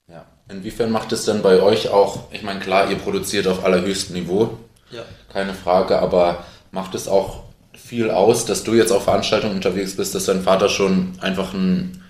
Ja. 0.07 0.25
Inwiefern 0.49 0.91
macht 0.91 1.11
es 1.11 1.25
denn 1.25 1.41
bei 1.41 1.61
euch 1.61 1.89
auch, 1.89 2.31
ich 2.31 2.41
meine, 2.41 2.59
klar, 2.59 2.89
ihr 2.89 2.97
produziert 2.97 3.45
auf 3.45 3.63
allerhöchstem 3.63 4.15
Niveau, 4.15 4.57
ja. 4.89 5.03
keine 5.31 5.53
Frage, 5.53 5.99
aber 5.99 6.43
macht 6.71 6.95
es 6.95 7.07
auch 7.07 7.43
viel 7.73 8.09
aus, 8.09 8.45
dass 8.45 8.63
du 8.63 8.73
jetzt 8.73 8.91
auf 8.91 9.03
Veranstaltungen 9.03 9.55
unterwegs 9.55 9.95
bist, 9.95 10.15
dass 10.15 10.25
dein 10.25 10.41
Vater 10.41 10.69
schon 10.69 11.13
einfach 11.21 11.53
ein, 11.53 12.03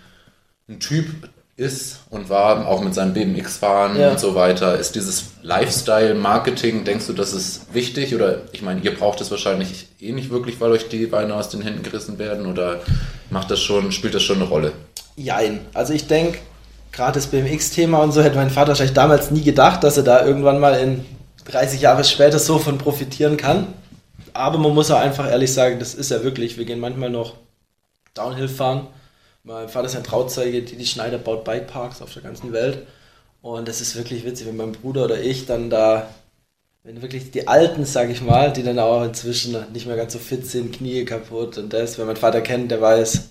ein 0.70 0.80
Typ 0.80 1.30
ist 1.60 1.98
und 2.10 2.30
war, 2.30 2.68
auch 2.68 2.82
mit 2.82 2.94
seinem 2.94 3.14
BMX-Fahren 3.14 4.00
Ja. 4.00 4.12
und 4.12 4.20
so 4.20 4.34
weiter. 4.34 4.80
Ist 4.80 4.96
dieses 4.96 5.26
Lifestyle-Marketing, 5.44 6.86
denkst 6.86 7.08
du, 7.08 7.14
das 7.14 7.34
ist 7.34 7.74
wichtig? 7.74 8.16
Oder 8.16 8.42
ich 8.54 8.62
meine, 8.62 8.82
ihr 8.82 8.96
braucht 8.96 9.20
es 9.22 9.30
wahrscheinlich 9.32 9.88
eh 10.00 10.12
nicht 10.12 10.30
wirklich, 10.30 10.60
weil 10.62 10.72
euch 10.72 10.88
die 10.90 11.06
Beine 11.06 11.36
aus 11.36 11.50
den 11.50 11.62
Händen 11.62 11.84
gerissen 11.84 12.18
werden? 12.18 12.46
Oder 12.46 12.80
macht 13.30 13.52
das 13.52 13.60
schon, 13.60 13.92
spielt 13.92 14.16
das 14.16 14.24
schon 14.24 14.38
eine 14.38 14.46
Rolle? 14.46 14.72
Jein. 15.16 15.60
Also 15.74 15.94
ich 15.94 16.08
denke, 16.08 16.40
gerade 16.92 17.14
das 17.14 17.28
BMX-Thema 17.28 18.00
und 18.00 18.14
so 18.14 18.22
hätte 18.24 18.38
mein 18.38 18.50
Vater 18.50 18.70
wahrscheinlich 18.70 18.94
damals 18.96 19.32
nie 19.32 19.44
gedacht, 19.44 19.84
dass 19.84 19.98
er 19.98 20.04
da 20.04 20.26
irgendwann 20.26 20.60
mal 20.60 20.76
in 20.80 21.06
30 21.46 21.82
Jahre 21.82 22.04
später 22.04 22.40
so 22.40 22.58
von 22.60 22.78
profitieren 22.78 23.36
kann. 23.38 23.68
Aber 24.34 24.58
man 24.58 24.74
muss 24.74 24.92
auch 24.92 25.00
einfach 25.00 25.30
ehrlich 25.30 25.52
sagen, 25.54 25.80
das 25.80 25.94
ist 25.94 26.12
ja 26.12 26.24
wirklich, 26.24 26.58
wir 26.58 26.66
gehen 26.66 26.80
manchmal 26.80 27.10
noch 27.10 27.34
Downhill 28.14 28.48
fahren. 28.48 28.88
Mein 29.44 29.70
Vater 29.70 29.88
ist 29.88 29.96
ein 29.96 30.04
Trauzeuge, 30.04 30.62
die, 30.62 30.76
die 30.76 30.86
Schneider 30.86 31.18
baut 31.18 31.44
Bikeparks 31.44 32.02
auf 32.02 32.14
der 32.14 32.24
ganzen 32.24 32.52
Welt. 32.52 32.86
Und 33.42 33.68
das 33.68 33.82
ist 33.82 33.96
wirklich 33.96 34.26
witzig, 34.26 34.48
wenn 34.48 34.58
mein 34.58 34.74
Bruder 34.74 35.06
oder 35.06 35.22
ich 35.22 35.46
dann 35.46 35.70
da, 35.70 36.10
wenn 36.84 37.02
wirklich 37.02 37.32
die 37.32 37.48
Alten, 37.48 37.86
sag 37.86 38.10
ich 38.10 38.22
mal, 38.22 38.52
die 38.52 38.64
dann 38.64 38.80
auch 38.80 39.04
inzwischen 39.04 39.56
nicht 39.72 39.88
mehr 39.88 39.96
ganz 39.96 40.14
so 40.14 40.20
fit 40.20 40.46
sind, 40.46 40.76
Knie 40.76 41.06
kaputt 41.06 41.58
und 41.58 41.72
das, 41.72 41.98
wenn 41.98 42.08
mein 42.08 42.18
Vater 42.18 42.42
kennt, 42.42 42.72
der 42.72 42.82
weiß, 42.82 43.30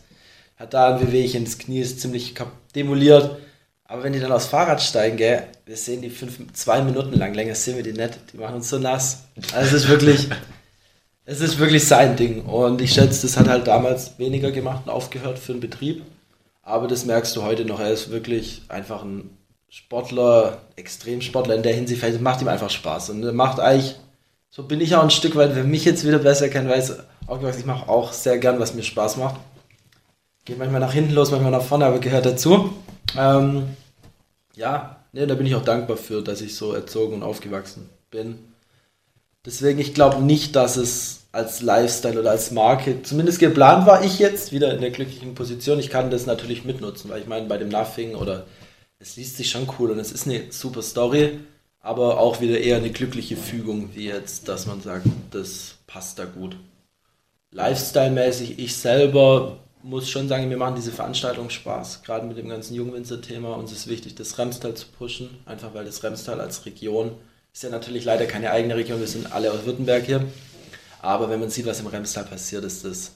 hat 0.57 0.75
da 0.75 0.97
ein 0.97 1.07
Wehwehchen, 1.07 1.45
das 1.45 1.59
Knie 1.59 1.81
ist 1.81 2.01
ziemlich 2.01 2.35
demoliert. 2.75 3.37
Aber 3.85 4.03
wenn 4.03 4.13
die 4.13 4.21
dann 4.21 4.33
aufs 4.33 4.47
Fahrrad 4.47 4.83
steigen, 4.83 5.17
gell, 5.17 5.45
wir 5.65 5.77
sehen 5.77 6.03
die 6.03 6.11
fünf, 6.11 6.39
zwei 6.53 6.83
Minuten 6.83 7.15
lang, 7.19 7.33
länger 7.35 7.55
sehen 7.55 7.77
wir 7.77 7.83
die 7.83 7.93
nicht, 7.93 8.19
die 8.33 8.37
machen 8.37 8.57
uns 8.57 8.69
so 8.69 8.79
nass. 8.79 9.25
Also 9.55 9.77
es 9.77 9.85
ist 9.85 9.89
wirklich, 9.89 10.29
es 11.29 11.43
ist 11.43 11.59
wirklich 11.59 11.87
sein 11.87 12.17
Ding. 12.17 12.47
Und 12.47 12.81
ich 12.81 12.95
schätze, 12.95 13.27
das 13.27 13.37
hat 13.37 13.49
halt 13.49 13.67
damals 13.67 14.19
weniger 14.19 14.51
gemacht 14.51 14.85
und 14.87 14.91
aufgehört 14.91 15.39
für 15.39 15.53
den 15.53 15.61
Betrieb. 15.61 16.03
Aber 16.63 16.89
das 16.89 17.05
merkst 17.05 17.37
du 17.37 17.43
heute 17.43 17.67
noch, 17.67 17.81
er 17.81 17.91
ist 17.91 18.11
wirklich 18.11 18.63
einfach 18.69 19.05
ein 19.05 19.37
Sportler, 19.69 20.63
Extremsportler 20.77 21.57
in 21.57 21.63
der 21.63 21.75
Hinsicht, 21.75 22.03
es 22.03 22.21
macht 22.21 22.41
ihm 22.41 22.49
einfach 22.49 22.71
Spaß. 22.71 23.11
Und 23.11 23.23
er 23.23 23.35
macht 23.35 23.61
eigentlich, 23.61 23.97
so 24.49 24.63
bin 24.63 24.81
ich 24.81 24.97
auch 24.97 25.03
ein 25.03 25.11
Stück 25.11 25.37
weit, 25.37 25.55
wer 25.55 25.65
mich 25.65 25.85
jetzt 25.85 26.07
wieder 26.07 26.19
besser 26.19 26.49
kennt, 26.49 26.67
weiß, 26.67 26.97
auch 27.27 27.39
gesagt, 27.39 27.59
ich 27.59 27.67
mache 27.67 27.91
auch 27.91 28.15
sehr 28.15 28.39
gern, 28.39 28.59
was 28.59 28.73
mir 28.73 28.83
Spaß 28.83 29.19
macht. 29.19 29.39
Geht 30.47 30.59
manchmal 30.59 30.81
nach 30.81 30.95
hinten 30.95 31.13
los, 31.13 31.31
manchmal 31.31 31.53
nach 31.53 31.63
vorne, 31.63 31.85
aber 31.85 31.99
gehört 31.99 32.25
dazu. 32.25 32.73
Ähm, 33.19 33.77
ja, 34.57 34.97
ne, 35.13 35.27
da 35.27 35.35
bin 35.35 35.45
ich 35.45 35.55
auch 35.55 35.65
dankbar 35.65 35.99
für, 35.99 36.23
dass 36.23 36.41
ich 36.41 36.57
so 36.57 36.73
erzogen 36.73 37.17
und 37.17 37.23
aufgewachsen 37.23 37.91
bin. 38.11 38.39
Deswegen, 39.45 39.79
ich 39.79 39.93
glaube 39.93 40.23
nicht, 40.23 40.57
dass 40.57 40.79
es 40.79 41.18
als 41.33 41.61
Lifestyle 41.61 42.21
oder 42.21 42.31
als 42.31 42.51
Marke, 42.51 43.03
zumindest 43.03 43.39
geplant 43.39 43.87
war 43.87 44.03
ich 44.03 44.19
jetzt 44.19 44.53
wieder 44.53 44.73
in 44.73 44.81
der 44.81 44.91
glücklichen 44.91 45.35
Position. 45.35 45.79
Ich 45.79 45.91
kann 45.91 46.11
das 46.11 46.27
natürlich 46.27 46.65
mitnutzen, 46.65 47.11
weil 47.11 47.21
ich 47.21 47.27
meine, 47.27 47.47
bei 47.47 47.59
dem 47.59 47.69
Nothing 47.69 48.15
oder 48.15 48.47
es 48.99 49.17
liest 49.17 49.37
sich 49.37 49.51
schon 49.51 49.69
cool 49.79 49.91
und 49.91 49.99
es 49.99 50.11
ist 50.11 50.27
eine 50.27 50.51
super 50.51 50.83
Story, 50.83 51.39
aber 51.81 52.19
auch 52.19 52.41
wieder 52.41 52.59
eher 52.59 52.77
eine 52.77 52.91
glückliche 52.91 53.37
Fügung, 53.37 53.91
wie 53.95 54.07
jetzt, 54.07 54.49
dass 54.49 54.67
man 54.67 54.81
sagt, 54.81 55.07
das 55.31 55.77
passt 55.87 56.19
da 56.19 56.25
gut. 56.25 56.57
Lifestyle-mäßig, 57.53 58.59
ich 58.59 58.77
selber 58.77 59.59
muss 59.83 60.11
schon 60.11 60.29
sagen, 60.29 60.49
mir 60.49 60.57
machen 60.57 60.75
diese 60.75 60.91
Veranstaltungen 60.93 61.51
Spaß, 61.51 62.03
gerade 62.03 62.27
mit 62.27 62.37
dem 62.37 62.49
ganzen 62.49 62.75
Jungwinzer-Thema. 62.75 63.55
Uns 63.55 63.73
ist 63.73 63.87
wichtig, 63.87 64.17
das 64.17 64.39
Remstal 64.39 64.75
zu 64.75 64.87
pushen, 64.87 65.31
einfach 65.47 65.73
weil 65.73 65.85
das 65.85 66.03
Remstal 66.03 66.41
als 66.41 66.67
Region 66.67 67.13
ist 67.53 67.63
ja 67.63 67.71
natürlich 67.71 68.05
leider 68.05 68.27
keine 68.27 68.51
eigene 68.51 68.77
Region, 68.77 69.01
wir 69.01 69.07
sind 69.07 69.33
alle 69.33 69.51
aus 69.51 69.65
Württemberg 69.65 70.05
hier. 70.05 70.25
Aber 71.01 71.31
wenn 71.31 71.41
man 71.41 71.51
sieht, 71.51 71.67
was 71.67 71.81
im 71.81 71.87
Remstal 71.87 72.25
passiert, 72.25 72.65
ist 72.65 72.85
das 72.85 73.13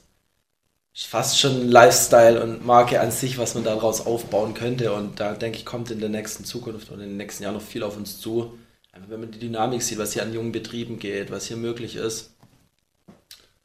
fast 0.93 1.39
schon 1.39 1.69
Lifestyle 1.69 2.41
und 2.41 2.65
Marke 2.65 3.01
an 3.01 3.11
sich, 3.11 3.37
was 3.37 3.55
man 3.55 3.63
daraus 3.63 4.05
aufbauen 4.05 4.53
könnte. 4.53 4.93
Und 4.93 5.19
da 5.19 5.33
denke 5.33 5.57
ich, 5.57 5.65
kommt 5.65 5.91
in 5.91 5.99
der 5.99 6.09
nächsten 6.09 6.45
Zukunft 6.45 6.91
und 6.91 6.99
in 6.99 7.09
den 7.09 7.17
nächsten 7.17 7.43
Jahren 7.43 7.55
noch 7.55 7.61
viel 7.61 7.83
auf 7.83 7.97
uns 7.97 8.19
zu. 8.19 8.57
Einfach 8.91 9.09
wenn 9.09 9.21
man 9.21 9.31
die 9.31 9.39
Dynamik 9.39 9.81
sieht, 9.81 9.97
was 9.97 10.13
hier 10.13 10.21
an 10.21 10.33
jungen 10.33 10.51
Betrieben 10.51 10.99
geht, 10.99 11.31
was 11.31 11.47
hier 11.47 11.57
möglich 11.57 11.95
ist, 11.95 12.29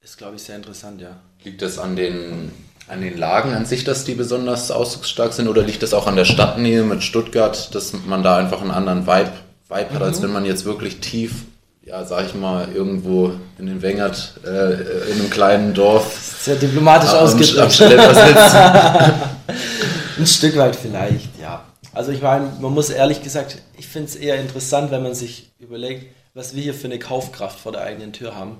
ist, 0.03 0.17
glaube 0.17 0.37
ich, 0.37 0.43
sehr 0.43 0.57
interessant, 0.57 1.03
ja. 1.03 1.21
Liegt 1.45 1.61
das 1.61 1.79
an 1.79 1.95
den, 1.95 2.51
an 2.87 3.03
den 3.03 3.19
Lagen 3.19 3.53
an 3.53 3.67
sich, 3.67 3.85
dass 3.85 4.05
die 4.05 4.15
besonders 4.15 4.71
ausdrucksstark 4.71 5.35
sind? 5.35 5.49
Oder 5.49 5.63
liegt 5.63 5.83
das 5.83 5.93
auch 5.93 6.07
an 6.07 6.17
der 6.17 6.25
Stadtnähe 6.25 6.83
mit 6.83 7.03
Stuttgart, 7.03 7.75
dass 7.75 7.93
man 7.93 8.23
da 8.23 8.39
einfach 8.39 8.63
einen 8.63 8.71
anderen 8.71 9.07
Vibe, 9.07 9.33
Vibe 9.69 9.91
hat, 9.91 10.03
als 10.03 10.23
wenn 10.23 10.33
man 10.33 10.47
jetzt 10.47 10.65
wirklich 10.65 11.01
tief, 11.01 11.45
ja, 11.89 12.05
sag 12.05 12.27
ich 12.27 12.35
mal, 12.35 12.69
irgendwo 12.73 13.33
in 13.59 13.67
den 13.67 13.83
Wengert, 13.83 14.35
äh, 14.45 15.11
in 15.11 15.21
einem 15.21 15.31
kleinen 15.31 15.75
Dorf 15.75 16.37
Sehr 16.43 16.57
diplomatisch 16.57 17.11
am, 17.11 17.25
ausgedrückt. 17.25 17.81
Ein 20.19 20.27
Stück 20.27 20.57
weit 20.57 20.77
vielleicht, 20.77 21.39
ja. 21.41 21.65
Also 21.95 22.13
ich 22.13 22.21
meine, 22.21 22.53
man 22.61 22.75
muss 22.75 22.91
ehrlich 22.91 23.23
gesagt, 23.23 23.59
ich 23.77 23.87
finde 23.87 24.09
es 24.09 24.17
eher 24.17 24.39
interessant, 24.41 24.91
wenn 24.91 25.03
man 25.03 25.15
sich 25.15 25.51
überlegt, 25.59 26.07
was 26.35 26.55
wir 26.55 26.63
hier 26.63 26.75
für 26.75 26.87
eine 26.89 26.99
Kaufkraft 26.99 27.59
vor 27.59 27.73
der 27.73 27.83
eigenen 27.83 28.13
Tür 28.13 28.37
haben. 28.37 28.59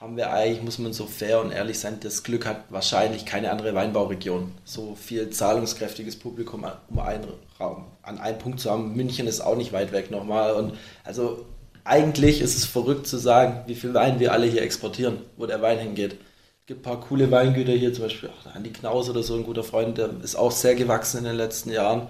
Haben 0.00 0.16
wir 0.16 0.32
eigentlich, 0.32 0.62
muss 0.62 0.78
man 0.78 0.92
so 0.92 1.06
fair 1.06 1.40
und 1.40 1.50
ehrlich 1.50 1.78
sein, 1.78 1.98
das 2.00 2.22
Glück 2.22 2.46
hat 2.46 2.64
wahrscheinlich 2.70 3.26
keine 3.26 3.50
andere 3.50 3.74
Weinbauregion. 3.74 4.52
So 4.64 4.96
viel 5.00 5.30
zahlungskräftiges 5.30 6.16
Publikum 6.18 6.64
an- 6.64 6.72
um 6.88 7.00
einen 7.00 7.24
Raum, 7.58 7.84
an 8.02 8.18
einem 8.18 8.38
Punkt 8.38 8.60
zu 8.60 8.70
haben. 8.70 8.94
München 8.94 9.26
ist 9.26 9.40
auch 9.40 9.56
nicht 9.56 9.72
weit 9.72 9.92
weg 9.92 10.10
nochmal. 10.10 10.52
Und 10.54 10.74
also 11.04 11.44
eigentlich 11.88 12.42
ist 12.42 12.56
es 12.56 12.66
verrückt 12.66 13.06
zu 13.06 13.16
sagen, 13.16 13.62
wie 13.66 13.74
viel 13.74 13.94
Wein 13.94 14.20
wir 14.20 14.32
alle 14.32 14.46
hier 14.46 14.62
exportieren, 14.62 15.18
wo 15.36 15.46
der 15.46 15.62
Wein 15.62 15.78
hingeht. 15.78 16.16
Es 16.60 16.66
gibt 16.66 16.80
ein 16.80 16.82
paar 16.82 17.00
coole 17.00 17.30
Weingüter 17.30 17.72
hier, 17.72 17.94
zum 17.94 18.04
Beispiel 18.04 18.30
ach, 18.30 18.54
Andi 18.54 18.70
Knaus 18.70 19.08
oder 19.08 19.22
so, 19.22 19.34
ein 19.34 19.44
guter 19.44 19.64
Freund, 19.64 19.96
der 19.96 20.10
ist 20.22 20.36
auch 20.36 20.52
sehr 20.52 20.74
gewachsen 20.74 21.18
in 21.18 21.24
den 21.24 21.36
letzten 21.36 21.72
Jahren. 21.72 22.08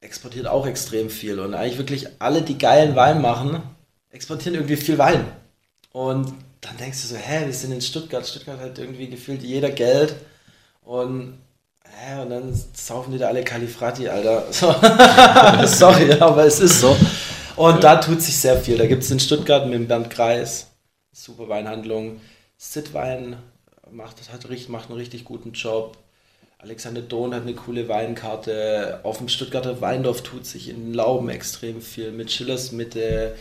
Exportiert 0.00 0.48
auch 0.48 0.66
extrem 0.66 1.10
viel. 1.10 1.38
Und 1.38 1.54
eigentlich 1.54 1.78
wirklich 1.78 2.08
alle, 2.18 2.42
die 2.42 2.58
geilen 2.58 2.96
Wein 2.96 3.22
machen, 3.22 3.62
exportieren 4.10 4.56
irgendwie 4.56 4.76
viel 4.76 4.98
Wein. 4.98 5.26
Und 5.92 6.34
dann 6.60 6.76
denkst 6.76 7.02
du 7.02 7.08
so, 7.08 7.16
hä, 7.16 7.46
wir 7.46 7.54
sind 7.54 7.70
in 7.70 7.80
Stuttgart. 7.80 8.26
Stuttgart 8.26 8.58
hat 8.58 8.78
irgendwie 8.80 9.08
gefühlt 9.08 9.44
jeder 9.44 9.70
Geld. 9.70 10.16
Und, 10.82 11.38
hä, 11.84 12.20
und 12.22 12.30
dann 12.30 12.60
saufen 12.74 13.12
die 13.12 13.18
da 13.18 13.28
alle 13.28 13.44
Califrati, 13.44 14.08
Alter. 14.08 14.46
So. 14.50 14.74
Sorry, 15.66 16.12
aber 16.14 16.46
es 16.46 16.58
ist 16.58 16.80
so. 16.80 16.96
Und 17.56 17.84
da 17.84 17.96
tut 17.96 18.22
sich 18.22 18.36
sehr 18.36 18.56
viel. 18.56 18.78
Da 18.78 18.86
gibt 18.86 19.02
es 19.02 19.10
in 19.10 19.20
Stuttgart 19.20 19.66
mit 19.66 19.74
dem 19.74 19.88
Bernd 19.88 20.10
Kreis, 20.10 20.68
super 21.12 21.48
Weinhandlung. 21.48 22.20
Sid 22.56 22.94
Wein 22.94 23.36
macht, 23.90 24.16
macht 24.68 24.88
einen 24.88 24.98
richtig 24.98 25.24
guten 25.24 25.52
Job. 25.52 25.98
Alexander 26.58 27.02
Dohn 27.02 27.34
hat 27.34 27.42
eine 27.42 27.54
coole 27.54 27.88
Weinkarte. 27.88 29.00
Auf 29.02 29.18
dem 29.18 29.28
Stuttgarter 29.28 29.80
Weindorf 29.80 30.22
tut 30.22 30.46
sich 30.46 30.68
in 30.68 30.94
Lauben 30.94 31.28
extrem 31.28 31.82
viel. 31.82 32.12
Mit 32.12 32.30
Schillers 32.30 32.72
Mitte. 32.72 33.34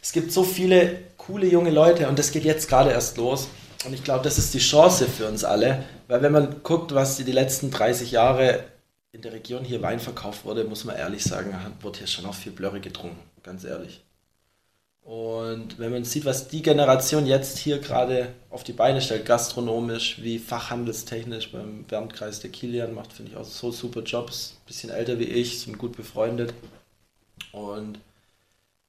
Es 0.00 0.12
gibt 0.12 0.32
so 0.32 0.42
viele 0.42 0.98
coole 1.18 1.46
junge 1.46 1.70
Leute 1.70 2.08
und 2.08 2.18
das 2.18 2.32
geht 2.32 2.44
jetzt 2.44 2.68
gerade 2.68 2.90
erst 2.90 3.16
los. 3.18 3.48
Und 3.84 3.92
ich 3.92 4.02
glaube, 4.02 4.24
das 4.24 4.38
ist 4.38 4.54
die 4.54 4.58
Chance 4.58 5.06
für 5.06 5.28
uns 5.28 5.44
alle. 5.44 5.84
Weil 6.08 6.22
wenn 6.22 6.32
man 6.32 6.62
guckt, 6.62 6.94
was 6.94 7.16
die, 7.16 7.24
die 7.24 7.32
letzten 7.32 7.70
30 7.70 8.10
Jahre 8.10 8.64
in 9.12 9.22
der 9.22 9.32
Region 9.32 9.64
hier 9.64 9.82
Wein 9.82 10.00
verkauft 10.00 10.44
wurde, 10.44 10.64
muss 10.64 10.84
man 10.84 10.96
ehrlich 10.96 11.22
sagen, 11.22 11.54
wird 11.82 11.98
hier 11.98 12.06
schon 12.06 12.24
auch 12.24 12.34
viel 12.34 12.52
Blöre 12.52 12.80
getrunken. 12.80 13.18
Ganz 13.42 13.64
ehrlich. 13.64 14.02
Und 15.02 15.80
wenn 15.80 15.90
man 15.90 16.04
sieht, 16.04 16.24
was 16.24 16.46
die 16.46 16.62
Generation 16.62 17.26
jetzt 17.26 17.58
hier 17.58 17.80
gerade 17.80 18.32
auf 18.50 18.62
die 18.62 18.72
Beine 18.72 19.00
stellt, 19.00 19.26
gastronomisch 19.26 20.22
wie 20.22 20.38
fachhandelstechnisch 20.38 21.50
beim 21.50 21.84
Berndkreis 21.84 22.38
der 22.38 22.50
Kilian 22.50 22.94
macht, 22.94 23.12
finde 23.12 23.32
ich 23.32 23.36
auch 23.36 23.44
so 23.44 23.72
super 23.72 24.02
Job, 24.02 24.30
ist 24.30 24.54
ein 24.54 24.66
bisschen 24.66 24.90
älter 24.90 25.18
wie 25.18 25.24
ich, 25.24 25.60
sind 25.60 25.76
gut 25.76 25.96
befreundet. 25.96 26.54
Und 27.50 27.98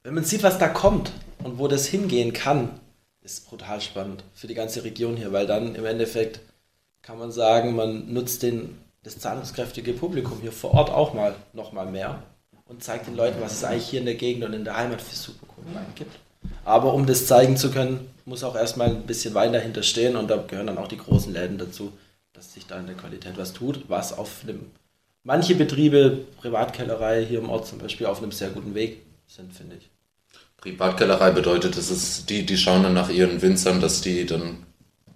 wenn 0.04 0.14
man 0.14 0.24
sieht, 0.24 0.43
was 0.43 0.60
da 0.60 0.68
kommt 0.68 1.12
und 1.43 1.58
wo 1.58 1.68
das 1.68 1.88
hingehen 1.88 2.32
kann, 2.32 2.80
ist 3.24 3.47
brutal 3.47 3.82
spannend 3.82 4.24
für 4.36 4.47
die 4.47 4.54
ganze 4.54 4.84
Region 4.84 5.18
hier, 5.18 5.32
weil 5.32 5.47
dann 5.47 5.74
im 5.74 5.86
Endeffekt 5.86 6.41
kann 7.01 7.18
man 7.18 7.32
sagen, 7.32 7.76
man 7.76 8.14
nutzt 8.14 8.43
den, 8.43 8.78
das 9.01 9.18
zahlungskräftige 9.18 9.93
Publikum 9.93 10.41
hier 10.41 10.51
vor 10.51 10.74
Ort 10.76 10.91
auch 10.91 11.14
mal 11.14 11.36
noch 11.54 11.72
mal 11.72 11.88
mehr 11.88 12.22
und 12.74 12.84
zeigt 12.84 13.08
den 13.08 13.16
Leuten, 13.16 13.40
was 13.42 13.54
es 13.54 13.64
eigentlich 13.64 13.88
hier 13.88 14.00
in 14.00 14.06
der 14.06 14.16
Gegend 14.16 14.44
und 14.44 14.54
in 14.54 14.64
der 14.64 14.76
Heimat 14.76 15.02
für 15.02 15.16
super 15.16 15.46
coolen 15.48 15.76
Wein 15.76 15.86
gibt. 15.96 16.18
Aber 16.66 16.94
um 16.94 17.06
das 17.06 17.28
zeigen 17.28 17.56
zu 17.56 17.72
können, 17.72 18.10
muss 18.26 18.44
auch 18.44 18.56
erstmal 18.56 18.90
ein 18.90 19.04
bisschen 19.04 19.34
Wein 19.34 19.54
dahinter 19.54 19.84
stehen 19.84 20.16
und 20.16 20.30
da 20.30 20.38
gehören 20.38 20.68
dann 20.68 20.78
auch 20.78 20.88
die 20.88 20.98
großen 20.98 21.32
Läden 21.32 21.58
dazu, 21.58 21.94
dass 22.34 22.54
sich 22.54 22.66
da 22.66 22.80
in 22.80 22.88
der 22.88 22.96
Qualität 22.96 23.38
was 23.38 23.54
tut, 23.54 23.82
was 23.88 24.18
auf 24.18 24.44
einem, 24.44 24.72
manche 25.24 25.56
Betriebe, 25.56 26.26
Privatkellerei 26.38 27.26
hier 27.26 27.40
im 27.40 27.50
Ort 27.50 27.68
zum 27.68 27.78
Beispiel, 27.78 28.08
auf 28.08 28.22
einem 28.22 28.32
sehr 28.32 28.50
guten 28.50 28.76
Weg 28.76 29.04
sind, 29.28 29.54
finde 29.54 29.78
ich. 29.78 29.90
Privatkellerei 30.58 31.32
bedeutet, 31.32 31.78
es 31.78 31.92
ist 31.92 32.30
die, 32.30 32.46
die 32.46 32.58
schauen 32.58 32.84
dann 32.84 32.94
nach 32.94 33.10
ihren 33.10 33.42
Winzern, 33.42 33.82
dass 33.82 34.02
die 34.02 34.26
dann 34.26 34.66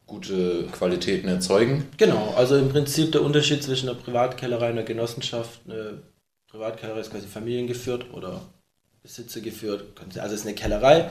gute 0.05 0.65
Qualitäten 0.67 1.27
erzeugen. 1.27 1.87
Genau, 1.97 2.33
also 2.35 2.55
im 2.57 2.69
Prinzip 2.69 3.11
der 3.13 3.21
Unterschied 3.21 3.63
zwischen 3.63 3.89
einer 3.89 3.97
Privatkellerei 3.97 4.67
und 4.67 4.77
einer 4.77 4.83
Genossenschaft. 4.83 5.61
Eine 5.65 6.01
Privatkellerei 6.49 7.01
ist 7.01 7.11
quasi 7.11 7.27
familiengeführt 7.27 8.13
oder 8.13 8.41
Besitzer 9.03 9.41
geführt. 9.41 9.83
Also 10.15 10.35
es 10.35 10.41
ist 10.41 10.45
eine 10.45 10.55
Kellerei. 10.55 11.09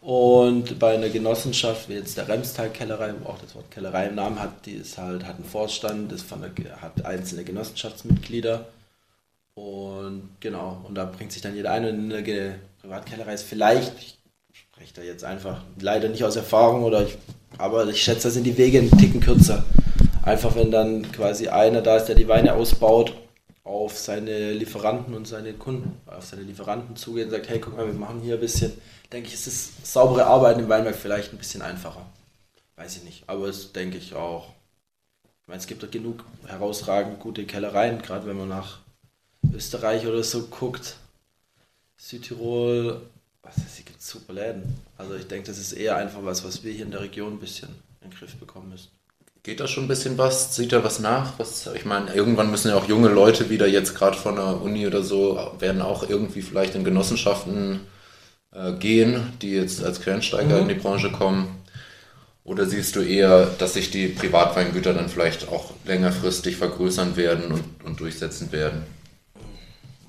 Und 0.00 0.80
bei 0.80 0.94
einer 0.94 1.10
Genossenschaft, 1.10 1.88
wie 1.88 1.94
jetzt 1.94 2.16
der 2.16 2.26
Remstal-Kellerei, 2.26 3.14
wo 3.22 3.28
auch 3.28 3.38
das 3.38 3.54
Wort 3.54 3.70
Kellerei 3.70 4.06
im 4.06 4.16
Namen 4.16 4.40
hat, 4.40 4.66
die 4.66 4.72
ist 4.72 4.98
halt, 4.98 5.24
hat 5.24 5.36
einen 5.36 5.44
Vorstand, 5.44 6.12
von 6.20 6.40
der, 6.40 6.82
hat 6.82 7.04
einzelne 7.04 7.44
Genossenschaftsmitglieder. 7.44 8.66
Und 9.54 10.30
genau, 10.40 10.80
und 10.88 10.96
da 10.96 11.04
bringt 11.04 11.30
sich 11.30 11.42
dann 11.42 11.54
jeder 11.54 11.70
ein 11.70 11.84
und 11.84 12.12
eine 12.12 12.58
Privatkellerei 12.80 13.34
ist 13.34 13.44
vielleicht, 13.44 13.92
ich 13.98 14.58
spreche 14.58 14.94
da 14.94 15.02
jetzt 15.02 15.22
einfach 15.22 15.62
leider 15.78 16.08
nicht 16.08 16.24
aus 16.24 16.36
Erfahrung, 16.36 16.82
oder 16.82 17.06
ich, 17.06 17.16
aber 17.58 17.86
ich 17.86 18.02
schätze, 18.02 18.24
da 18.24 18.30
sind 18.30 18.44
die 18.44 18.58
Wege 18.58 18.78
einen 18.78 18.98
Ticken 18.98 19.20
kürzer. 19.20 19.64
Einfach 20.22 20.56
wenn 20.56 20.70
dann 20.70 21.12
quasi 21.12 21.48
einer 21.48 21.80
da 21.80 21.96
ist, 21.96 22.06
der 22.06 22.14
die 22.16 22.28
Weine 22.28 22.54
ausbaut, 22.54 23.14
auf 23.64 23.98
seine 23.98 24.52
Lieferanten 24.52 25.14
und 25.14 25.26
seine 25.26 25.54
Kunden, 25.54 26.00
auf 26.06 26.24
seine 26.24 26.42
Lieferanten 26.42 26.96
zugeht 26.96 27.26
und 27.26 27.30
sagt, 27.30 27.48
hey, 27.48 27.60
guck 27.60 27.76
mal, 27.76 27.86
wir 27.86 27.94
machen 27.94 28.20
hier 28.20 28.34
ein 28.34 28.40
bisschen, 28.40 28.72
denke 29.12 29.28
ich, 29.28 29.34
ist 29.34 29.86
saubere 29.86 30.26
Arbeiten 30.26 30.60
im 30.60 30.68
Weinberg 30.68 30.96
vielleicht 30.96 31.32
ein 31.32 31.38
bisschen 31.38 31.62
einfacher. 31.62 32.06
Weiß 32.76 32.96
ich 32.96 33.04
nicht, 33.04 33.24
aber 33.28 33.46
es 33.46 33.72
denke 33.72 33.98
ich 33.98 34.14
auch. 34.14 34.48
Ich 35.42 35.48
meine, 35.48 35.60
es 35.60 35.66
gibt 35.66 35.82
doch 35.82 35.90
genug 35.90 36.24
herausragend 36.46 37.20
gute 37.20 37.44
Kellereien, 37.44 38.02
gerade 38.02 38.26
wenn 38.26 38.38
man 38.38 38.48
nach 38.48 38.80
Österreich 39.52 40.06
oder 40.06 40.22
so 40.22 40.46
guckt. 40.46 40.96
Südtirol, 41.96 43.00
was 43.42 43.58
weiß 43.58 43.78
ich, 43.78 43.84
gibt 43.84 44.02
super 44.02 44.32
Läden. 44.32 44.80
Also 44.98 45.14
ich 45.14 45.28
denke, 45.28 45.46
das 45.46 45.58
ist 45.58 45.72
eher 45.72 45.96
einfach 45.96 46.24
was, 46.24 46.44
was 46.44 46.64
wir 46.64 46.72
hier 46.72 46.84
in 46.84 46.90
der 46.90 47.00
Region 47.00 47.34
ein 47.34 47.40
bisschen 47.40 47.68
in 48.00 48.10
den 48.10 48.18
Griff 48.18 48.34
bekommen 48.36 48.70
müssen. 48.70 48.90
Geht 49.44 49.58
da 49.58 49.66
schon 49.66 49.84
ein 49.84 49.88
bisschen 49.88 50.18
was? 50.18 50.54
Sieht 50.54 50.72
da 50.72 50.84
was 50.84 51.00
nach? 51.00 51.32
Was, 51.38 51.68
ich 51.74 51.84
meine, 51.84 52.14
irgendwann 52.14 52.52
müssen 52.52 52.68
ja 52.68 52.76
auch 52.76 52.86
junge 52.86 53.08
Leute 53.08 53.50
wieder 53.50 53.66
jetzt 53.66 53.96
gerade 53.96 54.16
von 54.16 54.36
der 54.36 54.62
Uni 54.62 54.86
oder 54.86 55.02
so, 55.02 55.50
werden 55.58 55.82
auch 55.82 56.08
irgendwie 56.08 56.42
vielleicht 56.42 56.76
in 56.76 56.84
Genossenschaften 56.84 57.80
äh, 58.54 58.72
gehen, 58.74 59.32
die 59.42 59.50
jetzt 59.50 59.82
als 59.82 60.00
Quereinsteiger 60.00 60.56
mhm. 60.56 60.62
in 60.62 60.68
die 60.68 60.80
Branche 60.80 61.10
kommen. 61.10 61.60
Oder 62.44 62.66
siehst 62.66 62.94
du 62.94 63.00
eher, 63.00 63.46
dass 63.58 63.74
sich 63.74 63.90
die 63.90 64.06
Privatweingüter 64.06 64.94
dann 64.94 65.08
vielleicht 65.08 65.48
auch 65.48 65.72
längerfristig 65.86 66.56
vergrößern 66.56 67.16
werden 67.16 67.50
und, 67.50 67.64
und 67.84 67.98
durchsetzen 67.98 68.52
werden? 68.52 68.84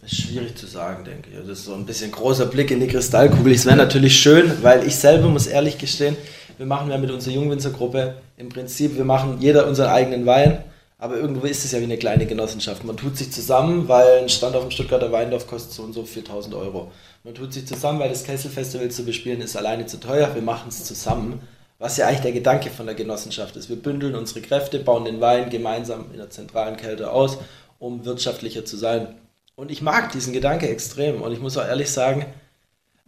Das 0.02 0.12
ist 0.12 0.22
schwierig 0.22 0.56
zu 0.58 0.68
sagen, 0.68 1.06
denke 1.06 1.30
ich. 1.32 1.38
Das 1.38 1.48
ist 1.48 1.66
so 1.66 1.74
ein 1.74 1.88
bisschen 1.88 2.12
großer 2.12 2.46
Blick 2.46 2.70
in 2.70 2.82
die 2.82 2.88
Kristallkugel. 2.88 3.54
Es 3.54 3.66
wäre 3.66 3.78
natürlich 3.78 4.20
schön, 4.20 4.52
weil 4.62 4.86
ich 4.86 4.96
selber 4.96 5.30
muss 5.30 5.48
ehrlich 5.48 5.80
gestehen, 5.80 6.18
wir 6.58 6.66
machen 6.66 6.90
ja 6.90 6.98
mit 6.98 7.12
unserer 7.12 7.34
Jungwinzergruppe 7.34 8.16
im 8.38 8.50
Prinzip, 8.50 8.96
wir 8.96 9.06
machen 9.06 9.38
jeder 9.40 9.68
unseren 9.68 9.90
eigenen 9.90 10.26
Wein, 10.26 10.64
aber 10.98 11.18
irgendwo 11.18 11.46
ist 11.46 11.66
es 11.66 11.74
ja 11.74 11.80
wie 11.80 11.84
eine 11.84 11.98
kleine 11.98 12.26
Genossenschaft. 12.26 12.84
Man 12.86 12.96
tut 12.96 13.18
sich 13.18 13.32
zusammen, 13.32 13.88
weil 13.90 14.22
ein 14.22 14.30
Stand 14.30 14.56
auf 14.56 14.64
dem 14.64 14.72
Stuttgarter 14.72 15.12
Weindorf 15.12 15.48
kostet 15.48 15.74
so 15.74 15.84
und 15.84 15.94
so 15.94 16.06
4000 16.06 16.56
Euro. 16.56 16.92
Man 17.26 17.36
tut 17.36 17.52
sich 17.52 17.68
zusammen, 17.68 18.00
weil 18.00 18.10
das 18.10 18.24
Kesselfestival 18.24 18.90
zu 18.90 19.04
bespielen 19.04 19.42
ist 19.42 19.58
alleine 19.58 19.86
zu 19.86 20.00
teuer. 20.00 20.34
Wir 20.34 20.42
machen 20.42 20.70
es 20.70 20.86
zusammen. 20.86 21.42
Was 21.78 21.98
ja 21.98 22.08
eigentlich 22.08 22.22
der 22.22 22.32
Gedanke 22.32 22.70
von 22.70 22.86
der 22.86 22.96
Genossenschaft 22.96 23.58
ist. 23.58 23.68
Wir 23.68 23.76
bündeln 23.76 24.16
unsere 24.16 24.40
Kräfte, 24.40 24.80
bauen 24.80 25.04
den 25.04 25.20
Wein 25.20 25.50
gemeinsam 25.50 26.06
in 26.12 26.18
der 26.20 26.30
zentralen 26.30 26.78
Kälte 26.78 27.12
aus, 27.12 27.38
um 27.80 28.06
wirtschaftlicher 28.06 28.64
zu 28.64 28.78
sein. 28.78 29.16
Und 29.56 29.72
ich 29.72 29.82
mag 29.82 30.12
diesen 30.14 30.32
Gedanke 30.32 30.70
extrem. 30.70 31.22
Und 31.22 31.34
ich 31.34 31.42
muss 31.42 31.58
auch 31.58 31.68
ehrlich 31.68 31.92
sagen, 31.92 32.26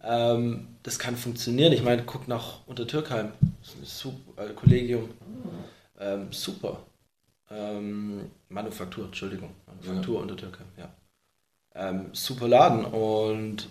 ähm, 0.06 0.68
das 0.82 0.98
kann 0.98 1.16
funktionieren. 1.16 1.72
Ich 1.72 1.82
meine, 1.82 2.04
guck 2.04 2.28
nach 2.28 2.66
Untertürkheim, 2.66 3.32
super, 3.82 4.44
äh, 4.46 4.52
Kollegium, 4.54 5.10
ähm, 5.98 6.32
super. 6.32 6.78
Ähm, 7.50 8.30
Manufaktur, 8.48 9.06
Entschuldigung, 9.06 9.50
Manufaktur 9.66 10.16
ja. 10.16 10.22
Untertürkheim, 10.22 10.66
ja. 10.76 10.88
Ähm, 11.74 12.06
super 12.12 12.48
Laden 12.48 12.84
und 12.84 13.68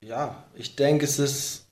ja, 0.00 0.44
ich 0.54 0.76
denke, 0.76 1.04
es 1.04 1.18
ist, 1.18 1.66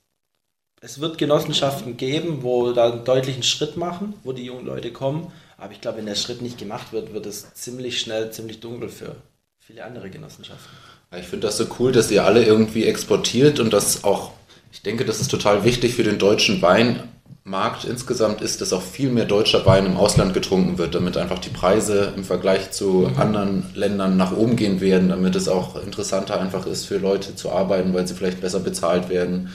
es 0.81 0.99
wird 0.99 1.17
Genossenschaften 1.17 1.97
geben, 1.97 2.43
wo 2.43 2.71
da 2.71 2.91
einen 2.91 3.05
deutlichen 3.05 3.43
Schritt 3.43 3.77
machen, 3.77 4.13
wo 4.23 4.33
die 4.33 4.45
jungen 4.45 4.65
Leute 4.65 4.91
kommen. 4.91 5.31
Aber 5.57 5.71
ich 5.71 5.81
glaube, 5.81 5.97
wenn 5.97 6.05
der 6.05 6.15
Schritt 6.15 6.41
nicht 6.41 6.57
gemacht 6.57 6.91
wird, 6.91 7.13
wird 7.13 7.25
es 7.25 7.53
ziemlich 7.53 7.99
schnell 7.99 8.31
ziemlich 8.31 8.59
dunkel 8.59 8.89
für 8.89 9.15
viele 9.59 9.83
andere 9.83 10.09
Genossenschaften. 10.09 10.77
Ich 11.15 11.27
finde 11.27 11.47
das 11.47 11.57
so 11.57 11.65
cool, 11.79 11.93
dass 11.93 12.11
ihr 12.11 12.25
alle 12.25 12.43
irgendwie 12.43 12.85
exportiert 12.85 13.61
und 13.61 13.71
das 13.71 14.03
auch, 14.03 14.31
ich 14.73 14.81
denke, 14.81 15.05
das 15.05 15.21
ist 15.21 15.31
total 15.31 15.63
wichtig 15.63 15.93
für 15.93 16.03
den 16.03 16.17
deutschen 16.17 16.61
Weinmarkt 16.61 17.85
insgesamt 17.85 18.41
ist, 18.41 18.59
dass 18.59 18.73
auch 18.73 18.81
viel 18.81 19.09
mehr 19.09 19.23
deutscher 19.23 19.65
Wein 19.65 19.85
im 19.85 19.95
Ausland 19.95 20.33
getrunken 20.33 20.77
wird, 20.77 20.95
damit 20.95 21.15
einfach 21.15 21.39
die 21.39 21.49
Preise 21.49 22.11
im 22.17 22.25
Vergleich 22.25 22.71
zu 22.71 23.09
anderen 23.15 23.63
Ländern 23.73 24.17
nach 24.17 24.35
oben 24.35 24.57
gehen 24.57 24.81
werden, 24.81 25.07
damit 25.07 25.37
es 25.37 25.47
auch 25.47 25.81
interessanter 25.81 26.41
einfach 26.41 26.65
ist 26.65 26.85
für 26.85 26.97
Leute 26.97 27.35
zu 27.35 27.51
arbeiten, 27.51 27.93
weil 27.93 28.05
sie 28.05 28.13
vielleicht 28.13 28.41
besser 28.41 28.59
bezahlt 28.59 29.07
werden, 29.07 29.49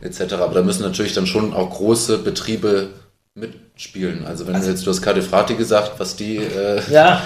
etc. 0.00 0.34
Aber 0.34 0.54
da 0.54 0.62
müssen 0.62 0.82
natürlich 0.82 1.12
dann 1.12 1.26
schon 1.26 1.54
auch 1.54 1.70
große 1.70 2.18
Betriebe 2.18 2.90
mitspielen. 3.34 4.26
Also 4.26 4.46
wenn 4.46 4.54
also, 4.54 4.68
du 4.68 4.72
jetzt, 4.72 4.86
du 4.86 4.90
hast 4.90 5.02
Kadefrati 5.02 5.56
gesagt, 5.56 5.98
was 5.98 6.14
die 6.14 6.36
äh, 6.36 6.80
ja 6.88 7.20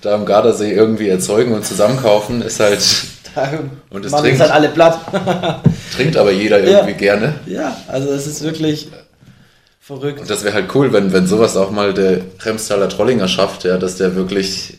da 0.00 0.14
am 0.14 0.24
Gardasee 0.26 0.72
irgendwie 0.72 1.08
erzeugen 1.08 1.52
und 1.52 1.64
zusammenkaufen, 1.64 2.42
ist 2.42 2.60
halt. 2.60 2.82
und 3.90 4.04
es 4.04 4.12
trinkt 4.12 4.40
halt 4.40 4.50
alle 4.50 4.68
platt. 4.68 4.98
trinkt 5.94 6.16
aber 6.16 6.32
jeder 6.32 6.60
irgendwie 6.60 6.90
ja. 6.92 6.96
gerne. 6.96 7.34
Ja, 7.46 7.76
also 7.88 8.10
es 8.10 8.26
ist 8.26 8.42
wirklich 8.42 8.88
verrückt. 9.80 10.20
Und 10.20 10.30
das 10.30 10.44
wäre 10.44 10.54
halt 10.54 10.74
cool, 10.74 10.92
wenn, 10.92 11.12
wenn 11.12 11.26
sowas 11.26 11.56
auch 11.56 11.70
mal 11.70 11.94
der 11.94 12.20
Remstaler 12.40 12.88
Trollinger 12.88 13.28
schafft, 13.28 13.64
ja, 13.64 13.78
dass 13.78 13.96
der 13.96 14.14
wirklich. 14.14 14.74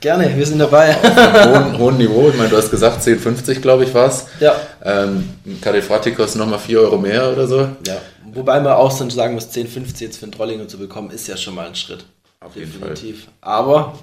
Gerne, 0.00 0.34
wir 0.34 0.46
sind 0.46 0.58
dabei. 0.58 0.96
Auf 0.96 1.04
einem 1.04 1.72
hohen, 1.72 1.78
hohen 1.78 1.98
Niveau, 1.98 2.30
ich 2.30 2.36
meine, 2.36 2.48
du 2.48 2.56
hast 2.56 2.70
gesagt, 2.70 3.02
10,50 3.02 3.60
glaube 3.60 3.84
ich 3.84 3.92
war 3.92 4.08
es. 4.08 4.24
Ja. 4.40 4.54
Ähm, 4.82 5.28
Cadefrati 5.60 6.12
kostet 6.12 6.40
nochmal 6.40 6.58
4 6.58 6.80
Euro 6.80 6.96
mehr 6.96 7.30
oder 7.30 7.46
so. 7.46 7.68
Ja, 7.86 7.98
wobei 8.32 8.60
man 8.60 8.72
auch 8.72 8.96
dann 8.96 9.10
sagen 9.10 9.34
muss, 9.34 9.50
10,50 9.50 10.00
jetzt 10.00 10.16
für 10.16 10.22
einen 10.22 10.32
Trollinger 10.32 10.68
zu 10.68 10.78
bekommen, 10.78 11.10
ist 11.10 11.28
ja 11.28 11.36
schon 11.36 11.54
mal 11.54 11.66
ein 11.66 11.74
Schritt. 11.74 12.06
Auf 12.40 12.56
jeden 12.56 12.72
Definitiv. 12.72 13.24
Fall. 13.24 13.32
Aber 13.42 13.94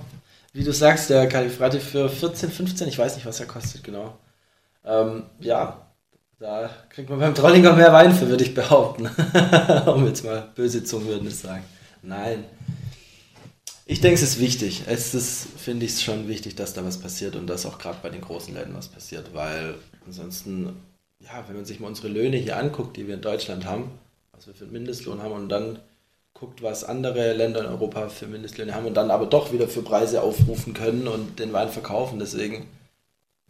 wie 0.53 0.63
du 0.63 0.71
sagst, 0.71 1.09
der 1.09 1.27
Califrate 1.27 1.79
für 1.79 2.09
14, 2.09 2.51
15, 2.51 2.87
ich 2.87 2.97
weiß 2.97 3.15
nicht, 3.15 3.25
was 3.25 3.39
er 3.39 3.45
kostet, 3.45 3.83
genau. 3.83 4.17
Ähm, 4.83 5.23
ja, 5.39 5.87
da 6.39 6.69
kriegt 6.89 7.09
man 7.09 7.19
beim 7.19 7.35
Trollinger 7.35 7.73
mehr 7.73 7.91
Wein 7.91 8.13
für, 8.13 8.29
würde 8.29 8.43
ich 8.43 8.53
behaupten. 8.53 9.07
um 9.87 10.05
jetzt 10.05 10.23
mal 10.23 10.49
böse 10.55 10.83
Zungen 10.83 11.07
würden 11.07 11.27
es 11.27 11.41
sagen. 11.41 11.63
Nein. 12.03 12.45
Ich 13.85 14.01
denke, 14.01 14.15
es 14.15 14.21
ist 14.21 14.39
wichtig. 14.39 14.83
Es 14.87 15.13
ist, 15.13 15.47
finde 15.57 15.85
ich, 15.85 16.01
schon 16.01 16.27
wichtig, 16.27 16.55
dass 16.55 16.73
da 16.73 16.83
was 16.85 16.99
passiert 16.99 17.35
und 17.35 17.47
dass 17.47 17.65
auch 17.65 17.79
gerade 17.79 17.97
bei 18.03 18.09
den 18.09 18.21
großen 18.21 18.53
Läden 18.53 18.75
was 18.75 18.87
passiert, 18.87 19.33
weil 19.33 19.75
ansonsten, 20.05 20.75
ja, 21.19 21.43
wenn 21.47 21.55
man 21.55 21.65
sich 21.65 21.79
mal 21.79 21.87
unsere 21.87 22.09
Löhne 22.09 22.37
hier 22.37 22.57
anguckt, 22.57 22.97
die 22.97 23.07
wir 23.07 23.15
in 23.15 23.21
Deutschland 23.21 23.65
haben, 23.65 23.91
was 24.33 24.45
wir 24.45 24.53
für 24.53 24.65
einen 24.65 24.73
Mindestlohn 24.73 25.23
haben 25.23 25.31
und 25.31 25.49
dann 25.49 25.79
guckt, 26.39 26.61
was 26.61 26.83
andere 26.83 27.33
Länder 27.33 27.61
in 27.61 27.65
Europa 27.65 28.09
für 28.09 28.27
Mindestlöhne 28.27 28.75
haben 28.75 28.85
und 28.85 28.93
dann 28.93 29.11
aber 29.11 29.25
doch 29.25 29.51
wieder 29.51 29.67
für 29.67 29.81
Preise 29.81 30.21
aufrufen 30.21 30.73
können 30.73 31.07
und 31.07 31.39
den 31.39 31.51
Wein 31.53 31.69
verkaufen. 31.69 32.19
Deswegen, 32.19 32.67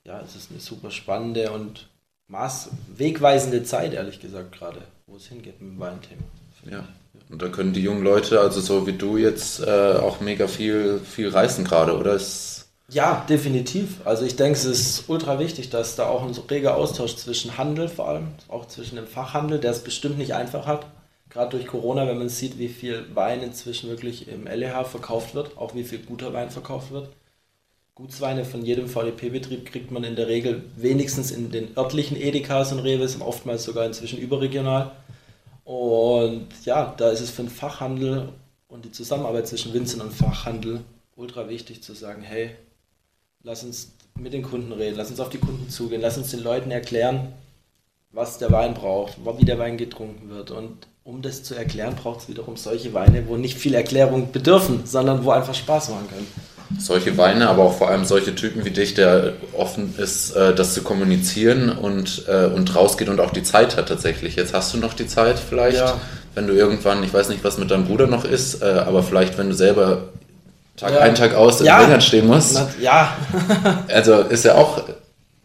ja, 0.05 0.21
es 0.21 0.35
ist 0.35 0.51
eine 0.51 0.59
super 0.59 0.91
spannende 0.91 1.51
und 1.51 1.89
maß 2.27 2.69
wegweisende 2.95 3.63
Zeit, 3.63 3.93
ehrlich 3.93 4.21
gesagt, 4.21 4.53
gerade, 4.53 4.81
wo 5.05 5.17
es 5.17 5.27
hingeht 5.27 5.61
mit 5.61 5.71
dem 5.71 5.79
Weinthema. 5.79 6.21
Ja. 6.69 6.87
Und 7.29 7.41
da 7.41 7.49
können 7.49 7.73
die 7.73 7.81
jungen 7.81 8.03
Leute, 8.03 8.39
also 8.39 8.61
so 8.61 8.87
wie 8.87 8.93
du 8.93 9.17
jetzt, 9.17 9.59
äh, 9.59 9.97
auch 9.97 10.21
mega 10.21 10.47
viel, 10.47 10.99
viel 10.99 11.27
reißen 11.27 11.65
gerade, 11.65 11.97
oder? 11.97 12.13
Ist 12.13 12.69
ja, 12.89 13.25
definitiv. 13.27 13.99
Also 14.05 14.23
ich 14.23 14.37
denke, 14.37 14.57
es 14.57 14.63
ist 14.63 15.09
ultra 15.09 15.39
wichtig, 15.39 15.69
dass 15.69 15.97
da 15.97 16.07
auch 16.07 16.23
ein 16.23 16.33
reger 16.49 16.77
Austausch 16.77 17.17
zwischen 17.17 17.57
Handel 17.57 17.89
vor 17.89 18.07
allem, 18.07 18.27
auch 18.47 18.65
zwischen 18.65 18.95
dem 18.95 19.07
Fachhandel, 19.07 19.59
der 19.59 19.71
es 19.71 19.83
bestimmt 19.83 20.17
nicht 20.17 20.33
einfach 20.33 20.65
hat, 20.65 20.85
gerade 21.37 21.51
durch 21.51 21.67
Corona, 21.67 22.07
wenn 22.07 22.17
man 22.17 22.29
sieht, 22.29 22.57
wie 22.57 22.67
viel 22.67 23.05
Wein 23.13 23.43
inzwischen 23.43 23.91
wirklich 23.91 24.27
im 24.27 24.47
LEH 24.47 24.85
verkauft 24.85 25.35
wird, 25.35 25.55
auch 25.55 25.75
wie 25.75 25.83
viel 25.83 25.99
guter 25.99 26.33
Wein 26.33 26.49
verkauft 26.49 26.89
wird. 26.89 27.09
Gutsweine 27.93 28.43
von 28.43 28.65
jedem 28.65 28.87
VDP-Betrieb 28.87 29.67
kriegt 29.67 29.91
man 29.91 30.03
in 30.03 30.15
der 30.15 30.27
Regel 30.27 30.63
wenigstens 30.75 31.29
in 31.29 31.51
den 31.51 31.77
örtlichen 31.77 32.17
Edekas 32.17 32.71
und 32.71 32.79
Reves, 32.79 33.21
oftmals 33.21 33.65
sogar 33.65 33.85
inzwischen 33.85 34.17
überregional. 34.17 34.93
Und 35.63 36.47
ja, 36.65 36.95
da 36.97 37.11
ist 37.11 37.21
es 37.21 37.29
für 37.29 37.43
den 37.43 37.51
Fachhandel 37.51 38.29
und 38.67 38.85
die 38.85 38.91
Zusammenarbeit 38.91 39.47
zwischen 39.47 39.75
Winzern 39.75 40.01
und 40.01 40.13
Fachhandel 40.13 40.81
ultra 41.15 41.49
wichtig 41.49 41.83
zu 41.83 41.93
sagen, 41.93 42.23
hey, 42.23 42.49
lass 43.43 43.63
uns 43.63 43.91
mit 44.15 44.33
den 44.33 44.41
Kunden 44.41 44.71
reden, 44.71 44.97
lass 44.97 45.11
uns 45.11 45.19
auf 45.19 45.29
die 45.29 45.37
Kunden 45.37 45.69
zugehen, 45.69 46.01
lass 46.01 46.17
uns 46.17 46.31
den 46.31 46.41
Leuten 46.41 46.71
erklären, 46.71 47.33
was 48.11 48.39
der 48.39 48.51
Wein 48.51 48.73
braucht, 48.73 49.19
wie 49.37 49.45
der 49.45 49.59
Wein 49.59 49.77
getrunken 49.77 50.29
wird. 50.29 50.49
Und 50.49 50.87
um 51.07 51.21
das 51.21 51.41
zu 51.41 51.55
erklären, 51.55 51.95
braucht 51.95 52.19
es 52.19 52.27
wiederum 52.27 52.57
solche 52.57 52.93
Weine, 52.93 53.23
wo 53.27 53.37
nicht 53.37 53.57
viel 53.57 53.73
Erklärung 53.73 54.33
bedürfen, 54.33 54.81
sondern 54.83 55.23
wo 55.23 55.31
einfach 55.31 55.55
Spaß 55.55 55.87
machen 55.87 56.09
können. 56.09 56.27
Solche 56.81 57.15
Weine, 57.15 57.47
aber 57.47 57.63
auch 57.63 57.77
vor 57.77 57.87
allem 57.87 58.03
solche 58.03 58.35
Typen 58.35 58.65
wie 58.65 58.71
dich, 58.71 58.93
der 58.93 59.31
offen 59.53 59.95
ist, 59.97 60.31
äh, 60.31 60.53
das 60.53 60.73
zu 60.73 60.81
kommunizieren 60.83 61.69
und, 61.69 62.25
äh, 62.27 62.47
und 62.47 62.75
rausgeht 62.75 63.07
und 63.07 63.21
auch 63.21 63.31
die 63.31 63.43
Zeit 63.43 63.77
hat 63.77 63.87
tatsächlich. 63.87 64.35
Jetzt 64.35 64.53
hast 64.53 64.73
du 64.73 64.79
noch 64.79 64.93
die 64.93 65.07
Zeit 65.07 65.39
vielleicht, 65.39 65.77
ja. 65.77 65.97
wenn 66.35 66.45
du 66.45 66.53
irgendwann, 66.53 67.01
ich 67.05 67.13
weiß 67.13 67.29
nicht, 67.29 67.41
was 67.41 67.57
mit 67.57 67.71
deinem 67.71 67.85
Bruder 67.85 68.07
noch 68.07 68.25
ist, 68.25 68.61
äh, 68.61 68.65
aber 68.65 69.01
vielleicht, 69.01 69.37
wenn 69.37 69.47
du 69.47 69.55
selber 69.55 70.09
Tag 70.75 70.91
ja. 70.93 70.99
ein, 70.99 71.15
Tag 71.15 71.35
aus 71.35 71.61
in 71.61 71.67
ja. 71.67 71.83
England 71.83 72.03
stehen 72.03 72.27
musst. 72.27 72.61
Ja. 72.81 73.15
also 73.87 74.19
ist 74.23 74.43
ja 74.43 74.55
auch 74.55 74.83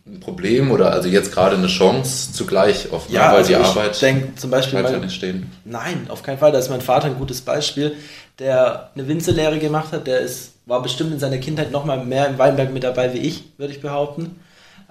ein 0.06 0.20
Problem 0.20 0.70
oder 0.70 0.92
also 0.92 1.08
jetzt 1.08 1.32
gerade 1.32 1.56
eine 1.56 1.68
Chance 1.68 2.32
zugleich 2.32 2.92
oft, 2.92 3.08
ja, 3.10 3.30
weil 3.30 3.38
also 3.38 3.54
die 3.54 3.60
ich 3.60 3.66
Arbeit 3.66 4.02
denk 4.02 4.38
zum 4.38 4.50
Beispiel 4.50 4.78
bleibt 4.78 4.88
ja 4.88 4.98
mein, 4.98 5.06
nicht 5.06 5.14
stehen. 5.14 5.50
Nein, 5.64 6.06
auf 6.08 6.22
keinen 6.22 6.38
Fall. 6.38 6.50
Da 6.50 6.58
ist 6.58 6.70
mein 6.70 6.80
Vater 6.80 7.06
ein 7.06 7.18
gutes 7.18 7.40
Beispiel, 7.40 7.94
der 8.38 8.90
eine 8.94 9.06
Winzerlehre 9.06 9.58
gemacht 9.58 9.92
hat. 9.92 10.06
Der 10.06 10.20
ist, 10.20 10.54
war 10.66 10.82
bestimmt 10.82 11.12
in 11.12 11.20
seiner 11.20 11.38
Kindheit 11.38 11.70
noch 11.70 11.84
mal 11.84 12.04
mehr 12.04 12.26
im 12.28 12.38
Weinberg 12.38 12.72
mit 12.72 12.82
dabei 12.82 13.14
wie 13.14 13.18
ich, 13.18 13.44
würde 13.58 13.72
ich 13.72 13.80
behaupten. 13.80 14.40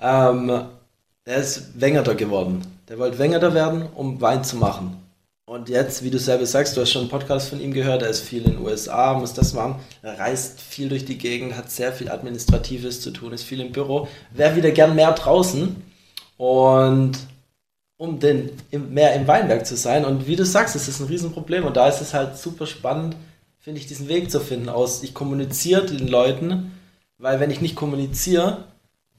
Ähm, 0.02 0.50
er 1.26 1.38
ist 1.38 1.80
Wengerter 1.80 2.16
geworden. 2.16 2.62
Der 2.88 2.98
wollte 2.98 3.20
Wengerter 3.20 3.54
werden, 3.54 3.88
um 3.94 4.22
Wein 4.22 4.44
zu 4.44 4.56
machen. 4.56 5.01
Und 5.46 5.70
jetzt, 5.70 6.04
wie 6.04 6.10
du 6.10 6.20
selber 6.20 6.46
sagst, 6.46 6.78
du 6.78 6.82
hast 6.82 6.92
schon 6.92 7.02
einen 7.02 7.10
Podcast 7.10 7.50
von 7.50 7.60
ihm 7.60 7.74
gehört, 7.74 8.04
er 8.04 8.10
ist 8.10 8.22
viel 8.22 8.44
in 8.44 8.52
den 8.54 8.66
USA, 8.66 9.14
muss 9.14 9.34
das 9.34 9.54
machen. 9.54 9.76
Er 10.02 10.18
reist 10.18 10.62
viel 10.62 10.88
durch 10.88 11.04
die 11.04 11.18
Gegend, 11.18 11.56
hat 11.58 11.70
sehr 11.70 11.92
viel 11.92 12.10
Administratives 12.10 13.02
zu 13.02 13.12
tun, 13.12 13.34
ist 13.34 13.44
viel 13.44 13.60
im 13.60 13.72
Büro. 13.72 14.08
Wäre 14.32 14.56
wieder 14.56 14.72
gern 14.72 14.96
mehr 14.96 15.12
draußen. 15.12 15.76
Und 16.38 17.18
um 17.98 18.20
den, 18.20 18.52
im, 18.72 18.94
mehr 18.94 19.14
im 19.14 19.28
Weinberg 19.28 19.66
zu 19.66 19.76
sein. 19.76 20.06
Und 20.06 20.26
wie 20.26 20.36
du 20.36 20.46
sagst, 20.46 20.76
es 20.76 20.88
ist 20.88 21.00
ein 21.02 21.08
Riesenproblem. 21.08 21.66
Und 21.66 21.78
da 21.78 21.88
ist 21.88 22.02
es 22.02 22.14
halt 22.14 22.38
super 22.38 22.66
spannend, 22.66 23.16
finde 23.60 23.80
ich, 23.80 23.88
diesen 23.88 24.08
Weg 24.08 24.32
zu 24.32 24.40
finden 24.40 24.70
aus, 24.70 25.04
ich 25.04 25.14
kommuniziere 25.14 25.86
den 25.86 26.08
Leuten, 26.08 26.72
weil 27.20 27.40
wenn 27.40 27.52
ich 27.52 27.62
nicht 27.62 27.76
kommuniziere, 27.76 28.66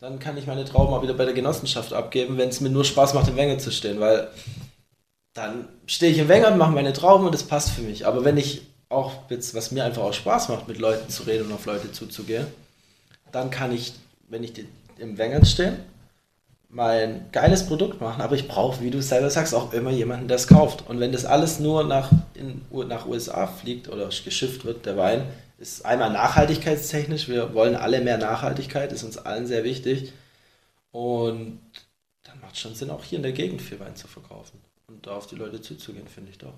dann 0.01 0.19
kann 0.19 0.37
ich 0.37 0.49
meine 0.49 0.65
Trauben 0.65 0.93
auch 0.93 1.03
wieder 1.03 1.15
bei 1.15 1.25
der 1.25 1.33
Genossenschaft 1.33 1.93
abgeben, 1.93 2.39
wenn 2.39 2.49
es 2.49 2.61
mir 2.61 2.71
nur 2.71 2.85
Spaß 2.85 3.15
macht, 3.15 3.29
im 3.29 3.37
Wenger 3.37 3.59
zu 3.59 3.71
stehen, 3.71 4.01
weil 4.01 4.29
dann 5.35 5.69
stehe 5.87 6.13
ich 6.13 6.19
im 6.19 6.29
Wenger 6.29 6.53
und 6.53 6.59
mache 6.59 6.73
meine 6.73 6.93
Trauben 6.93 7.27
und 7.27 7.35
es 7.35 7.45
passt 7.45 7.71
für 7.71 7.83
mich. 7.83 8.07
Aber 8.07 8.25
wenn 8.25 8.37
ich 8.37 8.63
auch 8.89 9.13
jetzt, 9.31 9.55
was 9.55 9.71
mir 9.71 9.85
einfach 9.85 10.03
auch 10.03 10.13
Spaß 10.13 10.49
macht, 10.51 10.69
mit 10.69 10.79
Leuten 10.79 11.09
zu 11.09 11.23
reden 11.23 11.47
und 11.47 11.53
auf 11.53 11.67
Leute 11.67 11.93
zuzugehen, 11.93 12.47
dann 13.31 13.51
kann 13.51 13.73
ich, 13.73 13.95
wenn 14.29 14.45
ich 14.45 14.53
im 14.99 15.17
Wenger 15.17 15.45
stehe, 15.45 15.79
mein 16.69 17.27
geiles 17.33 17.67
Produkt 17.67 18.01
machen, 18.01 18.23
aber 18.23 18.35
ich 18.35 18.49
brauche, 18.49 18.83
wie 18.83 18.91
du 18.91 19.03
selber 19.03 19.31
sagst, 19.31 19.55
auch 19.55 19.73
immer 19.73 19.91
jemanden, 19.91 20.29
der 20.29 20.37
es 20.37 20.47
kauft. 20.47 20.89
Und 20.89 21.01
wenn 21.01 21.13
das 21.13 21.25
alles 21.25 21.61
nur 21.61 21.85
nach, 21.85 22.11
in, 22.35 22.63
nach 22.89 23.07
USA 23.07 23.47
fliegt 23.47 23.89
oder 23.89 24.09
geschifft 24.09 24.65
wird, 24.65 24.87
der 24.87 24.97
Wein, 24.97 25.27
ist 25.59 25.85
einmal 25.85 26.11
nachhaltigkeitstechnisch, 26.11 27.29
wir 27.29 27.55
wollen 27.55 27.77
alle 27.77 28.01
mehr 28.01 28.19
Nachhaltigkeit, 28.19 28.91
ist 28.93 29.05
uns 29.05 29.19
allen 29.19 29.47
sehr 29.47 29.65
wichtig. 29.65 30.13
Und 30.93 31.61
dann 32.25 32.41
macht 32.41 32.55
es 32.55 32.61
schon 32.61 32.75
Sinn, 32.75 32.91
auch 32.91 33.05
hier 33.05 33.19
in 33.19 33.23
der 33.23 33.33
Gegend 33.33 33.63
viel 33.63 33.79
Wein 33.79 33.97
zu 33.97 34.09
verkaufen 34.09 34.59
und 34.93 35.07
da 35.07 35.13
auf 35.13 35.27
die 35.27 35.37
Leute 35.37 35.61
zuzugehen, 35.61 36.07
finde 36.07 36.31
ich 36.31 36.39
doch. 36.39 36.55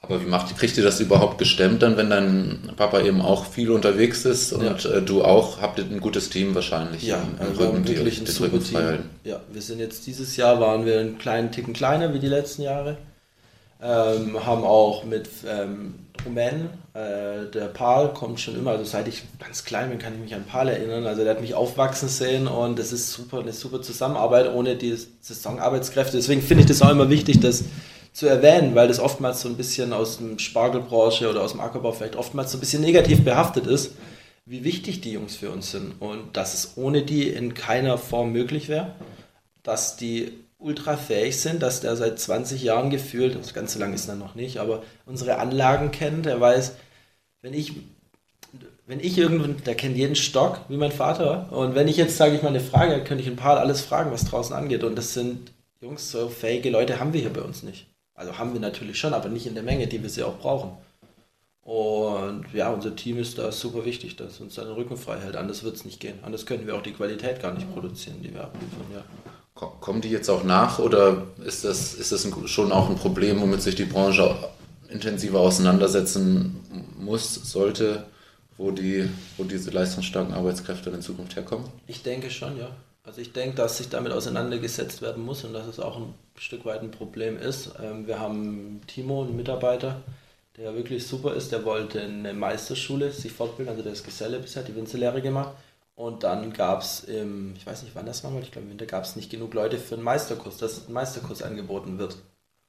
Aber 0.00 0.20
wie 0.22 0.26
macht, 0.26 0.56
kriegt 0.56 0.76
ihr 0.76 0.84
das 0.84 1.00
überhaupt 1.00 1.38
gestemmt 1.38 1.82
dann, 1.82 1.96
wenn 1.96 2.08
dein 2.08 2.72
Papa 2.76 3.00
eben 3.00 3.20
auch 3.20 3.44
viel 3.46 3.72
unterwegs 3.72 4.24
ist 4.24 4.52
und 4.52 4.84
ja. 4.84 4.90
äh, 4.90 5.02
du 5.02 5.24
auch? 5.24 5.60
Habt 5.60 5.80
ihr 5.80 5.86
ein 5.86 6.00
gutes 6.00 6.30
Team 6.30 6.54
wahrscheinlich? 6.54 7.02
Ja, 7.02 7.20
im, 7.20 7.34
im 7.34 7.48
also 7.48 7.64
Rücken, 7.64 7.88
wirklich 7.88 8.20
ein 8.20 8.26
super 8.26 8.60
Team. 8.60 9.00
Ja, 9.24 9.40
wir 9.52 9.60
sind 9.60 9.80
jetzt 9.80 10.06
dieses 10.06 10.36
Jahr 10.36 10.60
waren 10.60 10.86
wir 10.86 11.00
einen 11.00 11.18
kleinen 11.18 11.50
Ticken 11.50 11.72
kleiner 11.72 12.14
wie 12.14 12.20
die 12.20 12.28
letzten 12.28 12.62
Jahre. 12.62 12.96
Ähm, 13.80 14.44
haben 14.44 14.64
auch 14.64 15.04
mit 15.04 15.28
ähm, 15.46 15.94
Rumänen, 16.24 16.70
äh, 16.94 17.46
der 17.52 17.68
Paul 17.72 18.12
kommt 18.12 18.40
schon 18.40 18.56
immer, 18.56 18.72
also 18.72 18.84
seit 18.84 19.06
ich 19.06 19.22
ganz 19.38 19.64
klein 19.64 19.90
bin, 19.90 19.98
kann 19.98 20.14
ich 20.14 20.20
mich 20.20 20.34
an 20.34 20.44
Paul 20.44 20.68
erinnern. 20.68 21.06
Also 21.06 21.22
der 21.22 21.34
hat 21.34 21.40
mich 21.40 21.54
aufwachsen 21.54 22.08
sehen 22.08 22.48
und 22.48 22.78
das 22.78 22.92
ist 22.92 23.12
super, 23.12 23.38
eine 23.38 23.52
super 23.52 23.80
Zusammenarbeit 23.82 24.52
ohne 24.52 24.76
die 24.76 24.96
Saisonarbeitskräfte. 25.20 26.16
Deswegen 26.16 26.42
finde 26.42 26.62
ich 26.62 26.68
das 26.68 26.82
auch 26.82 26.90
immer 26.90 27.08
wichtig, 27.08 27.40
dass 27.40 27.64
zu 28.12 28.26
erwähnen, 28.26 28.74
weil 28.74 28.88
das 28.88 28.98
oftmals 28.98 29.42
so 29.42 29.48
ein 29.48 29.56
bisschen 29.56 29.92
aus 29.92 30.16
dem 30.16 30.40
Spargelbranche 30.40 31.30
oder 31.30 31.42
aus 31.42 31.52
dem 31.52 31.60
Ackerbau 31.60 31.92
vielleicht 31.92 32.16
oftmals 32.16 32.50
so 32.50 32.58
ein 32.58 32.60
bisschen 32.60 32.82
negativ 32.82 33.22
behaftet 33.22 33.68
ist, 33.68 33.92
wie 34.44 34.64
wichtig 34.64 35.00
die 35.02 35.12
Jungs 35.12 35.36
für 35.36 35.50
uns 35.50 35.70
sind 35.70 35.92
und 36.00 36.36
dass 36.36 36.54
es 36.54 36.72
ohne 36.76 37.02
die 37.02 37.28
in 37.28 37.54
keiner 37.54 37.96
Form 37.96 38.32
möglich 38.32 38.68
wäre, 38.68 38.94
dass 39.62 39.96
die 39.96 40.32
ultra 40.58 40.96
fähig 40.96 41.40
sind, 41.40 41.62
dass 41.62 41.80
der 41.80 41.96
seit 41.96 42.18
20 42.18 42.62
Jahren 42.62 42.90
gefühlt, 42.90 43.36
das 43.36 43.54
ganz 43.54 43.72
so 43.72 43.78
lange 43.78 43.94
ist 43.94 44.08
er 44.08 44.16
noch 44.16 44.34
nicht, 44.34 44.58
aber 44.58 44.82
unsere 45.06 45.38
Anlagen 45.38 45.90
kennt, 45.90 46.26
der 46.26 46.40
weiß, 46.40 46.74
wenn 47.42 47.54
ich 47.54 47.74
wenn 48.88 49.00
ich 49.00 49.18
irgendwann, 49.18 49.62
der 49.66 49.74
kennt 49.74 49.98
jeden 49.98 50.16
Stock, 50.16 50.60
wie 50.68 50.78
mein 50.78 50.92
Vater. 50.92 51.52
Und 51.52 51.74
wenn 51.74 51.88
ich 51.88 51.98
jetzt, 51.98 52.16
sage 52.16 52.34
ich 52.34 52.42
mal, 52.42 52.48
eine 52.48 52.60
Frage, 52.60 53.04
könnte 53.04 53.22
ich 53.22 53.28
ein 53.28 53.36
paar 53.36 53.58
alles 53.58 53.82
fragen, 53.82 54.10
was 54.10 54.24
draußen 54.24 54.56
angeht. 54.56 54.82
Und 54.82 54.96
das 54.96 55.12
sind 55.12 55.52
Jungs, 55.82 56.10
so 56.10 56.30
fähige 56.30 56.70
Leute 56.70 56.98
haben 56.98 57.12
wir 57.12 57.20
hier 57.20 57.32
bei 57.32 57.42
uns 57.42 57.62
nicht. 57.62 57.86
Also 58.14 58.38
haben 58.38 58.54
wir 58.54 58.60
natürlich 58.60 58.98
schon, 58.98 59.12
aber 59.12 59.28
nicht 59.28 59.46
in 59.46 59.52
der 59.52 59.62
Menge, 59.62 59.86
die 59.88 60.02
wir 60.02 60.08
sie 60.08 60.22
auch 60.22 60.38
brauchen. 60.38 60.72
Und 61.60 62.46
ja, 62.54 62.72
unser 62.72 62.96
Team 62.96 63.18
ist 63.18 63.36
da 63.36 63.52
super 63.52 63.84
wichtig, 63.84 64.16
dass 64.16 64.40
uns 64.40 64.54
den 64.54 64.68
Rücken 64.68 64.96
frei 64.96 65.18
hält. 65.20 65.36
Anders 65.36 65.64
wird 65.64 65.76
es 65.76 65.84
nicht 65.84 66.00
gehen. 66.00 66.18
Anders 66.22 66.46
könnten 66.46 66.66
wir 66.66 66.74
auch 66.74 66.82
die 66.82 66.94
Qualität 66.94 67.42
gar 67.42 67.52
nicht 67.52 67.70
produzieren, 67.74 68.22
die 68.22 68.32
wir 68.32 68.44
abliefern. 68.44 68.86
Ja. 68.90 69.04
Kommen 69.58 70.00
die 70.00 70.10
jetzt 70.10 70.28
auch 70.28 70.44
nach 70.44 70.78
oder 70.78 71.26
ist 71.44 71.64
das, 71.64 71.94
ist 71.94 72.12
das 72.12 72.28
schon 72.46 72.70
auch 72.70 72.88
ein 72.88 72.94
Problem, 72.94 73.40
womit 73.40 73.60
sich 73.60 73.74
die 73.74 73.86
Branche 73.86 74.36
intensiver 74.88 75.40
auseinandersetzen 75.40 76.60
muss, 76.96 77.34
sollte, 77.34 78.04
wo, 78.56 78.70
die, 78.70 79.08
wo 79.36 79.42
diese 79.42 79.70
leistungsstarken 79.70 80.32
Arbeitskräfte 80.32 80.90
in 80.90 81.02
Zukunft 81.02 81.34
herkommen? 81.34 81.66
Ich 81.88 82.02
denke 82.02 82.30
schon, 82.30 82.56
ja. 82.56 82.70
Also 83.02 83.20
ich 83.20 83.32
denke, 83.32 83.56
dass 83.56 83.78
sich 83.78 83.88
damit 83.88 84.12
auseinandergesetzt 84.12 85.02
werden 85.02 85.24
muss 85.24 85.42
und 85.42 85.54
dass 85.54 85.66
es 85.66 85.80
auch 85.80 85.96
ein 85.96 86.14
Stück 86.36 86.64
weit 86.64 86.82
ein 86.82 86.90
Problem 86.90 87.38
ist. 87.38 87.72
Ähm, 87.82 88.06
wir 88.06 88.20
haben 88.20 88.82
Timo, 88.86 89.22
einen 89.22 89.34
Mitarbeiter, 89.34 90.02
der 90.56 90.74
wirklich 90.74 91.06
super 91.06 91.34
ist. 91.34 91.50
Der 91.50 91.64
wollte 91.64 92.00
in 92.00 92.18
eine 92.18 92.34
Meisterschule 92.34 93.10
sich 93.10 93.32
fortbilden, 93.32 93.70
also 93.72 93.82
der 93.82 93.92
ist 93.92 94.04
Geselle 94.04 94.38
bisher, 94.38 94.62
die 94.62 94.76
Winzerlehre 94.76 95.22
gemacht. 95.22 95.54
Und 95.98 96.22
dann 96.22 96.52
gab 96.52 96.82
es 96.82 97.02
im, 97.02 97.54
ich 97.56 97.66
weiß 97.66 97.82
nicht 97.82 97.96
wann 97.96 98.06
das 98.06 98.22
war, 98.22 98.30
ich 98.40 98.52
glaube 98.52 98.66
im 98.66 98.70
Winter 98.70 98.86
gab 98.86 99.02
es 99.02 99.16
nicht 99.16 99.32
genug 99.32 99.52
Leute 99.52 99.78
für 99.78 99.96
einen 99.96 100.04
Meisterkurs, 100.04 100.56
dass 100.56 100.86
ein 100.86 100.92
Meisterkurs 100.92 101.42
angeboten 101.42 101.98
wird. 101.98 102.18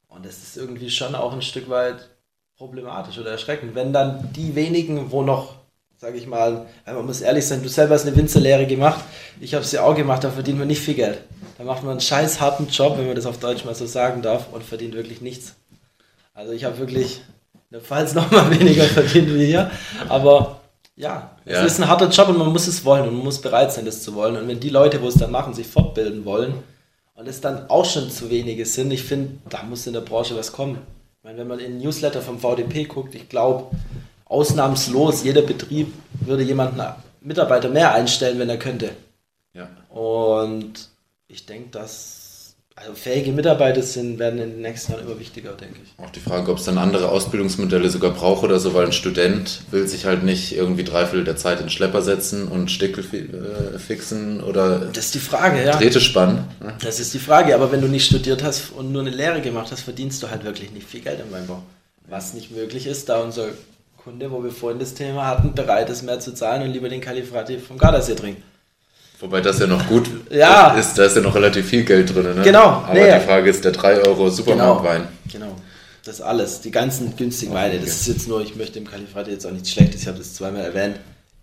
Und 0.08 0.26
das 0.26 0.40
ist 0.40 0.58
irgendwie 0.58 0.90
schon 0.90 1.14
auch 1.14 1.32
ein 1.32 1.44
Stück 1.44 1.70
weit 1.70 2.10
problematisch 2.58 3.20
oder 3.20 3.30
erschreckend, 3.30 3.76
wenn 3.76 3.94
dann 3.94 4.34
die 4.34 4.56
wenigen, 4.56 5.12
wo 5.12 5.22
noch 5.22 5.58
sage 5.96 6.18
ich 6.18 6.26
mal, 6.26 6.66
man 6.88 7.06
muss 7.06 7.22
ehrlich 7.22 7.46
sein, 7.46 7.62
du 7.62 7.70
selber 7.70 7.94
hast 7.94 8.08
eine 8.08 8.16
Winzerlehre 8.16 8.66
gemacht, 8.66 9.04
ich 9.40 9.54
habe 9.54 9.64
sie 9.64 9.78
auch 9.78 9.94
gemacht, 9.94 10.24
da 10.24 10.32
verdient 10.32 10.58
man 10.58 10.68
nicht 10.68 10.82
viel 10.82 10.96
Geld. 10.96 11.20
Da 11.60 11.66
macht 11.66 11.84
man 11.84 11.92
einen 11.92 12.02
scheiß 12.02 12.42
harten 12.42 12.68
Job, 12.70 12.98
wenn 12.98 13.06
man 13.06 13.16
das 13.16 13.28
auf 13.28 13.38
Deutsch 13.38 13.64
mal 13.64 13.76
so 13.76 13.86
sagen 13.86 14.24
darf, 14.24 14.52
und 14.52 14.64
verdient 14.64 14.96
wirklich 14.96 15.22
nichts. 15.22 15.54
Also 16.34 16.54
ich 16.54 16.64
habe 16.64 16.80
wirklich 16.80 17.22
Pfalz 17.84 18.16
noch 18.16 18.32
mal 18.32 18.50
weniger 18.60 18.86
verdient 18.86 19.36
wie 19.36 19.46
hier, 19.46 19.70
aber 20.08 20.59
ja, 21.00 21.32
ja, 21.45 21.64
es 21.64 21.74
ist 21.74 21.80
ein 21.80 21.88
harter 21.88 22.10
Job 22.10 22.28
und 22.28 22.38
man 22.38 22.52
muss 22.52 22.68
es 22.68 22.84
wollen 22.84 23.08
und 23.08 23.16
man 23.16 23.24
muss 23.24 23.39
bereit 23.39 23.72
sein, 23.72 23.86
das 23.86 24.04
zu 24.04 24.16
wollen. 24.16 24.36
Und 24.36 24.50
wenn 24.50 24.60
die 24.60 24.70
Leute, 24.70 25.02
wo 25.02 25.08
es 25.08 25.16
dann 25.16 25.32
machen, 25.32 25.54
sich 25.54 25.66
fortbilden 25.66 26.26
wollen 26.26 26.56
und 27.16 27.26
es 27.26 27.39
dann 27.39 27.70
auch 27.70 27.86
schon 27.86 28.12
zu 28.12 28.30
wenige 28.30 28.66
sind, 28.66 28.91
ich 28.91 29.04
finde, 29.04 29.38
da 29.50 29.64
muss 29.64 29.88
in 29.88 29.93
der 29.93 30.02
Branche 30.02 30.36
was 30.36 30.52
kommen. 30.52 30.78
Ich 31.18 31.24
meine, 31.24 31.38
wenn 31.38 31.47
man 31.47 31.60
in 31.60 31.72
den 31.72 31.82
Newsletter 31.82 32.22
vom 32.22 32.38
VDP 32.38 32.84
guckt, 32.84 33.16
ich 33.16 33.30
glaube, 33.30 33.74
ausnahmslos, 34.26 35.24
jeder 35.24 35.41
Betrieb 35.41 35.93
würde 36.20 36.43
jemanden, 36.43 36.82
Mitarbeiter 37.22 37.70
mehr 37.70 37.93
einstellen, 37.93 38.38
wenn 38.38 38.50
er 38.50 38.60
könnte. 38.60 38.91
Ja. 39.54 39.70
Und 39.89 40.89
ich 41.30 41.45
denke, 41.45 41.70
dass 41.70 42.19
also 42.80 42.94
fähige 42.94 43.32
Mitarbeiter 43.32 43.82
sind, 43.82 44.20
werden 44.20 44.40
in 44.40 44.52
den 44.52 44.62
nächsten 44.62 44.94
Jahren 44.94 45.06
immer 45.06 45.20
wichtiger, 45.20 45.52
denke 45.52 45.80
ich. 45.84 46.04
Auch 46.04 46.10
die 46.12 46.20
Frage, 46.20 46.52
ob 46.52 46.58
es 46.60 46.66
dann 46.66 46.78
andere 46.78 47.10
Ausbildungsmodelle 47.10 47.90
sogar 47.90 48.12
braucht 48.12 48.44
oder 48.44 48.60
so, 48.60 48.74
weil 48.74 48.86
ein 48.86 48.94
Student 48.94 49.62
will 49.72 49.88
sich 49.88 50.06
halt 50.06 50.24
nicht 50.24 50.56
irgendwie 50.56 50.84
dreiviertel 50.84 51.26
der 51.26 51.36
Zeit 51.36 51.60
in 51.60 51.70
Schlepper 51.70 52.02
setzen 52.02 52.48
und 52.48 52.72
Stickel 52.72 53.04
äh, 53.04 53.80
fixen 53.80 54.42
oder 54.42 54.80
das 54.94 55.06
ist 55.06 55.16
die 55.16 55.20
Frage, 55.20 55.64
ja. 55.64 55.76
Drähte 55.76 56.00
spannen. 56.00 56.46
Das 56.82 57.00
ist 57.00 57.14
die 57.14 57.20
Frage, 57.20 57.54
aber 57.54 57.72
wenn 57.72 57.82
du 57.82 57.88
nicht 57.88 58.06
studiert 58.06 58.44
hast 58.44 58.72
und 58.72 58.92
nur 58.92 59.02
eine 59.02 59.12
Lehre 59.12 59.42
gemacht 59.42 59.72
hast, 59.72 59.82
verdienst 59.82 60.24
du 60.24 60.30
halt 60.30 60.44
wirklich 60.44 60.72
nicht 60.72 60.88
viel 60.88 61.02
Geld 61.02 61.20
im 61.20 61.32
Weinbau. 61.32 61.62
Was 62.08 62.34
nicht 62.34 62.52
möglich 62.52 62.88
ist, 62.88 63.10
da 63.10 63.20
unser 63.20 63.50
Kunde, 63.98 64.32
wo 64.32 64.44
wir 64.44 64.52
vorhin 64.52 64.80
das 64.80 64.94
Thema 64.94 65.28
hatten, 65.28 65.54
bereit 65.54 65.90
ist, 65.90 66.04
mehr 66.04 66.20
zu 66.20 66.34
zahlen 66.34 66.64
und 66.64 66.72
lieber 66.72 66.90
den 66.90 67.02
Kalifrati 67.02 67.60
vom 67.60 67.78
Gardasee 67.78 68.16
trinkt. 68.16 68.42
Wobei 69.20 69.42
das 69.42 69.60
ja 69.60 69.68
noch 69.68 69.86
gut 69.88 70.10
ja. 70.30 70.76
ist, 70.76 70.98
da 70.98 71.04
ist 71.04 71.16
ja 71.16 71.22
noch 71.22 71.36
relativ 71.36 71.68
viel 71.68 71.84
Geld 71.84 72.16
drin. 72.16 72.36
Ne? 72.36 72.42
Genau. 72.42 72.84
Aber 72.86 72.94
nee. 72.94 73.14
die 73.14 73.26
Frage 73.26 73.50
ist 73.50 73.66
der 73.66 73.74
3 73.74 74.06
Euro 74.06 74.30
Supermarktwein. 74.30 75.08
Genau. 75.32 75.46
genau. 75.48 75.56
Das 76.06 76.22
alles. 76.22 76.62
Die 76.62 76.72
ganzen 76.72 77.16
günstigen 77.18 77.54
Weine. 77.54 77.80
Das 77.80 77.90
ist 77.90 78.08
jetzt 78.08 78.28
nur, 78.30 78.42
ich 78.42 78.56
möchte 78.56 78.80
im 78.80 78.88
Kalifrati 78.88 79.32
jetzt 79.32 79.46
auch 79.46 79.52
nichts 79.52 79.72
Schlechtes, 79.72 80.02
ich 80.02 80.08
habe 80.08 80.18
das 80.18 80.34
zweimal 80.34 80.64
erwähnt. 80.64 80.96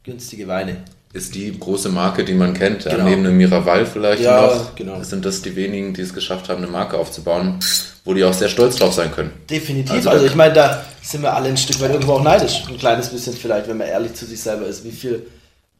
Günstige 0.04 0.48
Weine. 0.48 0.78
Ist 1.12 1.34
die 1.34 1.58
große 1.58 1.88
Marke, 1.88 2.24
die 2.24 2.34
man 2.34 2.52
kennt, 2.54 2.84
genau. 2.84 3.04
neben 3.04 3.24
dem 3.24 3.36
Miraval 3.36 3.86
vielleicht 3.86 4.22
ja, 4.22 4.46
noch. 4.46 4.74
Genau. 4.74 5.02
Sind 5.02 5.24
das 5.24 5.42
die 5.42 5.54
wenigen, 5.56 5.94
die 5.94 6.02
es 6.02 6.14
geschafft 6.14 6.48
haben, 6.48 6.62
eine 6.62 6.70
Marke 6.70 6.96
aufzubauen, 6.96 7.58
wo 8.04 8.12
die 8.12 8.24
auch 8.24 8.34
sehr 8.34 8.48
stolz 8.48 8.76
drauf 8.76 8.92
sein 8.92 9.12
können? 9.12 9.30
Definitiv. 9.48 9.94
Also, 9.94 10.10
also 10.10 10.26
ich 10.26 10.34
meine, 10.34 10.54
da 10.54 10.84
sind 11.02 11.22
wir 11.22 11.34
alle 11.34 11.48
ein 11.48 11.56
Stück 11.56 11.80
weit 11.80 11.92
irgendwo 11.92 12.14
auch 12.14 12.22
neidisch. 12.22 12.64
Ein 12.68 12.78
kleines 12.78 13.08
bisschen 13.08 13.34
vielleicht, 13.34 13.68
wenn 13.68 13.76
man 13.76 13.86
ehrlich 13.86 14.14
zu 14.14 14.26
sich 14.26 14.40
selber 14.40 14.66
ist, 14.66 14.84
wie 14.84 14.90
viel 14.90 15.26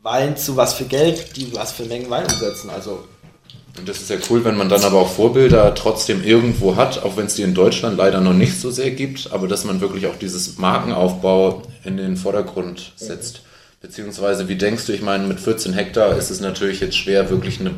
Wein 0.02 0.36
zu 0.36 0.56
was 0.56 0.74
für 0.74 0.84
Geld, 0.84 1.36
die 1.36 1.54
was 1.54 1.72
für 1.72 1.84
Mengen 1.84 2.10
Wein 2.10 2.24
umsetzen. 2.24 2.70
Also 2.70 3.04
und 3.78 3.88
das 3.88 4.00
ist 4.00 4.10
ja 4.10 4.16
cool, 4.30 4.44
wenn 4.44 4.56
man 4.56 4.68
dann 4.68 4.82
aber 4.84 4.98
auch 4.98 5.10
Vorbilder 5.10 5.74
trotzdem 5.74 6.24
irgendwo 6.24 6.76
hat, 6.76 7.02
auch 7.02 7.16
wenn 7.16 7.26
es 7.26 7.34
die 7.34 7.42
in 7.42 7.54
Deutschland 7.54 7.98
leider 7.98 8.20
noch 8.20 8.32
nicht 8.32 8.58
so 8.58 8.70
sehr 8.70 8.90
gibt, 8.90 9.32
aber 9.32 9.48
dass 9.48 9.64
man 9.64 9.80
wirklich 9.80 10.06
auch 10.06 10.16
dieses 10.16 10.56
Markenaufbau 10.58 11.62
in 11.84 11.96
den 11.96 12.16
Vordergrund 12.16 12.92
setzt. 12.96 13.42
Beziehungsweise, 13.82 14.48
wie 14.48 14.56
denkst 14.56 14.86
du, 14.86 14.92
ich 14.92 15.02
meine, 15.02 15.26
mit 15.26 15.40
14 15.40 15.74
Hektar 15.74 16.16
ist 16.16 16.30
es 16.30 16.40
natürlich 16.40 16.80
jetzt 16.80 16.96
schwer, 16.96 17.28
wirklich 17.28 17.60
eine 17.60 17.74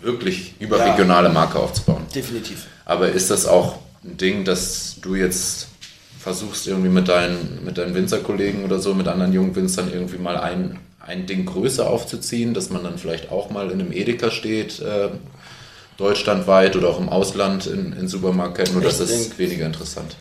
wirklich 0.00 0.54
überregionale 0.58 1.28
Marke 1.28 1.58
aufzubauen. 1.58 2.06
Definitiv. 2.14 2.66
Aber 2.86 3.10
ist 3.10 3.30
das 3.30 3.44
auch 3.44 3.78
ein 4.02 4.16
Ding, 4.16 4.46
dass 4.46 4.96
du 5.02 5.14
jetzt 5.14 5.68
versuchst, 6.18 6.66
irgendwie 6.66 6.88
mit 6.88 7.08
deinen, 7.08 7.62
mit 7.64 7.76
deinen 7.76 7.94
Winzerkollegen 7.94 8.64
oder 8.64 8.78
so, 8.78 8.94
mit 8.94 9.08
anderen 9.08 9.32
jungen 9.34 9.54
Winzern 9.54 9.92
irgendwie 9.92 10.18
mal 10.18 10.38
ein, 10.38 10.78
ein 11.00 11.26
Ding 11.26 11.46
größer 11.46 11.88
aufzuziehen, 11.88 12.54
dass 12.54 12.70
man 12.70 12.84
dann 12.84 12.98
vielleicht 12.98 13.30
auch 13.30 13.50
mal 13.50 13.70
in 13.70 13.80
einem 13.80 13.92
Edeka 13.92 14.30
steht, 14.30 14.80
äh, 14.80 15.10
deutschlandweit 15.96 16.76
oder 16.76 16.88
auch 16.88 17.00
im 17.00 17.08
Ausland 17.08 17.66
in, 17.66 17.92
in 17.92 18.08
Supermarktketten, 18.08 18.76
oder 18.76 18.86
das 18.86 19.00
ist 19.00 19.38
weniger 19.38 19.66
interessant? 19.66 20.16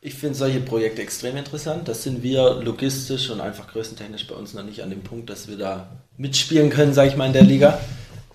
Ich 0.00 0.14
finde 0.14 0.36
solche 0.36 0.60
Projekte 0.60 1.02
extrem 1.02 1.36
interessant. 1.36 1.88
Das 1.88 2.04
sind 2.04 2.22
wir 2.22 2.60
logistisch 2.62 3.30
und 3.30 3.40
einfach 3.40 3.66
größentechnisch 3.66 4.28
bei 4.28 4.36
uns 4.36 4.54
noch 4.54 4.62
nicht 4.62 4.82
an 4.82 4.90
dem 4.90 5.02
Punkt, 5.02 5.30
dass 5.30 5.48
wir 5.48 5.56
da 5.56 5.88
mitspielen 6.16 6.70
können, 6.70 6.94
sage 6.94 7.08
ich 7.08 7.16
mal, 7.16 7.26
in 7.26 7.32
der 7.32 7.42
Liga. 7.42 7.80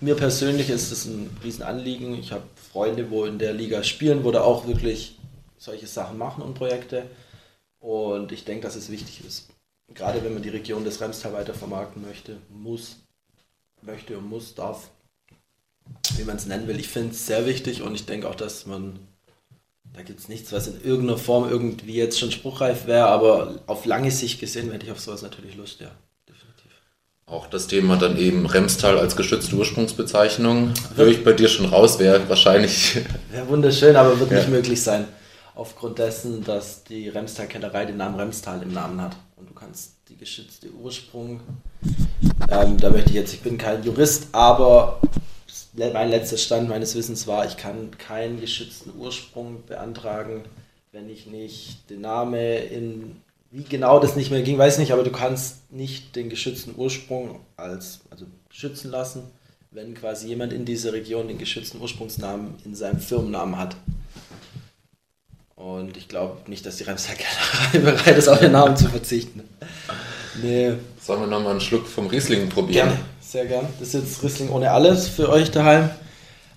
Mir 0.00 0.14
persönlich 0.14 0.68
ist 0.68 0.92
es 0.92 1.06
ein 1.06 1.30
Riesenanliegen. 1.42 2.18
Ich 2.18 2.32
habe 2.32 2.42
Freunde, 2.72 3.10
wo 3.10 3.24
in 3.24 3.38
der 3.38 3.54
Liga 3.54 3.84
spielen, 3.84 4.24
wo 4.24 4.30
da 4.32 4.42
auch 4.42 4.66
wirklich 4.66 5.16
solche 5.56 5.86
Sachen 5.86 6.18
machen 6.18 6.42
und 6.42 6.54
Projekte. 6.54 7.04
Und 7.78 8.32
ich 8.32 8.44
denke, 8.44 8.64
dass 8.64 8.76
es 8.76 8.90
wichtig 8.90 9.22
ist. 9.26 9.48
Gerade 9.94 10.24
wenn 10.24 10.34
man 10.34 10.42
die 10.42 10.48
Region 10.48 10.84
des 10.84 11.00
Remstal 11.00 11.32
weiter 11.32 11.54
vermarkten 11.54 12.02
möchte, 12.02 12.38
muss, 12.48 12.96
möchte 13.82 14.16
und 14.16 14.28
muss, 14.28 14.54
darf, 14.54 14.90
wie 16.16 16.24
man 16.24 16.36
es 16.36 16.46
nennen 16.46 16.68
will. 16.68 16.80
Ich 16.80 16.88
finde 16.88 17.10
es 17.10 17.26
sehr 17.26 17.46
wichtig 17.46 17.82
und 17.82 17.94
ich 17.94 18.06
denke 18.06 18.28
auch, 18.28 18.34
dass 18.34 18.66
man, 18.66 18.98
da 19.92 20.02
gibt 20.02 20.20
es 20.20 20.28
nichts, 20.28 20.52
was 20.52 20.68
in 20.68 20.82
irgendeiner 20.82 21.18
Form 21.18 21.48
irgendwie 21.48 21.94
jetzt 21.94 22.18
schon 22.18 22.32
spruchreif 22.32 22.86
wäre, 22.86 23.06
aber 23.06 23.60
auf 23.66 23.84
lange 23.84 24.10
Sicht 24.10 24.40
gesehen 24.40 24.70
hätte 24.70 24.86
ich 24.86 24.92
auf 24.92 25.00
sowas 25.00 25.22
natürlich 25.22 25.56
Lust, 25.56 25.80
ja. 25.80 25.90
Auch 27.32 27.46
das 27.46 27.66
Thema 27.66 27.96
dann 27.96 28.18
eben 28.18 28.44
Remstal 28.44 28.98
als 28.98 29.16
geschützte 29.16 29.56
Ursprungsbezeichnung. 29.56 30.74
Höre 30.96 31.06
ich 31.06 31.24
bei 31.24 31.32
dir 31.32 31.48
schon 31.48 31.64
raus, 31.64 31.98
wäre 31.98 32.28
wahrscheinlich. 32.28 32.96
Wäre 33.30 33.48
wunderschön, 33.48 33.96
aber 33.96 34.20
wird 34.20 34.32
ja. 34.32 34.38
nicht 34.38 34.50
möglich 34.50 34.82
sein. 34.82 35.06
Aufgrund 35.54 35.98
dessen, 35.98 36.44
dass 36.44 36.84
die 36.84 37.08
Remstal-Kellerei 37.08 37.86
den 37.86 37.96
Namen 37.96 38.20
Remstal 38.20 38.62
im 38.62 38.74
Namen 38.74 39.00
hat. 39.00 39.16
Und 39.42 39.50
du 39.50 39.54
kannst 39.54 39.94
die 40.08 40.16
geschützte 40.16 40.70
Ursprung, 40.70 41.40
ähm, 42.48 42.76
da 42.78 42.90
möchte 42.90 43.10
ich 43.10 43.16
jetzt, 43.16 43.34
ich 43.34 43.40
bin 43.40 43.58
kein 43.58 43.82
Jurist, 43.82 44.28
aber 44.30 45.00
mein 45.74 46.10
letzter 46.10 46.36
Stand 46.36 46.68
meines 46.68 46.94
Wissens 46.94 47.26
war, 47.26 47.44
ich 47.44 47.56
kann 47.56 47.90
keinen 47.98 48.40
geschützten 48.40 48.92
Ursprung 48.96 49.64
beantragen, 49.66 50.44
wenn 50.92 51.10
ich 51.10 51.26
nicht 51.26 51.90
den 51.90 52.02
Namen 52.02 52.34
in 52.36 53.16
wie 53.50 53.64
genau 53.64 53.98
das 53.98 54.14
nicht 54.14 54.30
mehr 54.30 54.42
ging, 54.42 54.58
weiß 54.58 54.74
ich 54.74 54.78
nicht, 54.78 54.92
aber 54.92 55.02
du 55.02 55.10
kannst 55.10 55.72
nicht 55.72 56.14
den 56.14 56.30
geschützten 56.30 56.74
Ursprung 56.76 57.40
als 57.56 57.98
also 58.10 58.26
schützen 58.48 58.92
lassen, 58.92 59.24
wenn 59.72 59.94
quasi 59.94 60.28
jemand 60.28 60.52
in 60.52 60.64
dieser 60.64 60.92
Region 60.92 61.26
den 61.26 61.38
geschützten 61.38 61.80
Ursprungsnamen 61.80 62.54
in 62.64 62.76
seinem 62.76 63.00
Firmennamen 63.00 63.58
hat. 63.58 63.74
Und 65.62 65.96
ich 65.96 66.08
glaube 66.08 66.50
nicht, 66.50 66.66
dass 66.66 66.76
die 66.76 66.82
Remser 66.82 67.12
Kellerei 67.14 67.92
bereit 67.92 68.16
ist, 68.16 68.26
auf 68.26 68.40
den 68.40 68.50
Namen 68.50 68.76
zu 68.76 68.88
verzichten. 68.88 69.42
Nee. 70.42 70.72
Sollen 71.00 71.20
wir 71.20 71.26
nochmal 71.28 71.52
einen 71.52 71.60
Schluck 71.60 71.86
vom 71.86 72.08
Riesling 72.08 72.48
probieren? 72.48 72.88
Gerne, 72.88 73.00
sehr 73.20 73.46
gern. 73.46 73.66
Das 73.78 73.94
ist 73.94 73.94
jetzt 73.94 74.22
Riesling 74.24 74.50
ohne 74.50 74.72
alles 74.72 75.06
für 75.08 75.28
euch 75.28 75.52
daheim. 75.52 75.90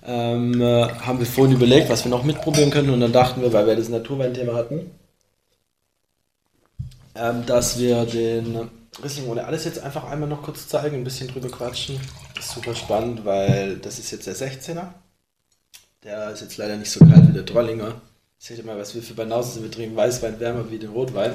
Ähm, 0.04 0.60
äh, 0.60 0.88
haben 0.88 1.20
wir 1.20 1.26
vorhin 1.26 1.54
überlegt, 1.54 1.88
was 1.88 2.04
wir 2.04 2.10
noch 2.10 2.24
mitprobieren 2.24 2.70
können 2.70 2.90
und 2.90 3.00
dann 3.00 3.12
dachten 3.12 3.42
wir, 3.42 3.52
weil 3.52 3.66
wir 3.68 3.76
das 3.76 3.88
Naturweinthema 3.88 4.54
hatten, 4.54 4.90
ähm, 7.14 7.46
dass 7.46 7.78
wir 7.78 8.06
den 8.06 8.68
Riesling 9.02 9.28
ohne 9.28 9.44
alles 9.44 9.64
jetzt 9.64 9.78
einfach 9.78 10.04
einmal 10.10 10.28
noch 10.28 10.42
kurz 10.42 10.66
zeigen, 10.66 10.96
ein 10.96 11.04
bisschen 11.04 11.28
drüber 11.28 11.48
quatschen. 11.48 12.00
Das 12.34 12.46
ist 12.46 12.54
super 12.54 12.74
spannend, 12.74 13.24
weil 13.24 13.76
das 13.76 14.00
ist 14.00 14.10
jetzt 14.10 14.26
der 14.26 14.34
16er. 14.34 14.88
Der 16.02 16.30
ist 16.30 16.40
jetzt 16.40 16.56
leider 16.56 16.76
nicht 16.76 16.90
so 16.90 17.00
kalt 17.00 17.28
wie 17.28 17.32
der 17.32 17.42
Drollinger. 17.42 18.00
Seht 18.38 18.58
ihr 18.58 18.64
mal, 18.64 18.78
was 18.78 18.94
wir 18.94 19.02
für 19.02 19.14
Banausen 19.14 19.54
sind. 19.54 19.62
Wir 19.64 19.70
trinken 19.70 19.96
Weißwein 19.96 20.38
wärmer 20.38 20.70
wie 20.70 20.78
den 20.78 20.90
Rotwein. 20.90 21.32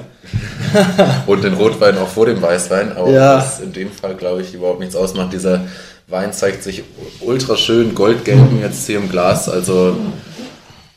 Und 1.26 1.42
den 1.44 1.54
Rotwein 1.54 1.98
auch 1.98 2.08
vor 2.08 2.26
dem 2.26 2.40
Weißwein, 2.40 2.96
aber 2.96 3.10
ja. 3.10 3.36
was 3.38 3.60
in 3.60 3.72
dem 3.72 3.90
Fall, 3.90 4.14
glaube 4.14 4.42
ich, 4.42 4.54
überhaupt 4.54 4.80
nichts 4.80 4.94
ausmacht. 4.94 5.32
Dieser 5.32 5.66
Wein 6.06 6.32
zeigt 6.32 6.62
sich 6.62 6.84
ultra 7.20 7.56
schön 7.56 7.94
goldgelb 7.94 8.52
jetzt 8.60 8.86
hier 8.86 8.98
im 8.98 9.08
Glas. 9.08 9.48
Also 9.48 9.96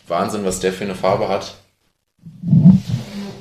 Wahnsinn, 0.08 0.45
was 0.45 0.60
der 0.60 0.74
für 0.74 0.84
eine 0.84 0.95
Farbe 0.95 1.28
hat. 1.28 1.56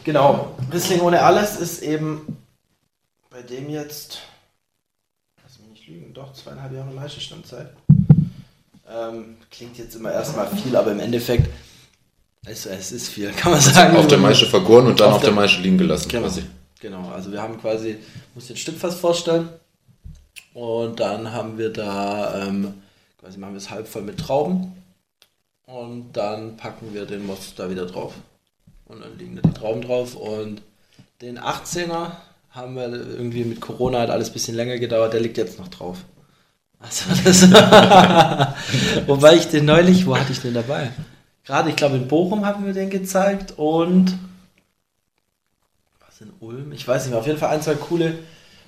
Genau, 0.04 0.54
Riesling 0.72 1.00
ohne 1.00 1.22
alles 1.22 1.56
ist 1.56 1.82
eben 1.82 2.36
bei 3.30 3.42
dem 3.42 3.70
jetzt, 3.70 4.18
lass 5.42 5.58
mich 5.58 5.70
nicht 5.70 5.88
lügen, 5.88 6.14
doch 6.14 6.32
zweieinhalb 6.32 6.72
Jahre 6.72 6.90
Meisterstandzeit. 6.90 7.70
Ähm, 8.88 9.36
klingt 9.50 9.78
jetzt 9.78 9.96
immer 9.96 10.12
erstmal 10.12 10.46
viel, 10.48 10.76
aber 10.76 10.92
im 10.92 11.00
Endeffekt, 11.00 11.48
es, 12.44 12.66
es 12.66 12.92
ist 12.92 13.08
viel, 13.08 13.30
kann 13.36 13.52
man 13.52 13.60
sagen. 13.60 13.96
Auf 13.96 14.06
der 14.06 14.18
Maische 14.18 14.46
vergoren 14.46 14.86
und 14.86 15.00
dann 15.00 15.08
auf, 15.08 15.14
auf 15.16 15.20
der, 15.20 15.30
der 15.30 15.36
Maische 15.36 15.60
liegen 15.60 15.78
gelassen 15.78 16.08
genau, 16.08 16.22
quasi. 16.22 16.44
Genau, 16.80 17.08
also 17.10 17.32
wir 17.32 17.40
haben 17.40 17.60
quasi, 17.60 17.96
muss 18.34 18.46
den 18.46 18.56
Stückfass 18.56 18.96
vorstellen 18.96 19.48
und 20.52 21.00
dann 21.00 21.32
haben 21.32 21.58
wir 21.58 21.70
da, 21.70 22.46
ähm, 22.46 22.74
quasi 23.18 23.38
machen 23.38 23.54
wir 23.54 23.58
es 23.58 23.70
halb 23.70 23.88
voll 23.88 24.02
mit 24.02 24.18
Trauben 24.18 24.72
und 25.66 26.12
dann 26.12 26.56
packen 26.56 26.92
wir 26.92 27.06
den 27.06 27.26
Most 27.26 27.58
da 27.58 27.70
wieder 27.70 27.86
drauf. 27.86 28.12
Und 28.86 29.00
dann 29.02 29.16
liegen 29.18 29.36
da 29.36 29.42
die 29.42 29.54
Trauben 29.54 29.80
drauf. 29.80 30.14
Und 30.14 30.60
den 31.22 31.38
18er 31.38 32.12
haben 32.50 32.76
wir 32.76 32.92
irgendwie 32.92 33.44
mit 33.44 33.60
Corona 33.60 34.00
hat 34.00 34.10
alles 34.10 34.28
ein 34.28 34.34
bisschen 34.34 34.54
länger 34.54 34.78
gedauert, 34.78 35.14
der 35.14 35.20
liegt 35.20 35.38
jetzt 35.38 35.58
noch 35.58 35.68
drauf. 35.68 35.98
Also 36.78 37.04
das 37.24 37.50
Wobei 39.06 39.36
ich 39.36 39.46
den 39.48 39.64
neulich, 39.64 40.06
wo 40.06 40.16
hatte 40.16 40.32
ich 40.32 40.40
den 40.40 40.54
dabei? 40.54 40.90
Gerade, 41.44 41.70
ich 41.70 41.76
glaube 41.76 41.96
in 41.96 42.08
Bochum 42.08 42.46
haben 42.46 42.64
wir 42.64 42.72
den 42.72 42.90
gezeigt 42.90 43.54
und 43.56 44.18
was 46.00 46.20
in 46.20 46.32
Ulm? 46.40 46.72
Ich 46.72 46.86
weiß 46.86 47.04
nicht 47.04 47.10
mehr. 47.10 47.20
Auf 47.20 47.26
jeden 47.26 47.38
Fall 47.38 47.50
ein, 47.50 47.62
zwei 47.62 47.74
coole, 47.74 48.18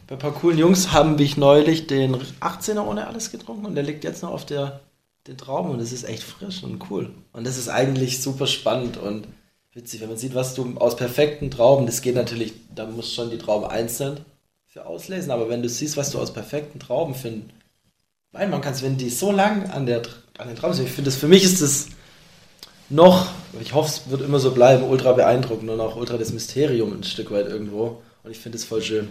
bei 0.06 0.14
ein 0.14 0.18
paar 0.18 0.32
coolen 0.32 0.58
Jungs 0.58 0.92
haben 0.92 1.18
wir 1.18 1.28
neulich 1.36 1.86
den 1.86 2.16
18er 2.40 2.86
ohne 2.86 3.06
alles 3.06 3.30
getrunken 3.30 3.66
und 3.66 3.74
der 3.74 3.84
liegt 3.84 4.04
jetzt 4.04 4.22
noch 4.22 4.30
auf 4.30 4.44
der 4.44 4.80
den 5.26 5.36
Trauben 5.36 5.70
und 5.70 5.80
es 5.80 5.92
ist 5.92 6.04
echt 6.04 6.22
frisch 6.22 6.62
und 6.62 6.90
cool. 6.90 7.10
Und 7.32 7.46
das 7.46 7.58
ist 7.58 7.68
eigentlich 7.68 8.22
super 8.22 8.46
spannend 8.46 8.96
und 8.96 9.26
witzig, 9.72 10.00
wenn 10.00 10.08
man 10.08 10.16
sieht, 10.16 10.34
was 10.34 10.54
du 10.54 10.74
aus 10.76 10.96
perfekten 10.96 11.50
Trauben, 11.50 11.86
das 11.86 12.00
geht 12.00 12.14
natürlich, 12.14 12.52
da 12.74 12.86
musst 12.86 13.14
schon 13.14 13.30
die 13.30 13.38
Trauben 13.38 13.66
einzeln 13.66 14.20
für 14.66 14.86
auslesen, 14.86 15.30
aber 15.30 15.48
wenn 15.48 15.62
du 15.62 15.68
siehst, 15.68 15.96
was 15.96 16.10
du 16.10 16.18
aus 16.18 16.32
perfekten 16.32 16.78
Trauben 16.78 17.14
Wein 18.32 18.50
machen 18.50 18.62
kannst, 18.62 18.82
wenn 18.82 18.96
die 18.96 19.10
so 19.10 19.32
lang 19.32 19.70
an, 19.70 19.86
der, 19.86 20.02
an 20.38 20.48
den 20.48 20.56
Trauben 20.56 20.74
sind, 20.74 20.86
ich 20.86 20.92
finde 20.92 21.10
das, 21.10 21.18
für 21.18 21.28
mich 21.28 21.44
ist 21.44 21.62
das 21.62 21.88
noch, 22.88 23.28
ich 23.60 23.74
hoffe, 23.74 23.88
es 23.88 24.10
wird 24.10 24.22
immer 24.22 24.38
so 24.38 24.52
bleiben, 24.52 24.84
ultra 24.84 25.12
beeindruckend 25.12 25.70
und 25.70 25.80
auch 25.80 25.96
ultra 25.96 26.16
das 26.16 26.32
Mysterium 26.32 26.92
ein 26.92 27.04
Stück 27.04 27.30
weit 27.30 27.46
irgendwo 27.46 28.02
und 28.22 28.30
ich 28.30 28.38
finde 28.38 28.58
es 28.58 28.64
voll 28.64 28.82
schön. 28.82 29.08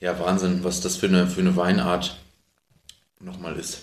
Ja, 0.00 0.18
Wahnsinn, 0.18 0.64
was 0.64 0.80
das 0.80 0.96
für 0.96 1.06
eine, 1.06 1.26
für 1.26 1.40
eine 1.40 1.56
Weinart 1.56 2.16
nochmal 3.20 3.56
ist. 3.56 3.80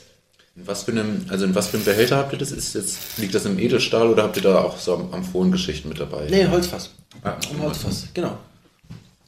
In 0.56 0.66
was 0.66 0.84
für 0.84 0.92
einem, 0.92 1.28
also 1.30 1.46
in 1.46 1.54
was 1.54 1.68
für 1.68 1.78
einem 1.78 1.86
Behälter 1.86 2.18
habt 2.18 2.34
ihr 2.34 2.40
das? 2.40 2.52
Ist 2.52 2.74
jetzt, 2.74 3.20
liegt 3.20 3.36
das 3.36 3.46
im 3.46 3.60
Edelstahl 3.60 4.08
oder 4.08 4.24
habt 4.24 4.38
ihr 4.38 4.42
da 4.42 4.62
auch 4.62 4.80
so 4.80 4.96
Amphorengeschichten 5.12 5.88
mit 5.90 6.00
dabei? 6.00 6.28
Nee, 6.30 6.48
Holzfass. 6.48 6.90
Ah, 7.22 7.36
Im 7.52 7.62
Holzfass, 7.62 8.08
genau. 8.14 8.38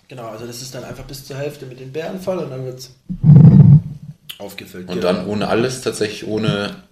Genau, 0.07 0.27
also 0.29 0.47
das 0.47 0.63
ist 0.63 0.73
dann 0.73 0.83
einfach 0.83 1.03
bis 1.03 1.25
zur 1.25 1.37
Hälfte 1.37 1.67
mit 1.67 1.79
den 1.79 1.91
Beeren 1.91 2.19
voll 2.19 2.39
und 2.39 2.49
dann 2.49 2.65
wird 2.65 2.79
es 2.79 2.91
aufgefüllt. 4.39 4.89
Und 4.89 4.95
genau. 4.95 5.13
dann 5.13 5.27
ohne 5.27 5.47
alles, 5.47 5.81
tatsächlich 5.81 6.25
ohne 6.25 6.83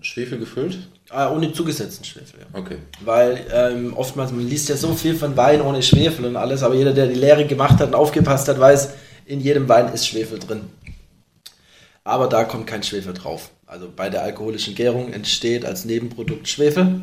Schwefel 0.00 0.38
gefüllt? 0.38 0.78
Ah, 1.10 1.30
ohne 1.30 1.52
zugesetzten 1.52 2.04
Schwefel, 2.04 2.40
ja. 2.40 2.46
Okay. 2.58 2.78
Weil 3.04 3.46
ähm, 3.52 3.94
oftmals, 3.94 4.32
man 4.32 4.46
liest 4.46 4.68
ja 4.68 4.76
so 4.76 4.94
viel 4.94 5.14
von 5.14 5.36
Wein 5.36 5.60
ohne 5.60 5.82
Schwefel 5.82 6.24
und 6.24 6.36
alles, 6.36 6.62
aber 6.62 6.74
jeder, 6.74 6.92
der 6.92 7.06
die 7.06 7.14
Lehre 7.14 7.46
gemacht 7.46 7.78
hat 7.78 7.88
und 7.88 7.94
aufgepasst 7.94 8.48
hat, 8.48 8.58
weiß, 8.58 8.90
in 9.26 9.40
jedem 9.40 9.68
Wein 9.68 9.92
ist 9.92 10.06
Schwefel 10.06 10.38
drin. 10.38 10.62
Aber 12.04 12.28
da 12.28 12.44
kommt 12.44 12.66
kein 12.66 12.82
Schwefel 12.82 13.14
drauf. 13.14 13.50
Also 13.66 13.90
bei 13.94 14.10
der 14.10 14.22
alkoholischen 14.22 14.74
Gärung 14.74 15.12
entsteht 15.12 15.64
als 15.64 15.84
Nebenprodukt 15.84 16.48
Schwefel 16.48 17.00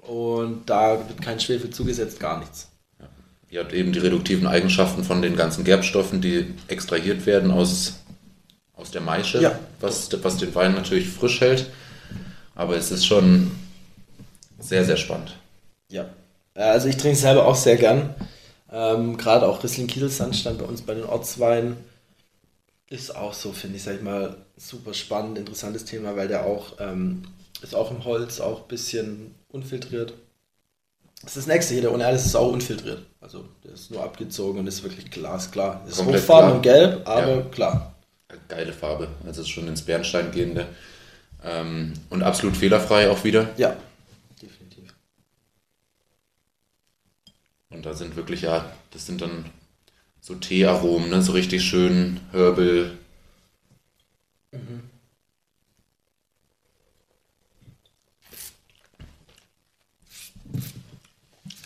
und 0.00 0.68
da 0.70 1.08
wird 1.08 1.20
kein 1.20 1.40
Schwefel 1.40 1.70
zugesetzt, 1.70 2.20
gar 2.20 2.38
nichts. 2.38 2.68
Ja. 3.00 3.08
Ihr 3.48 3.60
habt 3.60 3.72
eben 3.72 3.92
die 3.92 3.98
reduktiven 3.98 4.46
Eigenschaften 4.46 5.02
von 5.02 5.20
den 5.22 5.36
ganzen 5.36 5.64
Gerbstoffen, 5.64 6.20
die 6.20 6.46
extrahiert 6.68 7.26
werden 7.26 7.50
aus, 7.50 8.00
aus 8.74 8.90
der 8.90 9.00
Maische, 9.00 9.40
ja. 9.40 9.58
was, 9.80 10.08
was 10.22 10.36
den 10.36 10.54
Wein 10.54 10.74
natürlich 10.74 11.08
frisch 11.08 11.40
hält. 11.40 11.66
Aber 12.60 12.76
es 12.76 12.90
ist 12.90 13.06
schon 13.06 13.50
sehr, 14.58 14.84
sehr 14.84 14.98
spannend. 14.98 15.34
Ja, 15.88 16.10
also 16.72 16.88
ich 16.88 16.98
trinke 16.98 17.14
es 17.14 17.22
selber 17.22 17.46
auch 17.46 17.54
sehr 17.54 17.76
gern. 17.76 18.14
Ähm, 18.70 19.16
Gerade 19.16 19.48
auch 19.48 19.64
Riesling 19.64 19.86
Kielsandstein 19.86 20.58
bei 20.58 20.66
uns 20.66 20.82
bei 20.82 20.92
den 20.92 21.04
Ortsweinen 21.04 21.78
ist 22.90 23.16
auch 23.16 23.32
so, 23.32 23.52
finde 23.52 23.78
ich, 23.78 23.82
sag 23.82 23.94
ich 23.94 24.02
mal, 24.02 24.36
super 24.58 24.92
spannend, 24.92 25.38
interessantes 25.38 25.86
Thema, 25.86 26.16
weil 26.16 26.28
der 26.28 26.44
auch 26.44 26.74
ähm, 26.80 27.22
ist 27.62 27.74
auch 27.74 27.90
im 27.90 28.04
Holz, 28.04 28.40
auch 28.40 28.60
ein 28.60 28.68
bisschen 28.68 29.34
unfiltriert. 29.48 30.12
Das 31.22 31.30
ist 31.30 31.36
das 31.38 31.46
nächste 31.46 31.72
hier, 31.72 31.84
der 31.84 31.94
ohne 31.94 32.04
alles 32.04 32.26
ist 32.26 32.36
auch 32.36 32.52
unfiltriert. 32.52 33.06
Also 33.22 33.46
der 33.64 33.72
ist 33.72 33.90
nur 33.90 34.04
abgezogen 34.04 34.58
und 34.58 34.66
ist 34.66 34.82
wirklich 34.82 35.10
glasklar. 35.10 35.82
Ist 35.88 36.04
hochfarben 36.04 36.56
und 36.56 36.62
gelb, 36.62 37.08
aber 37.08 37.36
ja. 37.36 37.40
klar. 37.40 37.94
geile 38.48 38.74
Farbe. 38.74 39.08
Also 39.24 39.44
schon 39.44 39.66
ins 39.66 39.80
Bernstein 39.80 40.30
gehende. 40.30 40.66
Ähm, 41.44 41.94
und 42.10 42.22
absolut 42.22 42.56
fehlerfrei 42.56 43.10
auch 43.10 43.24
wieder. 43.24 43.50
Ja, 43.56 43.76
definitiv. 44.42 44.94
Und 47.70 47.86
da 47.86 47.94
sind 47.94 48.16
wirklich, 48.16 48.42
ja, 48.42 48.70
das 48.90 49.06
sind 49.06 49.22
dann 49.22 49.46
so 50.20 50.34
Teearomen, 50.34 51.08
ne? 51.08 51.22
so 51.22 51.32
richtig 51.32 51.64
schön 51.64 52.20
Herbal. 52.32 52.92
Mhm. 54.52 54.90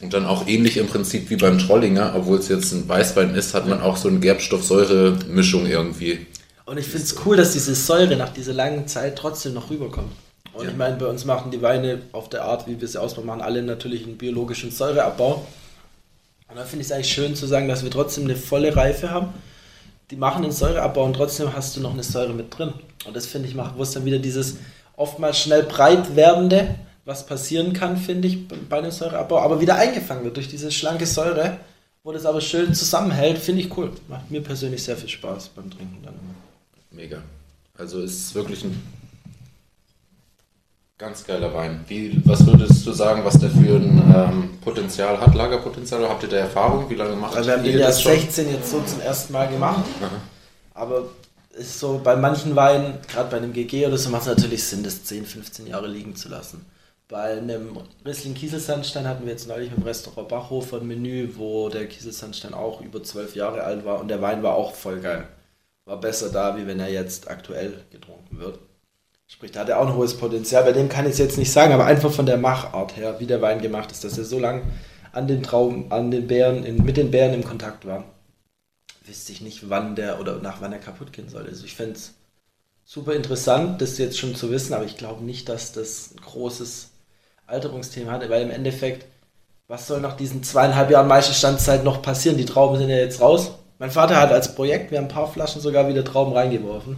Und 0.01 0.13
dann 0.13 0.27
auch 0.27 0.47
ähnlich 0.47 0.77
im 0.77 0.87
Prinzip 0.87 1.31
wie 1.31 1.37
beim 1.37 1.59
Trollinger, 1.59 2.15
obwohl 2.15 2.39
es 2.39 2.49
jetzt 2.49 2.73
ein 2.73 2.87
Weißwein 2.87 3.35
ist, 3.35 3.55
hat 3.55 3.67
man 3.67 3.81
auch 3.81 3.97
so 3.97 4.09
eine 4.09 4.21
Gerbstoff-Säure-Mischung 4.21 5.67
irgendwie. 5.67 6.27
Und 6.67 6.79
ich 6.79 6.87
finde 6.87 7.05
es 7.05 7.15
cool, 7.27 7.37
dass 7.37 7.53
diese 7.53 7.75
Säure 7.75 8.17
nach 8.17 8.33
dieser 8.33 8.55
langen 8.55 8.89
Zeit 8.89 9.17
trotzdem 9.17 9.55
noch 9.55 9.71
rüberkommt. 9.71 10.13
Und 10.55 10.65
ja. 10.65 10.71
ich 10.71 10.77
meine, 10.77 10.97
bei 10.97 11.07
uns 11.07 11.25
machen 11.25 11.51
die 11.51 11.61
Weine 11.61 12.03
auf 12.13 12.29
der 12.29 12.45
Art, 12.45 12.67
wie 12.67 12.81
wir 12.81 12.89
sie 12.89 13.01
ausbauen, 13.01 13.27
machen 13.27 13.43
alle 13.43 13.63
natürlich 13.63 14.05
einen 14.05 14.17
biologischen 14.17 14.71
Säureabbau. 14.71 15.47
Und 16.49 16.57
da 16.57 16.65
finde 16.65 16.83
ich 16.83 16.87
es 16.87 16.93
eigentlich 16.93 17.13
schön 17.13 17.35
zu 17.35 17.47
sagen, 17.47 17.69
dass 17.69 17.83
wir 17.83 17.91
trotzdem 17.91 18.25
eine 18.25 18.37
volle 18.37 18.75
Reife 18.75 19.11
haben. 19.11 19.35
Die 20.11 20.17
machen 20.17 20.43
den 20.43 20.53
Säureabbau 20.53 21.05
und 21.05 21.15
trotzdem 21.15 21.53
hast 21.55 21.77
du 21.77 21.81
noch 21.81 21.93
eine 21.93 22.03
Säure 22.03 22.33
mit 22.33 22.57
drin. 22.57 22.73
Und 23.05 23.17
das 23.17 23.27
finde 23.27 23.49
ich, 23.49 23.55
macht, 23.55 23.77
wo 23.77 23.83
es 23.83 23.91
dann 23.91 24.05
wieder 24.05 24.19
dieses 24.19 24.57
oftmals 24.97 25.39
schnell 25.39 25.65
breit 25.65 26.15
werdende, 26.15 26.77
was 27.05 27.27
passieren 27.27 27.73
kann, 27.73 27.97
finde 27.97 28.29
ich, 28.29 28.49
bei 28.49 28.79
einem 28.79 28.91
Säureabbau, 28.91 29.39
aber 29.39 29.61
wieder 29.61 29.77
eingefangen 29.77 30.25
wird 30.25 30.37
durch 30.37 30.49
diese 30.49 30.71
schlanke 30.71 31.07
Säure, 31.07 31.59
wo 32.03 32.13
das 32.13 32.25
aber 32.27 32.41
schön 32.41 32.75
zusammenhält, 32.75 33.39
finde 33.39 33.63
ich 33.63 33.77
cool. 33.77 33.91
Macht 34.09 34.31
mir 34.31 34.43
persönlich 34.43 34.83
sehr 34.83 34.97
viel 34.97 35.09
Spaß 35.09 35.49
beim 35.49 35.71
Trinken 35.71 36.03
dann 36.03 36.15
immer. 36.15 36.35
Mega. 36.95 37.23
Also 37.77 38.01
ist 38.01 38.27
es 38.27 38.35
wirklich 38.35 38.65
ein 38.65 38.81
ganz 40.97 41.27
geiler 41.27 41.53
Wein. 41.53 41.85
Wie, 41.89 42.21
was 42.25 42.47
würdest 42.47 42.87
du 42.87 42.93
sagen, 42.93 43.25
was 43.25 43.39
der 43.39 43.51
für 43.51 43.77
ein 43.77 44.15
ähm, 44.15 44.59
Potenzial 44.61 45.21
hat, 45.21 45.35
Lagerpotenzial? 45.35 46.09
Habt 46.09 46.23
ihr 46.23 46.29
da 46.29 46.37
Erfahrung? 46.37 46.89
Wie 46.89 46.95
lange 46.95 47.17
macht 47.17 47.37
also 47.37 47.49
wir 47.49 47.57
haben 47.57 47.65
den 47.65 47.79
ja 47.79 47.91
16 47.91 48.51
jetzt 48.51 48.71
so 48.71 48.81
zum 48.83 49.01
ersten 49.01 49.33
Mal 49.33 49.49
gemacht. 49.49 49.85
Aha. 50.01 50.11
Aber 50.75 51.09
ist 51.51 51.79
so 51.79 52.01
bei 52.03 52.17
manchen 52.17 52.55
Weinen, 52.55 52.99
gerade 53.09 53.31
bei 53.31 53.37
einem 53.39 53.53
GG 53.53 53.87
oder 53.87 53.99
so, 53.99 54.11
macht 54.11 54.23
es 54.23 54.29
natürlich 54.29 54.65
Sinn, 54.65 54.85
das 54.85 55.05
10, 55.05 55.25
15 55.27 55.67
Jahre 55.67 55.89
liegen 55.89 56.15
zu 56.15 56.29
lassen. 56.29 56.65
Bei 57.09 57.39
einem 57.39 57.77
Riesling 58.05 58.35
Kieselsandstein 58.35 59.07
hatten 59.07 59.25
wir 59.25 59.33
jetzt 59.33 59.47
neulich 59.47 59.71
im 59.77 59.83
Restaurant 59.83 60.29
Bachhofer 60.29 60.79
ein 60.79 60.87
Menü, 60.87 61.31
wo 61.37 61.69
der 61.69 61.87
Kieselsandstein 61.87 62.55
auch 62.55 62.81
über 62.81 63.03
12 63.03 63.37
Jahre 63.37 63.63
alt 63.63 63.85
war 63.85 64.01
und 64.01 64.09
der 64.09 64.23
Wein 64.23 64.43
war 64.43 64.55
auch 64.55 64.75
voll 64.75 65.01
geil 65.01 65.29
war 65.85 66.01
besser 66.01 66.31
da, 66.31 66.57
wie 66.57 66.67
wenn 66.67 66.81
er 66.81 66.91
jetzt 66.91 67.29
aktuell 67.29 67.85
getrunken 67.91 68.39
wird. 68.39 68.59
Sprich, 69.27 69.53
da 69.53 69.61
hat 69.61 69.69
er 69.69 69.81
auch 69.81 69.87
ein 69.87 69.95
hohes 69.95 70.17
Potenzial. 70.17 70.65
Bei 70.65 70.73
dem 70.73 70.89
kann 70.89 71.07
ich 71.07 71.13
es 71.13 71.19
jetzt 71.19 71.39
nicht 71.39 71.53
sagen, 71.53 71.73
aber 71.73 71.87
einfach 71.87 72.13
von 72.13 72.27
der 72.27 72.37
Machart 72.37 72.97
her, 72.97 73.21
wie 73.21 73.27
der 73.27 73.43
Wein 73.43 73.61
gemacht 73.61 73.91
ist, 73.91 74.05
dass 74.05 74.19
er 74.19 74.25
so 74.25 74.39
lange 74.39 74.63
an 75.13 75.29
den 75.29 75.43
Trauben, 75.43 75.91
an 75.93 76.11
den 76.11 76.27
Bären, 76.27 76.65
in, 76.65 76.85
mit 76.85 76.97
den 76.97 77.11
Bären 77.11 77.35
im 77.35 77.45
Kontakt 77.45 77.87
war. 77.87 78.05
Wüsste 79.07 79.33
ich 79.33 79.41
nicht, 79.41 79.69
wann 79.71 79.97
der 79.97 80.21
oder 80.21 80.37
nach 80.41 80.61
wann 80.61 80.73
er 80.73 80.79
kaputt 80.79 81.13
gehen 81.13 81.29
soll. 81.29 81.47
Also 81.47 81.65
ich 81.65 81.75
fände 81.75 81.93
es 81.93 82.15
super 82.85 83.15
interessant, 83.15 83.81
das 83.81 83.99
jetzt 83.99 84.19
schon 84.19 84.35
zu 84.35 84.51
wissen, 84.51 84.75
aber 84.75 84.85
ich 84.85 84.97
glaube 84.97 85.25
nicht, 85.25 85.49
dass 85.49 85.73
das 85.73 86.13
ein 86.13 86.21
großes 86.21 86.91
Alterungsthema 87.47 88.13
hat, 88.13 88.29
weil 88.29 88.43
im 88.43 88.51
Endeffekt, 88.51 89.07
was 89.69 89.87
soll 89.87 90.01
nach 90.01 90.17
diesen 90.17 90.43
zweieinhalb 90.43 90.91
Jahren 90.91 91.09
Meisterstandszeit 91.09 91.85
noch 91.85 92.03
passieren? 92.03 92.39
Die 92.39 92.45
Trauben 92.45 92.79
sind 92.79 92.89
ja 92.89 92.97
jetzt 92.97 93.21
raus 93.21 93.53
mein 93.79 93.91
Vater 93.91 94.17
hat 94.17 94.33
als 94.33 94.55
Projekt, 94.55 94.91
wir 94.91 94.99
haben 94.99 95.07
ein 95.07 95.09
paar 95.09 95.31
Flaschen 95.31 95.61
sogar 95.61 95.89
wieder 95.89 96.05
Trauben 96.05 96.33
reingeworfen. 96.33 96.97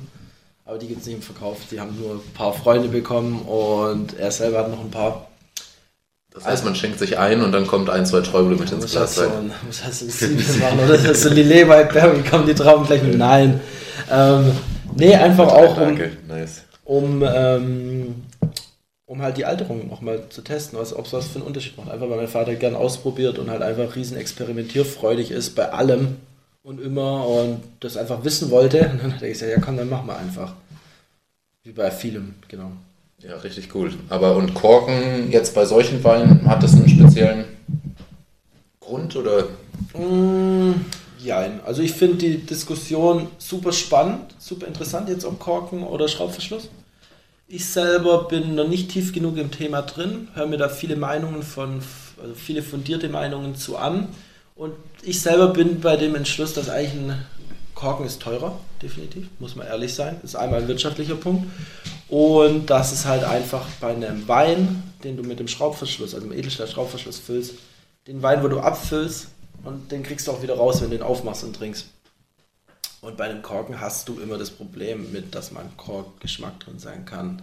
Aber 0.67 0.79
die 0.79 0.89
gibt 0.89 1.01
es 1.01 1.07
nicht 1.07 1.17
im 1.17 1.23
Verkauf. 1.23 1.59
Die 1.71 1.81
haben 1.81 1.97
nur 1.99 2.15
ein 2.17 2.33
paar 2.35 2.53
Freunde 2.53 2.89
bekommen 2.89 3.43
und 3.43 4.19
er 4.19 4.33
selber 4.33 4.59
hat 4.59 4.71
noch 4.71 4.81
ein 4.81 4.91
paar. 4.91 5.29
Das 6.31 6.45
heißt, 6.45 6.65
man 6.65 6.75
schenkt 6.75 6.99
sich 6.99 7.19
ein 7.19 7.41
und 7.41 7.53
dann 7.53 7.67
kommt 7.67 7.89
ein, 7.89 8.05
zwei 8.05 8.21
Träubel 8.21 8.57
mit 8.57 8.71
ins 8.71 8.91
Glas 8.91 9.19
rein. 9.19 9.53
Muss 9.65 9.83
das 9.83 10.01
so 10.01 10.27
ein 10.27 10.37
machen 10.61 10.81
oder 10.85 10.99
das 10.99 11.23
so 11.23 11.31
Lillet 11.31 11.69
bei 11.69 11.85
Berry 11.85 12.23
kommen 12.23 12.47
die 12.47 12.55
Trauben 12.55 12.85
gleich 12.85 13.03
mit 13.03 13.17
Nein. 13.17 13.61
Ähm, 14.11 14.53
nee, 14.97 15.15
einfach 15.15 15.49
auch 15.49 15.77
um, 15.79 15.99
nice. 16.29 16.63
um, 16.85 17.25
ähm, 17.25 18.25
um 19.07 19.23
halt 19.23 19.37
die 19.39 19.45
Alterung 19.45 19.89
nochmal 19.89 20.25
zu 20.29 20.43
testen, 20.43 20.79
was, 20.79 20.95
ob 20.95 21.07
es 21.07 21.13
was 21.13 21.29
für 21.29 21.37
einen 21.37 21.47
Unterschied 21.47 21.79
macht. 21.79 21.91
Einfach 21.91 22.11
weil 22.11 22.19
mein 22.19 22.29
Vater 22.29 22.55
gern 22.57 22.75
ausprobiert 22.75 23.39
und 23.39 23.51
halt 23.51 23.63
einfach 23.63 23.95
riesen 23.95 24.17
experimentierfreudig 24.17 25.31
ist 25.31 25.55
bei 25.55 25.73
allem 25.73 26.17
und 26.67 26.81
immer 26.81 27.25
und 27.29 27.61
das 27.79 27.97
einfach 27.97 28.25
wissen 28.25 28.51
wollte. 28.51 28.81
Und 28.91 29.03
dann 29.03 29.15
hat 29.15 29.23
er 29.23 29.29
gesagt, 29.29 29.53
ja 29.53 29.61
komm, 29.61 29.77
dann 29.77 29.89
machen 29.89 30.09
wir 30.09 30.19
einfach. 30.19 30.53
Wie 31.63 31.71
bei 31.71 31.91
vielem, 31.91 32.35
genau. 32.49 32.73
Ja, 33.21 33.37
richtig 33.37 33.75
cool. 33.75 33.95
Aber 34.09 34.37
und 34.37 34.53
Korken 34.53 35.31
jetzt 35.31 35.55
bei 35.55 35.65
solchen 35.65 36.03
Weinen, 36.05 36.47
hat 36.49 36.63
das 36.63 36.75
einen 36.75 36.89
speziellen 36.89 37.45
Grund 38.81 39.15
oder? 39.17 39.45
Mm, 39.95 40.73
ja, 41.23 41.49
also 41.65 41.83
ich 41.83 41.93
finde 41.93 42.17
die 42.17 42.39
Diskussion 42.39 43.29
super 43.39 43.73
spannend, 43.73 44.35
super 44.39 44.67
interessant 44.67 45.09
jetzt 45.09 45.25
um 45.25 45.39
Korken 45.39 45.83
oder 45.85 46.09
Schraubverschluss. 46.09 46.69
Ich 47.49 47.65
selber 47.65 48.25
bin 48.25 48.57
noch 48.57 48.69
nicht 48.69 48.91
tief 48.91 49.13
genug 49.13 49.37
im 49.37 49.53
Thema 49.53 49.83
drin, 49.83 50.29
höre 50.35 50.47
mir 50.47 50.59
da 50.59 50.69
viele 50.69 50.97
Meinungen 50.97 51.45
von, 51.45 51.81
also 52.21 52.35
viele 52.35 52.63
fundierte 52.63 53.09
Meinungen 53.09 53.55
zu 53.55 53.77
an 53.77 54.09
und 54.57 54.75
ich 55.03 55.21
selber 55.21 55.49
bin 55.49 55.81
bei 55.81 55.97
dem 55.97 56.15
Entschluss, 56.15 56.55
dass 56.55 56.69
eigentlich 56.69 56.95
ein 56.95 57.25
Korken 57.75 58.07
ist 58.07 58.23
teurer, 58.23 58.59
definitiv, 58.81 59.29
muss 59.39 59.55
man 59.55 59.67
ehrlich 59.67 59.95
sein. 59.95 60.19
Ist 60.23 60.35
einmal 60.35 60.63
ein 60.63 60.69
wirtschaftlicher 60.69 61.15
Punkt. 61.15 61.47
Und 62.09 62.67
das 62.71 62.93
ist 62.93 63.05
halt 63.05 63.23
einfach 63.23 63.67
bei 63.81 63.95
einem 63.95 64.27
Wein, 64.27 64.83
den 65.05 65.19
du 65.19 65.23
mit 65.23 65.39
dem 65.39 65.47
Schraubverschluss, 65.47 66.15
also 66.15 66.27
dem 66.27 66.37
Edelstahl-Schraubverschluss 66.37 67.19
füllst, 67.19 67.55
den 68.07 68.23
Wein, 68.23 68.43
wo 68.43 68.49
du 68.49 68.61
abfüllst 68.61 69.29
und 69.63 69.93
den 69.93 70.03
kriegst 70.03 70.27
du 70.27 70.33
auch 70.33 70.43
wieder 70.43 70.57
raus, 70.57 70.81
wenn 70.81 70.91
du 70.91 70.97
den 70.97 71.07
aufmachst 71.07 71.45
und 71.45 71.55
trinkst. 71.55 71.89
Und 73.03 73.19
bei 73.19 73.25
einem 73.25 73.43
Korken 73.43 73.79
hast 73.81 74.09
du 74.09 74.19
immer 74.21 74.39
das 74.39 74.51
Problem 74.51 75.13
mit, 75.13 75.35
dass 75.35 75.51
man 75.51 75.77
Korkgeschmack 75.77 76.61
drin 76.61 76.79
sein 76.79 77.05
kann, 77.05 77.43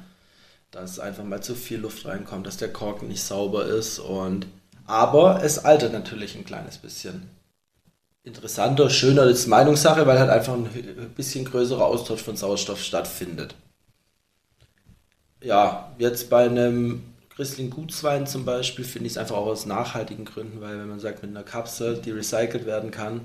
dass 0.72 1.00
einfach 1.00 1.24
mal 1.24 1.44
zu 1.44 1.54
viel 1.54 1.78
Luft 1.78 2.06
reinkommt, 2.06 2.48
dass 2.48 2.58
der 2.58 2.74
Korken 2.74 3.08
nicht 3.08 3.24
sauber 3.24 3.66
ist 3.66 4.00
und 4.00 4.48
aber 4.86 5.44
es 5.44 5.60
altert 5.60 5.94
natürlich 5.94 6.36
ein 6.36 6.46
kleines 6.46 6.78
bisschen. 6.78 7.30
Interessanter, 8.24 8.90
schöner 8.90 9.24
ist 9.24 9.48
Meinungssache, 9.48 10.08
weil 10.08 10.20
halt 10.20 10.30
einfach 10.30 10.54
ein 10.54 11.14
bisschen 11.16 11.46
größerer 11.46 11.86
Austausch 11.86 12.22
von 12.22 12.38
Sauerstoff 12.38 12.82
stattfindet. 12.82 13.56
Ja, 15.42 15.94
jetzt 15.98 16.30
bei 16.30 16.46
einem 16.46 17.04
Riesling 17.38 17.70
Gutswein 17.70 18.28
zum 18.28 18.46
Beispiel 18.46 18.86
finde 18.86 19.08
ich 19.08 19.14
es 19.14 19.18
einfach 19.18 19.36
auch 19.36 19.48
aus 19.48 19.66
nachhaltigen 19.66 20.24
Gründen, 20.24 20.62
weil 20.62 20.80
wenn 20.80 20.88
man 20.88 21.02
sagt, 21.02 21.22
mit 21.22 21.32
einer 21.32 21.44
Kapsel, 21.44 21.98
die 21.98 22.12
recycelt 22.12 22.66
werden 22.66 22.92
kann, 22.92 23.22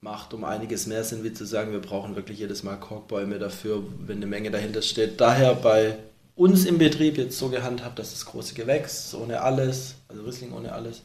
macht 0.00 0.34
um 0.34 0.44
einiges 0.44 0.86
mehr 0.86 1.04
Sinn, 1.04 1.24
wie 1.24 1.32
zu 1.32 1.46
sagen, 1.46 1.72
wir 1.72 1.80
brauchen 1.80 2.16
wirklich 2.16 2.38
jedes 2.38 2.62
Mal 2.62 2.76
Korkbäume 2.76 3.38
dafür, 3.38 3.82
wenn 4.00 4.18
eine 4.18 4.26
Menge 4.26 4.50
dahinter 4.50 4.82
steht. 4.82 5.20
Daher 5.20 5.54
bei 5.54 5.96
uns 6.36 6.66
im 6.66 6.78
Betrieb 6.78 7.18
jetzt 7.18 7.38
so 7.38 7.48
gehandhabt, 7.48 7.98
dass 7.98 8.12
das 8.12 8.26
große 8.26 8.54
Gewächs 8.54 9.14
ohne 9.14 9.40
alles, 9.40 9.96
also 10.08 10.22
Riesling 10.22 10.52
ohne 10.52 10.72
alles, 10.72 11.02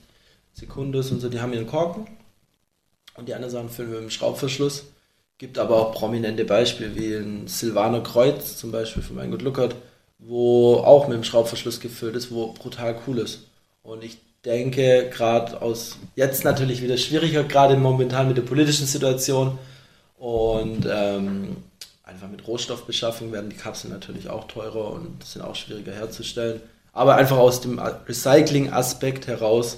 Sekundus 0.53 1.11
und 1.11 1.21
so, 1.21 1.29
die 1.29 1.39
haben 1.39 1.53
ihren 1.53 1.67
Korken 1.67 2.05
und 3.15 3.27
die 3.27 3.33
anderen 3.33 3.51
Sachen 3.51 3.69
füllen 3.69 3.91
wir 3.91 3.99
mit 3.99 4.09
dem 4.09 4.11
Schraubverschluss. 4.11 4.85
Gibt 5.37 5.57
aber 5.57 5.77
auch 5.77 5.93
prominente 5.93 6.45
Beispiele 6.45 6.95
wie 6.95 7.15
ein 7.15 7.47
Silvaner 7.47 8.01
Kreuz 8.01 8.57
zum 8.57 8.71
Beispiel 8.71 9.01
von 9.01 9.15
Weingut 9.15 9.41
Luckert, 9.41 9.75
wo 10.19 10.75
auch 10.75 11.07
mit 11.07 11.15
dem 11.15 11.23
Schraubverschluss 11.23 11.79
gefüllt 11.79 12.15
ist, 12.15 12.31
wo 12.31 12.53
brutal 12.53 12.99
cool 13.07 13.17
ist. 13.17 13.47
Und 13.81 14.03
ich 14.03 14.17
denke, 14.45 15.09
gerade 15.09 15.61
aus 15.61 15.97
jetzt 16.15 16.43
natürlich 16.43 16.83
wieder 16.83 16.97
schwieriger, 16.97 17.43
gerade 17.43 17.77
momentan 17.77 18.27
mit 18.27 18.37
der 18.37 18.43
politischen 18.43 18.85
Situation 18.85 19.57
und 20.17 20.85
ähm, 20.87 21.57
einfach 22.11 22.29
mit 22.29 22.47
Rohstoffbeschaffung 22.47 23.31
werden 23.31 23.49
die 23.49 23.55
Kapseln 23.55 23.93
natürlich 23.93 24.29
auch 24.29 24.47
teurer 24.47 24.91
und 24.91 25.23
sind 25.23 25.41
auch 25.41 25.55
schwieriger 25.55 25.93
herzustellen. 25.93 26.61
Aber 26.93 27.15
einfach 27.15 27.37
aus 27.37 27.61
dem 27.61 27.79
Recycling-Aspekt 27.79 29.27
heraus 29.27 29.77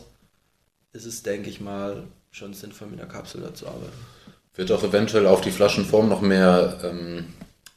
ist 0.93 1.05
es, 1.05 1.23
denke 1.23 1.49
ich 1.49 1.61
mal, 1.61 2.03
schon 2.31 2.53
sinnvoll, 2.53 2.87
mit 2.89 2.99
der 2.99 3.07
Kapsel 3.07 3.41
dazu 3.41 3.67
arbeiten. 3.67 3.93
Wird 4.55 4.71
auch 4.71 4.83
eventuell 4.83 5.27
auf 5.27 5.41
die 5.41 5.51
Flaschenform 5.51 6.09
noch 6.09 6.21
mehr 6.21 6.79
ähm, 6.83 7.25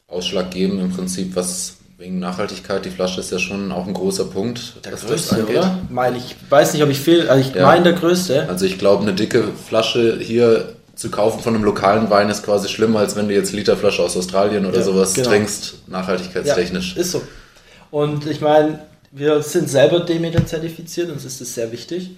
Ausschlag 0.07 0.51
geben, 0.51 0.79
im 0.81 0.91
Prinzip, 0.91 1.37
was 1.37 1.77
wegen 1.99 2.19
Nachhaltigkeit, 2.19 2.85
die 2.85 2.91
Flasche 2.91 3.21
ist 3.21 3.33
ja 3.33 3.39
schon 3.39 3.73
auch 3.73 3.87
ein 3.87 3.95
großer 3.95 4.27
Punkt. 4.27 4.85
Der 4.85 4.93
größte, 4.93 5.47
oder? 5.47 5.79
Meine 5.89 6.19
ich, 6.19 6.37
weiß 6.49 6.75
nicht, 6.75 6.83
ob 6.83 6.91
ich 6.91 7.01
fehl, 7.01 7.29
also 7.29 7.49
ich 7.49 7.55
ja. 7.55 7.67
meine 7.67 7.85
der 7.85 7.93
größte. 7.95 8.49
Also 8.49 8.67
ich 8.67 8.79
glaube, 8.79 9.03
eine 9.03 9.15
dicke 9.15 9.45
Flasche 9.53 10.19
hier 10.19 10.77
zu 10.97 11.11
kaufen 11.11 11.41
von 11.41 11.55
einem 11.55 11.63
lokalen 11.63 12.11
Wein 12.11 12.31
ist 12.31 12.43
quasi 12.43 12.69
schlimmer, 12.69 13.01
als 13.01 13.15
wenn 13.15 13.29
du 13.29 13.35
jetzt 13.35 13.53
Literflasche 13.53 14.03
aus 14.03 14.17
Australien 14.17 14.65
oder 14.65 14.79
ja, 14.79 14.83
sowas 14.83 15.15
genau. 15.15 15.29
trinkst, 15.29 15.89
nachhaltigkeitstechnisch. 15.89 16.97
Ja, 16.97 17.03
ist 17.03 17.13
so. 17.13 17.23
Und 17.91 18.27
ich 18.27 18.41
meine, 18.41 18.81
wir 19.13 19.43
sind 19.43 19.69
selber 19.69 20.01
Demeter 20.01 20.45
zertifiziert, 20.47 21.11
uns 21.11 21.25
ist 21.25 21.41
das 21.41 21.55
sehr 21.55 21.71
wichtig. 21.71 22.17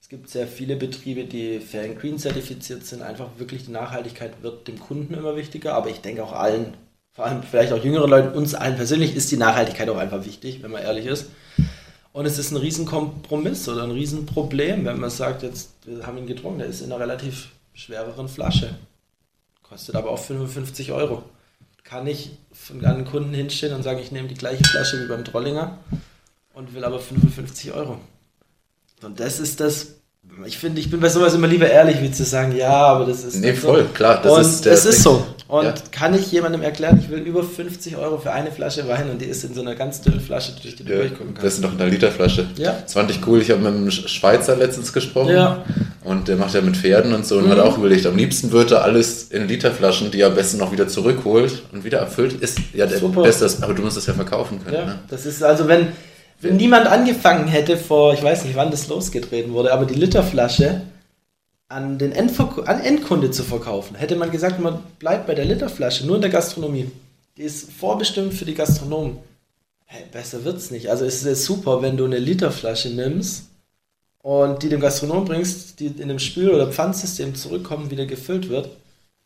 Es 0.00 0.08
gibt 0.08 0.30
sehr 0.30 0.46
viele 0.46 0.76
Betriebe, 0.76 1.24
die 1.24 1.60
Fair 1.60 1.84
and 1.84 2.00
Green 2.00 2.18
zertifiziert 2.18 2.86
sind. 2.86 3.02
Einfach 3.02 3.28
wirklich 3.38 3.66
die 3.66 3.72
Nachhaltigkeit 3.72 4.42
wird 4.42 4.66
dem 4.66 4.78
Kunden 4.78 5.14
immer 5.14 5.36
wichtiger, 5.36 5.74
aber 5.74 5.90
ich 5.90 6.00
denke 6.00 6.24
auch 6.24 6.32
allen, 6.32 6.74
vor 7.12 7.26
allem 7.26 7.42
vielleicht 7.42 7.72
auch 7.72 7.82
jüngeren 7.82 8.08
Leuten, 8.08 8.36
uns 8.36 8.54
allen 8.54 8.76
persönlich 8.76 9.14
ist 9.14 9.30
die 9.30 9.36
Nachhaltigkeit 9.36 9.88
auch 9.88 9.98
einfach 9.98 10.24
wichtig, 10.24 10.62
wenn 10.62 10.70
man 10.70 10.82
ehrlich 10.82 11.06
ist. 11.06 11.26
Und 12.12 12.26
es 12.26 12.38
ist 12.38 12.52
ein 12.52 12.56
Riesenkompromiss 12.56 13.68
oder 13.68 13.84
ein 13.84 13.92
Riesenproblem, 13.92 14.84
wenn 14.84 14.98
man 14.98 15.10
sagt, 15.10 15.42
jetzt, 15.42 15.70
wir 15.84 16.06
haben 16.06 16.18
ihn 16.18 16.26
getrunken, 16.26 16.60
der 16.60 16.68
ist 16.68 16.80
in 16.80 16.90
einer 16.90 17.00
relativ 17.00 17.50
schwereren 17.80 18.28
Flasche. 18.28 18.74
Kostet 19.62 19.96
aber 19.96 20.10
auch 20.10 20.18
55 20.18 20.92
Euro. 20.92 21.22
Kann 21.82 22.06
ich 22.06 22.32
von 22.52 22.84
einem 22.84 23.06
Kunden 23.06 23.32
hinstellen 23.32 23.74
und 23.74 23.82
sagen, 23.82 24.00
ich 24.00 24.12
nehme 24.12 24.28
die 24.28 24.34
gleiche 24.34 24.64
Flasche 24.64 25.02
wie 25.02 25.08
beim 25.08 25.24
Trollinger 25.24 25.78
und 26.52 26.74
will 26.74 26.84
aber 26.84 27.00
55 27.00 27.72
Euro. 27.72 27.98
Und 29.02 29.18
das 29.18 29.40
ist 29.40 29.60
das 29.60 29.99
ich 30.46 30.58
finde, 30.58 30.80
ich 30.80 30.90
bin 30.90 31.00
bei 31.00 31.08
sowas 31.08 31.34
immer 31.34 31.46
lieber 31.46 31.68
ehrlich, 31.68 32.00
wie 32.00 32.10
zu 32.10 32.24
sagen, 32.24 32.56
ja, 32.56 32.70
aber 32.70 33.04
das 33.04 33.24
ist. 33.24 33.36
Nee, 33.36 33.52
voll, 33.52 33.82
so. 33.82 33.88
klar. 33.94 34.20
Das 34.22 34.32
und 34.32 34.40
ist 34.40 34.66
es 34.66 34.84
ist 34.86 35.02
so. 35.02 35.26
Und 35.48 35.64
ja. 35.64 35.74
kann 35.90 36.14
ich 36.14 36.30
jemandem 36.30 36.62
erklären, 36.62 37.00
ich 37.02 37.10
will 37.10 37.18
über 37.18 37.42
50 37.42 37.96
Euro 37.96 38.18
für 38.18 38.30
eine 38.30 38.52
Flasche 38.52 38.86
Wein 38.86 39.10
und 39.10 39.20
die 39.20 39.24
ist 39.24 39.42
in 39.42 39.52
so 39.52 39.60
einer 39.62 39.74
ganz 39.74 40.00
dünnen 40.00 40.20
Flasche, 40.20 40.52
durch 40.62 40.76
die 40.76 40.84
du 40.84 40.92
ja, 40.92 41.00
durchgucken 41.00 41.34
kannst. 41.34 41.44
Das 41.44 41.54
ist 41.54 41.60
noch 41.60 41.72
in 41.74 41.80
einer 41.80 41.90
Literflasche. 41.90 42.46
Ja. 42.56 42.78
Das 42.82 42.92
fand 42.92 43.10
ich 43.10 43.26
cool. 43.26 43.40
Ich 43.42 43.50
habe 43.50 43.60
mit 43.60 43.74
einem 43.74 43.90
Schweizer 43.90 44.54
letztens 44.54 44.92
gesprochen. 44.92 45.34
Ja. 45.34 45.64
Und 46.04 46.28
der 46.28 46.36
macht 46.36 46.54
ja 46.54 46.60
mit 46.60 46.76
Pferden 46.76 47.12
und 47.12 47.26
so 47.26 47.38
und 47.38 47.46
mhm. 47.46 47.50
hat 47.50 47.58
auch 47.58 47.76
überlegt, 47.76 48.06
am 48.06 48.16
liebsten 48.16 48.52
würde 48.52 48.76
er 48.76 48.84
alles 48.84 49.24
in 49.24 49.48
Literflaschen, 49.48 50.12
die 50.12 50.20
er 50.20 50.28
am 50.28 50.34
besten 50.36 50.58
noch 50.58 50.70
wieder 50.70 50.86
zurückholt 50.86 51.62
und 51.72 51.82
wieder 51.82 52.02
abfüllt. 52.02 52.34
Ist 52.34 52.58
ja 52.72 52.86
der 52.86 52.98
Super. 52.98 53.22
beste, 53.22 53.50
aber 53.62 53.74
du 53.74 53.82
musst 53.82 53.96
das 53.96 54.06
ja 54.06 54.14
verkaufen 54.14 54.62
können. 54.62 54.76
Ja, 54.76 54.84
ne? 54.86 54.98
das 55.08 55.26
ist 55.26 55.42
also, 55.42 55.66
wenn, 55.66 55.88
wenn 56.40 56.56
niemand 56.56 56.86
angefangen 56.86 57.48
hätte 57.48 57.76
vor, 57.76 58.14
ich 58.14 58.22
weiß 58.22 58.44
nicht, 58.44 58.56
wann 58.56 58.70
das 58.70 58.88
losgetreten 58.88 59.52
wurde, 59.52 59.72
aber 59.72 59.84
die 59.84 59.94
Literflasche 59.94 60.82
an 61.68 61.98
den 61.98 62.12
Endverk 62.12 62.68
an 62.68 62.80
Endkunde 62.80 63.30
zu 63.30 63.44
verkaufen. 63.44 63.94
Hätte 63.94 64.16
man 64.16 64.30
gesagt, 64.30 64.58
man 64.58 64.82
bleibt 64.98 65.26
bei 65.26 65.34
der 65.34 65.44
Literflasche, 65.44 66.06
nur 66.06 66.16
in 66.16 66.22
der 66.22 66.30
Gastronomie. 66.30 66.90
Die 67.36 67.42
ist 67.42 67.70
vorbestimmt 67.70 68.34
für 68.34 68.44
die 68.44 68.54
Gastronomen. 68.54 69.18
Hey, 69.84 70.04
besser 70.10 70.44
wird's 70.44 70.70
nicht. 70.70 70.90
Also 70.90 71.04
es 71.04 71.22
ist 71.22 71.44
super, 71.44 71.82
wenn 71.82 71.96
du 71.96 72.04
eine 72.04 72.18
Literflasche 72.18 72.90
nimmst 72.90 73.46
und 74.22 74.62
die 74.62 74.68
dem 74.68 74.80
Gastronom 74.80 75.24
bringst, 75.24 75.78
die 75.80 75.86
in 75.86 76.02
einem 76.02 76.18
Spül- 76.18 76.50
oder 76.50 76.72
Pfandsystem 76.72 77.34
zurückkommen, 77.34 77.90
wieder 77.90 78.06
gefüllt 78.06 78.48
wird. 78.48 78.70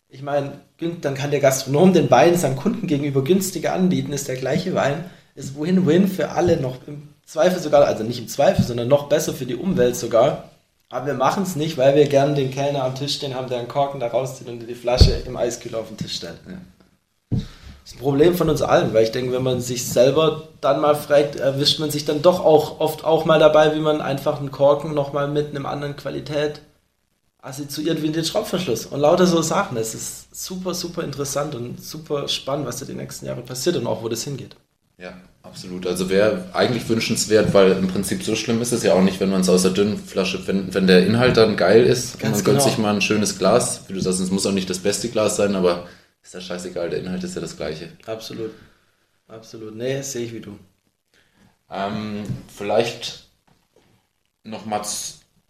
Ich 0.08 0.22
meine, 0.22 0.60
dann 1.00 1.14
kann 1.14 1.30
der 1.30 1.40
Gastronom 1.40 1.92
den 1.92 2.10
Wein 2.10 2.36
seinem 2.36 2.56
Kunden 2.56 2.86
gegenüber 2.86 3.24
günstiger 3.24 3.72
anbieten, 3.72 4.12
ist 4.12 4.28
der 4.28 4.36
gleiche 4.36 4.74
Wein, 4.74 5.04
ist 5.34 5.58
Win-Win 5.58 6.08
für 6.08 6.30
alle 6.30 6.58
noch 6.58 6.76
im 6.86 7.08
Zweifel 7.26 7.60
sogar, 7.60 7.84
also 7.84 8.04
nicht 8.04 8.18
im 8.18 8.28
Zweifel, 8.28 8.64
sondern 8.64 8.88
noch 8.88 9.08
besser 9.08 9.32
für 9.32 9.46
die 9.46 9.56
Umwelt 9.56 9.96
sogar. 9.96 10.50
Aber 10.90 11.06
wir 11.06 11.14
machen 11.14 11.42
es 11.42 11.56
nicht, 11.56 11.76
weil 11.76 11.96
wir 11.96 12.06
gerne 12.06 12.34
den 12.34 12.50
Kellner 12.50 12.84
am 12.84 12.94
Tisch 12.94 13.16
stehen 13.16 13.34
haben, 13.34 13.48
der 13.48 13.58
einen 13.58 13.68
Korken 13.68 13.98
da 13.98 14.06
rauszieht 14.06 14.48
und 14.48 14.60
die 14.60 14.74
Flasche 14.74 15.12
im 15.26 15.36
Eiskühler 15.36 15.78
auf 15.78 15.88
den 15.88 15.96
Tisch 15.96 16.16
stellt. 16.16 16.38
Ja. 16.46 16.58
Das 17.30 17.92
ist 17.92 17.98
ein 17.98 18.02
Problem 18.02 18.34
von 18.34 18.48
uns 18.48 18.62
allen, 18.62 18.94
weil 18.94 19.04
ich 19.04 19.12
denke, 19.12 19.32
wenn 19.32 19.42
man 19.42 19.60
sich 19.60 19.86
selber 19.86 20.48
dann 20.60 20.80
mal 20.80 20.94
fragt, 20.94 21.36
erwischt 21.36 21.80
man 21.80 21.90
sich 21.90 22.04
dann 22.04 22.22
doch 22.22 22.44
auch 22.44 22.80
oft 22.80 23.04
auch 23.04 23.24
mal 23.24 23.38
dabei, 23.38 23.74
wie 23.74 23.80
man 23.80 24.00
einfach 24.00 24.38
einen 24.38 24.50
Korken 24.50 24.94
nochmal 24.94 25.28
mit 25.28 25.54
einer 25.54 25.68
anderen 25.68 25.96
Qualität 25.96 26.62
assoziiert 27.42 28.00
wie 28.02 28.10
den 28.10 28.24
Schraubverschluss. 28.24 28.86
Und 28.86 29.00
lauter 29.00 29.26
so 29.26 29.42
Sachen. 29.42 29.76
Es 29.76 29.94
ist 29.94 30.34
super, 30.34 30.72
super 30.72 31.02
interessant 31.02 31.54
und 31.54 31.82
super 31.82 32.26
spannend, 32.28 32.66
was 32.66 32.78
da 32.78 32.86
die 32.86 32.94
nächsten 32.94 33.26
Jahre 33.26 33.42
passiert 33.42 33.76
und 33.76 33.86
auch 33.86 34.02
wo 34.02 34.08
das 34.08 34.24
hingeht. 34.24 34.56
Ja, 34.96 35.14
absolut. 35.42 35.86
Also 35.86 36.08
wäre 36.08 36.44
eigentlich 36.52 36.88
wünschenswert, 36.88 37.52
weil 37.52 37.72
im 37.72 37.88
Prinzip 37.88 38.22
so 38.22 38.36
schlimm 38.36 38.62
ist 38.62 38.72
es 38.72 38.84
ja 38.84 38.94
auch 38.94 39.02
nicht, 39.02 39.20
wenn 39.20 39.30
man 39.30 39.40
es 39.40 39.48
aus 39.48 39.62
der 39.62 39.72
dünnen 39.72 39.98
Flasche, 39.98 40.46
wenn, 40.46 40.72
wenn 40.72 40.86
der 40.86 41.06
Inhalt 41.06 41.36
dann 41.36 41.56
geil 41.56 41.84
ist, 41.84 42.20
Ganz 42.20 42.36
man 42.36 42.44
gönnt 42.44 42.58
genau. 42.58 42.68
sich 42.68 42.78
mal 42.78 42.94
ein 42.94 43.00
schönes 43.00 43.38
Glas, 43.38 43.82
wie 43.88 43.94
du 43.94 44.00
sagst, 44.00 44.20
es 44.20 44.30
muss 44.30 44.46
auch 44.46 44.52
nicht 44.52 44.70
das 44.70 44.78
beste 44.78 45.08
Glas 45.08 45.36
sein, 45.36 45.56
aber 45.56 45.88
ist 46.22 46.34
ja 46.34 46.40
scheißegal, 46.40 46.90
der 46.90 47.00
Inhalt 47.00 47.24
ist 47.24 47.34
ja 47.34 47.40
das 47.40 47.56
gleiche. 47.56 47.88
Absolut. 48.06 48.52
Absolut. 49.26 49.74
Nee, 49.74 50.00
sehe 50.02 50.26
ich 50.26 50.32
wie 50.32 50.40
du. 50.40 50.58
Ähm, 51.70 52.22
vielleicht 52.54 53.24
noch 54.44 54.64
mal 54.66 54.82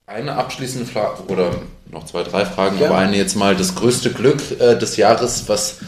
eine 0.06 0.36
abschließende 0.36 0.86
Frage 0.86 1.24
oder 1.24 1.54
noch 1.90 2.06
zwei, 2.06 2.22
drei 2.22 2.44
Fragen, 2.44 2.78
ja. 2.78 2.86
aber 2.86 2.98
eine 2.98 3.16
jetzt 3.16 3.36
mal 3.36 3.56
das 3.56 3.74
größte 3.74 4.12
Glück 4.12 4.40
äh, 4.60 4.76
des 4.78 4.96
Jahres, 4.96 5.48
was 5.48 5.78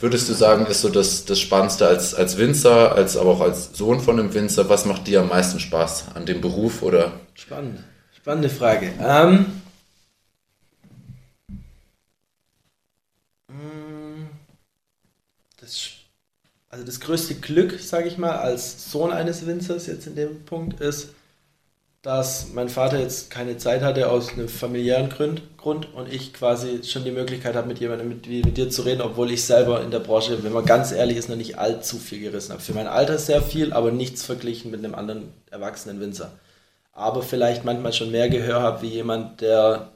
würdest 0.00 0.28
du 0.28 0.34
sagen, 0.34 0.66
ist 0.66 0.82
so 0.82 0.88
das, 0.88 1.24
das 1.24 1.40
Spannendste 1.40 1.86
als, 1.86 2.14
als 2.14 2.36
Winzer, 2.36 2.92
als 2.92 3.16
aber 3.16 3.30
auch 3.30 3.40
als 3.40 3.76
Sohn 3.76 4.00
von 4.00 4.18
einem 4.18 4.34
Winzer? 4.34 4.68
Was 4.68 4.84
macht 4.84 5.06
dir 5.06 5.20
am 5.20 5.28
meisten 5.28 5.60
Spaß 5.60 6.06
an 6.14 6.26
dem 6.26 6.40
Beruf? 6.40 6.82
Oder? 6.82 7.12
Spannend. 7.34 7.82
Spannende 8.16 8.48
Frage. 8.48 8.92
Ähm, 9.00 9.46
mm, 13.48 14.26
das, 15.60 15.90
also 16.68 16.84
das 16.84 17.00
größte 17.00 17.36
Glück, 17.36 17.78
sage 17.80 18.08
ich 18.08 18.18
mal, 18.18 18.36
als 18.36 18.90
Sohn 18.90 19.12
eines 19.12 19.46
Winzers 19.46 19.86
jetzt 19.86 20.06
in 20.06 20.16
dem 20.16 20.44
Punkt 20.44 20.80
ist, 20.80 21.10
dass 22.06 22.52
mein 22.54 22.68
Vater 22.68 23.00
jetzt 23.00 23.30
keine 23.30 23.56
Zeit 23.56 23.82
hatte 23.82 24.08
aus 24.08 24.32
einem 24.32 24.48
familiären 24.48 25.10
Grund, 25.10 25.42
Grund 25.56 25.92
und 25.92 26.06
ich 26.06 26.32
quasi 26.32 26.84
schon 26.84 27.02
die 27.02 27.10
Möglichkeit 27.10 27.56
habe, 27.56 27.66
mit 27.66 27.80
jemandem 27.80 28.08
mit, 28.08 28.28
mit 28.28 28.56
dir 28.56 28.70
zu 28.70 28.82
reden, 28.82 29.00
obwohl 29.00 29.32
ich 29.32 29.44
selber 29.44 29.82
in 29.82 29.90
der 29.90 29.98
Branche, 29.98 30.44
wenn 30.44 30.52
man 30.52 30.64
ganz 30.64 30.92
ehrlich 30.92 31.16
ist, 31.16 31.28
noch 31.28 31.34
nicht 31.34 31.58
allzu 31.58 31.98
viel 31.98 32.20
gerissen 32.20 32.52
habe. 32.52 32.62
Für 32.62 32.74
mein 32.74 32.86
Alter 32.86 33.18
sehr 33.18 33.42
viel, 33.42 33.72
aber 33.72 33.90
nichts 33.90 34.24
verglichen 34.24 34.70
mit 34.70 34.84
einem 34.84 34.94
anderen 34.94 35.32
erwachsenen 35.50 35.98
Winzer. 35.98 36.30
Aber 36.92 37.22
vielleicht 37.22 37.64
manchmal 37.64 37.92
schon 37.92 38.12
mehr 38.12 38.28
Gehör 38.28 38.60
habe 38.60 38.82
wie 38.82 38.90
jemand, 38.90 39.40
der 39.40 39.90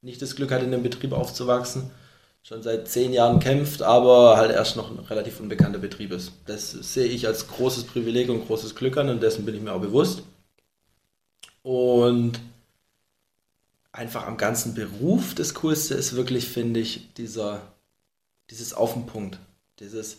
nicht 0.00 0.22
das 0.22 0.36
Glück 0.36 0.52
hat, 0.52 0.62
in 0.62 0.72
einem 0.72 0.82
Betrieb 0.82 1.12
aufzuwachsen, 1.12 1.90
schon 2.42 2.62
seit 2.62 2.88
zehn 2.88 3.12
Jahren 3.12 3.38
kämpft, 3.38 3.82
aber 3.82 4.38
halt 4.38 4.50
erst 4.50 4.76
noch 4.76 4.90
ein 4.90 4.98
relativ 4.98 5.40
unbekannter 5.40 5.78
Betrieb 5.78 6.10
ist. 6.10 6.32
Das 6.46 6.70
sehe 6.70 7.04
ich 7.08 7.26
als 7.26 7.48
großes 7.48 7.84
Privileg 7.84 8.30
und 8.30 8.46
großes 8.46 8.74
Glück 8.74 8.96
an 8.96 9.10
und 9.10 9.22
dessen 9.22 9.44
bin 9.44 9.54
ich 9.54 9.60
mir 9.60 9.74
auch 9.74 9.82
bewusst. 9.82 10.22
Und 11.62 12.40
einfach 13.92 14.26
am 14.26 14.36
ganzen 14.36 14.74
Beruf 14.74 15.34
das 15.34 15.54
Coolste 15.54 15.94
ist 15.94 16.16
wirklich, 16.16 16.48
finde 16.48 16.80
ich, 16.80 17.12
dieser, 17.14 17.62
dieses 18.50 18.72
Auf 18.72 18.94
den 18.94 19.06
Punkt. 19.06 19.38
Dieses, 19.80 20.18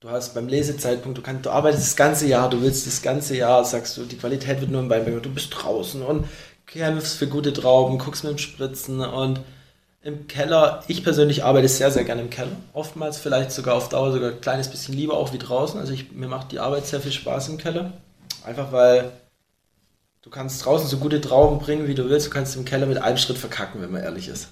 du 0.00 0.10
hast 0.10 0.34
beim 0.34 0.48
Lesezeitpunkt, 0.48 1.18
du, 1.18 1.22
kannst, 1.22 1.46
du 1.46 1.50
arbeitest 1.50 1.86
das 1.86 1.96
ganze 1.96 2.26
Jahr, 2.26 2.50
du 2.50 2.62
willst 2.62 2.86
das 2.86 3.02
ganze 3.02 3.36
Jahr, 3.36 3.64
sagst 3.64 3.96
du, 3.96 4.04
die 4.04 4.16
Qualität 4.16 4.60
wird 4.60 4.70
nur 4.70 4.82
im 4.82 4.90
Weinberg, 4.90 5.22
du 5.22 5.32
bist 5.32 5.50
draußen 5.50 6.02
und 6.02 6.26
kämpfst 6.66 7.16
für 7.16 7.28
gute 7.28 7.52
Trauben, 7.52 7.98
guckst 7.98 8.24
mit 8.24 8.32
dem 8.32 8.38
Spritzen 8.38 9.00
und 9.00 9.40
im 10.02 10.28
Keller, 10.28 10.84
ich 10.86 11.02
persönlich 11.02 11.42
arbeite 11.42 11.68
sehr, 11.68 11.90
sehr 11.90 12.04
gerne 12.04 12.22
im 12.22 12.30
Keller. 12.30 12.52
Oftmals 12.72 13.18
vielleicht 13.18 13.50
sogar 13.50 13.74
auf 13.74 13.88
Dauer 13.88 14.12
sogar 14.12 14.30
ein 14.30 14.40
kleines 14.40 14.68
bisschen 14.68 14.94
lieber 14.94 15.14
auch 15.14 15.32
wie 15.32 15.38
draußen. 15.38 15.80
Also 15.80 15.92
ich, 15.92 16.12
mir 16.12 16.28
macht 16.28 16.52
die 16.52 16.60
Arbeit 16.60 16.86
sehr 16.86 17.00
viel 17.00 17.10
Spaß 17.10 17.48
im 17.48 17.58
Keller. 17.58 17.92
Einfach 18.44 18.70
weil 18.70 19.10
Du 20.26 20.30
kannst 20.30 20.66
draußen 20.66 20.88
so 20.88 20.96
gute 20.96 21.20
Trauben 21.20 21.60
bringen, 21.60 21.86
wie 21.86 21.94
du 21.94 22.10
willst. 22.10 22.26
Du 22.26 22.30
kannst 22.30 22.56
im 22.56 22.64
Keller 22.64 22.86
mit 22.86 22.98
einem 22.98 23.16
Schritt 23.16 23.38
verkacken, 23.38 23.80
wenn 23.80 23.92
man 23.92 24.02
ehrlich 24.02 24.26
ist. 24.26 24.48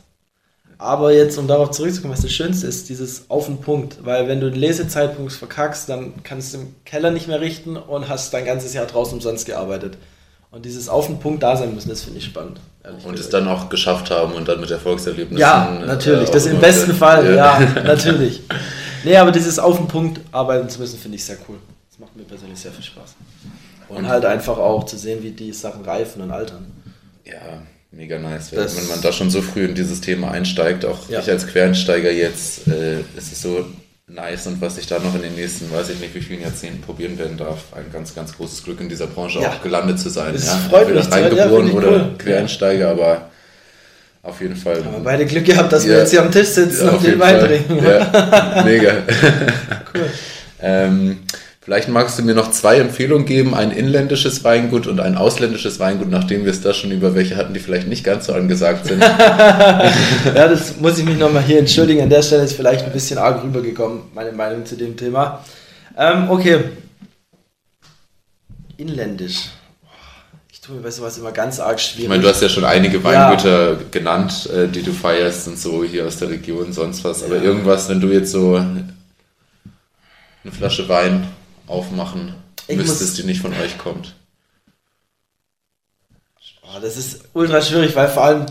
Aber 0.79 1.12
jetzt, 1.12 1.37
um 1.37 1.49
darauf 1.49 1.72
zurückzukommen, 1.72 2.12
was 2.12 2.22
das 2.22 2.31
Schönste 2.31 2.68
ist, 2.68 2.89
dieses 2.89 3.29
Auf 3.29 3.47
den 3.47 3.61
Punkt. 3.61 3.97
Weil 4.05 4.29
wenn 4.29 4.39
du 4.39 4.53
den 4.53 4.61
Lesezeitpunkt 4.61 5.33
verkackst, 5.33 5.89
dann 5.89 6.22
kannst 6.22 6.55
du 6.55 6.59
im 6.59 6.77
Keller 6.85 7.11
nicht 7.11 7.27
mehr 7.27 7.41
richten 7.41 7.77
und 7.77 8.09
hast 8.09 8.33
dein 8.33 8.45
ganzes 8.45 8.72
Jahr 8.72 8.87
draußen 8.87 9.14
umsonst 9.14 9.47
gearbeitet. 9.47 9.99
Und 10.53 10.64
dieses 10.64 10.89
Auf 10.89 11.07
den 11.09 11.18
Punkt 11.18 11.43
da 11.43 11.57
sein 11.57 11.75
müssen, 11.75 11.89
das 11.89 12.03
finde 12.03 12.20
ich 12.20 12.27
spannend. 12.27 12.61
Und 13.05 13.18
es 13.18 13.29
dann 13.29 13.49
auch 13.49 13.68
geschafft 13.68 14.12
haben 14.12 14.35
und 14.35 14.47
dann 14.47 14.61
mit 14.61 14.70
Erfolgserlebnissen. 14.70 15.41
Ja, 15.41 15.77
äh, 15.83 15.87
natürlich. 15.87 16.29
Äh, 16.29 16.33
das 16.33 16.47
im 16.47 16.61
besten 16.61 16.91
der, 16.91 16.95
Fall, 16.95 17.35
ja. 17.35 17.61
ja, 17.61 17.83
natürlich. 17.83 18.43
Nee, 19.03 19.16
aber 19.16 19.33
dieses 19.33 19.59
Auf 19.59 19.79
den 19.79 19.89
Punkt 19.89 20.20
arbeiten 20.31 20.68
zu 20.68 20.79
müssen, 20.79 21.01
finde 21.01 21.16
ich 21.16 21.25
sehr 21.25 21.39
cool. 21.49 21.57
Das 21.91 21.99
macht 21.99 22.14
mir 22.14 22.22
persönlich 22.22 22.61
sehr 22.61 22.70
viel 22.70 22.85
Spaß. 22.85 23.16
Und 23.89 24.09
halt 24.09 24.24
einfach 24.24 24.59
auch 24.59 24.85
zu 24.85 24.97
sehen, 24.97 25.22
wie 25.22 25.30
die 25.30 25.53
Sachen 25.53 25.85
reifen 25.85 26.22
und 26.22 26.30
altern. 26.30 26.66
Ja, 27.24 27.62
mega 27.91 28.18
nice. 28.18 28.51
Das 28.51 28.76
wenn 28.76 28.89
man 28.89 29.01
da 29.01 29.12
schon 29.12 29.30
so 29.30 29.43
früh 29.43 29.64
in 29.64 29.74
dieses 29.74 30.01
Thema 30.01 30.30
einsteigt, 30.30 30.85
auch 30.85 31.09
ja. 31.09 31.20
ich 31.20 31.30
als 31.30 31.47
Quereinsteiger 31.47 32.11
jetzt, 32.11 32.66
äh, 32.68 33.01
ist 33.16 33.32
es 33.32 33.43
so 33.43 33.64
nice 34.07 34.47
und 34.47 34.61
was 34.61 34.78
ich 34.78 34.87
da 34.87 34.99
noch 34.99 35.14
in 35.14 35.22
den 35.22 35.35
nächsten, 35.35 35.70
weiß 35.72 35.91
ich 35.91 36.01
nicht, 36.01 36.14
wie 36.14 36.20
vielen 36.20 36.43
Jahrzehnten 36.43 36.80
probieren 36.82 37.18
werden 37.18 37.37
darf. 37.37 37.72
Ein 37.74 37.87
ganz, 37.93 38.14
ganz 38.14 38.37
großes 38.37 38.64
Glück 38.64 38.80
in 38.80 38.89
dieser 38.89 39.07
Branche 39.07 39.41
ja. 39.41 39.51
auch 39.51 39.62
gelandet 39.62 39.99
zu 39.99 40.11
sein. 40.11 40.35
Das 40.35 40.47
ja. 40.47 40.57
freut 40.68 40.95
mich. 40.95 41.11
Reingeboren 41.11 41.68
ja, 41.68 41.72
oder 41.72 41.91
cool. 41.91 42.14
Quereinsteiger, 42.18 42.91
aber 42.91 43.30
auf 44.22 44.41
jeden 44.41 44.57
Fall. 44.57 44.78
Aber 44.78 45.01
beide 45.01 45.26
Glück 45.26 45.45
gehabt, 45.45 45.72
dass 45.72 45.87
wir 45.87 45.99
jetzt 45.99 46.11
hier 46.11 46.22
am 46.22 46.30
Tisch 46.30 46.49
sitzen 46.49 46.89
und 46.89 47.05
den 47.05 47.18
Wein 47.18 47.41
trinken. 47.41 47.85
Ja, 47.85 48.62
mega. 48.64 48.93
cool. 49.95 50.11
ähm, 50.61 51.18
Vielleicht 51.65 51.89
magst 51.89 52.19
du 52.19 52.23
mir 52.23 52.35
noch 52.35 52.51
zwei 52.51 52.77
Empfehlungen 52.77 53.25
geben, 53.25 53.55
ein 53.55 53.71
inländisches 53.71 54.45
Weingut 54.45 54.87
und 54.87 55.01
ein 55.01 55.17
ausländisches 55.17 55.81
Weingut, 55.81 56.11
nachdem 56.11 56.45
wir 56.45 56.51
es 56.51 56.61
da 56.61 56.75
schon 56.75 56.91
über 56.91 57.15
welche 57.15 57.37
hatten, 57.37 57.55
die 57.55 57.61
vielleicht 57.61 57.89
nicht 57.89 58.05
ganz 58.05 58.27
so 58.27 58.35
angesagt 58.35 58.85
sind. 58.85 59.01
ja, 59.03 59.89
das 60.47 60.77
muss 60.77 60.99
ich 60.99 61.07
mich 61.07 61.17
nochmal 61.19 61.43
hier 61.43 61.59
entschuldigen. 61.59 62.03
An 62.03 62.11
der 62.11 62.21
Stelle 62.21 62.43
ist 62.43 62.53
vielleicht 62.53 62.85
ein 62.85 62.93
bisschen 62.93 63.17
arg 63.17 63.43
rübergekommen, 63.43 64.03
meine 64.15 64.33
Meinung 64.33 64.67
zu 64.67 64.77
dem 64.77 64.95
Thema. 64.95 65.43
Ähm, 65.97 66.29
okay. 66.29 66.65
Inländisch. 68.77 69.49
Ich 70.53 70.61
tue 70.61 70.77
mir 70.77 70.83
bei 70.83 70.91
sowas 70.91 71.17
immer 71.17 71.33
ganz 71.33 71.61
arg 71.61 71.81
schwierig. 71.81 72.03
Ich 72.03 72.09
meine, 72.11 72.23
du 72.23 72.29
hast 72.29 72.43
ja 72.43 72.51
schon 72.51 72.67
einige 72.67 73.03
Weingüter 73.03 73.71
ja. 73.71 73.79
genannt, 73.91 74.51
äh, 74.55 74.69
die 74.69 74.83
du 74.83 74.93
feierst 74.93 75.49
und 75.49 75.59
so 75.59 75.83
hier 75.83 76.05
aus 76.05 76.19
der 76.19 76.29
Region, 76.29 76.75
sonst 76.75 77.03
was. 77.05 77.25
Aber 77.25 77.37
ja. 77.37 77.43
irgendwas, 77.43 77.89
wenn 77.89 78.03
du 78.03 78.09
jetzt 78.09 78.33
so 78.33 78.57
eine 78.57 78.85
Flasche 80.53 80.87
Wein 80.91 81.27
aufmachen 81.67 82.35
ich 82.67 82.77
müsstest, 82.77 83.19
die 83.19 83.25
nicht 83.25 83.41
von 83.41 83.53
euch 83.53 83.79
kommt. 83.79 84.15
Oh, 86.62 86.81
das 86.81 86.97
ist 86.97 87.25
ultra 87.35 87.61
schwierig, 87.61 87.95
weil 87.95 88.09
vor 88.09 88.25
allem, 88.25 88.47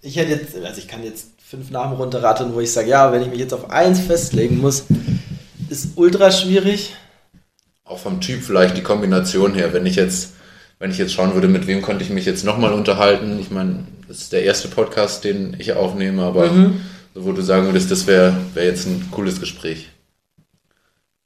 ich 0.00 0.16
hätte 0.16 0.32
jetzt, 0.32 0.56
also 0.56 0.78
ich 0.78 0.88
kann 0.88 1.04
jetzt 1.04 1.28
fünf 1.38 1.70
Namen 1.70 1.96
runterraten, 1.96 2.54
wo 2.54 2.60
ich 2.60 2.72
sage, 2.72 2.88
ja, 2.88 3.12
wenn 3.12 3.22
ich 3.22 3.28
mich 3.28 3.38
jetzt 3.38 3.54
auf 3.54 3.70
eins 3.70 4.00
festlegen 4.00 4.58
muss, 4.58 4.84
ist 5.68 5.90
ultra 5.96 6.30
schwierig. 6.30 6.94
Auch 7.84 7.98
vom 7.98 8.20
Typ 8.20 8.42
vielleicht 8.42 8.76
die 8.76 8.82
Kombination 8.82 9.54
her, 9.54 9.72
wenn 9.72 9.86
ich 9.86 9.96
jetzt, 9.96 10.32
wenn 10.78 10.90
ich 10.90 10.98
jetzt 10.98 11.12
schauen 11.12 11.34
würde, 11.34 11.48
mit 11.48 11.66
wem 11.66 11.82
konnte 11.82 12.04
ich 12.04 12.10
mich 12.10 12.26
jetzt 12.26 12.44
nochmal 12.44 12.72
unterhalten. 12.72 13.38
Ich 13.38 13.50
meine, 13.50 13.86
das 14.08 14.18
ist 14.18 14.32
der 14.32 14.44
erste 14.44 14.68
Podcast, 14.68 15.24
den 15.24 15.56
ich 15.58 15.72
aufnehme, 15.72 16.22
aber 16.24 16.50
mhm. 16.50 16.80
so, 17.14 17.24
wo 17.24 17.32
du 17.32 17.42
sagen 17.42 17.66
würdest, 17.66 17.90
das 17.90 18.06
wäre 18.06 18.36
wär 18.54 18.64
jetzt 18.64 18.86
ein 18.86 19.08
cooles 19.10 19.38
Gespräch, 19.38 19.90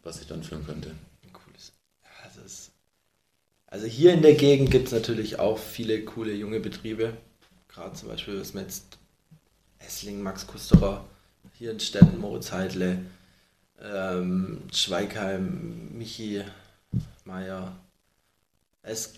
was 0.02 0.20
ich 0.20 0.26
dann 0.26 0.42
führen 0.42 0.66
könnte. 0.66 0.90
Also 3.76 3.88
hier 3.88 4.14
in 4.14 4.22
der 4.22 4.32
Gegend 4.32 4.70
gibt 4.70 4.86
es 4.86 4.94
natürlich 4.94 5.38
auch 5.38 5.58
viele 5.58 6.02
coole 6.02 6.32
junge 6.32 6.60
Betriebe. 6.60 7.12
Gerade 7.68 7.92
zum 7.92 8.08
Beispiel, 8.08 8.40
was 8.40 8.54
man 8.54 8.62
jetzt 8.64 8.96
Essling, 9.78 10.22
Max 10.22 10.46
Kusterer, 10.46 11.04
hier 11.58 11.72
in 11.72 11.78
Städten, 11.78 12.18
Moritz 12.18 12.52
Heidle, 12.52 13.00
ähm, 13.82 14.62
Schweigheim, 14.72 15.90
Michi 15.92 16.42
Meier. 17.26 17.76
Es, 18.82 19.12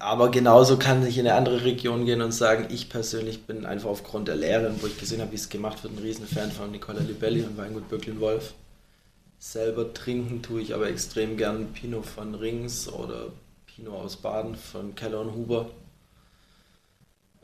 aber 0.00 0.32
genauso 0.32 0.76
kann 0.76 1.06
ich 1.06 1.18
in 1.18 1.28
eine 1.28 1.36
andere 1.36 1.62
Region 1.62 2.04
gehen 2.04 2.20
und 2.20 2.32
sagen, 2.32 2.66
ich 2.68 2.88
persönlich 2.88 3.44
bin 3.44 3.64
einfach 3.64 3.90
aufgrund 3.90 4.26
der 4.26 4.34
Lehre, 4.34 4.74
wo 4.80 4.88
ich 4.88 4.98
gesehen 4.98 5.20
habe, 5.20 5.30
wie 5.30 5.36
es 5.36 5.48
gemacht 5.48 5.84
wird, 5.84 5.94
ein 5.94 6.02
Riesenfan 6.02 6.50
von 6.50 6.72
Nicola 6.72 6.98
Libelli 6.98 7.44
und 7.44 7.56
Weingut 7.56 7.88
Böcklin-Wolf. 7.88 8.54
Selber 9.40 9.94
trinken 9.94 10.42
tue 10.42 10.60
ich 10.60 10.74
aber 10.74 10.88
extrem 10.88 11.36
gern 11.36 11.68
Pinot 11.72 12.06
von 12.06 12.34
Rings 12.34 12.88
oder 12.88 13.26
Pinot 13.66 13.94
aus 13.94 14.16
Baden 14.16 14.56
von 14.56 14.94
Keller 14.96 15.20
und 15.20 15.34
Huber. 15.34 15.66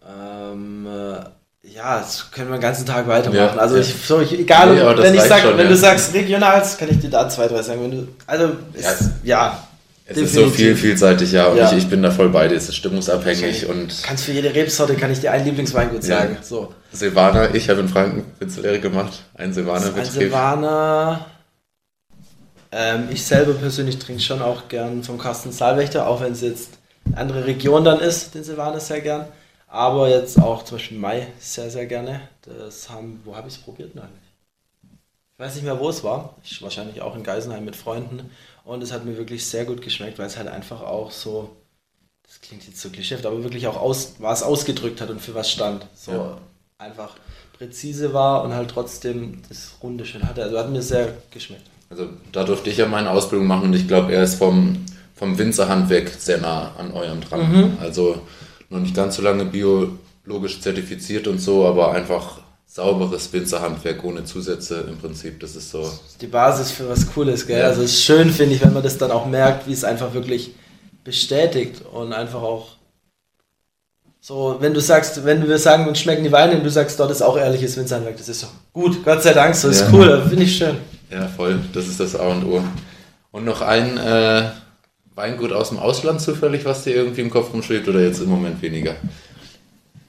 Ähm, 0.06 0.86
äh, 0.86 1.20
ja, 1.72 1.98
das 1.98 2.30
können 2.30 2.50
wir 2.50 2.56
den 2.56 2.62
ganzen 2.62 2.84
Tag 2.84 3.06
weitermachen. 3.06 3.56
Ja, 3.56 3.56
also 3.56 3.76
ich, 3.76 3.94
so, 3.94 4.20
ich, 4.20 4.38
egal, 4.38 4.76
ja, 4.76 4.98
wenn 4.98 5.14
ich 5.14 5.22
sag, 5.22 5.40
schon, 5.40 5.56
wenn 5.56 5.66
ja. 5.66 5.70
du 5.70 5.76
sagst 5.76 6.12
regional, 6.12 6.62
kann 6.78 6.90
ich 6.90 6.98
dir 6.98 7.08
da 7.08 7.28
zwei, 7.28 7.46
drei 7.46 7.62
sagen. 7.62 7.82
Wenn 7.82 7.90
du, 7.92 8.08
also 8.26 8.50
ist, 8.74 9.10
ja. 9.22 9.66
Es 10.06 10.16
definitiv. 10.16 10.24
ist 10.24 10.34
so 10.34 10.50
viel, 10.50 10.76
vielseitig, 10.76 11.32
ja, 11.32 11.46
und 11.46 11.58
ich, 11.58 11.72
ich, 11.78 11.88
bin 11.88 12.02
da 12.02 12.10
voll 12.10 12.28
bei 12.28 12.48
dir. 12.48 12.56
Es 12.56 12.68
ist 12.68 12.76
stimmungsabhängig 12.76 13.66
und. 13.66 14.02
Kannst 14.02 14.24
für 14.24 14.32
jede 14.32 14.54
Rebsorte 14.54 14.94
kann 14.96 15.10
ich 15.10 15.20
dir 15.20 15.32
ein 15.32 15.44
Lieblingsweingut 15.44 16.02
sagen. 16.02 16.36
So. 16.42 16.74
Silvaner, 16.92 17.54
ich 17.54 17.70
habe 17.70 17.80
in 17.80 17.88
Franken 17.88 18.24
Pizzolehre 18.38 18.80
gemacht, 18.80 19.22
ein 19.34 19.54
Silvaner-Betrieb. 19.54 20.04
Ein 20.04 20.10
Silvaner 20.10 21.26
ähm, 22.76 23.08
ich 23.12 23.24
selber 23.24 23.54
persönlich 23.54 24.00
trinke 24.00 24.20
schon 24.20 24.42
auch 24.42 24.66
gern 24.68 25.04
vom 25.04 25.16
Carsten 25.16 25.52
Saalwächter, 25.52 26.08
auch 26.08 26.20
wenn 26.20 26.32
es 26.32 26.40
jetzt 26.40 26.70
eine 27.06 27.18
andere 27.18 27.46
Region 27.46 27.84
dann 27.84 28.00
ist, 28.00 28.34
den 28.34 28.42
Silvaner 28.42 28.80
sehr 28.80 29.00
gern. 29.00 29.28
Aber 29.68 30.08
jetzt 30.08 30.40
auch 30.40 30.64
zum 30.64 30.78
Beispiel 30.78 30.98
Mai 30.98 31.28
sehr, 31.38 31.70
sehr 31.70 31.86
gerne. 31.86 32.28
Das 32.42 32.90
haben, 32.90 33.20
wo 33.24 33.36
habe 33.36 33.46
ich 33.46 33.54
es 33.54 33.60
probiert 33.60 33.96
eigentlich? 33.96 34.10
Ich 35.32 35.38
weiß 35.38 35.54
nicht 35.54 35.64
mehr, 35.64 35.78
wo 35.78 35.88
es 35.88 36.02
war. 36.02 36.36
Ich, 36.42 36.62
wahrscheinlich 36.62 37.00
auch 37.00 37.14
in 37.14 37.22
Geisenheim 37.22 37.64
mit 37.64 37.76
Freunden. 37.76 38.30
Und 38.64 38.82
es 38.82 38.92
hat 38.92 39.04
mir 39.04 39.16
wirklich 39.16 39.46
sehr 39.46 39.64
gut 39.64 39.80
geschmeckt, 39.80 40.18
weil 40.18 40.26
es 40.26 40.36
halt 40.36 40.48
einfach 40.48 40.80
auch 40.80 41.12
so, 41.12 41.54
das 42.26 42.40
klingt 42.40 42.66
jetzt 42.66 42.80
so 42.80 42.90
klischeehaft, 42.90 43.26
aber 43.26 43.42
wirklich 43.44 43.68
auch 43.68 43.76
aus, 43.76 44.14
was 44.18 44.42
ausgedrückt 44.42 45.00
hat 45.00 45.10
und 45.10 45.20
für 45.20 45.34
was 45.34 45.50
stand. 45.50 45.86
So 45.94 46.12
ja. 46.12 46.38
einfach 46.78 47.16
präzise 47.56 48.12
war 48.14 48.42
und 48.42 48.52
halt 48.52 48.70
trotzdem 48.70 49.42
das 49.48 49.74
Runde 49.80 50.04
schön 50.06 50.26
hatte. 50.28 50.42
Also 50.42 50.58
hat 50.58 50.70
mir 50.70 50.82
sehr 50.82 51.16
geschmeckt. 51.30 51.68
Also 51.94 52.08
da 52.32 52.42
durfte 52.42 52.70
ich 52.70 52.76
ja 52.78 52.86
meine 52.86 53.10
Ausbildung 53.10 53.46
machen 53.46 53.68
und 53.68 53.74
ich 53.74 53.86
glaube, 53.86 54.12
er 54.12 54.24
ist 54.24 54.34
vom, 54.34 54.84
vom 55.14 55.38
Winzerhandwerk 55.38 56.10
sehr 56.18 56.38
nah 56.38 56.72
an 56.76 56.92
eurem 56.92 57.20
dran. 57.20 57.52
Mhm. 57.52 57.78
Also 57.80 58.20
noch 58.68 58.80
nicht 58.80 58.96
ganz 58.96 59.14
so 59.14 59.22
lange 59.22 59.44
biologisch 59.44 60.60
zertifiziert 60.60 61.28
und 61.28 61.38
so, 61.38 61.64
aber 61.64 61.92
einfach 61.92 62.40
sauberes 62.66 63.32
Winzerhandwerk 63.32 64.02
ohne 64.02 64.24
Zusätze 64.24 64.86
im 64.88 64.98
Prinzip. 64.98 65.38
Das 65.38 65.54
ist 65.54 65.70
so. 65.70 65.82
Das 65.82 65.92
ist 66.08 66.20
die 66.20 66.26
Basis 66.26 66.72
für 66.72 66.88
was 66.88 67.06
Cooles, 67.14 67.46
gell? 67.46 67.60
Ja. 67.60 67.66
Also 67.66 67.82
es 67.82 67.92
ist 67.92 68.02
schön, 68.02 68.28
finde 68.30 68.56
ich, 68.56 68.64
wenn 68.64 68.72
man 68.72 68.82
das 68.82 68.98
dann 68.98 69.12
auch 69.12 69.26
merkt, 69.26 69.68
wie 69.68 69.72
es 69.72 69.84
einfach 69.84 70.14
wirklich 70.14 70.50
bestätigt 71.04 71.82
und 71.92 72.12
einfach 72.12 72.42
auch 72.42 72.70
so, 74.20 74.56
wenn 74.58 74.74
du 74.74 74.80
sagst, 74.80 75.24
wenn 75.24 75.46
wir 75.46 75.58
sagen, 75.58 75.86
uns 75.86 76.00
schmecken 76.00 76.24
die 76.24 76.32
Weine 76.32 76.56
und 76.56 76.64
du 76.64 76.70
sagst, 76.70 76.98
dort 76.98 77.12
ist 77.12 77.22
auch 77.22 77.36
ehrliches 77.36 77.76
Winzerhandwerk, 77.76 78.16
das 78.16 78.28
ist 78.28 78.40
so 78.40 78.48
gut, 78.72 79.04
Gott 79.04 79.22
sei 79.22 79.34
Dank, 79.34 79.54
so 79.54 79.68
ist 79.68 79.82
ja. 79.82 79.88
cool, 79.92 80.24
finde 80.28 80.42
ich 80.42 80.56
schön. 80.56 80.78
Ja, 81.10 81.28
voll, 81.28 81.60
das 81.72 81.86
ist 81.86 82.00
das 82.00 82.16
A 82.16 82.28
und 82.28 82.44
O. 82.44 82.62
Und 83.30 83.44
noch 83.44 83.60
ein 83.60 83.96
äh, 83.98 84.50
Weingut 85.14 85.52
aus 85.52 85.68
dem 85.68 85.78
Ausland 85.78 86.20
zufällig, 86.20 86.64
was 86.64 86.84
dir 86.84 86.94
irgendwie 86.94 87.20
im 87.20 87.30
Kopf 87.30 87.52
rumschwebt 87.52 87.88
oder 87.88 88.00
jetzt 88.00 88.20
im 88.20 88.28
Moment 88.28 88.60
weniger? 88.62 88.94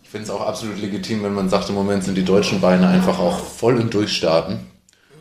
Ich 0.03 0.09
finde 0.09 0.25
es 0.25 0.29
auch 0.29 0.41
absolut 0.41 0.79
legitim, 0.79 1.23
wenn 1.23 1.33
man 1.33 1.49
sagt, 1.49 1.69
im 1.69 1.75
Moment 1.75 2.03
sind 2.03 2.15
die 2.15 2.23
deutschen 2.23 2.61
Weine 2.61 2.87
einfach 2.87 3.19
auch 3.19 3.39
voll 3.39 3.79
im 3.79 3.89
Durchstarten. 3.89 4.59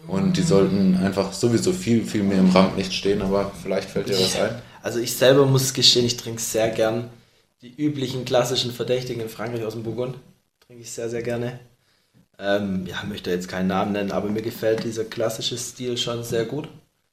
Und 0.06 0.36
die 0.36 0.42
sollten 0.42 0.96
einfach 0.96 1.32
sowieso 1.32 1.72
viel, 1.72 2.04
viel 2.04 2.22
mehr 2.22 2.38
im 2.38 2.50
Rampenlicht 2.50 2.92
stehen, 2.92 3.22
aber 3.22 3.50
vielleicht 3.62 3.88
fällt 3.88 4.08
dir 4.08 4.18
was 4.18 4.36
ein. 4.36 4.60
Also 4.82 5.00
ich 5.00 5.16
selber 5.16 5.46
muss 5.46 5.72
gestehen, 5.72 6.04
ich 6.04 6.18
trinke 6.18 6.40
sehr 6.40 6.68
gern 6.68 7.08
die 7.62 7.74
üblichen 7.74 8.26
klassischen 8.26 8.70
Verdächtigen 8.70 9.22
in 9.22 9.30
Frankreich 9.30 9.64
aus 9.64 9.72
dem 9.72 9.82
Burgund. 9.82 10.18
Trinke 10.60 10.82
ich 10.82 10.90
sehr, 10.90 11.08
sehr 11.08 11.22
gerne. 11.22 11.58
Ähm, 12.38 12.86
ja, 12.86 13.02
möchte 13.06 13.30
jetzt 13.30 13.48
keinen 13.48 13.68
Namen 13.68 13.92
nennen, 13.92 14.12
aber 14.12 14.28
mir 14.28 14.42
gefällt 14.42 14.84
dieser 14.84 15.04
klassische 15.04 15.56
Stil 15.56 15.96
schon 15.96 16.24
sehr 16.24 16.44
gut. 16.44 16.68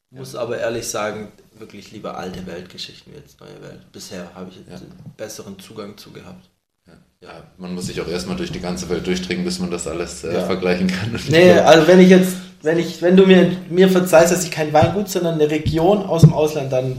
Muss 0.09 0.33
ja. 0.33 0.41
aber 0.41 0.57
ehrlich 0.57 0.87
sagen, 0.87 1.29
wirklich 1.57 1.91
lieber 1.91 2.17
alte 2.17 2.45
Weltgeschichten 2.45 3.13
jetzt 3.13 3.39
neue 3.39 3.61
Welt. 3.61 3.91
Bisher 3.91 4.33
habe 4.35 4.49
ich 4.49 4.57
jetzt 4.57 4.69
ja. 4.69 4.75
einen 4.75 5.13
besseren 5.15 5.57
Zugang 5.59 5.97
zu 5.97 6.11
gehabt. 6.11 6.49
Ja. 6.87 6.93
ja, 7.21 7.43
man 7.57 7.73
muss 7.75 7.85
sich 7.85 8.01
auch 8.01 8.07
erstmal 8.07 8.35
durch 8.35 8.51
die 8.51 8.59
ganze 8.59 8.89
Welt 8.89 9.05
durchtrinken, 9.07 9.45
bis 9.45 9.59
man 9.59 9.71
das 9.71 9.87
alles 9.87 10.23
äh, 10.23 10.41
vergleichen 10.45 10.87
kann. 10.87 11.17
Nee, 11.29 11.51
also 11.53 11.87
wenn 11.87 11.99
ich 11.99 12.09
jetzt, 12.09 12.35
wenn 12.63 12.79
ich, 12.79 13.01
wenn 13.01 13.15
du 13.15 13.25
mir, 13.25 13.55
mir 13.69 13.89
verzeihst, 13.89 14.33
dass 14.33 14.43
ich 14.43 14.51
kein 14.51 14.73
Weingut, 14.73 15.07
sondern 15.07 15.35
eine 15.35 15.49
Region 15.49 15.99
aus 15.99 16.21
dem 16.21 16.33
Ausland, 16.33 16.73
dann 16.73 16.97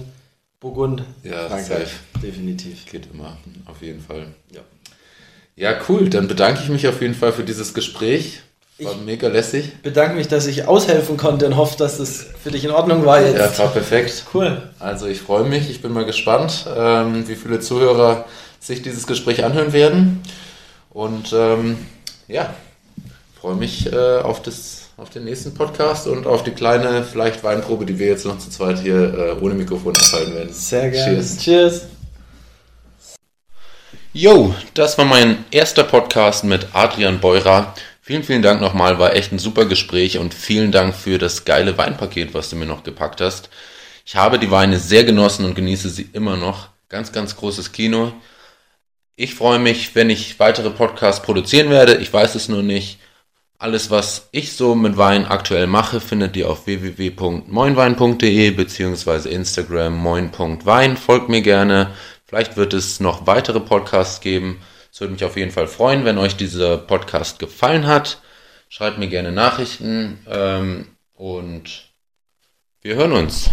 Burgund, 0.61 1.03
ja, 1.25 1.49
Frankreich. 1.49 1.89
Safe. 1.89 2.21
Definitiv. 2.23 2.87
Geht 2.87 3.09
immer, 3.13 3.37
auf 3.67 3.83
jeden 3.83 4.01
Fall. 4.01 4.29
Ja. 4.53 4.61
Ja, 5.57 5.75
cool. 5.89 6.09
Dann 6.09 6.29
bedanke 6.29 6.61
ich 6.63 6.69
mich 6.69 6.89
auf 6.89 7.01
jeden 7.01 7.15
Fall 7.15 7.33
für 7.33 7.45
dieses 7.45 7.75
Gespräch. 7.75 8.41
War 8.79 8.93
ich 8.93 9.01
mega 9.05 9.29
lässig. 9.29 9.71
Bedanke 9.83 10.17
mich, 10.17 10.29
dass 10.29 10.47
ich 10.47 10.67
aushelfen 10.67 11.17
konnte 11.17 11.47
und 11.47 11.57
hoffe, 11.57 11.77
dass 11.77 11.99
das 11.99 12.27
für 12.43 12.51
dich 12.51 12.65
in 12.65 12.71
Ordnung 12.71 13.05
war 13.05 13.21
jetzt. 13.21 13.39
Ja, 13.39 13.59
war 13.59 13.73
perfekt. 13.73 14.25
Cool. 14.33 14.63
Also 14.79 15.07
ich 15.07 15.21
freue 15.21 15.45
mich, 15.45 15.71
ich 15.71 15.83
bin 15.83 15.93
mal 15.93 16.05
gespannt, 16.05 16.67
ähm, 16.75 17.29
wie 17.29 17.37
viele 17.37 17.61
Zuhörer 17.61 18.25
sich 18.59 18.83
dieses 18.83 19.07
Gespräch 19.07 19.45
anhören 19.45 19.73
werden. 19.73 20.23
Und 20.91 21.33
ähm, 21.33 21.79
ja, 22.29 22.55
freue 23.41 23.55
mich 23.55 23.93
äh, 23.93 24.19
auf 24.19 24.43
das 24.43 24.83
auf 24.97 25.11
den 25.11 25.25
nächsten 25.25 25.55
Podcast 25.55 26.07
und 26.07 26.27
auf 26.27 26.45
die 26.45 26.53
kleine, 26.53 27.03
vielleicht 27.03 27.43
Weinprobe, 27.43 27.85
die 27.87 27.99
wir 27.99 28.07
jetzt 28.07 28.25
noch 28.25 28.39
zu 28.39 28.51
zweit 28.51 28.79
hier 28.79 29.37
äh, 29.39 29.45
ohne 29.45 29.55
Mikrofon 29.55 29.95
abhalten 29.97 30.35
werden. 30.35 30.53
Sehr 30.53 30.91
gerne. 30.91 31.15
Cheers. 31.15 31.39
Cheers. 31.39 31.87
Yo, 34.15 34.55
das 34.75 34.99
war 34.99 35.07
mein 35.07 35.43
erster 35.51 35.85
Podcast 35.85 36.45
mit 36.45 36.67
Adrian 36.75 37.19
Beurer. 37.19 37.75
Vielen, 38.03 38.23
vielen 38.23 38.43
Dank 38.43 38.61
nochmal, 38.61 38.99
war 38.99 39.17
echt 39.17 39.33
ein 39.33 39.39
super 39.39 39.65
Gespräch 39.65 40.19
und 40.19 40.35
vielen 40.35 40.71
Dank 40.71 40.95
für 40.95 41.17
das 41.17 41.47
geile 41.47 41.79
Weinpaket, 41.79 42.35
was 42.35 42.51
du 42.51 42.57
mir 42.57 42.67
noch 42.67 42.83
gepackt 42.83 43.23
hast. 43.23 43.49
Ich 44.05 44.15
habe 44.15 44.39
die 44.39 44.51
Weine 44.51 44.79
sehr 44.79 45.05
genossen 45.05 45.47
und 45.47 45.55
genieße 45.55 45.89
sie 45.89 46.11
immer 46.13 46.37
noch. 46.37 46.69
Ganz, 46.91 47.13
ganz 47.13 47.37
großes 47.37 47.73
Kino. 47.73 48.13
Ich 49.17 49.35
freue 49.35 49.59
mich, 49.59 49.95
wenn 49.95 50.11
ich 50.11 50.39
weitere 50.39 50.69
Podcasts 50.69 51.23
produzieren 51.23 51.71
werde. 51.71 51.95
Ich 51.95 52.13
weiß 52.13 52.35
es 52.35 52.51
nur 52.51 52.63
nicht. 52.63 52.99
Alles, 53.57 53.91
was 53.91 54.29
ich 54.33 54.53
so 54.53 54.75
mit 54.75 54.99
Wein 54.99 55.25
aktuell 55.25 55.67
mache, 55.67 56.01
findet 56.01 56.37
ihr 56.37 56.51
auf 56.51 56.67
www.moinwein.de 56.67 58.51
bzw. 58.51 59.31
Instagram 59.31 59.97
moin.wein. 59.97 60.99
Folgt 60.99 61.31
mir 61.31 61.41
gerne. 61.41 61.93
Vielleicht 62.33 62.57
wird 62.57 62.73
es 62.73 62.99
noch 62.99 63.27
weitere 63.27 63.61
Podcasts 63.61 64.23
geben. 64.23 64.63
Es 64.91 65.03
würde 65.03 65.13
mich 65.13 65.23
auf 65.23 65.37
jeden 65.37 65.51
Fall 65.51 65.67
freuen, 65.67 66.07
wenn 66.07 66.17
euch 66.17 66.35
dieser 66.35 66.79
Podcast 66.79 67.39
gefallen 67.39 67.87
hat. 67.87 68.23
Schreibt 68.71 68.97
mir 68.97 69.09
gerne 69.09 69.33
Nachrichten 69.33 70.19
ähm, 70.27 70.87
und 71.13 71.93
wir 72.81 72.95
hören 72.95 73.13
uns. 73.13 73.51